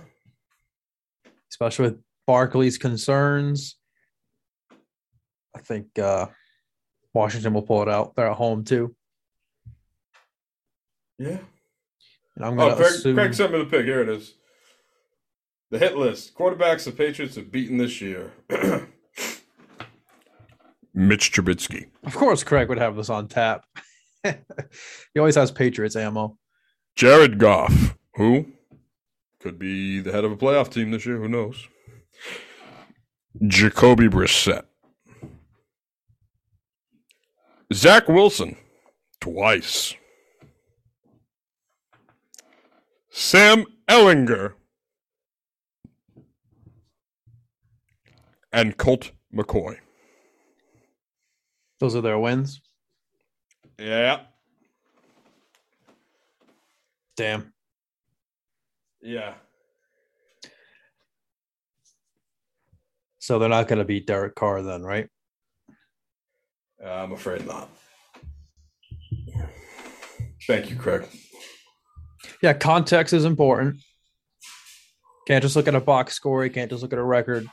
especially 1.52 1.90
with 1.90 2.00
Barkley's 2.26 2.78
concerns. 2.78 3.76
I 5.56 5.60
think 5.60 6.00
uh, 6.00 6.28
Washington 7.14 7.54
will 7.54 7.62
pull 7.62 7.82
it 7.84 7.90
out. 7.90 8.16
They're 8.16 8.28
at 8.32 8.38
home 8.38 8.64
too, 8.64 8.96
Yeah. 11.20 11.38
and 12.36 12.46
I'm 12.46 12.56
going 12.56 12.72
Oh, 12.72 12.76
to 12.76 12.82
Craig, 12.82 12.94
assume. 12.96 13.16
Craig 13.16 13.34
sent 13.34 13.52
me 13.52 13.60
the 13.60 13.66
pick. 13.66 13.86
Here 13.86 14.02
it 14.02 14.10
is. 14.10 14.34
The 15.72 15.80
hit 15.80 15.98
list. 15.98 16.36
Quarterbacks 16.36 16.86
the 16.86 16.92
Patriots 16.92 17.36
have 17.36 17.52
beaten 17.52 17.78
this 17.78 18.00
year. 18.02 18.32
Mitch 20.94 21.32
Trubisky. 21.32 21.88
Of 22.04 22.16
course, 22.16 22.44
Craig 22.44 22.70
would 22.70 22.78
have 22.78 22.96
this 22.96 23.10
on 23.10 23.28
tap. 23.28 23.66
he 24.24 25.20
always 25.20 25.36
has 25.36 25.52
Patriots 25.52 25.96
ammo. 25.96 26.38
Jared 26.96 27.38
Goff, 27.38 27.98
who 28.16 28.46
could 29.40 29.60
be 29.60 30.00
the 30.00 30.12
head 30.12 30.24
of 30.24 30.32
a 30.32 30.38
playoff 30.38 30.72
team 30.72 30.92
this 30.92 31.06
year. 31.06 31.18
Who 31.18 31.28
knows? 31.28 31.68
Jacoby 33.46 34.08
Brissett. 34.08 34.64
Zach 37.74 38.08
Wilson, 38.08 38.56
twice. 39.20 39.96
Sam 43.10 43.66
Ehlinger. 43.90 44.54
And 48.56 48.78
Colt 48.78 49.12
McCoy. 49.36 49.76
Those 51.82 51.94
are 51.94 52.02
their 52.02 52.18
wins. 52.18 52.62
Yeah. 53.78 54.22
Damn. 57.18 57.52
Yeah. 59.02 59.34
So 63.20 63.40
they're 63.40 63.50
not 63.50 63.68
going 63.68 63.80
to 63.80 63.86
beat 63.86 64.08
Derek 64.08 64.36
Carr 64.36 64.62
then, 64.62 64.84
right? 64.84 65.10
Uh, 66.82 66.90
I'm 66.90 67.12
afraid 67.12 67.46
not. 67.46 67.68
Thank 70.48 70.70
you, 70.70 70.78
Craig. 70.78 71.06
Yeah, 72.42 72.54
context 72.54 73.14
is 73.14 73.26
important. 73.26 73.82
Can't 75.28 75.42
just 75.42 75.58
look 75.58 75.68
at 75.68 75.76
a 75.76 75.82
box 75.82 76.14
score. 76.14 76.46
You 76.46 76.52
can't 76.52 76.70
just 76.70 76.84
look 76.84 76.94
at 76.94 77.00
a 77.00 77.04
record. 77.04 77.50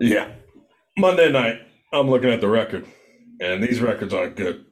Yeah. 0.00 0.32
Monday 0.98 1.30
night, 1.30 1.60
I'm 1.92 2.08
looking 2.10 2.30
at 2.30 2.40
the 2.40 2.48
record, 2.48 2.86
and 3.40 3.62
these 3.62 3.80
records 3.80 4.14
aren't 4.14 4.36
good. 4.36 4.64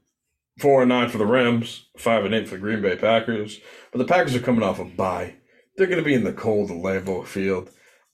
Four 0.61 0.83
and 0.83 0.89
nine 0.89 1.09
for 1.09 1.19
the 1.19 1.27
Rams, 1.27 1.87
five 1.99 2.25
and 2.25 2.35
eight 2.35 2.49
for 2.49 2.55
the 2.55 2.61
Green 2.61 2.81
Bay 2.81 2.97
Packers. 2.97 3.59
But 3.93 3.99
the 3.99 4.05
Packers 4.05 4.35
are 4.37 4.41
coming 4.41 4.63
off 4.63 4.79
a 4.79 4.85
bye. 4.85 5.35
They're 5.77 5.89
going 5.89 5.99
to 5.99 6.05
be 6.05 6.15
in 6.15 6.25
the 6.25 6.33
cold 6.33 6.71
of 6.71 6.77
Lambeau 6.77 7.27
Field. 7.27 7.71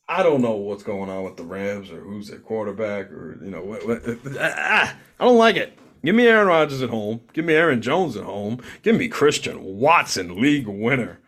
I 0.09 0.23
don't 0.23 0.41
know 0.41 0.57
what's 0.57 0.83
going 0.83 1.11
on 1.11 1.23
with 1.25 1.37
the 1.37 1.45
Rams 1.45 1.91
or 1.91 2.01
who's 2.01 2.29
their 2.29 2.39
quarterback 2.41 3.11
or 3.13 3.39
you 3.45 3.51
know 3.51 3.63
what. 3.63 3.87
what 3.87 4.01
ah, 4.41 4.97
I 5.21 5.25
don't 5.25 5.37
like 5.37 5.57
it. 5.57 5.79
Give 6.03 6.15
me 6.15 6.27
Aaron 6.27 6.49
Rodgers 6.49 6.81
at 6.83 6.89
home. 6.89 7.21
Give 7.35 7.45
me 7.45 7.53
Aaron 7.55 7.83
Jones 7.83 8.17
at 8.17 8.25
home. 8.25 8.61
Give 8.83 8.97
me 8.97 9.07
Christian 9.09 9.63
Watson, 9.63 10.41
league 10.41 10.67
winner, 10.67 11.21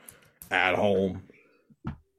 at 0.50 0.74
home. 0.74 1.22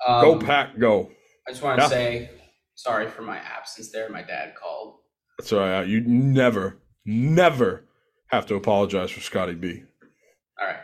Um, 0.07 0.22
Go 0.22 0.40
pack, 0.40 0.77
go. 0.77 1.10
I 1.48 1.52
just 1.52 1.64
want 1.64 1.80
to 1.80 1.84
Yeah. 1.84 1.90
say 1.90 2.30
sorry 2.76 3.10
for 3.10 3.22
my 3.22 3.38
absence 3.38 3.91
there. 3.91 4.10
My 4.10 4.22
dad 4.22 4.54
called. 4.56 4.98
That's 5.38 5.52
all 5.54 5.60
right. 5.60 5.88
You 5.88 6.02
never, 6.02 6.78
never 7.06 7.86
have 8.28 8.45
to 8.48 8.56
apologize 8.56 9.12
for 9.12 9.22
Scotty 9.22 9.56
B. 9.56 9.84
All 10.60 10.68
right. 10.68 10.78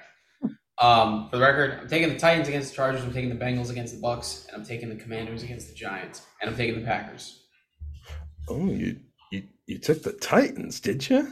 Um, 0.82 1.30
for 1.30 1.36
the 1.38 1.42
record, 1.42 1.78
I'm 1.82 1.88
taking 1.90 2.10
the 2.10 2.18
Titans 2.18 2.48
against 2.48 2.70
the 2.70 2.76
Chargers. 2.78 3.04
I'm 3.04 3.12
taking 3.12 3.30
the 3.30 3.36
Bengals 3.44 3.70
against 3.70 3.94
the 3.94 4.02
Bucks, 4.02 4.48
and 4.48 4.56
I'm 4.60 4.66
taking 4.66 4.88
the 4.90 4.96
Commanders 4.96 5.44
against 5.44 5.68
the 5.68 5.76
Giants, 5.76 6.22
and 6.42 6.50
I'm 6.50 6.56
taking 6.56 6.80
the 6.80 6.86
Packers. 6.86 7.44
Oh, 8.48 8.68
you 8.72 8.98
you, 9.32 9.44
you 9.68 9.78
took 9.78 10.02
the 10.02 10.14
Titans, 10.14 10.80
did 10.80 11.08
you? 11.10 11.32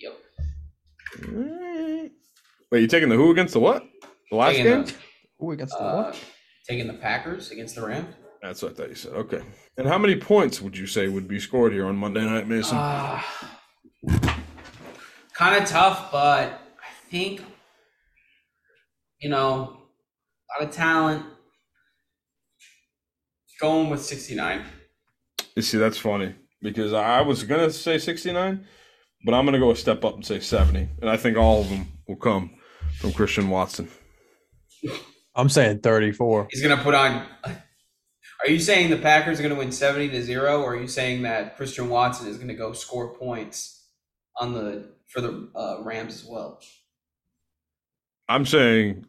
Yep. 0.00 0.12
Wait, 2.70 2.80
you 2.80 2.86
taking 2.86 3.08
the 3.08 3.16
who 3.16 3.30
against 3.30 3.54
the 3.54 3.60
what? 3.60 3.82
The 4.30 4.36
last 4.36 4.56
taking 4.56 4.64
game? 4.64 4.84
The, 4.84 4.94
Who 5.38 5.52
against 5.52 5.74
the 5.76 5.84
uh, 5.84 6.02
what? 6.04 6.18
taking 6.68 6.86
the 6.86 6.94
Packers 6.94 7.50
against 7.50 7.74
the 7.74 7.86
Rams. 7.86 8.14
That's 8.42 8.62
what 8.62 8.72
I 8.72 8.74
thought 8.74 8.88
you 8.88 8.94
said. 8.96 9.12
Okay. 9.12 9.40
And 9.76 9.86
how 9.86 9.98
many 9.98 10.16
points 10.16 10.60
would 10.60 10.76
you 10.76 10.86
say 10.86 11.08
would 11.08 11.28
be 11.28 11.38
scored 11.38 11.72
here 11.72 11.86
on 11.86 11.96
Monday 11.96 12.24
Night 12.24 12.48
Mason? 12.48 12.76
Uh, 14.04 14.18
kind 15.32 15.62
of 15.62 15.68
tough, 15.68 16.10
but 16.10 16.48
I 16.48 17.08
think 17.08 17.40
you 19.20 19.28
know 19.30 19.76
a 20.58 20.62
lot 20.62 20.68
of 20.68 20.74
talent. 20.74 21.24
Going 23.60 23.90
with 23.90 24.02
69. 24.02 24.64
you 25.54 25.62
see, 25.62 25.78
that's 25.78 25.98
funny 25.98 26.34
because 26.62 26.92
I 26.92 27.20
was 27.20 27.44
gonna 27.44 27.70
say 27.70 27.98
sixty 27.98 28.32
nine, 28.32 28.66
but 29.24 29.34
I'm 29.34 29.44
gonna 29.44 29.60
go 29.60 29.70
a 29.70 29.76
step 29.76 30.04
up 30.04 30.14
and 30.14 30.26
say 30.26 30.40
seventy, 30.40 30.88
and 31.00 31.08
I 31.08 31.16
think 31.16 31.36
all 31.36 31.60
of 31.60 31.70
them 31.70 31.86
will 32.08 32.16
come 32.16 32.50
from 32.98 33.12
Christian 33.12 33.50
Watson. 33.50 33.88
I'm 35.36 35.48
saying 35.48 35.78
34. 35.78 36.48
He's 36.50 36.60
gonna 36.60 36.82
put 36.82 36.94
on. 36.94 37.24
Are 38.44 38.50
you 38.50 38.58
saying 38.58 38.90
the 38.90 38.96
Packers 38.96 39.38
are 39.38 39.42
gonna 39.42 39.54
win 39.54 39.70
70 39.70 40.08
to 40.10 40.22
zero, 40.22 40.62
or 40.62 40.74
are 40.74 40.80
you 40.80 40.88
saying 40.88 41.22
that 41.22 41.56
Christian 41.56 41.88
Watson 41.88 42.26
is 42.26 42.38
gonna 42.38 42.54
go 42.54 42.72
score 42.72 43.14
points 43.14 43.86
on 44.36 44.52
the 44.52 44.90
for 45.06 45.20
the 45.20 45.48
uh, 45.54 45.82
Rams 45.82 46.14
as 46.14 46.24
well? 46.24 46.60
I'm 48.28 48.44
saying 48.44 49.06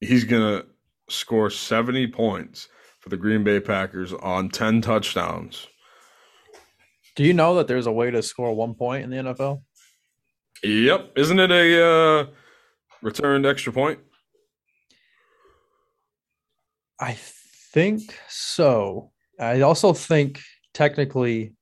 he's 0.00 0.24
gonna 0.24 0.64
score 1.08 1.50
seventy 1.50 2.06
points 2.06 2.68
for 3.00 3.08
the 3.08 3.16
Green 3.16 3.42
Bay 3.42 3.58
Packers 3.58 4.12
on 4.12 4.50
ten 4.50 4.80
touchdowns. 4.80 5.66
Do 7.16 7.24
you 7.24 7.34
know 7.34 7.56
that 7.56 7.66
there's 7.66 7.86
a 7.86 7.92
way 7.92 8.12
to 8.12 8.22
score 8.22 8.54
one 8.54 8.74
point 8.74 9.02
in 9.02 9.10
the 9.10 9.16
NFL? 9.16 9.62
Yep, 10.62 11.12
isn't 11.16 11.40
it 11.40 11.50
a 11.50 11.84
uh, 11.84 12.26
returned 13.02 13.46
extra 13.46 13.72
point? 13.72 13.98
I 17.00 17.14
think 17.72 18.14
so. 18.28 19.10
I 19.38 19.60
also 19.62 19.92
think 19.92 20.40
technically 20.74 21.54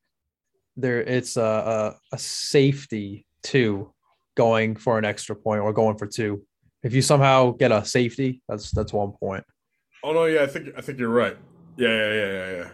there 0.77 1.01
it's 1.01 1.37
a, 1.37 1.43
a, 1.43 2.15
a 2.15 2.19
safety 2.19 3.27
too 3.43 3.93
going 4.37 4.77
for 4.77 4.99
an 4.99 5.05
extra 5.05 5.35
point 5.35 5.61
or 5.61 5.73
going 5.73 5.97
for 5.99 6.07
two. 6.07 6.43
If 6.83 6.95
you 6.95 7.03
somehow 7.03 7.53
get 7.53 7.73
a 7.73 7.85
safety, 7.85 8.43
that's 8.49 8.71
that's 8.71 8.93
one 8.93 9.13
point. 9.13 9.45
Oh 10.05 10.13
no, 10.13 10.27
yeah, 10.27 10.43
I 10.43 10.47
think 10.47 10.69
I 10.77 10.81
think 10.81 10.99
you're 10.99 11.09
right. 11.09 11.37
Yeah, 11.77 11.89
yeah, 11.89 12.13
yeah, 12.13 12.33
yeah, 12.33 12.51
yeah. 12.57 12.69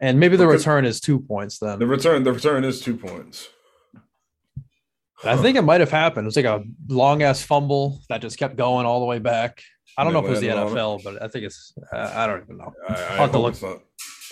And 0.00 0.18
maybe 0.18 0.36
the 0.36 0.46
Because- 0.46 0.62
return 0.66 0.84
is 0.84 1.00
two 1.00 1.20
points 1.20 1.58
then. 1.58 1.78
The 1.78 1.86
return, 1.86 2.24
the 2.24 2.32
return 2.32 2.64
is 2.64 2.80
two 2.80 2.96
points. 2.96 3.48
I 5.24 5.36
think 5.38 5.56
it 5.56 5.62
might 5.62 5.80
have 5.80 5.90
happened. 5.90 6.26
It 6.26 6.28
was 6.28 6.36
like 6.36 6.44
a 6.44 6.62
long 6.88 7.22
ass 7.22 7.42
fumble 7.42 8.00
that 8.10 8.20
just 8.20 8.36
kept 8.36 8.56
going 8.56 8.84
all 8.84 9.00
the 9.00 9.06
way 9.06 9.18
back. 9.18 9.62
I 9.96 10.04
don't 10.04 10.12
They 10.12 10.20
know 10.20 10.24
if 10.24 10.26
it 10.26 10.30
was 10.30 10.40
the 10.40 10.48
landed 10.48 10.62
on 10.62 10.68
it. 10.76 10.80
NFL, 10.80 11.04
but 11.04 11.22
I 11.22 11.28
think 11.28 11.44
it's. 11.44 11.72
Uh, 11.92 12.12
I 12.14 12.26
don't 12.26 12.42
even 12.42 12.56
know. 12.58 12.72
I, 12.88 12.92
I 12.92 12.96
I'll 12.96 13.16
have 13.16 13.32
to 13.32 13.38
look- 13.38 13.52
it's 13.54 13.62
not. 13.62 13.78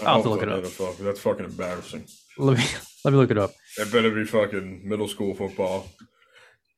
I 0.03 0.07
I'll 0.07 0.15
have 0.15 0.23
to 0.25 0.29
look 0.31 0.43
it 0.43 0.49
up. 0.49 0.65
NFL, 0.65 0.87
'cause 0.97 0.99
That's 0.99 1.21
fucking 1.21 1.45
embarrassing. 1.45 2.07
Let 2.39 2.59
me 2.59 2.65
let 3.05 3.13
me 3.13 3.19
look 3.19 3.31
it 3.31 3.39
up. 3.39 3.53
It 3.79 3.93
better 3.93 4.11
be 4.11 4.25
fucking 4.25 4.89
middle 4.89 5.07
school 5.09 5.35
football. 5.35 5.87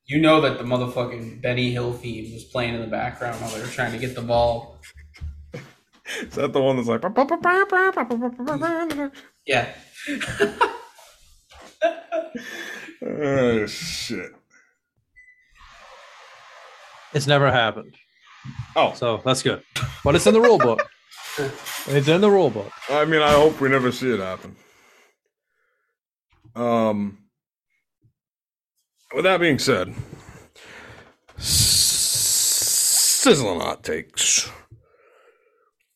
You 0.06 0.20
know 0.20 0.40
that 0.42 0.58
the 0.58 0.64
motherfucking 0.64 1.40
Benny 1.40 1.70
Hill 1.70 1.94
theme 1.94 2.32
was 2.34 2.44
playing 2.44 2.74
in 2.74 2.80
the 2.82 2.86
background 2.86 3.40
while 3.40 3.50
they 3.54 3.60
were 3.60 3.66
trying 3.68 3.92
to 3.92 3.98
get 3.98 4.14
the 4.14 4.20
ball. 4.22 4.78
Is 6.20 6.34
that 6.34 6.52
the 6.52 6.60
one 6.60 6.76
that's 6.76 6.88
like? 6.88 7.00
Yeah. 9.46 9.72
Oh 13.06 13.66
shit! 13.66 14.32
It's 17.12 17.26
never 17.26 17.50
happened, 17.50 17.94
Oh, 18.76 18.92
so 18.94 19.20
that's 19.24 19.42
good. 19.42 19.62
But 20.04 20.14
it's 20.14 20.26
in 20.26 20.34
the 20.34 20.40
rule 20.40 20.58
book. 20.58 20.86
It's 21.86 22.08
in 22.08 22.20
the 22.20 22.30
rule 22.30 22.48
book. 22.48 22.72
I 22.88 23.04
mean, 23.04 23.20
I 23.20 23.32
hope 23.32 23.60
we 23.60 23.68
never 23.68 23.90
see 23.92 24.10
it 24.10 24.20
happen. 24.20 24.56
Um. 26.54 27.18
With 29.12 29.24
that 29.24 29.40
being 29.40 29.58
said, 29.58 29.94
sizzling 33.24 33.60
hot 33.60 33.84
takes 33.84 34.50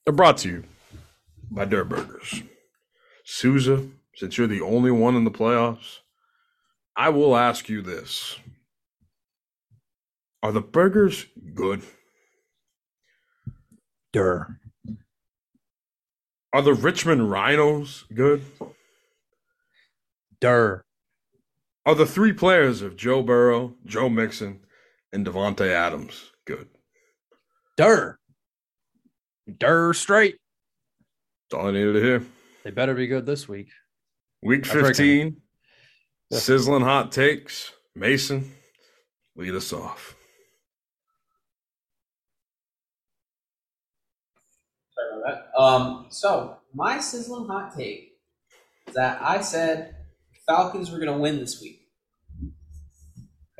are 0.06 0.12
brought 0.12 0.38
to 0.38 0.48
you 0.48 0.64
by 1.50 1.64
Dirt 1.64 1.88
Burgers. 1.88 2.42
Souza, 3.24 3.86
since 4.14 4.36
you're 4.36 4.46
the 4.46 4.60
only 4.60 4.90
one 4.90 5.14
in 5.14 5.24
the 5.24 5.30
playoffs, 5.30 5.98
I 6.96 7.10
will 7.10 7.36
ask 7.36 7.68
you 7.68 7.80
this: 7.80 8.38
Are 10.42 10.52
the 10.52 10.60
burgers 10.60 11.26
good? 11.54 11.82
Dur. 14.12 14.58
Are 16.52 16.62
the 16.62 16.74
Richmond 16.74 17.30
Rhinos 17.30 18.04
good? 18.14 18.42
Dur. 20.40 20.82
Are 21.84 21.94
the 21.94 22.06
three 22.06 22.32
players 22.32 22.82
of 22.82 22.96
Joe 22.96 23.22
Burrow, 23.22 23.74
Joe 23.84 24.08
Mixon, 24.08 24.60
and 25.12 25.26
Davante 25.26 25.68
Adams 25.68 26.32
good? 26.46 26.68
Dur. 27.76 28.18
Dur 29.58 29.94
straight. 29.94 30.36
That's 31.50 31.60
all 31.60 31.68
I 31.68 31.72
needed 31.72 31.94
to 31.94 32.02
hear. 32.02 32.26
They 32.64 32.70
better 32.70 32.94
be 32.94 33.06
good 33.06 33.24
this 33.24 33.48
week. 33.48 33.68
Week 34.42 34.66
15, 34.66 35.36
sizzling 36.32 36.82
hot 36.82 37.10
takes. 37.12 37.72
Mason, 37.94 38.52
lead 39.34 39.54
us 39.54 39.72
off. 39.72 40.14
About 45.12 45.24
that. 45.54 45.60
Um, 45.60 46.06
so 46.10 46.58
my 46.74 47.00
sizzling 47.00 47.46
hot 47.46 47.76
take 47.76 48.18
is 48.86 48.94
that 48.94 49.20
I 49.22 49.40
said 49.40 49.96
Falcons 50.46 50.90
were 50.90 50.98
gonna 50.98 51.18
win 51.18 51.38
this 51.38 51.60
week. 51.60 51.80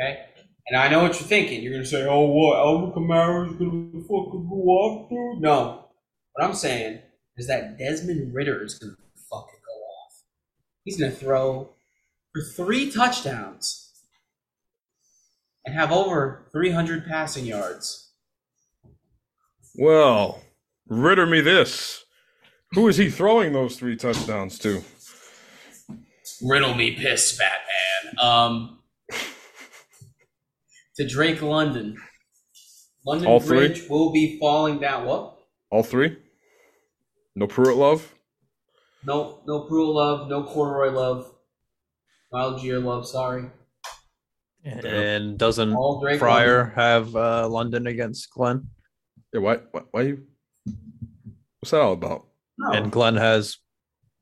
Okay? 0.00 0.24
And 0.66 0.76
I 0.76 0.88
know 0.88 1.02
what 1.02 1.18
you're 1.18 1.28
thinking. 1.28 1.62
You're 1.62 1.72
gonna 1.72 1.84
say, 1.84 2.04
oh 2.06 2.26
what, 2.26 2.58
Alvin 2.58 2.92
Kamara's 2.92 3.56
gonna 3.56 4.02
fucking 4.02 4.48
go 4.48 4.62
off, 4.68 5.08
dude? 5.08 5.42
No. 5.42 5.86
What 6.32 6.44
I'm 6.44 6.54
saying 6.54 7.00
is 7.36 7.46
that 7.46 7.78
Desmond 7.78 8.34
Ridder 8.34 8.62
is 8.64 8.78
gonna 8.78 8.96
fucking 9.30 9.60
go 9.66 9.72
off. 9.72 10.22
He's 10.84 10.98
gonna 10.98 11.10
throw 11.10 11.74
for 12.32 12.42
three 12.42 12.90
touchdowns 12.90 13.88
and 15.64 15.74
have 15.74 15.92
over 15.92 16.48
300 16.52 17.06
passing 17.06 17.44
yards. 17.44 18.12
Well, 19.74 20.42
ritter 20.89 21.27
me 21.27 21.40
this. 21.40 22.05
Who 22.73 22.89
is 22.89 22.97
he 22.97 23.10
throwing 23.10 23.52
those 23.52 23.77
three 23.77 23.97
touchdowns 23.97 24.59
to? 24.60 24.82
Riddle 26.43 26.74
me 26.74 26.93
piss, 26.93 27.39
Batman. 27.39 28.24
Um, 28.24 28.78
to 30.97 31.06
Drake 31.06 31.43
London. 31.43 31.97
London 33.06 33.28
All 33.28 33.40
three? 33.40 33.69
Bridge 33.69 33.89
will 33.89 34.12
be 34.12 34.39
falling 34.39 34.78
down. 34.81 35.06
What? 35.06 35.39
All 35.70 35.82
three? 35.82 36.16
No 37.35 37.47
Pruitt 37.47 37.77
love? 37.77 38.15
No, 39.05 39.40
no 39.47 39.60
Pruitt 39.60 39.94
love, 39.94 40.28
no 40.28 40.43
Corduroy 40.43 40.90
love, 40.90 41.32
Mild 42.32 42.60
Gear 42.60 42.81
love. 42.81 43.06
Sorry. 43.06 43.44
And 44.65 45.39
doesn't 45.39 45.73
All 45.73 46.01
Drake 46.01 46.19
Fryer 46.19 46.73
have 46.74 47.15
uh, 47.16 47.48
London 47.48 47.86
against 47.86 48.28
Glenn? 48.31 48.69
Yeah, 49.32 49.40
why, 49.40 49.59
why, 49.70 49.82
why 49.93 50.02
you? 50.02 50.27
What's 51.60 51.70
that 51.72 51.80
all 51.80 51.93
about? 51.93 52.26
No. 52.59 52.70
And 52.72 52.93
Glenn 52.93 53.16
has 53.16 53.59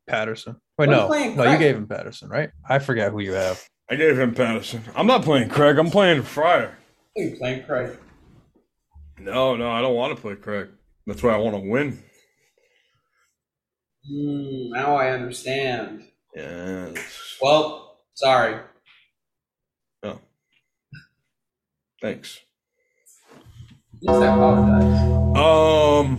Patterson. 0.09 0.57
Wait, 0.79 0.87
Glenn's 0.87 1.03
no, 1.03 1.07
playing 1.07 1.37
no, 1.37 1.51
you 1.51 1.59
gave 1.59 1.77
him 1.77 1.87
Patterson, 1.87 2.29
right? 2.29 2.51
I 2.69 2.79
forget 2.79 3.11
who 3.13 3.21
you 3.21 3.33
have. 3.33 3.63
I 3.91 3.97
gave 3.97 4.19
him 4.19 4.35
Patterson. 4.35 4.83
I'm 4.95 5.07
not 5.07 5.23
playing 5.23 5.49
Craig. 5.49 5.79
I'm 5.79 5.91
playing 5.91 6.23
Fryer. 6.23 6.77
you 7.15 7.37
playing 7.39 7.65
Craig. 7.65 7.99
No, 9.19 9.57
no, 9.57 9.71
I 9.71 9.81
don't 9.81 9.95
want 9.95 10.15
to 10.15 10.21
play 10.21 10.37
Craig. 10.37 10.69
That's 11.07 11.23
why 11.23 11.31
I 11.31 11.39
want 11.39 11.57
to 11.57 11.71
win. 11.71 12.03
Mm, 14.11 14.71
now 14.71 14.97
I 14.97 15.11
understand. 15.11 16.05
Yes. 16.35 16.97
Well, 17.41 18.01
sorry. 18.15 18.61
Oh. 20.03 20.21
Thanks. 22.03 22.41
At 23.35 24.03
least 24.03 24.23
I 24.23 24.35
apologize. 24.35 25.37
Um, 25.37 26.19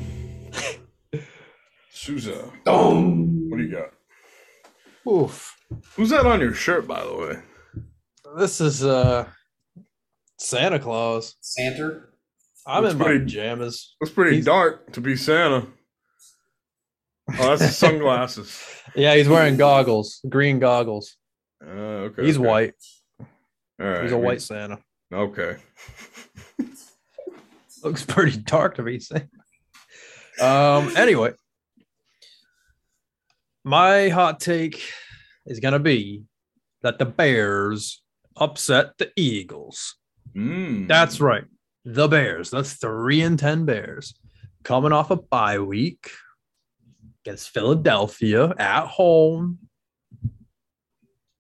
Souza, 2.08 2.50
Dong. 2.64 3.50
what 3.50 3.58
do 3.58 3.64
you 3.66 3.72
got? 3.76 3.92
Oof. 5.12 5.58
Who's 5.98 6.10
that 6.12 6.26
on 6.26 6.40
your 6.40 6.54
shirt, 6.54 6.88
by 6.88 7.04
the 7.04 7.14
way? 7.14 7.40
This 8.38 8.62
is 8.62 8.82
uh 8.82 9.28
Santa 10.40 10.80
Claus. 10.80 11.36
Santa. 11.42 12.04
I'm 12.66 12.84
Looks 12.84 12.94
in 12.94 13.00
my 13.00 13.06
pretty- 13.08 13.26
pajamas. 13.26 13.96
That's 14.00 14.14
pretty 14.14 14.36
He's- 14.36 14.46
dark 14.46 14.94
to 14.94 15.02
be 15.02 15.18
Santa. 15.18 15.68
Oh, 17.38 17.58
that's 17.58 17.76
sunglasses. 17.76 18.58
Yeah, 18.96 19.14
he's 19.16 19.28
wearing 19.28 19.58
goggles, 19.58 20.22
green 20.30 20.60
goggles. 20.60 21.18
Uh, 21.62 22.08
okay. 22.08 22.26
He's 22.26 22.38
okay. 22.38 22.48
white. 22.48 22.74
All 23.20 23.26
right. 23.86 24.04
He's 24.04 24.14
a 24.14 24.18
we- 24.18 24.24
white 24.26 24.42
Santa. 24.42 24.80
Okay. 25.14 25.58
Looks 27.84 28.06
pretty 28.06 28.38
dark 28.38 28.76
to 28.76 28.84
be 28.84 28.98
Santa. 29.02 29.28
Um. 30.40 30.96
Anyway, 30.96 31.34
my 33.68 34.08
hot 34.08 34.40
take 34.40 34.82
is 35.46 35.60
gonna 35.60 35.78
be 35.80 36.24
that 36.84 37.00
the 37.00 37.06
Bears 37.06 38.02
upset 38.38 38.98
the 38.98 39.12
Eagles. 39.18 39.96
Mm. 40.36 40.88
That's 40.88 41.20
right. 41.20 41.44
The 41.84 42.08
Bears. 42.08 42.50
That's 42.50 42.74
three 42.74 43.22
and 43.22 43.38
ten 43.38 43.66
Bears 43.66 44.18
coming 44.64 44.94
off 44.94 45.12
a 45.12 45.18
bye 45.18 45.60
week 45.60 46.12
against 47.26 47.50
Philadelphia 47.50 48.54
at 48.58 48.86
home. 48.86 49.60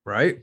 Right? 0.05 0.39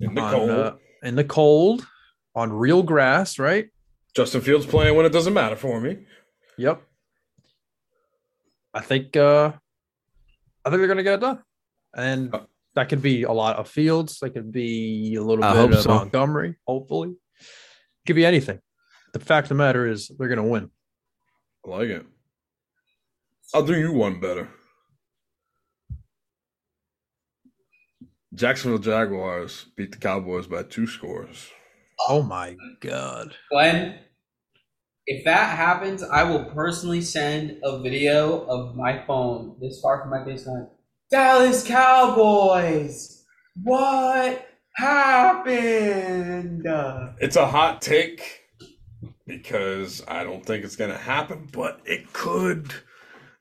in 0.00 0.14
the 0.14 0.20
On, 0.20 0.32
cold. 0.32 0.50
uh, 0.50 0.72
in 1.02 1.14
the 1.16 1.24
cold 1.24 1.86
on 2.34 2.52
real 2.52 2.82
grass, 2.82 3.38
right? 3.38 3.68
Justin 4.14 4.40
Fields 4.40 4.66
playing 4.66 4.96
when 4.96 5.06
it 5.06 5.12
doesn't 5.12 5.34
matter 5.34 5.56
for 5.56 5.80
me. 5.80 5.98
Yep. 6.56 6.82
I 8.74 8.80
think 8.80 9.16
uh 9.16 9.52
I 10.68 10.70
think 10.70 10.80
they're 10.80 10.88
gonna 10.88 11.02
get 11.02 11.14
it 11.14 11.20
done. 11.20 11.42
And 11.96 12.34
Uh, 12.34 12.40
that 12.74 12.90
could 12.90 13.00
be 13.00 13.22
a 13.22 13.32
lot 13.32 13.56
of 13.56 13.68
fields, 13.70 14.18
that 14.20 14.30
could 14.34 14.52
be 14.52 15.14
a 15.14 15.22
little 15.22 15.42
I 15.42 15.54
bit 15.66 15.78
of 15.78 15.82
so. 15.82 15.94
Montgomery, 15.94 16.56
hopefully. 16.66 17.16
Could 18.06 18.16
be 18.16 18.26
anything. 18.26 18.60
The 19.14 19.18
fact 19.20 19.46
of 19.46 19.48
the 19.48 19.54
matter 19.54 19.86
is 19.86 20.08
they're 20.08 20.28
gonna 20.28 20.46
win. 20.46 20.70
I 21.64 21.70
like 21.70 21.88
it. 21.88 22.06
I'll 23.54 23.64
do 23.64 23.78
you 23.80 23.92
one 23.92 24.20
better. 24.20 24.50
Jacksonville 28.34 28.78
Jaguars 28.78 29.64
beat 29.74 29.92
the 29.92 29.96
Cowboys 29.98 30.46
by 30.46 30.64
two 30.64 30.86
scores. 30.86 31.48
Oh 32.08 32.22
my 32.22 32.56
god. 32.80 33.34
Glenn, 33.50 33.98
if 35.08 35.24
that 35.24 35.56
happens, 35.56 36.02
I 36.02 36.22
will 36.24 36.44
personally 36.44 37.00
send 37.00 37.60
a 37.64 37.78
video 37.80 38.44
of 38.46 38.76
my 38.76 39.02
phone 39.06 39.56
this 39.58 39.80
far 39.80 40.02
from 40.02 40.10
my 40.10 40.22
face 40.22 40.44
going, 40.44 40.68
Dallas 41.10 41.66
Cowboys, 41.66 43.24
what 43.62 44.46
happened? 44.74 46.66
It's 47.20 47.36
a 47.36 47.46
hot 47.46 47.80
take 47.80 48.42
because 49.26 50.04
I 50.06 50.24
don't 50.24 50.44
think 50.44 50.62
it's 50.62 50.76
going 50.76 50.90
to 50.90 50.98
happen, 50.98 51.48
but 51.52 51.80
it 51.86 52.12
could. 52.12 52.74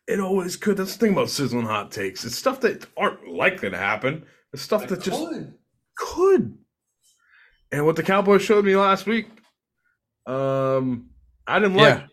It 0.08 0.22
always 0.22 0.56
could. 0.56 0.78
That's 0.78 0.96
the 0.96 1.00
thing 1.00 1.12
about 1.12 1.30
sizzling 1.30 1.66
hot 1.66 1.92
takes. 1.92 2.24
It's 2.24 2.38
stuff 2.38 2.62
that 2.62 2.86
aren't 2.96 3.28
likely 3.28 3.70
to 3.72 3.78
happen. 3.78 4.26
It's 4.54 4.62
stuff 4.62 4.88
that 4.88 5.02
just 5.02 5.22
could. 5.98 6.58
And 7.74 7.86
what 7.86 7.98
the 7.98 8.04
Cowboys 8.04 8.42
showed 8.42 8.64
me 8.64 8.78
last 8.78 9.06
week, 9.06 9.28
um, 10.26 11.10
I 11.48 11.60
didn't 11.60 11.76
like. 11.76 12.00
Yeah. 12.00 12.08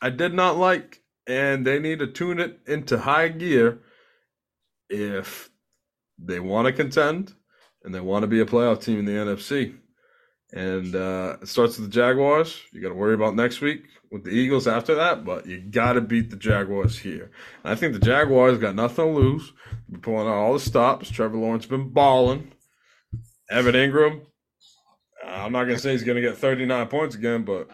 I 0.00 0.10
did 0.10 0.34
not 0.34 0.56
like, 0.56 1.02
and 1.26 1.64
they 1.64 1.78
need 1.78 2.00
to 2.00 2.08
tune 2.08 2.40
it 2.40 2.58
into 2.66 2.98
high 2.98 3.28
gear 3.28 3.80
if 4.88 5.48
they 6.18 6.40
want 6.40 6.66
to 6.66 6.72
contend 6.72 7.32
and 7.84 7.94
they 7.94 8.00
want 8.00 8.22
to 8.22 8.26
be 8.26 8.40
a 8.40 8.46
playoff 8.46 8.82
team 8.82 8.98
in 8.98 9.04
the 9.04 9.12
NFC. 9.12 9.76
And 10.52 10.94
uh, 10.94 11.38
it 11.40 11.48
starts 11.48 11.78
with 11.78 11.88
the 11.88 11.94
Jaguars. 11.94 12.60
You 12.72 12.82
got 12.82 12.90
to 12.90 12.94
worry 12.94 13.14
about 13.14 13.34
next 13.34 13.60
week 13.60 13.84
with 14.10 14.24
the 14.24 14.30
Eagles 14.30 14.66
after 14.66 14.94
that, 14.96 15.24
but 15.24 15.46
you 15.46 15.58
got 15.60 15.94
to 15.94 16.00
beat 16.02 16.30
the 16.30 16.36
Jaguars 16.36 16.98
here. 16.98 17.30
And 17.64 17.72
I 17.72 17.74
think 17.74 17.94
the 17.94 17.98
Jaguars 17.98 18.58
got 18.58 18.74
nothing 18.74 19.06
to 19.06 19.18
lose. 19.18 19.52
They're 19.88 20.00
pulling 20.00 20.28
out 20.28 20.34
all 20.34 20.52
the 20.52 20.60
stops. 20.60 21.10
Trevor 21.10 21.38
Lawrence 21.38 21.64
been 21.64 21.88
balling. 21.88 22.52
Evan 23.50 23.74
Engram. 23.74 24.26
I'm 25.24 25.52
not 25.52 25.64
gonna 25.64 25.78
say 25.78 25.92
he's 25.92 26.02
gonna 26.02 26.20
get 26.20 26.36
39 26.36 26.86
points 26.88 27.14
again, 27.14 27.44
but 27.44 27.68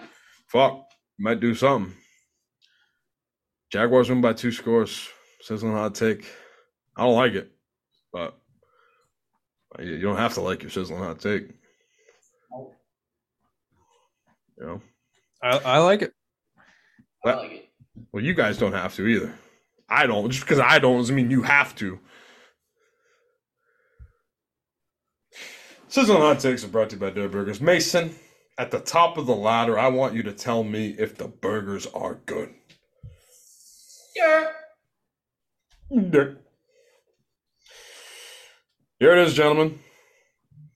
fuck, 0.48 0.84
might 1.18 1.40
do 1.40 1.54
something. 1.54 1.94
Jaguars 3.70 4.08
win 4.08 4.20
by 4.20 4.32
two 4.32 4.52
scores. 4.52 5.08
Sizzling 5.40 5.72
hot 5.72 5.94
take. 5.94 6.26
I 6.96 7.04
don't 7.04 7.14
like 7.14 7.34
it, 7.34 7.52
but 8.12 8.38
you 9.78 9.92
you 9.92 10.02
don't 10.02 10.16
have 10.16 10.34
to 10.34 10.40
like 10.40 10.62
your 10.62 10.70
sizzling 10.70 10.98
hot 11.00 11.20
take. 11.20 11.50
You 14.58 14.66
know. 14.66 14.82
I, 15.42 15.58
I 15.58 15.78
like 15.78 16.02
it. 16.02 16.12
I 17.24 17.32
like 17.34 17.52
it. 17.52 17.68
Well, 18.12 18.24
you 18.24 18.34
guys 18.34 18.58
don't 18.58 18.72
have 18.72 18.94
to 18.96 19.06
either. 19.06 19.34
I 19.88 20.06
don't. 20.06 20.30
Just 20.30 20.44
because 20.44 20.58
I 20.58 20.78
don't 20.78 20.98
doesn't 20.98 21.14
mean 21.14 21.30
you 21.30 21.42
have 21.42 21.74
to. 21.76 22.00
Sizzling 25.88 26.20
Hot 26.20 26.38
Takes 26.40 26.64
are 26.64 26.68
brought 26.68 26.90
to 26.90 26.96
you 26.96 27.00
by 27.00 27.10
Dare 27.10 27.28
Burgers. 27.28 27.60
Mason, 27.60 28.14
at 28.58 28.70
the 28.70 28.80
top 28.80 29.16
of 29.16 29.26
the 29.26 29.34
ladder, 29.34 29.78
I 29.78 29.88
want 29.88 30.14
you 30.14 30.22
to 30.24 30.32
tell 30.32 30.62
me 30.62 30.94
if 30.98 31.16
the 31.16 31.28
burgers 31.28 31.86
are 31.86 32.20
good. 32.26 32.52
Yeah. 34.14 34.48
Here 35.90 36.36
it 39.00 39.18
is, 39.18 39.34
gentlemen. 39.34 39.78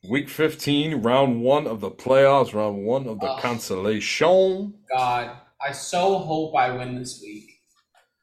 Week 0.09 0.29
15, 0.29 1.03
round 1.03 1.43
one 1.43 1.67
of 1.67 1.81
the 1.81 1.91
playoffs, 1.91 2.55
round 2.55 2.85
one 2.85 3.07
of 3.07 3.21
the 3.21 3.27
Ugh. 3.27 3.41
consolation. 3.43 4.75
God, 4.91 5.37
I 5.61 5.73
so 5.73 6.19
hope 6.19 6.57
I 6.57 6.71
win 6.77 6.99
this 6.99 7.21
week. 7.23 7.51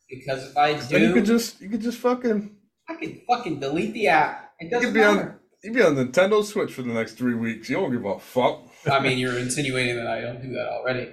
Because 0.09 0.49
if 0.49 0.57
I 0.57 0.73
Then 0.73 1.01
you 1.03 1.13
could 1.13 1.25
just 1.25 1.61
you 1.61 1.69
could 1.69 1.81
just 1.81 1.99
fucking 1.99 2.55
I 2.87 2.95
could 2.95 3.21
fucking 3.27 3.59
delete 3.59 3.93
the 3.93 4.07
app. 4.07 4.53
It 4.59 4.71
doesn't 4.71 4.87
could 4.87 4.93
be 4.95 5.03
on- 5.03 5.15
matter. 5.17 5.41
You 5.63 5.73
be 5.73 5.81
on 5.81 5.95
Nintendo 5.95 6.43
Switch 6.43 6.73
for 6.73 6.83
the 6.83 6.93
next 6.93 7.13
three 7.13 7.35
weeks. 7.35 7.69
You 7.69 7.77
don't 7.77 7.91
give 7.91 8.05
a 8.05 8.19
fuck. 8.19 8.63
I 8.89 8.99
mean, 8.99 9.17
you're 9.17 9.37
insinuating 9.37 9.97
that 9.97 10.07
I 10.07 10.21
don't 10.21 10.41
do 10.41 10.53
that 10.53 10.69
already. 10.69 11.11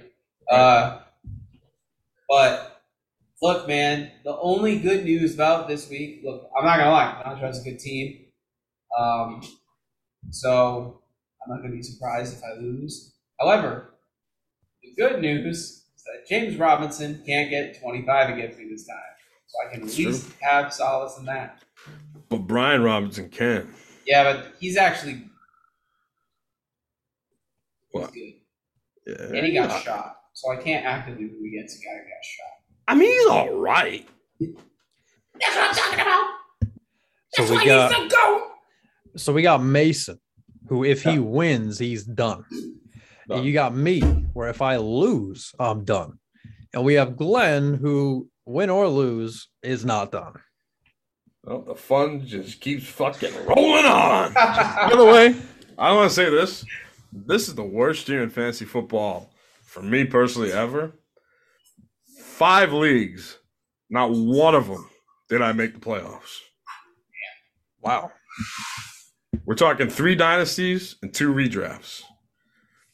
Uh, 0.51 1.01
but 2.29 2.83
look, 3.43 3.67
man, 3.67 4.11
the 4.25 4.37
only 4.39 4.79
good 4.79 5.05
news 5.05 5.35
about 5.35 5.69
this 5.69 5.91
week. 5.91 6.21
Look, 6.25 6.49
I'm 6.57 6.65
not 6.65 6.79
gonna 6.79 6.91
lie, 6.91 7.21
Contra's 7.25 7.61
a 7.61 7.65
good 7.65 7.79
team. 7.79 8.27
Um, 8.97 9.43
so 10.31 11.03
I'm 11.45 11.55
not 11.55 11.63
gonna 11.63 11.75
be 11.75 11.83
surprised 11.83 12.39
if 12.39 12.43
I 12.45 12.61
lose. 12.61 13.15
However, 13.41 13.95
the 14.83 14.95
good 14.97 15.21
news 15.21 15.57
is 15.57 15.85
that 16.05 16.29
James 16.29 16.57
Robinson 16.57 17.23
can't 17.27 17.51
get 17.51 17.81
25 17.81 18.31
against 18.31 18.59
me 18.59 18.69
this 18.71 18.87
time, 18.87 18.97
so 19.49 19.59
I 19.67 19.73
can 19.73 19.83
at 19.83 19.87
That's 19.87 19.99
least 19.99 20.31
have 20.41 20.73
solace 20.73 21.19
in 21.19 21.25
that. 21.27 21.63
But 22.29 22.47
Brian 22.47 22.83
Robinson 22.83 23.29
can. 23.29 23.75
Yeah, 24.07 24.23
but 24.33 24.55
he's 24.61 24.77
actually 24.77 25.13
he's 25.15 25.23
What? 27.91 28.13
good, 28.13 28.35
Yeah. 29.07 29.37
and 29.37 29.47
he 29.47 29.53
got 29.53 29.83
shot, 29.83 30.17
so 30.33 30.51
I 30.53 30.57
can't 30.57 30.85
actively 30.85 31.25
root 31.27 31.47
against 31.49 31.81
a 31.81 31.85
guy 31.85 31.93
who 31.93 31.99
got 32.05 32.25
shot. 32.25 32.47
I 32.89 32.95
mean, 32.95 33.11
he's 33.11 33.27
all 33.27 33.53
right. 33.55 34.09
That's 34.41 35.57
what 35.57 35.69
I'm 35.71 35.75
talking 35.75 36.01
about. 36.01 36.31
So 37.35 37.43
That's 37.43 37.51
we 37.51 37.57
why 37.57 37.65
got- 37.67 37.95
he's 37.95 38.09
the 38.11 38.17
goat. 38.17 38.43
So 39.17 39.33
we 39.33 39.43
got 39.43 39.63
Mason, 39.63 40.21
who 40.69 40.85
if 40.85 41.03
he 41.03 41.19
wins, 41.19 41.79
he's 41.79 42.05
done. 42.05 42.45
Done. 43.29 43.39
And 43.39 43.45
you 43.47 43.53
got 43.53 43.75
me, 43.75 44.01
where 44.35 44.49
if 44.51 44.63
I 44.63 44.77
lose, 44.77 45.53
I'm 45.59 45.85
done. 45.85 46.19
And 46.75 46.85
we 46.85 46.95
have 46.95 47.17
Glenn, 47.17 47.75
who 47.75 48.29
win 48.45 48.71
or 48.71 48.87
lose 48.89 49.49
is 49.63 49.85
not 49.85 50.13
done. 50.13 50.35
Well, 51.47 51.63
the 51.63 51.77
fun 51.77 52.27
just 52.27 52.61
keeps 52.61 52.89
fucking 52.89 53.33
rolling 53.47 53.85
on. 53.85 54.33
By 54.35 54.93
the 54.97 55.05
way, 55.05 55.37
I 55.79 55.93
want 55.93 56.11
to 56.11 56.15
say 56.15 56.29
this. 56.29 56.65
this 57.13 57.47
is 57.47 57.55
the 57.55 57.63
worst 57.63 58.09
year 58.09 58.25
in 58.25 58.31
fantasy 58.31 58.65
football 58.65 59.31
for 59.65 59.81
me 59.81 60.05
personally 60.05 60.53
ever. 60.53 60.93
Five 62.19 62.73
leagues, 62.73 63.39
not 63.89 64.11
one 64.11 64.57
of 64.57 64.67
them 64.67 64.91
did 65.29 65.41
I 65.41 65.53
make 65.53 65.73
the 65.75 65.79
playoffs. 65.81 66.41
Wow. 67.81 68.11
We're 69.45 69.55
talking 69.55 69.89
three 69.89 70.17
dynasties 70.17 70.97
and 71.03 71.15
two 71.15 71.33
redrafts. 71.33 72.03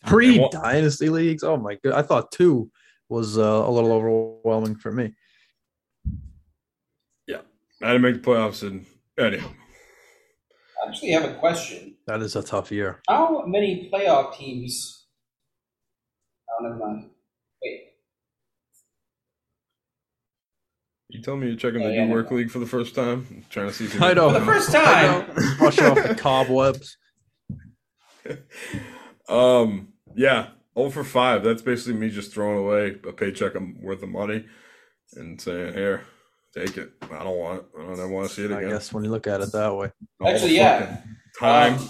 Pre 0.05 0.39
what- 0.39 0.53
dynasty 0.53 1.09
leagues. 1.09 1.43
Oh 1.43 1.57
my 1.57 1.79
god. 1.83 1.95
I 1.95 2.03
thought 2.03 2.33
two 2.33 2.71
was 3.09 3.39
uh, 3.39 3.43
a 3.43 3.71
little 3.71 3.93
overwhelming 3.93 4.77
for 4.77 4.93
me. 4.93 5.15
I 7.83 7.93
didn't 7.93 8.03
make 8.03 8.23
the 8.23 8.31
playoffs 8.31 8.63
and 8.67 8.87
anyhow. 9.19 9.49
I 10.85 10.89
actually 10.89 11.11
have 11.11 11.25
a 11.25 11.35
question. 11.35 11.97
That 12.07 12.23
is 12.23 12.37
a 12.37 12.43
tough 12.43 12.71
year. 12.73 13.01
How 13.09 13.45
many 13.47 13.91
playoff 13.93 14.37
teams? 14.37 15.07
Oh, 16.51 16.63
never 16.65 16.77
mind. 16.77 17.11
Wait. 17.63 17.81
You 21.09 21.23
tell 21.23 21.37
me 21.37 21.49
you're 21.49 21.57
checking 21.57 21.83
Oh, 21.83 21.89
the 21.89 21.95
yeah, 21.95 22.05
new 22.07 22.13
work 22.13 22.31
no. 22.31 22.37
league 22.39 22.51
for 22.51 22.59
the 22.59 22.67
first 22.67 22.95
time, 22.95 23.27
I'm 23.31 23.45
trying 23.51 23.69
to 23.69 23.73
see 23.75 23.85
if 23.85 23.95
you 23.95 24.01
I 24.01 24.09
make 24.09 24.17
know. 24.17 24.33
For 24.33 24.39
the 24.41 24.47
first 24.47 24.73
time. 24.73 25.31
Brush 25.59 25.79
off 25.81 26.03
the 26.09 26.15
cobwebs. 26.15 26.97
Um, 29.29 29.93
yeah, 30.15 30.49
0 30.77 30.91
for 30.91 31.05
5. 31.05 31.43
That's 31.45 31.63
basically 31.63 31.95
me 31.95 32.11
just 32.11 32.33
throwing 32.35 32.59
away 32.59 32.97
a 33.09 33.13
paycheck 33.13 33.53
worth 33.81 34.03
of 34.03 34.09
money 34.11 34.45
and 35.15 35.41
saying, 35.41 35.75
here, 35.75 36.03
take 36.55 36.77
it. 36.77 36.93
I 37.03 37.25
don't 37.25 37.37
want 37.39 37.61
it. 37.61 37.67
I 37.79 37.83
don't 37.83 37.93
ever 37.93 38.09
want 38.09 38.29
to 38.29 38.35
see 38.35 38.43
it 38.45 38.51
again. 38.53 38.65
I 38.67 38.71
guess 38.71 38.93
when 38.93 39.05
you 39.05 39.11
look 39.11 39.27
at 39.27 39.41
it 39.41 39.53
that 39.53 39.75
way. 39.75 39.91
All 40.21 40.29
Actually, 40.29 40.57
yeah. 40.57 40.99
Time. 41.39 41.75
Um, 41.79 41.89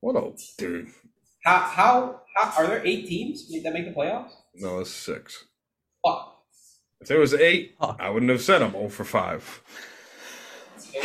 what 0.00 0.16
a 0.16 0.32
dude. 0.58 0.88
how, 1.44 1.58
how 1.60 2.20
how 2.36 2.62
are 2.62 2.66
there 2.66 2.82
eight 2.84 3.06
teams 3.06 3.48
that 3.62 3.72
make 3.72 3.86
the 3.86 3.92
playoffs? 3.98 4.30
No, 4.54 4.80
it's 4.80 4.90
six. 4.90 5.44
Fuck. 6.06 6.32
If 7.00 7.08
there 7.08 7.18
was 7.18 7.32
eight, 7.34 7.74
Huh. 7.80 7.94
I 7.98 8.10
wouldn't 8.10 8.30
have 8.30 8.42
said 8.42 8.60
I'm 8.62 8.72
0 8.72 8.88
for 8.88 9.04
5. 9.04 9.62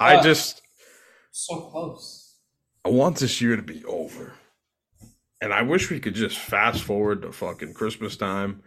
I 0.00 0.16
Uh, 0.16 0.22
just, 0.22 0.62
So 1.30 1.60
close. 1.70 2.36
I 2.84 2.88
want 2.88 3.18
this 3.18 3.40
year 3.40 3.56
to 3.56 3.62
be 3.62 3.84
over. 3.84 4.32
And 5.40 5.52
I 5.52 5.62
wish 5.62 5.90
we 5.90 6.00
could 6.00 6.14
just 6.14 6.38
fast 6.38 6.82
forward 6.82 7.22
to 7.22 7.32
fucking 7.32 7.74
Christmas 7.74 8.16
time 8.16 8.62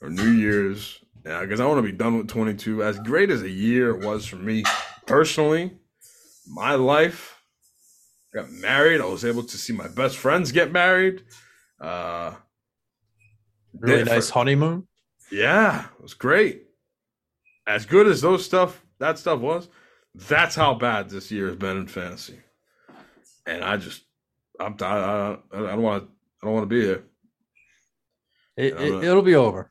or 0.00 0.08
New 0.10 0.30
Year's. 0.30 1.00
Yeah, 1.26 1.40
because 1.40 1.58
I 1.60 1.66
want 1.66 1.78
to 1.78 1.82
be 1.90 1.96
done 1.96 2.16
with 2.18 2.28
22. 2.28 2.84
As 2.84 2.98
great 3.00 3.30
as 3.30 3.42
a 3.42 3.50
year 3.50 3.90
it 3.90 4.04
was 4.06 4.26
for 4.26 4.36
me 4.36 4.62
personally, 5.06 5.72
my 6.48 6.74
life, 6.76 7.42
I 8.32 8.42
got 8.42 8.50
married. 8.50 9.00
I 9.00 9.06
was 9.06 9.24
able 9.24 9.42
to 9.42 9.58
see 9.58 9.72
my 9.72 9.88
best 9.88 10.16
friends 10.18 10.52
get 10.52 10.70
married. 10.72 11.24
Uh, 11.80 12.34
Really 13.78 13.98
Yeah, 13.98 14.04
for- 14.04 14.10
nice 14.14 14.30
honeymoon. 14.30 14.88
yeah, 15.30 15.86
it 15.98 16.02
was 16.02 16.14
great. 16.14 16.62
As 17.66 17.84
good 17.84 18.06
as 18.06 18.22
those 18.22 18.42
stuff, 18.44 18.82
that 19.00 19.18
stuff 19.18 19.40
was, 19.40 19.68
that's 20.14 20.54
how 20.54 20.72
bad 20.72 21.10
this 21.10 21.30
year 21.30 21.48
has 21.48 21.56
been 21.56 21.76
in 21.76 21.86
fantasy. 21.86 22.38
And 23.44 23.62
I 23.62 23.76
just, 23.76 24.02
I'm. 24.58 24.76
I, 24.80 24.86
I, 24.86 25.32
I 25.52 25.58
don't 25.58 25.82
want 25.82 26.04
to. 26.04 26.10
I 26.42 26.46
don't 26.46 26.54
want 26.54 26.62
to 26.70 26.74
be 26.74 26.80
here. 26.82 27.04
It, 28.56 28.72
it, 28.80 29.04
it'll 29.04 29.20
be 29.22 29.34
over. 29.34 29.70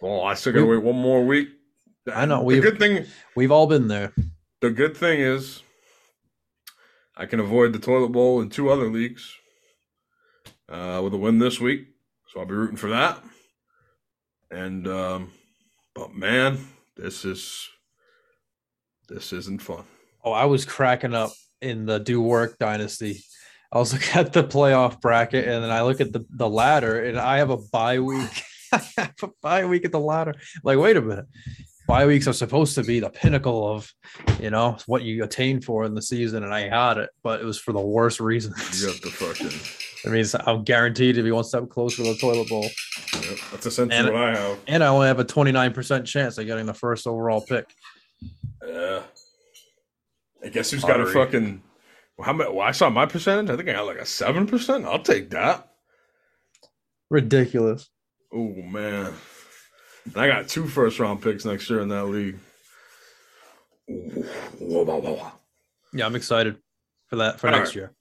Well, 0.00 0.22
I 0.22 0.34
still 0.34 0.52
gotta 0.52 0.66
We- 0.66 0.76
wait 0.78 0.84
one 0.84 0.96
more 0.96 1.24
week. 1.24 1.48
I 2.12 2.24
know, 2.26 2.38
The 2.40 2.44
we've- 2.44 2.60
good 2.60 2.78
thing, 2.78 3.06
We've 3.36 3.50
all 3.52 3.66
been 3.66 3.88
there. 3.88 4.12
the 4.60 4.70
good 4.70 4.96
thing 4.96 5.20
is, 5.20 5.62
I 7.16 7.26
can 7.26 7.40
avoid 7.40 7.72
the 7.72 7.78
toilet 7.78 8.08
bowl 8.10 8.40
in 8.40 8.48
two 8.48 8.70
other 8.70 8.88
leagues 8.90 9.34
uh, 10.68 11.00
with 11.04 11.12
a 11.12 11.18
win 11.18 11.38
this 11.38 11.60
week. 11.60 11.86
So 12.28 12.40
I'll 12.40 12.46
be 12.46 12.54
rooting 12.54 12.76
for 12.76 12.88
that. 12.90 13.22
And, 14.50 14.86
um, 14.88 15.32
but 15.94 16.14
man, 16.14 16.58
this 16.96 17.24
is 17.24 17.68
this 19.08 19.32
isn't 19.32 19.60
fun. 19.60 19.84
Oh, 20.24 20.32
I 20.32 20.44
was 20.44 20.64
cracking 20.64 21.14
up 21.14 21.32
in 21.60 21.84
the 21.86 21.98
do 21.98 22.20
work 22.20 22.58
dynasty. 22.58 23.22
I 23.72 23.78
was 23.78 23.92
looking 23.92 24.14
at 24.20 24.32
the 24.32 24.44
playoff 24.44 25.00
bracket 25.00 25.46
and 25.48 25.62
then 25.64 25.70
I 25.70 25.82
look 25.82 26.00
at 26.00 26.12
the, 26.12 26.24
the 26.30 26.48
ladder 26.48 27.04
and 27.04 27.18
I 27.18 27.38
have 27.38 27.50
a 27.50 27.56
bye 27.56 27.98
week. 28.00 28.30
I 28.72 29.10
bye 29.42 29.64
week 29.64 29.84
at 29.84 29.92
the 29.92 30.00
ladder. 30.00 30.34
Like, 30.64 30.78
wait 30.78 30.96
a 30.96 31.00
minute. 31.02 31.26
Bye 31.86 32.06
weeks 32.06 32.28
are 32.28 32.32
supposed 32.32 32.76
to 32.76 32.84
be 32.84 33.00
the 33.00 33.10
pinnacle 33.10 33.68
of, 33.68 33.92
you 34.38 34.50
know, 34.50 34.76
what 34.86 35.02
you 35.02 35.24
attain 35.24 35.60
for 35.60 35.84
in 35.84 35.94
the 35.94 36.02
season. 36.02 36.44
And 36.44 36.54
I 36.54 36.68
had 36.68 36.98
it, 36.98 37.10
but 37.24 37.40
it 37.40 37.44
was 37.44 37.58
for 37.58 37.72
the 37.72 37.80
worst 37.80 38.20
reasons. 38.20 38.80
You 38.80 38.88
have 38.88 39.00
to 39.00 39.10
fucking. 39.10 39.58
It 40.02 40.10
means 40.12 40.34
I'm 40.34 40.64
guaranteed 40.64 41.16
to 41.16 41.22
be 41.22 41.30
one 41.30 41.44
step 41.44 41.68
closer 41.68 42.02
to 42.02 42.14
the 42.14 42.16
toilet 42.18 42.48
bowl. 42.48 42.62
Yep, 42.62 43.38
that's 43.50 43.66
essentially 43.66 43.98
And- 43.98 44.10
what 44.14 44.22
I 44.22 44.34
have. 44.34 44.58
And 44.66 44.82
I 44.82 44.86
only 44.86 45.08
have 45.08 45.18
a 45.20 45.26
29% 45.26 46.06
chance 46.06 46.38
of 46.38 46.46
getting 46.46 46.64
the 46.64 46.72
first 46.72 47.06
overall 47.06 47.42
pick. 47.42 47.66
Yeah. 48.66 49.02
I 50.42 50.48
guess 50.48 50.70
who's 50.70 50.84
got 50.84 51.02
a 51.02 51.06
fucking. 51.06 51.60
Well, 52.16 52.24
how 52.24 52.32
many? 52.32 52.50
Well, 52.50 52.66
I 52.66 52.70
saw 52.70 52.88
my 52.88 53.04
percentage. 53.04 53.50
I 53.50 53.56
think 53.58 53.68
I 53.68 53.72
got 53.74 53.84
like 53.84 53.98
a 53.98 54.06
seven 54.06 54.46
percent. 54.46 54.86
I'll 54.86 55.02
take 55.02 55.28
that. 55.30 55.68
Ridiculous. 57.10 57.90
Oh 58.32 58.52
man, 58.62 59.12
and 60.06 60.16
I 60.16 60.26
got 60.28 60.48
two 60.48 60.66
first 60.66 60.98
round 61.00 61.20
picks 61.22 61.44
next 61.44 61.68
year 61.68 61.80
in 61.80 61.88
that 61.88 62.04
league. 62.06 62.38
Yeah, 65.92 66.06
I'm 66.06 66.14
excited 66.16 66.56
for 67.08 67.16
that 67.16 67.40
for 67.40 67.48
All 67.48 67.52
next 67.54 67.70
right. 67.70 67.76
year. 67.76 67.92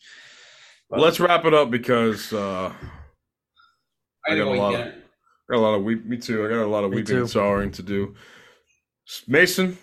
Well, 0.89 1.01
let's 1.01 1.19
wrap 1.19 1.45
it 1.45 1.53
up 1.53 1.71
because 1.71 2.31
uh, 2.33 2.71
I 4.27 4.33
I 4.33 4.37
got 4.37 4.47
a 4.47 4.51
lot 4.51 4.73
of- 4.75 4.79
dinner. 4.79 4.95
got 5.49 5.57
a 5.57 5.59
lot 5.59 5.73
of 5.75 5.83
weep. 5.83 6.05
Me 6.05 6.17
too. 6.17 6.45
I 6.45 6.49
got 6.49 6.63
a 6.63 6.67
lot 6.67 6.83
of 6.83 6.91
Me 6.91 6.97
weeping 6.97 7.15
too. 7.15 7.21
and 7.21 7.29
sorrowing 7.29 7.71
to 7.71 7.83
do. 7.83 8.15
Mason, 9.27 9.77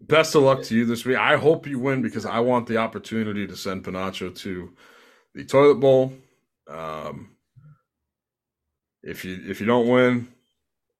best 0.00 0.34
of 0.34 0.42
luck 0.42 0.62
to 0.64 0.74
you 0.74 0.86
this 0.86 1.04
week. 1.04 1.18
I 1.18 1.36
hope 1.36 1.66
you 1.66 1.78
win 1.78 2.00
because 2.00 2.24
I 2.24 2.40
want 2.40 2.66
the 2.66 2.78
opportunity 2.78 3.46
to 3.46 3.56
send 3.56 3.84
Panacho 3.84 4.34
to 4.38 4.72
the 5.34 5.44
toilet 5.44 5.74
bowl. 5.76 6.14
Um, 6.68 7.35
if 9.06 9.24
you 9.24 9.40
if 9.46 9.60
you 9.60 9.66
don't 9.66 9.88
win, 9.88 10.28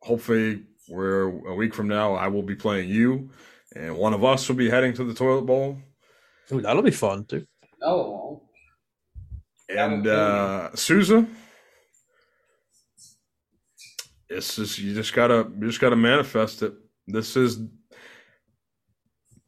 hopefully 0.00 0.62
we're 0.88 1.24
a 1.48 1.54
week 1.54 1.74
from 1.74 1.88
now. 1.88 2.14
I 2.14 2.28
will 2.28 2.42
be 2.42 2.54
playing 2.54 2.88
you, 2.88 3.30
and 3.74 3.96
one 3.96 4.14
of 4.14 4.24
us 4.24 4.48
will 4.48 4.56
be 4.56 4.70
heading 4.70 4.94
to 4.94 5.04
the 5.04 5.12
toilet 5.12 5.42
bowl. 5.42 5.76
Ooh, 6.52 6.62
that'll 6.62 6.82
be 6.82 6.92
fun 6.92 7.24
too. 7.24 7.44
No, 7.80 8.00
it 8.00 8.08
won't. 8.08 8.42
And 9.68 9.92
would 9.96 10.04
kill 10.04 10.14
me. 10.14 10.20
uh 10.20 10.76
Souza, 10.76 11.26
it's 14.28 14.54
just 14.54 14.78
you 14.78 14.94
just 14.94 15.12
gotta 15.12 15.50
you 15.58 15.66
just 15.66 15.80
gotta 15.80 15.96
manifest 15.96 16.62
it. 16.62 16.74
This 17.08 17.36
is 17.36 17.58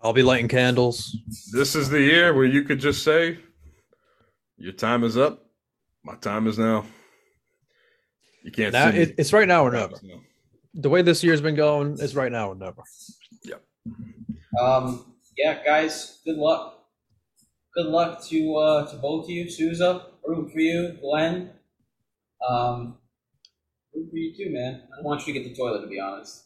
I'll 0.00 0.12
be 0.12 0.22
lighting 0.24 0.48
candles. 0.48 1.16
this 1.52 1.76
is 1.76 1.88
the 1.90 2.00
year 2.00 2.34
where 2.34 2.44
you 2.44 2.62
could 2.64 2.80
just 2.80 3.04
say, 3.04 3.38
"Your 4.56 4.72
time 4.72 5.04
is 5.04 5.16
up. 5.16 5.46
My 6.02 6.16
time 6.16 6.48
is 6.48 6.58
now." 6.58 6.84
You 8.42 8.50
can't 8.52 8.72
Now, 8.72 8.88
it, 8.88 9.14
it's 9.18 9.32
right 9.32 9.48
now 9.48 9.64
or 9.64 9.70
never. 9.72 9.94
is. 9.94 10.02
The 10.74 10.88
way 10.88 11.02
this 11.02 11.22
year's 11.24 11.40
been 11.40 11.54
going, 11.56 11.96
it's 12.00 12.14
right 12.14 12.30
now 12.30 12.50
or 12.50 12.54
never. 12.54 12.82
Yep. 13.44 13.62
Um, 14.60 15.14
yeah, 15.36 15.64
guys, 15.64 16.20
good 16.24 16.36
luck. 16.36 16.74
Good 17.74 17.86
luck 17.86 18.24
to 18.28 18.56
uh, 18.56 18.90
to 18.90 18.96
both 18.96 19.24
of 19.24 19.30
you, 19.30 19.50
Souza. 19.50 20.06
Root 20.24 20.52
for 20.52 20.58
you, 20.60 20.96
Glenn. 21.00 21.50
Um, 22.48 22.98
root 23.94 24.08
for 24.10 24.16
you 24.16 24.34
too, 24.36 24.50
man. 24.52 24.82
I 24.98 25.02
want 25.02 25.26
you 25.26 25.32
to 25.34 25.40
get 25.40 25.48
the 25.48 25.54
toilet, 25.54 25.82
to 25.82 25.86
be 25.86 26.00
honest. 26.00 26.44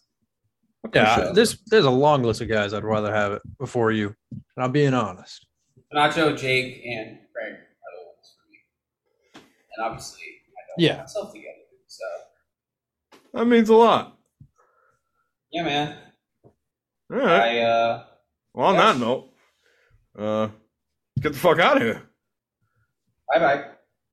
Yeah, 0.94 1.02
Appreciate 1.14 1.31
it. 1.31 1.35
there's 1.35 1.59
there's 1.66 1.85
a 1.85 1.90
long 1.90 2.23
list 2.23 2.40
of 2.40 2.48
guys 2.48 2.73
I'd 2.74 2.85
rather 2.85 3.12
have 3.14 3.32
it 3.32 3.43
before 3.59 3.93
you. 3.93 4.14
And 4.31 4.64
I'm 4.64 4.73
being 4.73 4.94
honest. 4.94 5.47
Nacho, 5.94 6.36
Jake, 6.36 6.82
and 6.85 7.19
Craig 7.35 7.52
are 7.52 7.93
the 7.94 8.05
ones 8.06 8.35
for 8.36 8.51
me. 8.51 9.43
And 9.77 9.86
obviously, 9.86 10.23
I 10.23 10.60
don't 10.69 10.81
Yeah. 10.97 10.97
myself 11.02 11.32
together. 11.32 11.48
So, 11.93 12.05
That 13.35 13.44
means 13.44 13.69
a 13.69 13.74
lot. 13.74 14.16
yeah, 15.51 15.62
man. 15.62 15.98
All 17.12 17.19
right. 17.19 17.59
I 17.59 17.59
uh, 17.60 18.05
Well, 18.55 18.69
on 18.69 18.74
yeah. 18.77 18.93
that 18.93 18.98
note, 18.98 19.28
uh, 20.19 20.48
get 21.20 21.35
the 21.35 21.39
fuck 21.39 21.59
out 21.59 21.77
of 21.77 21.82
here. 21.82 22.02
bye 23.28 23.39
bye. 23.40 23.64